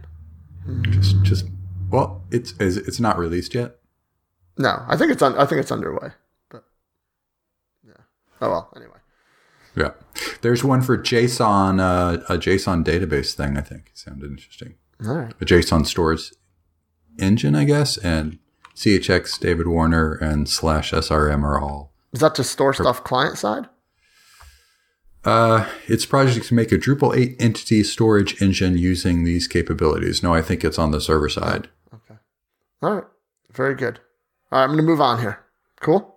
just 0.91 1.21
just 1.23 1.45
well 1.91 2.23
it's 2.31 2.53
is 2.53 2.79
it's 2.79 2.99
not 2.99 3.19
released 3.19 3.55
yet 3.55 3.77
No, 4.57 4.83
I 4.89 4.97
think 4.97 5.13
it's 5.13 5.21
on. 5.21 5.37
I 5.37 5.45
think 5.45 5.61
it's 5.61 5.71
underway. 5.71 6.09
But 6.49 6.65
yeah. 7.87 7.93
Oh 8.41 8.49
well. 8.51 8.73
Anyway. 8.75 8.97
yeah 9.77 9.91
there's 10.43 10.62
one 10.65 10.81
for 10.83 10.97
json 10.99 11.81
uh, 11.81 12.23
a 12.33 12.39
json 12.39 12.85
database 12.85 13.35
thing 13.35 13.57
i 13.57 13.61
think 13.61 13.89
it 13.93 13.99
sounded 13.99 14.31
interesting 14.31 14.75
All 15.07 15.15
right. 15.15 15.33
a 15.41 15.45
json 15.45 15.87
stores 15.87 16.33
engine 17.19 17.55
i 17.55 17.65
guess 17.65 17.97
and 17.99 18.39
chx 18.75 19.39
david 19.39 19.67
warner 19.69 20.12
and 20.15 20.49
slash 20.49 20.93
srm 20.93 21.43
are 21.43 21.61
all 21.61 21.93
Is 22.12 22.21
that 22.21 22.35
to 22.37 22.45
store 22.45 22.75
stuff 22.75 23.05
client 23.05 23.39
side? 23.39 23.69
uh, 25.25 25.67
it's 25.87 26.05
project 26.05 26.47
to 26.49 26.55
make 26.55 26.71
a 26.71 26.77
Drupal 26.77 27.17
8 27.17 27.37
entity 27.41 27.83
storage 27.83 28.43
engine 28.43 28.77
using 28.77 29.25
these 29.25 29.49
capabilities. 29.49 30.23
No, 30.23 30.35
I 30.35 30.43
think 30.43 30.62
it's 30.62 30.79
on 30.79 30.91
the 30.91 31.01
server 31.01 31.31
side. 31.31 31.69
Okay. 31.95 32.19
All 32.83 32.95
right. 32.97 33.05
Very 33.51 33.75
good. 33.75 34.01
All 34.53 34.59
right. 34.59 34.65
I'm 34.65 34.69
going 34.73 34.77
to 34.79 34.83
move 34.83 35.01
on 35.01 35.21
here. 35.21 35.39
Cool. 35.81 36.15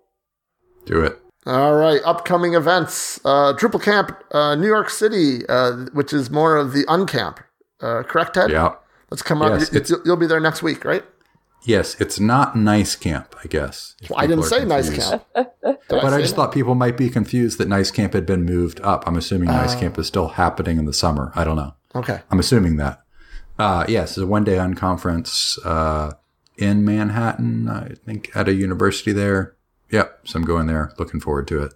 Do 0.85 1.01
it. 1.05 1.17
All 1.47 1.75
right, 1.75 2.01
upcoming 2.03 2.53
events. 2.55 3.19
Uh, 3.23 3.53
Drupal 3.53 3.81
Camp, 3.81 4.11
uh, 4.31 4.55
New 4.55 4.67
York 4.67 4.89
City, 4.89 5.45
uh, 5.47 5.85
which 5.93 6.11
is 6.11 6.29
more 6.29 6.57
of 6.57 6.73
the 6.73 6.83
uncamp. 6.85 7.37
Uh, 7.79 8.03
correct, 8.03 8.33
Ted? 8.33 8.51
Yeah. 8.51 8.75
Let's 9.09 9.21
come 9.23 9.41
up. 9.41 9.51
Yes, 9.57 9.71
You- 9.71 9.77
it's- 9.77 9.89
you'll, 9.89 10.01
you'll 10.05 10.17
be 10.17 10.27
there 10.27 10.39
next 10.41 10.61
week, 10.61 10.83
right? 10.83 11.05
Yes, 11.63 11.99
it's 11.99 12.19
not 12.19 12.55
nice 12.55 12.95
camp, 12.95 13.35
I 13.43 13.47
guess. 13.47 13.95
Well, 14.09 14.19
I 14.19 14.27
didn't 14.27 14.43
people 14.43 14.57
are 14.57 14.59
say 14.61 14.65
nice 14.65 14.89
camp. 14.89 15.23
But 15.89 16.03
I 16.03 16.09
say 16.17 16.21
just 16.21 16.35
that? 16.35 16.41
thought 16.41 16.51
people 16.53 16.75
might 16.75 16.97
be 16.97 17.09
confused 17.09 17.57
that 17.59 17.67
Nice 17.69 17.91
Camp 17.91 18.11
had 18.13 18.25
been 18.25 18.43
moved 18.43 18.79
up. 18.81 19.05
I'm 19.07 19.15
assuming 19.15 19.47
Nice 19.47 19.73
Oh. 19.75 19.79
Camp 19.79 19.97
is 19.97 20.07
still 20.07 20.27
happening 20.29 20.77
in 20.77 20.85
the 20.85 20.91
summer. 20.93 21.31
I 21.33 21.43
don't 21.45 21.55
know. 21.55 21.75
Okay. 21.95 22.19
I'm 22.29 22.39
assuming 22.39 22.75
that. 22.77 23.01
Uh, 23.57 23.85
yes, 23.87 24.11
it's 24.11 24.17
a 24.19 24.27
one 24.27 24.43
day 24.43 24.55
unconference 24.57 25.57
uh, 25.65 26.13
in 26.57 26.83
Manhattan, 26.85 27.69
I 27.69 27.95
think, 28.05 28.29
at 28.35 28.47
a 28.49 28.53
university 28.53 29.11
there. 29.13 29.55
Yep. 29.91 30.19
So 30.25 30.39
I'm 30.39 30.45
going 30.45 30.67
there. 30.67 30.93
Looking 30.97 31.19
forward 31.19 31.47
to 31.49 31.63
it. 31.63 31.73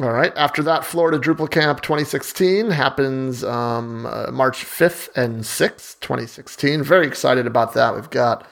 All 0.00 0.10
right. 0.10 0.32
After 0.34 0.62
that, 0.64 0.84
Florida 0.84 1.18
Drupal 1.18 1.48
Camp 1.48 1.80
2016 1.80 2.70
happens 2.72 3.44
um, 3.44 4.06
uh, 4.06 4.30
March 4.32 4.64
5th 4.64 5.08
and 5.16 5.42
6th, 5.42 6.00
2016. 6.00 6.82
Very 6.82 7.06
excited 7.06 7.46
about 7.46 7.74
that. 7.74 7.94
We've 7.94 8.10
got 8.10 8.44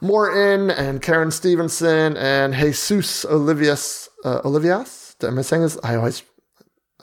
Morten 0.00 0.70
and 0.70 1.00
Karen 1.00 1.30
Stevenson 1.30 2.16
and 2.16 2.54
Jesus 2.54 3.24
Olivias. 3.24 4.08
Uh, 4.24 4.40
Olivias? 4.42 5.14
Am 5.22 5.38
I 5.38 5.42
saying 5.42 5.62
his? 5.62 5.78
I 5.84 5.94
always, 5.94 6.24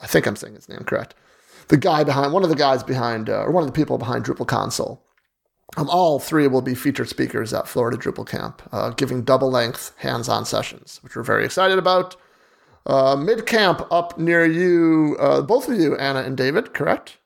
I 0.02 0.06
think 0.06 0.26
I'm 0.26 0.36
saying 0.36 0.54
his 0.54 0.68
name 0.68 0.80
correct. 0.80 1.14
The 1.68 1.78
guy 1.78 2.04
behind, 2.04 2.34
one 2.34 2.42
of 2.42 2.50
the 2.50 2.56
guys 2.56 2.82
behind, 2.82 3.30
uh, 3.30 3.44
or 3.44 3.50
one 3.50 3.62
of 3.62 3.66
the 3.66 3.72
people 3.72 3.96
behind 3.96 4.24
Drupal 4.26 4.46
Console. 4.46 5.02
Um, 5.76 5.88
all 5.88 6.18
three 6.18 6.46
will 6.46 6.62
be 6.62 6.74
featured 6.74 7.08
speakers 7.08 7.52
at 7.52 7.68
Florida 7.68 7.96
Drupal 7.96 8.26
Camp, 8.26 8.62
uh, 8.72 8.90
giving 8.90 9.22
double 9.22 9.50
length 9.50 9.94
hands 9.98 10.28
on 10.28 10.44
sessions, 10.44 10.98
which 11.02 11.14
we're 11.16 11.22
very 11.22 11.44
excited 11.44 11.78
about. 11.78 12.16
Uh, 12.86 13.14
Mid 13.14 13.46
camp 13.46 13.86
up 13.90 14.18
near 14.18 14.44
you, 14.44 15.16
uh, 15.20 15.42
both 15.42 15.68
of 15.68 15.78
you, 15.78 15.96
Anna 15.96 16.20
and 16.20 16.36
David, 16.36 16.74
correct? 16.74 17.18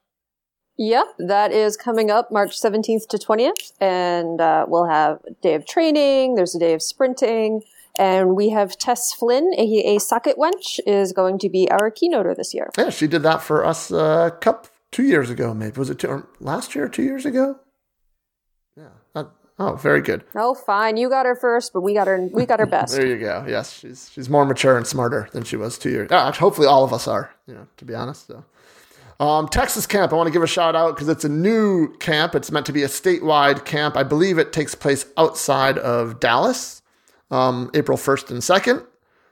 Yep, 0.76 1.07
that 1.18 1.53
is 1.53 1.76
coming 1.76 2.11
up 2.11 2.32
March 2.32 2.61
17th 2.61 3.07
to 3.09 3.16
20th, 3.16 3.72
and 3.80 4.40
uh, 4.40 4.66
we'll 4.68 4.88
have 4.88 5.20
a 5.26 5.30
day 5.40 5.55
of 5.55 5.66
training, 5.66 6.34
there's 6.34 6.55
a 6.55 6.59
day 6.59 6.74
of 6.74 6.82
sprinting, 6.82 7.62
and 7.97 8.34
we 8.34 8.49
have 8.51 8.76
Tess 8.76 9.12
Flynn, 9.12 9.53
a, 9.57 9.95
a 9.95 10.01
socket 10.01 10.36
wench, 10.36 10.80
is 10.84 11.12
going 11.12 11.38
to 11.38 11.49
be 11.49 11.70
our 11.70 11.92
keynoter 11.92 12.34
this 12.34 12.53
year. 12.53 12.70
Yeah, 12.76 12.90
she 12.90 13.07
did 13.07 13.22
that 13.22 13.40
for 13.40 13.64
us 13.64 13.92
uh, 13.92 14.30
a 14.32 14.36
couple, 14.36 14.70
two 14.90 15.05
years 15.05 15.30
ago, 15.30 15.55
maybe. 15.55 15.78
Was 15.78 15.90
it 15.90 16.01
two, 16.01 16.09
or 16.09 16.28
last 16.40 16.74
year 16.74 16.86
or 16.86 16.88
two 16.88 17.05
years 17.05 17.24
ago? 17.24 17.61
Yeah. 19.59 19.66
That, 19.66 19.72
oh, 19.72 19.76
very 19.76 20.00
good. 20.00 20.24
Oh, 20.34 20.55
fine. 20.55 20.96
You 20.96 21.09
got 21.09 21.26
her 21.26 21.36
first, 21.36 21.72
but 21.72 21.82
we 21.82 21.94
got 21.94 22.07
her. 22.07 22.28
We 22.32 22.46
got 22.46 22.61
her 22.61 22.66
best. 22.76 22.94
there 22.96 23.07
you 23.07 23.18
go. 23.18 23.44
Yes, 23.48 23.72
she's 23.72 24.11
she's 24.12 24.28
more 24.28 24.44
mature 24.44 24.76
and 24.76 24.86
smarter 24.86 25.28
than 25.32 25.44
she 25.44 25.57
was 25.57 25.78
two 25.78 25.90
years. 25.90 26.11
Uh, 26.11 26.32
hopefully, 26.32 26.66
all 26.66 26.84
of 26.84 26.92
us 26.92 27.07
are. 27.07 27.30
You 27.46 27.55
know, 27.55 27.66
to 27.76 27.84
be 27.84 27.94
honest. 27.94 28.26
So. 28.26 28.44
Um, 29.20 29.46
Texas 29.48 29.86
camp, 29.86 30.12
I 30.12 30.16
want 30.16 30.26
to 30.26 30.32
give 30.32 30.42
a 30.42 30.46
shout 30.46 30.74
out 30.74 30.96
because 30.96 31.09
it's 31.09 31.24
a 31.24 31.28
new 31.28 31.96
camp. 31.98 32.34
It's 32.34 32.50
meant 32.50 32.66
to 32.66 32.72
be 32.72 32.82
a 32.82 32.88
statewide 32.88 33.64
camp. 33.64 33.96
I 33.96 34.02
believe 34.02 34.38
it 34.38 34.52
takes 34.52 34.74
place 34.74 35.07
outside 35.16 35.78
of 35.78 36.18
Dallas, 36.18 36.82
um, 37.30 37.70
April 37.74 37.96
1st 37.96 38.30
and 38.30 38.40
2nd. 38.40 38.84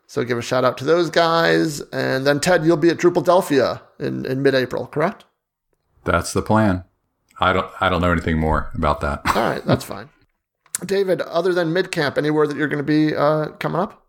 So 0.07 0.23
give 0.25 0.39
a 0.39 0.43
shout 0.43 0.65
out 0.65 0.79
to 0.79 0.85
those 0.85 1.11
guys. 1.11 1.81
And 1.93 2.25
then, 2.25 2.39
Ted, 2.39 2.65
you'll 2.65 2.77
be 2.77 2.91
at 2.91 2.99
Drupaldelphia 2.99 3.81
in, 3.99 4.25
in 4.25 4.41
mid 4.43 4.55
April, 4.55 4.87
correct? 4.87 5.25
That's 6.05 6.33
the 6.33 6.43
plan. 6.43 6.85
I 7.41 7.53
don't, 7.53 7.71
I 7.81 7.89
don't 7.89 8.01
know 8.01 8.13
anything 8.13 8.39
more 8.39 8.71
about 8.75 9.01
that. 9.01 9.23
All 9.37 9.43
right, 9.43 9.65
that's 9.65 9.85
fine. 9.85 10.09
David, 10.85 11.21
other 11.23 11.53
than 11.53 11.73
mid 11.73 11.91
camp, 11.93 12.19
anywhere 12.19 12.47
that 12.47 12.57
you're 12.57 12.69
going 12.69 12.85
to 12.85 12.85
be 12.85 13.15
uh, 13.15 13.49
coming 13.59 13.81
up? 13.81 14.07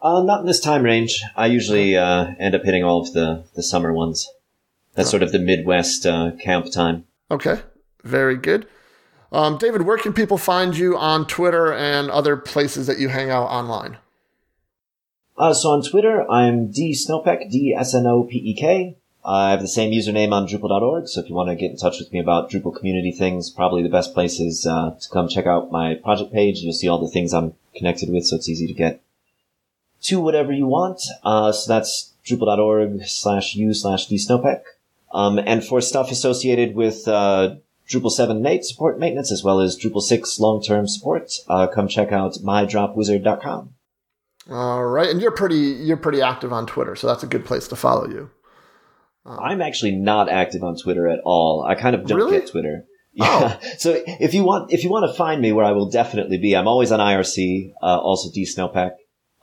Uh, 0.00 0.22
not 0.22 0.40
in 0.40 0.46
this 0.46 0.60
time 0.60 0.84
range. 0.84 1.22
I 1.36 1.46
usually 1.46 1.96
uh, 1.96 2.32
end 2.38 2.54
up 2.54 2.62
hitting 2.62 2.84
all 2.84 3.00
of 3.00 3.12
the, 3.12 3.44
the 3.54 3.64
summer 3.64 3.92
ones. 3.92 4.28
That's 4.94 5.10
sort 5.10 5.22
of 5.22 5.32
the 5.32 5.40
Midwest 5.40 6.06
uh, 6.06 6.32
camp 6.40 6.70
time. 6.72 7.04
Okay, 7.30 7.60
very 8.04 8.36
good. 8.36 8.66
Um, 9.30 9.58
David, 9.58 9.82
where 9.82 9.98
can 9.98 10.12
people 10.12 10.38
find 10.38 10.76
you 10.76 10.96
on 10.96 11.26
Twitter 11.26 11.72
and 11.72 12.10
other 12.10 12.36
places 12.36 12.86
that 12.86 12.98
you 12.98 13.08
hang 13.08 13.30
out 13.30 13.46
online? 13.46 13.98
Uh, 15.36 15.52
so 15.52 15.70
on 15.70 15.82
Twitter, 15.82 16.28
I'm 16.30 16.72
dsnopek, 16.72 17.50
D-S-N-O-P-E-K. 17.50 18.98
I 19.28 19.50
have 19.50 19.60
the 19.60 19.68
same 19.68 19.92
username 19.92 20.32
on 20.32 20.48
Drupal.org, 20.48 21.06
so 21.06 21.20
if 21.20 21.28
you 21.28 21.34
want 21.34 21.50
to 21.50 21.54
get 21.54 21.70
in 21.70 21.76
touch 21.76 21.98
with 21.98 22.10
me 22.14 22.18
about 22.18 22.50
Drupal 22.50 22.74
community 22.74 23.12
things, 23.12 23.50
probably 23.50 23.82
the 23.82 23.90
best 23.90 24.14
place 24.14 24.40
is 24.40 24.66
uh, 24.66 24.96
to 24.98 25.08
come 25.10 25.28
check 25.28 25.44
out 25.44 25.70
my 25.70 25.96
project 25.96 26.32
page. 26.32 26.60
You'll 26.60 26.72
see 26.72 26.88
all 26.88 26.98
the 26.98 27.12
things 27.12 27.34
I'm 27.34 27.52
connected 27.76 28.08
with, 28.08 28.24
so 28.24 28.36
it's 28.36 28.48
easy 28.48 28.66
to 28.66 28.72
get 28.72 29.02
to 30.04 30.18
whatever 30.18 30.50
you 30.50 30.66
want. 30.66 31.02
Uh, 31.22 31.52
so 31.52 31.70
that's 31.70 32.14
Drupal.org 32.24 33.04
slash 33.04 33.54
u 33.54 33.74
slash 33.74 34.08
dsnopek. 34.08 34.62
Um, 35.12 35.38
and 35.38 35.62
for 35.62 35.82
stuff 35.82 36.10
associated 36.10 36.74
with 36.74 37.06
uh, 37.06 37.56
Drupal 37.86 38.10
7 38.10 38.40
Mate 38.40 38.64
support 38.64 38.98
maintenance 38.98 39.30
as 39.30 39.44
well 39.44 39.60
as 39.60 39.78
Drupal 39.78 40.00
6 40.00 40.40
long-term 40.40 40.88
support, 40.88 41.32
uh, 41.48 41.66
come 41.66 41.86
check 41.86 42.12
out 42.12 42.34
mydropwizard.com. 42.42 43.74
All 44.50 44.86
right, 44.86 45.10
and 45.10 45.20
you're 45.20 45.32
pretty 45.32 45.56
you're 45.56 45.98
pretty 45.98 46.22
active 46.22 46.54
on 46.54 46.66
Twitter, 46.66 46.96
so 46.96 47.06
that's 47.06 47.22
a 47.22 47.26
good 47.26 47.44
place 47.44 47.68
to 47.68 47.76
follow 47.76 48.08
you. 48.08 48.30
Um, 49.24 49.38
I'm 49.40 49.60
actually 49.62 49.92
not 49.92 50.28
active 50.28 50.62
on 50.62 50.76
Twitter 50.76 51.08
at 51.08 51.20
all. 51.24 51.62
I 51.62 51.74
kind 51.74 51.94
of 51.94 52.06
don't 52.06 52.18
really? 52.18 52.38
get 52.38 52.50
Twitter. 52.50 52.84
Yeah. 53.12 53.58
Oh. 53.62 53.68
So 53.78 54.00
if 54.06 54.34
you 54.34 54.44
want 54.44 54.72
if 54.72 54.84
you 54.84 54.90
want 54.90 55.10
to 55.10 55.16
find 55.16 55.40
me 55.40 55.52
where 55.52 55.64
I 55.64 55.72
will 55.72 55.90
definitely 55.90 56.38
be, 56.38 56.56
I'm 56.56 56.68
always 56.68 56.92
on 56.92 57.00
IRC, 57.00 57.72
uh, 57.82 57.98
also 57.98 58.30
dsnopek, 58.30 58.92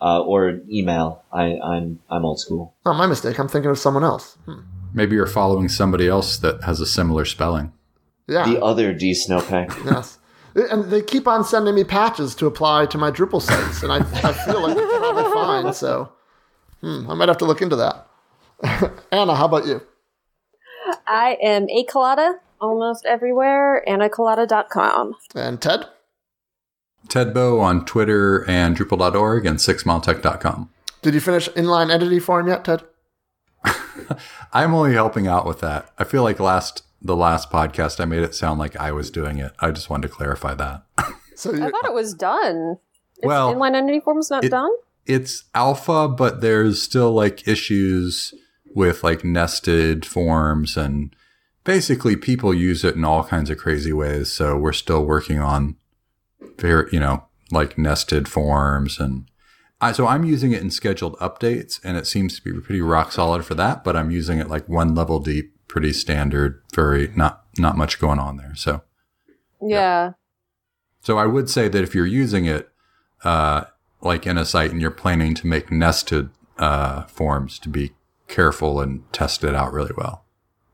uh, 0.01 0.21
or 0.21 0.59
email. 0.69 1.23
I, 1.32 1.57
I'm 1.59 1.99
I'm 2.09 2.26
old 2.26 2.39
school. 2.39 2.76
Oh, 2.86 2.93
my 2.93 3.07
mistake. 3.07 3.39
I'm 3.39 3.47
thinking 3.47 3.71
of 3.71 3.80
someone 3.80 4.03
else. 4.03 4.38
Hmm. 4.45 4.61
Maybe 4.93 5.15
you're 5.15 5.28
following 5.28 5.67
somebody 5.67 6.07
else 6.07 6.38
that 6.38 6.63
has 6.63 6.80
a 6.80 6.86
similar 6.86 7.26
spelling. 7.26 7.73
Yeah. 8.28 8.45
The 8.45 8.63
other 8.63 8.93
D 8.93 9.11
Snopek. 9.11 9.86
yes. 9.86 10.17
And 10.55 10.86
they 10.86 11.01
keep 11.01 11.28
on 11.28 11.43
sending 11.43 11.76
me 11.76 11.84
patches 11.84 12.34
to 12.36 12.45
apply 12.45 12.86
to 12.88 12.97
my 12.97 13.11
Drupal 13.11 13.41
sites, 13.41 13.84
and 13.84 13.91
I, 13.91 13.97
I 13.97 14.32
feel 14.32 14.61
like 14.61 14.78
it's 14.78 14.97
probably 14.97 15.34
fine. 15.34 15.73
So 15.73 16.13
hmm, 16.80 17.11
I 17.11 17.13
might 17.13 17.28
have 17.28 17.39
to 17.39 17.45
look 17.45 17.61
into 17.61 17.76
that. 17.76 18.07
Anna, 19.11 19.35
how 19.35 19.45
about 19.45 19.65
you? 19.65 19.81
I 21.07 21.37
am 21.41 21.69
a 21.69 21.83
Colada 21.83 22.39
almost 22.61 23.05
everywhere, 23.05 23.83
annakalata.com. 23.87 25.15
And 25.35 25.61
Ted? 25.61 25.85
Ted 27.07 27.33
Bow 27.33 27.59
on 27.59 27.85
Twitter 27.85 28.49
and 28.49 28.75
Drupal.org 28.75 29.45
and 29.45 29.59
sixmiletech.com. 29.59 30.69
Did 31.01 31.13
you 31.13 31.19
finish 31.19 31.47
inline 31.49 31.91
entity 31.91 32.19
form 32.19 32.47
yet, 32.47 32.65
Ted? 32.65 32.83
I'm 34.53 34.73
only 34.73 34.93
helping 34.93 35.27
out 35.27 35.45
with 35.45 35.59
that. 35.61 35.91
I 35.97 36.03
feel 36.03 36.23
like 36.23 36.39
last 36.39 36.83
the 37.01 37.15
last 37.15 37.51
podcast 37.51 37.99
I 37.99 38.05
made 38.05 38.23
it 38.23 38.33
sound 38.33 38.59
like 38.59 38.75
I 38.75 38.91
was 38.91 39.11
doing 39.11 39.37
it. 39.37 39.51
I 39.59 39.69
just 39.69 39.89
wanted 39.89 40.07
to 40.07 40.13
clarify 40.13 40.55
that. 40.55 40.83
so 41.35 41.53
I 41.53 41.69
thought 41.69 41.85
it 41.85 41.93
was 41.93 42.15
done. 42.15 42.77
It's 43.17 43.27
well, 43.27 43.53
inline 43.53 43.75
entity 43.75 43.99
form's 43.99 44.31
not 44.31 44.43
it, 44.43 44.49
done. 44.49 44.71
It's 45.05 45.43
alpha, 45.53 46.07
but 46.07 46.41
there's 46.41 46.81
still 46.81 47.11
like 47.11 47.47
issues 47.47 48.33
with 48.76 49.03
like 49.03 49.26
nested 49.26 50.05
forms 50.05 50.78
and 50.78 51.15
basically 51.63 52.15
people 52.15 52.53
use 52.53 52.84
it 52.84 52.95
in 52.95 53.03
all 53.03 53.23
kinds 53.23 53.49
of 53.49 53.57
crazy 53.57 53.91
ways. 53.91 54.32
So 54.32 54.55
we're 54.55 54.73
still 54.73 55.03
working 55.03 55.39
on 55.39 55.78
very, 56.57 56.88
you 56.91 56.99
know, 56.99 57.26
like 57.49 57.78
nested 57.78 58.28
forms 58.28 58.99
and 58.99 59.26
I, 59.82 59.91
so 59.91 60.07
I'm 60.07 60.23
using 60.23 60.51
it 60.51 60.61
in 60.61 60.71
scheduled 60.71 61.17
updates, 61.19 61.82
and 61.84 61.97
it 61.97 62.07
seems 62.07 62.39
to 62.39 62.41
be 62.41 62.59
pretty 62.59 62.82
rock 62.82 63.11
solid 63.11 63.45
for 63.45 63.55
that. 63.55 63.84
But 63.84 63.95
I'm 63.95 64.09
using 64.09 64.39
it 64.39 64.47
like 64.47 64.69
one 64.69 64.95
level 64.95 65.19
deep, 65.19 65.53
pretty 65.67 65.91
standard, 65.91 66.61
very 66.73 67.11
not 67.15 67.43
not 67.57 67.78
much 67.78 67.99
going 67.99 68.17
on 68.17 68.38
there. 68.38 68.55
So 68.55 68.82
yeah. 69.61 69.67
yeah. 69.67 70.11
So 71.01 71.17
I 71.17 71.26
would 71.26 71.49
say 71.49 71.67
that 71.67 71.84
if 71.84 71.93
you're 71.93 72.05
using 72.05 72.45
it, 72.45 72.69
uh, 73.23 73.65
like 74.01 74.26
in 74.26 74.38
a 74.38 74.45
site, 74.45 74.71
and 74.71 74.82
you're 74.82 74.91
planning 74.91 75.36
to 75.36 75.45
make 75.45 75.71
nested 75.71 76.30
uh, 76.57 77.03
forms, 77.03 77.59
to 77.59 77.69
be 77.69 77.91
careful 78.28 78.80
and 78.80 79.12
test 79.13 79.43
it 79.43 79.55
out 79.55 79.74
really 79.74 79.93
well 79.95 80.25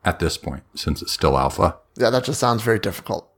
at 0.04 0.20
this 0.20 0.38
point, 0.38 0.64
since 0.76 1.02
it's 1.02 1.12
still 1.12 1.38
alpha. 1.38 1.78
Yeah, 1.98 2.10
that 2.10 2.24
just 2.24 2.40
sounds 2.40 2.64
very 2.64 2.80
difficult. 2.80 3.30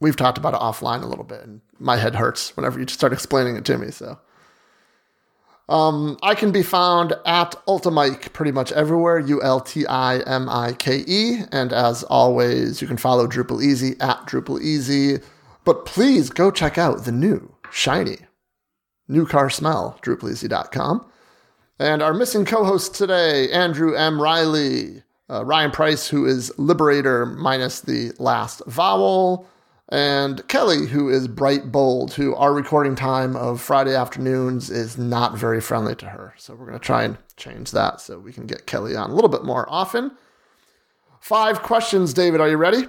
We've 0.00 0.16
talked 0.16 0.38
about 0.38 0.54
it 0.54 0.60
offline 0.60 1.02
a 1.02 1.06
little 1.06 1.24
bit, 1.24 1.42
and 1.42 1.60
my 1.78 1.96
head 1.96 2.16
hurts 2.16 2.56
whenever 2.56 2.78
you 2.78 2.86
start 2.86 3.12
explaining 3.12 3.56
it 3.56 3.64
to 3.66 3.78
me. 3.78 3.90
So. 3.90 4.18
Um, 5.68 6.16
I 6.22 6.36
can 6.36 6.52
be 6.52 6.62
found 6.62 7.14
at 7.24 7.56
Ultimike 7.66 8.32
pretty 8.32 8.52
much 8.52 8.70
everywhere, 8.72 9.18
U 9.18 9.42
L 9.42 9.60
T 9.60 9.84
I 9.86 10.18
M 10.20 10.48
I 10.48 10.74
K 10.74 11.02
E. 11.06 11.40
And 11.50 11.72
as 11.72 12.04
always, 12.04 12.80
you 12.80 12.86
can 12.86 12.96
follow 12.96 13.26
Drupal 13.26 13.62
Easy 13.62 13.96
at 14.00 14.26
Drupal 14.26 14.60
Easy. 14.60 15.18
But 15.64 15.84
please 15.84 16.30
go 16.30 16.52
check 16.52 16.78
out 16.78 17.04
the 17.04 17.10
new, 17.10 17.52
shiny, 17.72 18.18
new 19.08 19.26
car 19.26 19.50
smell, 19.50 19.98
DrupalEasy.com. 20.02 21.04
And 21.78 22.02
our 22.02 22.14
missing 22.14 22.44
co 22.44 22.64
host 22.64 22.94
today, 22.94 23.50
Andrew 23.50 23.94
M. 23.94 24.20
Riley, 24.20 25.02
uh, 25.28 25.44
Ryan 25.44 25.70
Price, 25.70 26.08
who 26.08 26.24
is 26.24 26.56
Liberator 26.58 27.26
minus 27.26 27.80
the 27.80 28.12
last 28.18 28.62
vowel 28.66 29.46
and 29.88 30.46
Kelly, 30.48 30.86
who 30.86 31.08
is 31.08 31.28
bright 31.28 31.70
bold, 31.70 32.14
who 32.14 32.34
our 32.34 32.52
recording 32.52 32.96
time 32.96 33.36
of 33.36 33.60
Friday 33.60 33.94
afternoons 33.94 34.68
is 34.70 34.98
not 34.98 35.36
very 35.36 35.60
friendly 35.60 35.94
to 35.96 36.06
her. 36.06 36.34
So 36.38 36.54
we're 36.54 36.66
going 36.66 36.78
to 36.78 36.84
try 36.84 37.04
and 37.04 37.18
change 37.36 37.70
that 37.70 38.00
so 38.00 38.18
we 38.18 38.32
can 38.32 38.46
get 38.46 38.66
Kelly 38.66 38.96
on 38.96 39.10
a 39.10 39.14
little 39.14 39.30
bit 39.30 39.44
more 39.44 39.66
often. 39.68 40.12
Five 41.20 41.62
questions, 41.62 42.14
David. 42.14 42.40
Are 42.40 42.48
you 42.48 42.56
ready? 42.56 42.86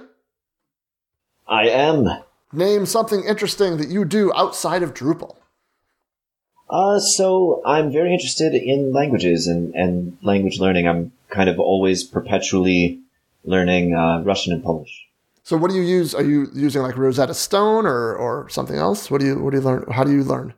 I 1.46 1.68
am. 1.68 2.06
Name 2.52 2.86
something 2.86 3.22
interesting 3.24 3.76
that 3.76 3.88
you 3.88 4.04
do 4.04 4.32
outside 4.34 4.82
of 4.82 4.94
Drupal. 4.94 5.37
Uh, 6.70 6.98
so 6.98 7.62
I'm 7.64 7.90
very 7.90 8.12
interested 8.12 8.54
in 8.54 8.92
languages 8.92 9.46
and, 9.46 9.74
and 9.74 10.18
language 10.22 10.58
learning. 10.60 10.86
I'm 10.86 11.12
kind 11.28 11.48
of 11.48 11.58
always 11.58 12.04
perpetually 12.04 13.00
learning 13.44 13.94
uh, 13.94 14.22
Russian 14.22 14.52
and 14.52 14.62
Polish. 14.62 15.06
So 15.42 15.56
what 15.56 15.70
do 15.70 15.76
you 15.76 15.82
use? 15.82 16.14
Are 16.14 16.22
you 16.22 16.48
using 16.54 16.82
like 16.82 16.96
Rosetta 16.98 17.32
Stone 17.32 17.86
or, 17.86 18.14
or 18.14 18.48
something 18.50 18.76
else? 18.76 19.10
What 19.10 19.20
do 19.20 19.26
you 19.26 19.38
what 19.38 19.52
do 19.52 19.56
you 19.56 19.62
learn? 19.62 19.86
How 19.90 20.04
do 20.04 20.12
you 20.12 20.22
learn? 20.22 20.52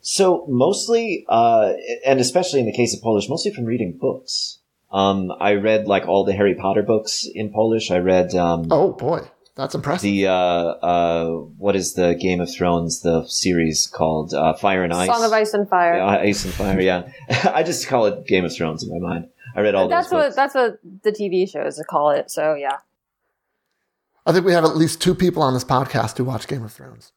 So 0.00 0.44
mostly, 0.48 1.24
uh, 1.28 1.72
and 2.06 2.20
especially 2.20 2.60
in 2.60 2.66
the 2.66 2.72
case 2.72 2.94
of 2.94 3.02
Polish, 3.02 3.28
mostly 3.28 3.52
from 3.52 3.64
reading 3.64 3.98
books. 4.00 4.58
Um, 4.92 5.32
I 5.40 5.54
read 5.54 5.88
like 5.88 6.06
all 6.06 6.24
the 6.24 6.34
Harry 6.34 6.54
Potter 6.54 6.82
books 6.82 7.26
in 7.34 7.50
Polish. 7.50 7.90
I 7.90 7.98
read 7.98 8.34
um, 8.34 8.68
Oh 8.70 8.92
boy, 8.92 9.22
that's 9.54 9.74
impressive. 9.74 10.02
the 10.02 10.26
uh, 10.26 10.32
uh, 10.32 11.26
what 11.58 11.76
is 11.76 11.94
the 11.94 12.14
Game 12.14 12.40
of 12.40 12.52
Thrones 12.52 13.00
the 13.00 13.26
series 13.26 13.86
called 13.86 14.32
uh, 14.32 14.54
Fire 14.54 14.82
and 14.82 14.92
Ice? 14.92 15.08
Song 15.08 15.24
of 15.24 15.32
Ice 15.32 15.54
and 15.54 15.68
Fire. 15.68 15.96
Yeah, 15.96 16.06
Ice 16.06 16.44
and 16.44 16.54
Fire. 16.54 16.80
Yeah, 16.80 17.10
I 17.52 17.62
just 17.62 17.86
call 17.86 18.06
it 18.06 18.26
Game 18.26 18.44
of 18.44 18.54
Thrones 18.54 18.82
in 18.82 18.90
my 18.90 18.98
mind. 19.06 19.28
I 19.54 19.60
read 19.60 19.74
all 19.74 19.88
that's 19.88 20.08
those 20.08 20.12
what 20.14 20.22
books. 20.26 20.36
that's 20.36 20.54
what 20.54 20.78
the 21.02 21.12
TV 21.12 21.50
shows 21.50 21.82
call 21.88 22.10
it. 22.10 22.30
So 22.30 22.54
yeah. 22.54 22.78
I 24.24 24.32
think 24.32 24.46
we 24.46 24.52
have 24.52 24.64
at 24.64 24.76
least 24.76 25.00
two 25.02 25.14
people 25.14 25.42
on 25.42 25.52
this 25.52 25.64
podcast 25.64 26.16
who 26.16 26.24
watch 26.24 26.46
Game 26.46 26.64
of 26.64 26.72
Thrones, 26.72 27.12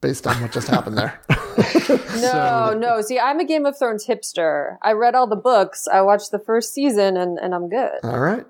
based 0.00 0.26
on 0.26 0.40
what 0.42 0.52
just 0.52 0.68
happened 0.68 0.98
there. 0.98 1.20
No, 2.22 2.76
no. 2.78 3.00
See, 3.00 3.18
I'm 3.18 3.40
a 3.40 3.44
Game 3.44 3.66
of 3.66 3.76
Thrones 3.76 4.06
hipster. 4.06 4.76
I 4.82 4.92
read 4.92 5.14
all 5.14 5.26
the 5.26 5.34
books. 5.34 5.88
I 5.88 6.02
watched 6.02 6.30
the 6.30 6.38
first 6.38 6.72
season, 6.72 7.16
and 7.16 7.38
and 7.38 7.54
I'm 7.54 7.68
good. 7.68 7.98
All 8.04 8.20
right. 8.20 8.46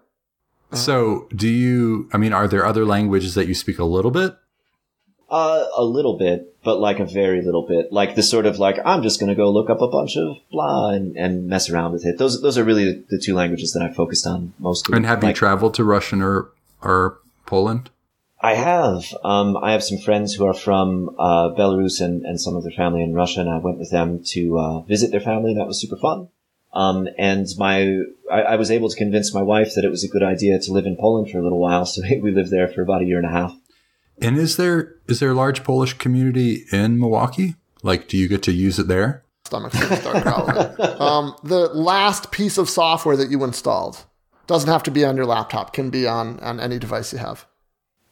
So, 0.74 1.28
do 1.34 1.48
you? 1.48 2.08
I 2.12 2.18
mean, 2.18 2.32
are 2.32 2.48
there 2.48 2.64
other 2.64 2.84
languages 2.84 3.34
that 3.34 3.46
you 3.46 3.54
speak 3.54 3.78
a 3.78 3.84
little 3.84 4.10
bit? 4.10 4.36
Uh, 5.30 5.64
a 5.76 5.82
little 5.82 6.18
bit, 6.18 6.56
but 6.62 6.78
like 6.78 7.00
a 7.00 7.06
very 7.06 7.42
little 7.42 7.66
bit. 7.66 7.90
Like 7.90 8.16
the 8.16 8.22
sort 8.22 8.44
of 8.44 8.58
like 8.58 8.78
I'm 8.84 9.02
just 9.02 9.18
gonna 9.18 9.34
go 9.34 9.50
look 9.50 9.70
up 9.70 9.80
a 9.80 9.88
bunch 9.88 10.16
of 10.16 10.36
blah 10.50 10.90
and, 10.90 11.16
and 11.16 11.46
mess 11.46 11.70
around 11.70 11.92
with 11.92 12.04
it. 12.04 12.18
Those 12.18 12.42
those 12.42 12.58
are 12.58 12.64
really 12.64 13.04
the 13.08 13.18
two 13.18 13.34
languages 13.34 13.72
that 13.72 13.82
I 13.82 13.92
focused 13.92 14.26
on 14.26 14.52
mostly. 14.58 14.96
And 14.96 15.06
have 15.06 15.24
you 15.24 15.32
traveled 15.32 15.74
to 15.74 15.84
Russian 15.84 16.20
or 16.20 16.50
or 16.82 17.18
Poland? 17.46 17.90
I 18.42 18.54
have. 18.54 19.14
Um, 19.22 19.56
I 19.56 19.72
have 19.72 19.84
some 19.84 19.98
friends 19.98 20.34
who 20.34 20.44
are 20.44 20.54
from 20.54 21.14
uh, 21.16 21.50
Belarus 21.56 22.00
and, 22.00 22.26
and 22.26 22.40
some 22.40 22.56
of 22.56 22.64
their 22.64 22.72
family 22.72 23.02
in 23.02 23.14
Russia, 23.14 23.40
and 23.40 23.48
I 23.48 23.58
went 23.58 23.78
with 23.78 23.90
them 23.90 24.22
to 24.30 24.58
uh, 24.58 24.80
visit 24.80 25.12
their 25.12 25.20
family. 25.20 25.54
That 25.54 25.68
was 25.68 25.80
super 25.80 25.96
fun. 25.96 26.28
Um, 26.72 27.08
and 27.18 27.46
my, 27.58 27.98
I, 28.30 28.42
I 28.42 28.56
was 28.56 28.70
able 28.70 28.88
to 28.88 28.96
convince 28.96 29.34
my 29.34 29.42
wife 29.42 29.74
that 29.74 29.84
it 29.84 29.90
was 29.90 30.04
a 30.04 30.08
good 30.08 30.22
idea 30.22 30.58
to 30.58 30.72
live 30.72 30.86
in 30.86 30.96
Poland 30.96 31.30
for 31.30 31.38
a 31.38 31.42
little 31.42 31.60
while. 31.60 31.84
So 31.84 32.02
we 32.22 32.30
lived 32.30 32.50
there 32.50 32.68
for 32.68 32.82
about 32.82 33.02
a 33.02 33.04
year 33.04 33.18
and 33.18 33.26
a 33.26 33.30
half. 33.30 33.54
And 34.20 34.38
is 34.38 34.56
there 34.56 34.96
is 35.08 35.20
there 35.20 35.30
a 35.30 35.34
large 35.34 35.64
Polish 35.64 35.94
community 35.94 36.64
in 36.70 36.98
Milwaukee? 36.98 37.56
Like, 37.82 38.08
do 38.08 38.16
you 38.16 38.28
get 38.28 38.42
to 38.44 38.52
use 38.52 38.78
it 38.78 38.86
there? 38.86 39.24
Stomach's 39.46 39.78
gonna 39.80 39.96
start 39.96 40.22
growling. 40.22 41.00
um, 41.00 41.34
the 41.42 41.68
last 41.74 42.30
piece 42.30 42.56
of 42.56 42.70
software 42.70 43.16
that 43.16 43.30
you 43.30 43.42
installed 43.42 44.04
doesn't 44.46 44.70
have 44.70 44.82
to 44.84 44.90
be 44.90 45.04
on 45.04 45.16
your 45.16 45.26
laptop; 45.26 45.72
can 45.72 45.90
be 45.90 46.06
on 46.06 46.38
on 46.40 46.60
any 46.60 46.78
device 46.78 47.12
you 47.12 47.18
have. 47.18 47.46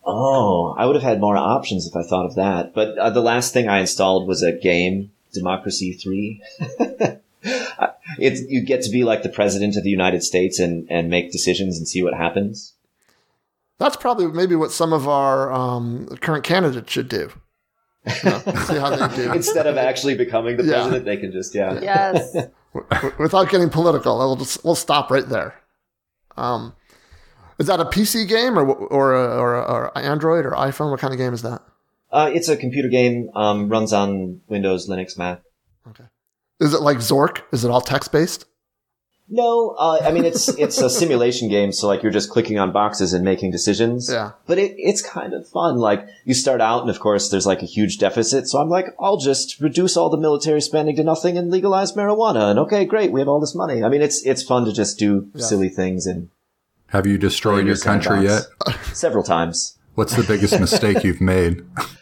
Oh, 0.05 0.75
I 0.77 0.87
would 0.87 0.97
have 0.97 1.05
had 1.05 1.21
more 1.21 1.37
options 1.37 1.87
if 1.87 1.95
I 1.95 2.03
thought 2.03 2.27
of 2.27 2.35
that. 2.37 2.75
But 2.75 2.99
uh, 2.99 3.11
the 3.11 3.21
last 3.21 3.53
thing 3.53 3.69
I 3.69 3.81
installed 3.81 4.27
was 4.27 4.43
a 4.43 4.53
game, 4.53 5.13
Democracy 5.33 5.93
3. 5.93 6.43
it's, 8.19 8.41
you 8.49 8.65
get 8.65 8.83
to 8.83 8.91
be 8.91 9.05
like 9.05 9.23
the 9.23 9.29
president 9.29 9.77
of 9.77 9.83
the 9.85 9.91
United 9.91 10.23
States 10.23 10.59
and, 10.59 10.87
and 10.91 11.09
make 11.09 11.33
decisions 11.33 11.79
and 11.79 11.87
see 11.89 12.03
what 12.03 12.15
happens. 12.15 12.75
That's 13.79 13.97
probably 13.97 14.27
maybe 14.27 14.55
what 14.57 14.73
some 14.73 14.93
of 14.93 15.09
our 15.09 15.51
um, 15.53 16.07
current 16.21 16.45
candidates 16.45 16.93
should 16.93 17.09
do. 17.09 17.31
You 18.07 18.31
know, 18.31 18.39
see 18.39 18.77
how 18.79 18.95
they 18.97 19.17
do 19.17 19.33
Instead 19.35 19.67
of 19.67 19.77
actually 19.77 20.15
becoming 20.15 20.57
the 20.57 20.65
Yeah. 20.65 20.73
president, 20.73 21.05
they 21.05 21.17
can 21.17 21.33
just, 21.33 21.55
yeah. 21.55 21.81
Yes. 21.83 22.37
Without 23.19 23.49
getting 23.51 23.69
political. 23.69 24.19
We'll 24.19 24.37
just 24.37 24.65
we'll 24.65 24.75
stop 24.75 25.11
right 25.11 25.29
there. 25.29 25.55
Um, 26.37 26.75
is 27.59 27.67
that 27.67 27.81
a 27.81 27.85
PC 27.85 28.29
game 28.29 28.59
or 28.59 28.65
or 28.71 29.13
or, 29.15 29.57
or 29.57 29.99
Android 29.99 30.47
or 30.47 30.53
iPhone? 30.53 30.91
What 30.91 31.01
kind 31.01 31.13
of 31.13 31.19
game 31.19 31.35
is 31.35 31.43
that? 31.43 31.63
Uh, 32.13 32.31
it's 32.33 32.49
a 32.49 32.57
computer 32.57 32.89
game, 32.89 33.29
um, 33.35 33.69
runs 33.69 33.93
on 33.93 34.41
Windows, 34.49 34.89
Linux, 34.89 35.19
Mac. 35.19 35.43
Is 36.61 36.75
it 36.75 36.83
like 36.83 36.99
Zork? 36.99 37.43
Is 37.53 37.65
it 37.65 37.71
all 37.71 37.81
text 37.81 38.13
based? 38.13 38.47
No, 39.33 39.77
uh, 39.79 40.01
I 40.03 40.11
mean 40.11 40.25
it's 40.25 40.49
it's 40.49 40.79
a 40.79 40.91
simulation 40.91 41.49
game, 41.49 41.71
so 41.71 41.87
like 41.87 42.03
you're 42.03 42.11
just 42.11 42.31
clicking 42.31 42.59
on 42.59 42.73
boxes 42.73 43.13
and 43.13 43.25
making 43.25 43.53
decisions. 43.53 44.11
Yeah. 44.13 44.33
But 44.47 44.59
it, 44.59 44.75
it's 44.77 45.03
kind 45.03 45.33
of 45.35 45.49
fun. 45.49 45.77
Like 45.77 46.05
you 46.25 46.35
start 46.35 46.61
out, 46.61 46.81
and 46.81 46.91
of 46.91 46.99
course 46.99 47.31
there's 47.31 47.47
like 47.47 47.63
a 47.63 47.67
huge 47.67 47.99
deficit. 47.99 48.49
So 48.49 48.59
I'm 48.59 48.69
like, 48.69 48.87
I'll 48.99 49.19
just 49.19 49.61
reduce 49.61 49.97
all 49.97 50.11
the 50.11 50.19
military 50.19 50.61
spending 50.61 50.97
to 50.97 51.05
nothing 51.05 51.39
and 51.39 51.49
legalize 51.49 51.93
marijuana. 51.93 52.51
And 52.51 52.59
okay, 52.59 52.85
great, 52.85 53.13
we 53.13 53.21
have 53.21 53.29
all 53.29 53.39
this 53.39 53.55
money. 53.55 53.85
I 53.85 53.89
mean, 53.89 54.03
it's 54.03 54.27
it's 54.27 54.43
fun 54.43 54.65
to 54.65 54.73
just 54.73 54.99
do 54.99 55.31
silly 55.37 55.69
things 55.69 56.07
and 56.07 56.29
Have 56.89 57.07
you 57.07 57.17
destroyed 57.17 57.67
your 57.67 57.77
your 57.77 57.85
country 57.85 58.25
yet? 58.25 58.43
several 58.93 59.23
times. 59.23 59.79
What's 59.95 60.17
the 60.17 60.25
biggest 60.25 60.59
mistake 60.59 61.05
you've 61.05 61.21
made? 61.21 61.63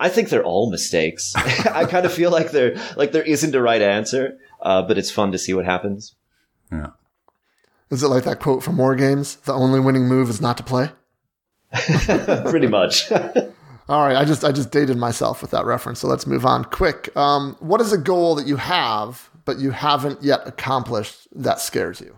I 0.00 0.08
think 0.08 0.30
they're 0.30 0.42
all 0.42 0.70
mistakes. 0.70 1.34
I 1.36 1.84
kind 1.84 2.06
of 2.06 2.12
feel 2.12 2.30
like 2.30 2.50
there 2.50 2.76
like 2.96 3.12
there 3.12 3.22
isn't 3.22 3.54
a 3.54 3.60
right 3.60 3.82
answer, 3.82 4.38
uh, 4.62 4.82
but 4.82 4.96
it's 4.96 5.10
fun 5.10 5.30
to 5.32 5.38
see 5.38 5.52
what 5.52 5.66
happens. 5.66 6.14
Yeah. 6.72 6.90
Is 7.90 8.02
it 8.02 8.08
like 8.08 8.24
that 8.24 8.40
quote 8.40 8.62
from 8.62 8.78
War 8.78 8.96
Games? 8.96 9.36
The 9.36 9.52
only 9.52 9.78
winning 9.78 10.08
move 10.08 10.30
is 10.30 10.40
not 10.40 10.56
to 10.56 10.62
play. 10.62 10.88
Pretty 12.50 12.66
much. 12.66 13.12
All 13.90 14.06
right, 14.06 14.16
I 14.16 14.24
just 14.24 14.42
I 14.42 14.52
just 14.52 14.70
dated 14.70 14.96
myself 14.96 15.42
with 15.42 15.50
that 15.50 15.66
reference. 15.66 16.00
So 16.00 16.08
let's 16.08 16.26
move 16.26 16.46
on 16.46 16.64
quick. 16.64 17.14
Um, 17.14 17.56
what 17.60 17.80
is 17.82 17.92
a 17.92 17.98
goal 17.98 18.36
that 18.36 18.46
you 18.46 18.56
have 18.56 19.28
but 19.44 19.58
you 19.58 19.72
haven't 19.72 20.22
yet 20.22 20.46
accomplished 20.46 21.28
that 21.32 21.60
scares 21.60 22.00
you? 22.00 22.16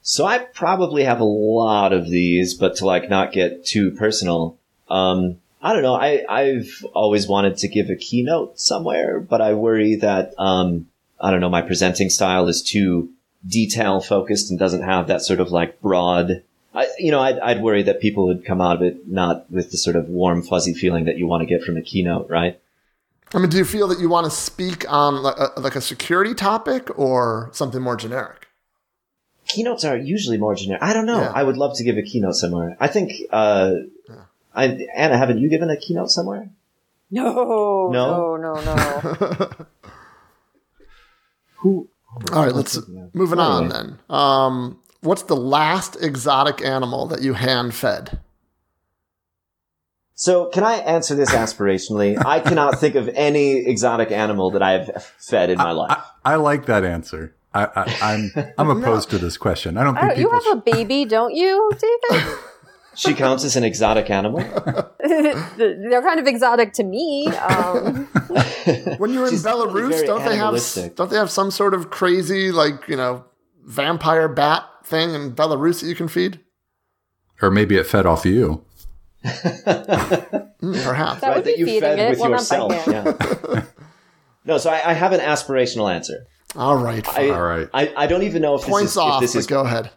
So 0.00 0.24
I 0.24 0.38
probably 0.38 1.04
have 1.04 1.20
a 1.20 1.24
lot 1.24 1.92
of 1.92 2.08
these, 2.08 2.54
but 2.54 2.76
to 2.76 2.86
like 2.86 3.10
not 3.10 3.32
get 3.32 3.66
too 3.66 3.90
personal, 3.90 4.56
um, 4.88 5.38
I 5.66 5.72
don't 5.72 5.82
know. 5.82 5.96
I, 5.96 6.24
I've 6.28 6.86
always 6.94 7.26
wanted 7.26 7.56
to 7.56 7.68
give 7.68 7.90
a 7.90 7.96
keynote 7.96 8.60
somewhere, 8.60 9.18
but 9.18 9.40
I 9.40 9.54
worry 9.54 9.96
that, 9.96 10.32
um, 10.38 10.86
I 11.20 11.32
don't 11.32 11.40
know, 11.40 11.48
my 11.48 11.62
presenting 11.62 12.08
style 12.08 12.46
is 12.46 12.62
too 12.62 13.10
detail 13.44 14.00
focused 14.00 14.48
and 14.48 14.60
doesn't 14.60 14.82
have 14.82 15.08
that 15.08 15.22
sort 15.22 15.40
of 15.40 15.50
like 15.50 15.80
broad, 15.80 16.44
I, 16.72 16.86
you 17.00 17.10
know, 17.10 17.20
I'd, 17.20 17.40
I'd 17.40 17.62
worry 17.62 17.82
that 17.82 18.00
people 18.00 18.28
would 18.28 18.44
come 18.44 18.60
out 18.60 18.76
of 18.76 18.82
it 18.82 19.08
not 19.08 19.50
with 19.50 19.72
the 19.72 19.76
sort 19.76 19.96
of 19.96 20.08
warm, 20.08 20.40
fuzzy 20.42 20.72
feeling 20.72 21.06
that 21.06 21.18
you 21.18 21.26
want 21.26 21.40
to 21.40 21.46
get 21.46 21.64
from 21.64 21.76
a 21.76 21.82
keynote, 21.82 22.30
right? 22.30 22.60
I 23.34 23.38
mean, 23.38 23.48
do 23.48 23.56
you 23.56 23.64
feel 23.64 23.88
that 23.88 23.98
you 23.98 24.08
want 24.08 24.26
to 24.26 24.30
speak 24.30 24.88
on 24.88 25.20
like 25.20 25.36
a, 25.36 25.60
like 25.60 25.74
a 25.74 25.80
security 25.80 26.34
topic 26.34 26.96
or 26.96 27.50
something 27.52 27.82
more 27.82 27.96
generic? 27.96 28.46
keynotes 29.48 29.84
are 29.84 29.96
usually 29.96 30.38
more 30.38 30.54
generic. 30.54 30.82
I 30.82 30.92
don't 30.92 31.06
know. 31.06 31.20
Yeah. 31.20 31.32
I 31.34 31.42
would 31.42 31.56
love 31.56 31.76
to 31.78 31.84
give 31.84 31.96
a 31.96 32.02
keynote 32.02 32.34
somewhere. 32.34 32.76
I 32.78 32.88
think, 32.88 33.12
uh, 33.30 33.74
I, 34.56 34.86
Anna, 34.96 35.16
haven't 35.18 35.38
you 35.38 35.48
given 35.48 35.70
a 35.70 35.76
keynote 35.76 36.10
somewhere? 36.10 36.50
No. 37.10 37.90
No? 37.92 38.36
No. 38.36 38.54
No. 38.54 38.74
No. 38.74 39.50
Who? 41.58 41.88
All 42.32 42.44
right, 42.44 42.54
let's 42.54 42.78
moving 43.12 43.38
on 43.38 43.68
then. 43.68 43.98
Um, 44.08 44.80
what's 45.02 45.22
the 45.24 45.36
last 45.36 45.96
exotic 46.02 46.62
animal 46.64 47.06
that 47.08 47.20
you 47.22 47.34
hand 47.34 47.74
fed? 47.74 48.20
So, 50.14 50.46
can 50.46 50.64
I 50.64 50.76
answer 50.76 51.14
this 51.14 51.30
aspirationally? 51.30 52.16
I 52.24 52.40
cannot 52.40 52.80
think 52.80 52.94
of 52.94 53.08
any 53.10 53.66
exotic 53.66 54.10
animal 54.10 54.50
that 54.52 54.62
I 54.62 54.72
have 54.72 55.04
fed 55.18 55.50
in 55.50 55.58
my 55.58 55.72
life. 55.72 55.98
I, 56.24 56.32
I 56.32 56.36
like 56.36 56.64
that 56.66 56.84
answer. 56.84 57.34
I, 57.52 57.64
I, 57.76 57.96
I'm 58.02 58.50
I'm 58.58 58.70
opposed 58.82 59.10
to 59.10 59.18
this 59.18 59.36
question. 59.36 59.76
I 59.76 59.84
don't 59.84 59.94
think 59.94 60.12
Oh, 60.12 60.14
you 60.18 60.30
people. 60.30 60.40
have 60.40 60.58
a 60.58 60.60
baby, 60.62 61.04
don't 61.04 61.34
you, 61.34 61.70
David? 62.10 62.26
She 62.96 63.14
counts 63.14 63.44
as 63.44 63.56
an 63.56 63.64
exotic 63.64 64.10
animal. 64.10 64.40
They're 65.56 66.02
kind 66.02 66.18
of 66.18 66.26
exotic 66.26 66.72
to 66.74 66.84
me. 66.84 67.28
Um, 67.28 68.06
When 68.98 69.12
you're 69.12 69.24
in 69.24 69.30
She's 69.30 69.44
Belarus, 69.44 70.04
don't 70.06 70.24
they 70.24 70.36
have 70.36 70.94
don't 70.96 71.10
they 71.10 71.16
have 71.16 71.30
some 71.30 71.50
sort 71.52 71.72
of 71.74 71.90
crazy 71.90 72.50
like 72.50 72.88
you 72.88 72.96
know 72.96 73.24
vampire 73.64 74.28
bat 74.28 74.64
thing 74.84 75.14
in 75.14 75.32
Belarus 75.34 75.80
that 75.80 75.86
you 75.88 75.94
can 75.94 76.08
feed? 76.08 76.40
or 77.42 77.50
maybe 77.50 77.76
it 77.76 77.86
fed 77.86 78.06
off 78.06 78.24
you. 78.24 78.64
Mm, 79.24 80.84
perhaps. 80.84 81.20
That 81.20 81.36
would 81.36 81.44
be 81.44 81.54
you 81.58 81.80
fed 81.80 81.98
it. 81.98 82.10
with 82.10 82.18
Well, 82.20 82.30
yourself. 82.30 82.72
Yeah. 82.86 83.64
no, 84.44 84.58
so 84.58 84.70
I, 84.70 84.90
I 84.90 84.92
have 84.94 85.12
an 85.12 85.20
aspirational 85.20 85.92
answer. 85.92 86.26
All 86.54 86.76
right, 86.76 87.06
I, 87.08 87.28
all 87.30 87.42
right. 87.42 87.68
I, 87.74 87.92
I 87.96 88.06
don't 88.06 88.22
even 88.22 88.40
know 88.40 88.54
if 88.54 88.62
points 88.62 88.82
this 88.84 88.90
is, 88.92 88.96
off. 88.96 89.22
if 89.22 89.26
this 89.28 89.32
but 89.34 89.38
is 89.40 89.46
go 89.46 89.60
ahead. 89.62 89.90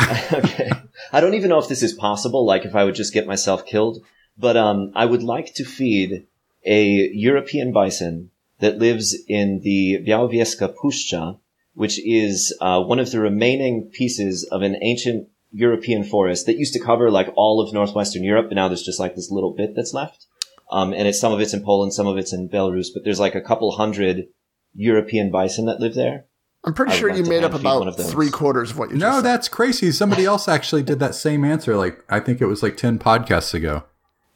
okay. 0.32 0.70
I 1.12 1.20
don't 1.20 1.34
even 1.34 1.50
know 1.50 1.58
if 1.58 1.68
this 1.68 1.82
is 1.82 1.92
possible, 1.92 2.44
like 2.44 2.64
if 2.64 2.74
I 2.74 2.84
would 2.84 2.94
just 2.94 3.14
get 3.14 3.26
myself 3.26 3.64
killed, 3.64 4.02
but 4.36 4.56
um, 4.56 4.92
I 4.94 5.06
would 5.06 5.22
like 5.22 5.54
to 5.54 5.64
feed 5.64 6.26
a 6.64 7.10
European 7.12 7.72
bison 7.72 8.30
that 8.60 8.78
lives 8.78 9.16
in 9.28 9.60
the 9.60 10.04
Białowieska 10.06 10.74
Puszcza, 10.74 11.38
which 11.74 11.98
is 12.04 12.56
uh, 12.60 12.82
one 12.82 12.98
of 12.98 13.10
the 13.10 13.20
remaining 13.20 13.90
pieces 13.92 14.44
of 14.50 14.62
an 14.62 14.76
ancient 14.82 15.28
European 15.52 16.02
forest 16.02 16.46
that 16.46 16.58
used 16.58 16.72
to 16.72 16.80
cover 16.80 17.10
like 17.10 17.32
all 17.36 17.60
of 17.60 17.72
northwestern 17.72 18.24
Europe, 18.24 18.46
but 18.48 18.56
now 18.56 18.68
there's 18.68 18.82
just 18.82 19.00
like 19.00 19.14
this 19.14 19.30
little 19.30 19.52
bit 19.52 19.74
that's 19.76 19.94
left. 19.94 20.26
Um, 20.70 20.92
and 20.92 21.06
it's 21.06 21.20
some 21.20 21.32
of 21.32 21.40
it's 21.40 21.54
in 21.54 21.62
Poland, 21.62 21.94
some 21.94 22.06
of 22.06 22.16
it's 22.16 22.32
in 22.32 22.48
Belarus, 22.48 22.88
but 22.92 23.04
there's 23.04 23.20
like 23.20 23.34
a 23.34 23.40
couple 23.40 23.70
hundred 23.72 24.26
European 24.74 25.30
bison 25.30 25.66
that 25.66 25.78
live 25.78 25.94
there. 25.94 26.24
I'm 26.66 26.72
pretty 26.74 26.92
I 26.92 26.96
sure 26.96 27.10
you 27.14 27.24
made 27.24 27.44
up 27.44 27.52
hand 27.52 27.62
feed 27.62 27.68
one 27.68 27.88
about 27.88 28.00
three 28.06 28.30
quarters 28.30 28.70
of 28.70 28.78
what 28.78 28.90
you 28.90 28.96
No, 28.96 29.06
just 29.08 29.16
said. 29.18 29.24
that's 29.24 29.48
crazy. 29.48 29.92
Somebody 29.92 30.24
else 30.32 30.48
actually 30.48 30.82
did 30.82 30.98
that 31.00 31.14
same 31.14 31.44
answer. 31.44 31.76
Like 31.76 32.02
I 32.08 32.20
think 32.20 32.40
it 32.40 32.46
was 32.46 32.62
like 32.62 32.76
ten 32.76 32.98
podcasts 32.98 33.52
ago. 33.54 33.84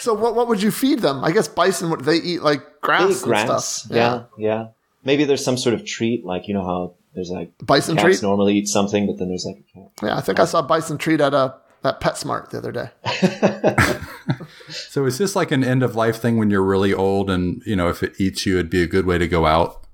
so 0.00 0.14
what 0.14 0.34
what 0.34 0.48
would 0.48 0.62
you 0.62 0.70
feed 0.70 1.00
them? 1.00 1.24
I 1.24 1.32
guess 1.32 1.48
bison 1.48 1.90
What 1.90 2.04
they 2.04 2.16
eat 2.16 2.42
like 2.42 2.80
grass, 2.80 3.08
They 3.08 3.14
eat 3.14 3.22
grass. 3.24 3.48
and 3.50 3.60
stuff. 3.62 3.96
Yeah. 3.96 4.22
yeah, 4.38 4.66
Maybe 5.04 5.24
there's 5.24 5.44
some 5.44 5.56
sort 5.56 5.74
of 5.74 5.84
treat, 5.84 6.24
like 6.24 6.48
you 6.48 6.54
know 6.54 6.62
how 6.64 6.94
there's 7.14 7.30
like 7.30 7.50
Bison 7.64 7.96
cats 7.96 8.04
treat. 8.04 8.22
normally 8.22 8.54
eat 8.58 8.68
something, 8.68 9.06
but 9.06 9.18
then 9.18 9.28
there's 9.28 9.44
like 9.46 9.56
a 9.58 9.72
cat. 9.78 9.90
Yeah, 10.02 10.16
I 10.16 10.20
think 10.20 10.38
I 10.38 10.44
saw 10.44 10.62
bison 10.62 10.96
treat 10.98 11.20
at 11.20 11.34
a 11.34 11.54
at 11.84 12.00
PetSmart 12.00 12.50
the 12.50 12.58
other 12.58 12.72
day. 12.72 12.90
So 14.68 15.04
is 15.04 15.18
this 15.18 15.34
like 15.36 15.50
an 15.50 15.64
end 15.64 15.82
of 15.82 15.96
life 15.96 16.20
thing 16.20 16.36
when 16.36 16.50
you're 16.50 16.62
really 16.62 16.92
old 16.94 17.30
and, 17.30 17.62
you 17.66 17.74
know, 17.76 17.88
if 17.88 18.02
it 18.02 18.14
eats 18.20 18.46
you, 18.46 18.54
it'd 18.54 18.70
be 18.70 18.82
a 18.82 18.86
good 18.86 19.06
way 19.06 19.18
to 19.18 19.26
go 19.28 19.46
out? 19.46 19.84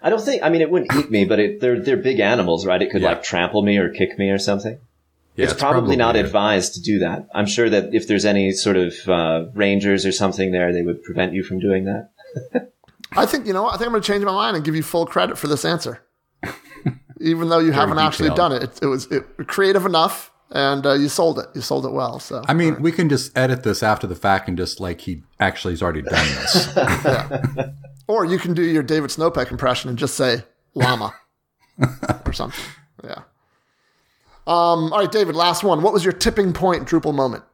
I 0.00 0.10
don't 0.10 0.20
think. 0.20 0.42
I 0.42 0.48
mean, 0.48 0.60
it 0.60 0.70
wouldn't 0.70 0.92
eat 0.94 1.10
me, 1.10 1.24
but 1.24 1.38
it, 1.38 1.60
they're 1.60 1.80
they're 1.80 1.96
big 1.96 2.18
animals, 2.20 2.66
right? 2.66 2.80
It 2.82 2.90
could 2.90 3.02
Yeah. 3.02 3.10
like 3.10 3.22
trample 3.22 3.62
me 3.62 3.78
or 3.78 3.88
kick 3.88 4.18
me 4.18 4.30
or 4.30 4.38
something. 4.38 4.78
Yeah, 5.36 5.44
it's, 5.44 5.54
probably, 5.54 5.96
not 5.96 6.16
a- 6.16 6.20
advised 6.20 6.74
to 6.74 6.82
do 6.82 6.98
that. 7.00 7.28
I'm 7.34 7.46
sure 7.46 7.70
that 7.70 7.94
if 7.94 8.06
there's 8.08 8.24
any 8.24 8.52
sort 8.52 8.76
of 8.76 8.94
uh, 9.08 9.44
rangers 9.54 10.04
or 10.04 10.12
something 10.12 10.50
there, 10.52 10.72
they 10.72 10.82
would 10.82 11.02
prevent 11.02 11.32
you 11.32 11.42
from 11.42 11.58
doing 11.60 11.84
that. 11.84 12.10
I 13.12 13.26
think 13.26 13.46
you 13.46 13.52
know. 13.52 13.66
I 13.68 13.72
think 13.72 13.86
I'm 13.86 13.92
going 13.92 14.02
to 14.02 14.06
change 14.06 14.24
my 14.24 14.32
mind 14.32 14.56
and 14.56 14.64
give 14.64 14.74
you 14.74 14.82
full 14.82 15.06
credit 15.06 15.38
for 15.38 15.46
this 15.46 15.64
answer, 15.64 16.02
even 17.20 17.48
though 17.48 17.60
you 17.60 17.70
haven't 17.72 17.98
actually 17.98 18.30
done 18.30 18.52
it. 18.52 18.62
It, 18.64 18.80
it 18.82 18.86
was 18.86 19.06
it, 19.06 19.24
creative 19.46 19.86
enough, 19.86 20.31
and 20.52 20.86
uh, 20.86 20.92
you 20.92 21.08
sold 21.08 21.38
it. 21.38 21.46
You 21.54 21.60
sold 21.60 21.84
it 21.86 21.92
well. 21.92 22.18
So 22.18 22.42
I 22.46 22.54
mean, 22.54 22.80
we 22.80 22.92
can 22.92 23.08
just 23.08 23.36
edit 23.36 23.62
this 23.62 23.82
after 23.82 24.06
the 24.06 24.14
fact 24.14 24.48
and 24.48 24.56
just 24.56 24.80
like 24.80 25.00
he 25.00 25.22
actually 25.40 25.72
has 25.72 25.82
already 25.82 26.02
done 26.02 26.26
this. 26.26 26.68
Or 28.06 28.24
you 28.24 28.38
can 28.38 28.54
do 28.54 28.62
your 28.62 28.82
David 28.82 29.10
Snopek 29.10 29.50
impression 29.50 29.88
and 29.88 29.98
just 29.98 30.16
say 30.16 30.44
llama 30.74 31.14
or 32.26 32.32
something. 32.32 32.64
Yeah. 33.02 33.22
Um, 34.46 34.92
all 34.92 34.98
right, 34.98 35.10
David, 35.10 35.36
last 35.36 35.62
one. 35.62 35.82
What 35.82 35.92
was 35.92 36.04
your 36.04 36.12
tipping 36.12 36.52
point 36.52 36.86
Drupal 36.86 37.14
moment? 37.14 37.44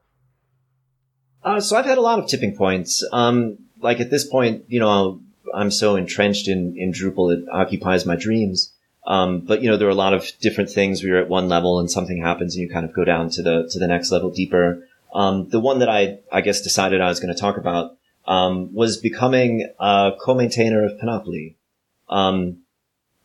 Uh, 1.45 1.61
so 1.61 1.77
I've 1.77 1.85
had 1.85 1.99
a 1.99 2.01
lot 2.01 2.19
of 2.19 2.29
tipping 2.29 2.57
points. 2.57 3.07
Um, 3.13 3.59
like 3.81 4.01
at 4.01 4.11
this 4.11 4.27
point, 4.27 4.65
you 4.69 4.81
know, 4.81 5.21
I'm 5.55 5.71
so 5.71 5.97
entrenched 5.97 6.49
in, 6.49 6.75
in 6.77 6.93
Drupal, 6.93 7.33
it 7.33 7.45
occupies 7.53 8.05
my 8.07 8.17
dreams. 8.17 8.73
Um, 9.09 9.41
but 9.41 9.63
you 9.63 9.71
know, 9.71 9.79
there 9.79 9.89
are 9.89 9.91
a 9.91 9.95
lot 9.95 10.13
of 10.13 10.31
different 10.39 10.71
things 10.71 11.03
where 11.03 11.13
you're 11.13 11.23
at 11.23 11.31
one 11.31 11.49
level 11.49 11.81
and 11.81 11.91
something 11.91 12.21
happens 12.21 12.55
and 12.55 12.63
you 12.63 12.71
kind 12.71 12.85
of 12.85 12.95
go 12.95 13.05
down 13.05 13.31
to 13.31 13.43
the, 13.43 13.67
to 13.73 13.79
the 13.79 13.89
next 13.89 14.13
level 14.13 14.31
deeper. 14.31 14.87
Um, 15.15 15.49
the 15.49 15.61
one 15.61 15.79
that 15.79 15.89
I, 15.89 16.19
I 16.31 16.43
guess 16.43 16.61
decided 16.61 17.01
I 17.01 17.09
was 17.09 17.19
going 17.19 17.35
to 17.35 17.41
talk 17.41 17.57
about, 17.57 17.97
um, 18.27 18.75
was 18.75 18.99
becoming 18.99 19.67
a 19.81 20.13
co-maintainer 20.21 20.85
of 20.85 21.01
Panopoly. 21.01 21.55
Um, 22.11 22.59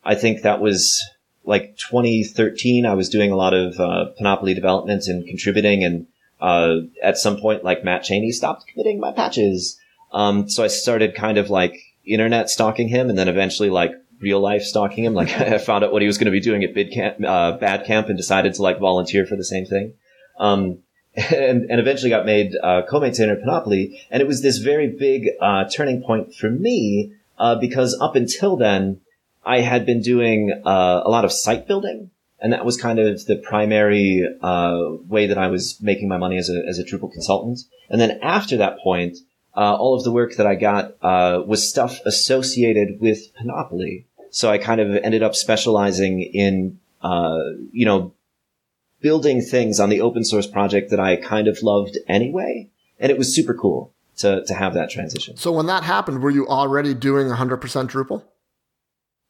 I 0.02 0.14
think 0.14 0.40
that 0.40 0.62
was 0.62 1.04
like 1.44 1.76
2013. 1.76 2.86
I 2.86 2.94
was 2.94 3.10
doing 3.10 3.30
a 3.30 3.36
lot 3.36 3.52
of, 3.52 3.78
uh, 3.78 4.06
Panopoly 4.18 4.54
development 4.54 5.06
and 5.06 5.26
contributing 5.26 5.84
and, 5.84 6.06
uh, 6.40 6.76
at 7.02 7.18
some 7.18 7.36
point, 7.36 7.62
like 7.62 7.84
Matt 7.84 8.04
Cheney 8.04 8.32
stopped 8.32 8.66
committing 8.68 9.00
my 9.00 9.12
patches. 9.12 9.78
Um, 10.12 10.48
so 10.48 10.64
I 10.64 10.68
started 10.68 11.14
kind 11.14 11.36
of 11.36 11.50
like 11.50 11.78
internet 12.06 12.48
stalking 12.48 12.88
him 12.88 13.10
and 13.10 13.18
then 13.18 13.28
eventually 13.28 13.68
like 13.68 13.92
real 14.24 14.40
life 14.40 14.62
stalking 14.62 15.04
him. 15.04 15.14
Like 15.14 15.28
I 15.40 15.58
found 15.58 15.84
out 15.84 15.92
what 15.92 16.02
he 16.02 16.08
was 16.08 16.18
going 16.18 16.26
to 16.26 16.32
be 16.32 16.40
doing 16.40 16.64
at 16.64 16.74
Bidcamp, 16.74 17.24
uh, 17.24 17.56
Bad 17.58 17.86
Camp 17.86 18.08
and 18.08 18.16
decided 18.16 18.54
to 18.54 18.62
like 18.62 18.80
volunteer 18.80 19.24
for 19.24 19.36
the 19.36 19.44
same 19.44 19.66
thing. 19.66 19.94
Um, 20.40 20.78
and, 21.16 21.70
and 21.70 21.78
eventually 21.78 22.10
got 22.10 22.26
made, 22.26 22.52
uh, 22.60 22.82
co-maintainer 22.90 23.34
of 23.34 23.38
Panopoly. 23.38 24.00
And 24.10 24.20
it 24.20 24.26
was 24.26 24.42
this 24.42 24.58
very 24.58 24.88
big, 24.88 25.28
uh, 25.40 25.64
turning 25.64 26.02
point 26.02 26.34
for 26.34 26.50
me, 26.50 27.12
uh, 27.38 27.54
because 27.54 27.96
up 28.00 28.16
until 28.16 28.56
then, 28.56 29.00
I 29.44 29.60
had 29.60 29.86
been 29.86 30.00
doing, 30.00 30.50
uh, 30.64 31.02
a 31.04 31.08
lot 31.08 31.24
of 31.24 31.30
site 31.30 31.68
building. 31.68 32.10
And 32.40 32.52
that 32.52 32.64
was 32.64 32.76
kind 32.76 32.98
of 32.98 33.24
the 33.26 33.36
primary, 33.36 34.26
uh, 34.42 34.78
way 35.06 35.28
that 35.28 35.38
I 35.38 35.46
was 35.46 35.78
making 35.80 36.08
my 36.08 36.16
money 36.16 36.36
as 36.36 36.50
a, 36.50 36.62
as 36.68 36.80
a 36.80 36.84
Drupal 36.84 37.12
consultant. 37.12 37.60
And 37.88 38.00
then 38.00 38.18
after 38.20 38.56
that 38.56 38.78
point, 38.80 39.18
uh, 39.56 39.76
all 39.76 39.94
of 39.94 40.02
the 40.02 40.10
work 40.10 40.34
that 40.34 40.48
I 40.48 40.56
got, 40.56 40.96
uh, 41.00 41.42
was 41.46 41.68
stuff 41.68 42.00
associated 42.04 43.00
with 43.00 43.32
Panopoly. 43.36 44.06
So 44.34 44.50
I 44.50 44.58
kind 44.58 44.80
of 44.80 44.96
ended 44.96 45.22
up 45.22 45.36
specializing 45.36 46.20
in, 46.20 46.80
uh, 47.00 47.38
you 47.70 47.86
know, 47.86 48.12
building 49.00 49.40
things 49.40 49.78
on 49.78 49.90
the 49.90 50.00
open 50.00 50.24
source 50.24 50.48
project 50.48 50.90
that 50.90 50.98
I 50.98 51.14
kind 51.14 51.46
of 51.46 51.62
loved 51.62 51.98
anyway. 52.08 52.68
And 52.98 53.12
it 53.12 53.16
was 53.16 53.32
super 53.32 53.54
cool 53.54 53.94
to, 54.16 54.44
to 54.44 54.54
have 54.54 54.74
that 54.74 54.90
transition. 54.90 55.36
So 55.36 55.52
when 55.52 55.66
that 55.66 55.84
happened, 55.84 56.20
were 56.20 56.32
you 56.32 56.48
already 56.48 56.94
doing 56.94 57.28
100% 57.28 57.60
Drupal? 57.88 58.24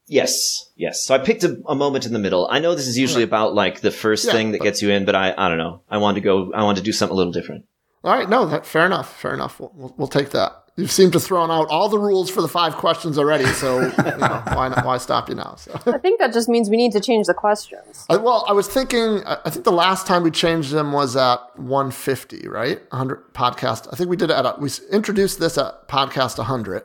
Yes, 0.07 0.71
yes. 0.75 1.05
So 1.05 1.13
I 1.13 1.19
picked 1.19 1.43
a, 1.43 1.61
a 1.67 1.75
moment 1.75 2.07
in 2.07 2.13
the 2.13 2.19
middle. 2.19 2.47
I 2.49 2.57
know 2.57 2.73
this 2.73 2.87
is 2.87 2.97
usually 2.97 3.23
about 3.23 3.53
like 3.53 3.81
the 3.81 3.91
first 3.91 4.25
Yeah, 4.25 4.31
thing 4.31 4.53
that 4.53 4.61
gets 4.61 4.81
you 4.81 4.89
in, 4.89 5.05
but 5.05 5.13
I, 5.13 5.35
I 5.37 5.49
don't 5.49 5.59
know. 5.59 5.81
I 5.87 5.97
wanted 5.97 6.15
to 6.15 6.21
go, 6.21 6.51
I 6.51 6.63
wanted 6.63 6.79
to 6.79 6.85
do 6.85 6.91
something 6.91 7.13
a 7.13 7.17
little 7.17 7.33
different. 7.33 7.65
All 8.03 8.13
right, 8.13 8.27
no, 8.27 8.47
that, 8.47 8.65
fair 8.65 8.87
enough. 8.87 9.19
Fair 9.19 9.35
enough. 9.35 9.59
We'll, 9.59 9.71
we'll, 9.75 9.93
we'll 9.97 10.07
take 10.07 10.31
that. 10.31 10.64
You 10.77 10.87
seem 10.87 11.09
to 11.11 11.21
thrown 11.21 11.51
out 11.51 11.67
all 11.69 11.87
the 11.87 11.97
rules 11.97 12.29
for 12.29 12.41
the 12.41 12.49
five 12.49 12.75
questions 12.75 13.17
already, 13.17 13.45
so 13.45 13.79
you 13.79 13.87
know, 13.87 14.41
why 14.53 14.67
not, 14.67 14.85
why 14.85 14.97
stop 14.97 15.29
you 15.29 15.35
now? 15.35 15.55
So, 15.57 15.71
I 15.85 15.97
think 15.99 16.19
that 16.19 16.33
just 16.33 16.49
means 16.49 16.69
we 16.69 16.75
need 16.75 16.91
to 16.91 16.99
change 16.99 17.27
the 17.27 17.33
questions. 17.33 18.05
I- 18.09 18.17
well, 18.17 18.43
I 18.45 18.51
was 18.51 18.67
thinking. 18.67 19.23
I 19.25 19.37
I 19.45 19.49
think 19.51 19.63
the 19.63 19.71
last 19.71 20.05
time 20.05 20.21
we 20.23 20.31
changed 20.31 20.71
them 20.73 20.91
was 20.91 21.15
at 21.15 21.37
150, 21.57 22.49
right? 22.49 22.81
100 22.91 23.33
podcast. 23.33 23.87
I 23.93 23.95
think 23.95 24.09
we 24.09 24.17
did 24.17 24.29
it 24.29 24.33
at. 24.35 24.59
We 24.59 24.69
introduced 24.91 25.39
this 25.39 25.57
at 25.57 25.87
podcast 25.87 26.37
100. 26.39 26.83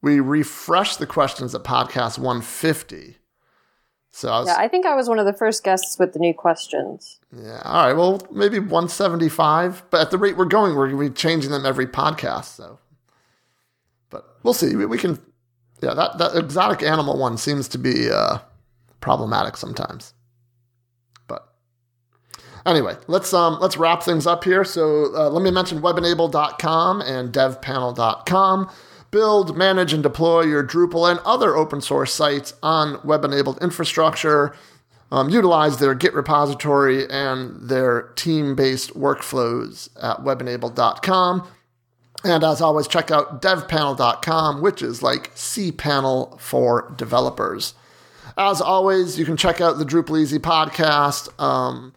We 0.00 0.20
refreshed 0.20 1.00
the 1.00 1.06
questions 1.06 1.56
at 1.56 1.64
podcast 1.64 2.18
150. 2.20 3.16
So 4.12 4.28
I 4.30 4.38
was, 4.38 4.46
Yeah, 4.48 4.56
I 4.58 4.68
think 4.68 4.86
I 4.86 4.94
was 4.94 5.08
one 5.08 5.18
of 5.18 5.26
the 5.26 5.32
first 5.32 5.64
guests 5.64 5.96
with 5.98 6.12
the 6.12 6.20
new 6.20 6.32
questions. 6.34 7.18
Yeah. 7.36 7.60
All 7.64 7.84
right. 7.86 7.92
Well, 7.94 8.20
maybe 8.30 8.60
175. 8.60 9.84
But 9.90 10.02
at 10.02 10.10
the 10.12 10.18
rate 10.18 10.36
we're 10.36 10.44
going, 10.44 10.76
we're 10.76 10.88
going 10.88 11.02
to 11.04 11.10
be 11.10 11.14
changing 11.16 11.50
them 11.50 11.66
every 11.66 11.86
podcast. 11.88 12.44
So, 12.56 12.78
but 14.10 14.36
we'll 14.42 14.54
see. 14.54 14.76
We, 14.76 14.86
we 14.86 14.98
can. 14.98 15.20
Yeah, 15.82 15.94
that 15.94 16.18
that 16.18 16.36
exotic 16.36 16.82
animal 16.82 17.18
one 17.18 17.38
seems 17.38 17.68
to 17.68 17.78
be 17.78 18.10
uh, 18.10 18.38
problematic 19.00 19.56
sometimes. 19.56 20.12
But 21.28 21.48
anyway, 22.66 22.96
let's 23.06 23.32
um 23.32 23.58
let's 23.60 23.76
wrap 23.76 24.02
things 24.02 24.26
up 24.26 24.44
here. 24.44 24.64
So 24.64 25.14
uh, 25.14 25.30
let 25.30 25.42
me 25.42 25.50
mention 25.50 25.80
webenabled.com 25.80 27.00
and 27.02 27.32
devpanel.com. 27.32 28.70
Build, 29.10 29.56
manage, 29.56 29.94
and 29.94 30.02
deploy 30.02 30.42
your 30.42 30.62
Drupal 30.62 31.10
and 31.10 31.18
other 31.20 31.56
open 31.56 31.80
source 31.80 32.12
sites 32.12 32.52
on 32.62 33.00
web 33.04 33.24
enabled 33.24 33.62
infrastructure 33.62 34.54
um, 35.10 35.28
utilize 35.30 35.78
their 35.78 35.94
Git 35.94 36.14
repository 36.14 37.08
and 37.10 37.68
their 37.68 38.02
team 38.14 38.54
based 38.54 38.94
workflows 38.94 39.88
at 40.02 40.18
webenabled.com. 40.18 41.48
And 42.24 42.42
as 42.42 42.60
always, 42.60 42.88
check 42.88 43.10
out 43.10 43.40
devpanel.com, 43.40 44.60
which 44.60 44.82
is 44.82 45.02
like 45.02 45.34
cPanel 45.34 46.38
for 46.40 46.92
developers. 46.96 47.74
As 48.36 48.60
always, 48.60 49.18
you 49.18 49.24
can 49.24 49.36
check 49.36 49.60
out 49.60 49.78
the 49.78 49.84
Drupal 49.84 50.20
Easy 50.20 50.38
podcast 50.38 51.28
um, 51.40 51.92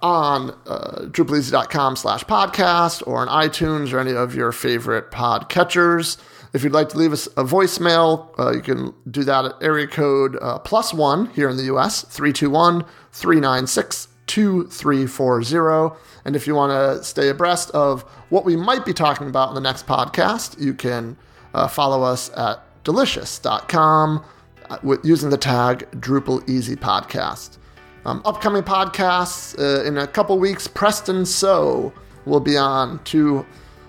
on 0.00 0.50
uh, 0.66 1.06
drupaleasy.com 1.06 1.96
slash 1.96 2.24
podcast 2.24 3.06
or 3.06 3.18
on 3.18 3.28
iTunes 3.28 3.92
or 3.92 3.98
any 3.98 4.12
of 4.12 4.34
your 4.34 4.52
favorite 4.52 5.10
podcatchers. 5.10 6.18
If 6.52 6.62
you'd 6.62 6.72
like 6.72 6.90
to 6.90 6.98
leave 6.98 7.12
us 7.12 7.26
a 7.28 7.44
voicemail, 7.44 8.38
uh, 8.38 8.52
you 8.52 8.60
can 8.60 8.94
do 9.10 9.24
that 9.24 9.44
at 9.44 9.54
area 9.62 9.86
code 9.86 10.36
uh, 10.40 10.58
plus 10.58 10.92
one 10.92 11.26
here 11.30 11.48
in 11.48 11.56
the 11.56 11.64
US, 11.74 12.02
321 12.02 12.84
396 13.12 14.08
2340. 14.26 15.96
And 16.24 16.36
if 16.36 16.46
you 16.46 16.54
want 16.54 16.70
to 16.70 17.04
stay 17.04 17.28
abreast 17.28 17.70
of 17.70 18.02
what 18.28 18.44
we 18.44 18.56
might 18.56 18.84
be 18.84 18.92
talking 18.92 19.28
about 19.28 19.48
in 19.48 19.54
the 19.54 19.60
next 19.60 19.86
podcast, 19.86 20.60
you 20.60 20.74
can 20.74 21.16
uh, 21.54 21.68
follow 21.68 22.02
us 22.02 22.30
at 22.36 22.62
delicious.com 22.84 24.24
uh, 24.70 24.78
with, 24.82 25.04
using 25.04 25.30
the 25.30 25.36
tag 25.36 25.88
Drupal 25.92 26.48
Easy 26.48 26.76
Podcast. 26.76 27.58
Um, 28.04 28.22
upcoming 28.24 28.62
podcasts 28.62 29.58
uh, 29.58 29.84
in 29.84 29.98
a 29.98 30.06
couple 30.06 30.38
weeks, 30.38 30.66
Preston 30.66 31.24
So 31.24 31.92
will 32.24 32.40
be 32.40 32.56
on 32.56 33.02
to 33.04 33.46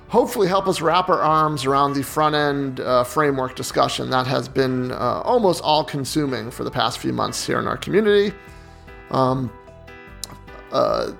hopefully 0.10 0.48
help 0.48 0.68
us 0.68 0.80
wrap 0.82 1.10
our 1.10 1.22
arms 1.22 1.66
around 1.66 1.94
the 1.94 2.04
front 2.04 2.36
end 2.36 2.80
uh, 2.80 3.04
framework 3.04 3.56
discussion 3.56 4.12
that 4.12 4.28
has 4.28 4.48
been 4.48 4.92
uh, 4.92 5.22
almost 5.26 5.60
all 5.64 5.84
consuming 5.84 6.52
for 6.52 6.64
the 6.64 6.70
past 6.70 7.00
few 7.00 7.12
months 7.12 7.46
here 7.46 7.58
in 7.60 7.68
our 7.68 7.78
community. 7.78 8.32
Um, 9.10 9.52
uh, 10.72 11.14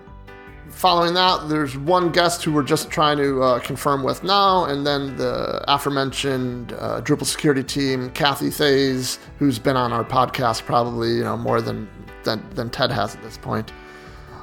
following 0.84 1.14
that, 1.14 1.48
there's 1.48 1.78
one 1.78 2.12
guest 2.12 2.44
who 2.44 2.52
we're 2.52 2.62
just 2.62 2.90
trying 2.90 3.16
to 3.16 3.42
uh, 3.42 3.60
confirm 3.60 4.04
with 4.04 4.22
now, 4.22 4.66
and 4.66 4.86
then 4.86 5.16
the 5.16 5.64
aforementioned 5.66 6.74
uh, 6.74 7.00
Drupal 7.00 7.26
security 7.26 7.64
team, 7.64 8.10
Cathy 8.10 8.50
Theys, 8.50 9.18
who's 9.40 9.60
been 9.60 9.78
on 9.78 9.94
our 9.94 10.04
podcast 10.04 10.66
probably 10.66 11.12
you 11.16 11.24
know 11.24 11.38
more 11.38 11.62
than 11.62 11.88
than, 12.26 12.46
than 12.50 12.70
Ted 12.70 12.92
has 12.92 13.16
at 13.16 13.24
this 13.24 13.38
point, 13.38 13.72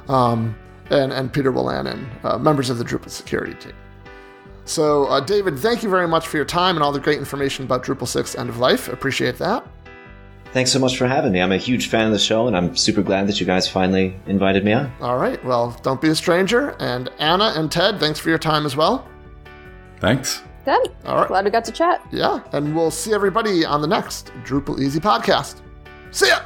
um, 0.07 0.55
and 0.89 1.13
and 1.13 1.31
Peter 1.31 1.53
Wolanin, 1.53 2.07
uh, 2.25 2.39
members 2.39 2.71
of 2.71 2.79
the 2.79 2.83
Drupal 2.83 3.11
security 3.11 3.53
team. 3.53 3.73
So, 4.65 5.05
uh, 5.05 5.19
David, 5.19 5.59
thank 5.59 5.83
you 5.83 5.91
very 5.91 6.07
much 6.07 6.27
for 6.27 6.37
your 6.37 6.45
time 6.47 6.75
and 6.75 6.83
all 6.83 6.91
the 6.91 6.99
great 6.99 7.19
information 7.19 7.65
about 7.65 7.83
Drupal 7.83 8.07
6 8.07 8.35
End 8.35 8.49
of 8.49 8.57
Life. 8.57 8.87
Appreciate 8.87 9.37
that. 9.37 9.63
Thanks 10.53 10.71
so 10.71 10.79
much 10.79 10.97
for 10.97 11.07
having 11.07 11.31
me. 11.31 11.41
I'm 11.41 11.53
a 11.53 11.57
huge 11.57 11.87
fan 11.87 12.07
of 12.07 12.11
the 12.11 12.19
show, 12.19 12.47
and 12.47 12.57
I'm 12.57 12.75
super 12.75 13.01
glad 13.01 13.27
that 13.27 13.39
you 13.39 13.45
guys 13.45 13.69
finally 13.69 14.15
invited 14.27 14.65
me 14.65 14.73
on. 14.73 14.91
All 14.99 15.17
right. 15.17 15.43
Well, 15.45 15.77
don't 15.81 16.01
be 16.01 16.09
a 16.09 16.15
stranger. 16.15 16.75
And 16.79 17.09
Anna 17.19 17.53
and 17.55 17.71
Ted, 17.71 17.99
thanks 17.99 18.19
for 18.19 18.29
your 18.29 18.37
time 18.37 18.65
as 18.65 18.75
well. 18.75 19.07
Thanks. 19.99 20.41
Good. 20.65 20.93
All 21.05 21.17
right. 21.17 21.27
Glad 21.27 21.45
we 21.45 21.51
got 21.51 21.63
to 21.65 21.71
chat. 21.71 22.05
Yeah, 22.11 22.41
and 22.51 22.75
we'll 22.75 22.91
see 22.91 23.13
everybody 23.13 23.65
on 23.65 23.81
the 23.81 23.87
next 23.87 24.27
Drupal 24.43 24.79
Easy 24.79 24.99
podcast. 24.99 25.61
See 26.11 26.27
ya! 26.27 26.39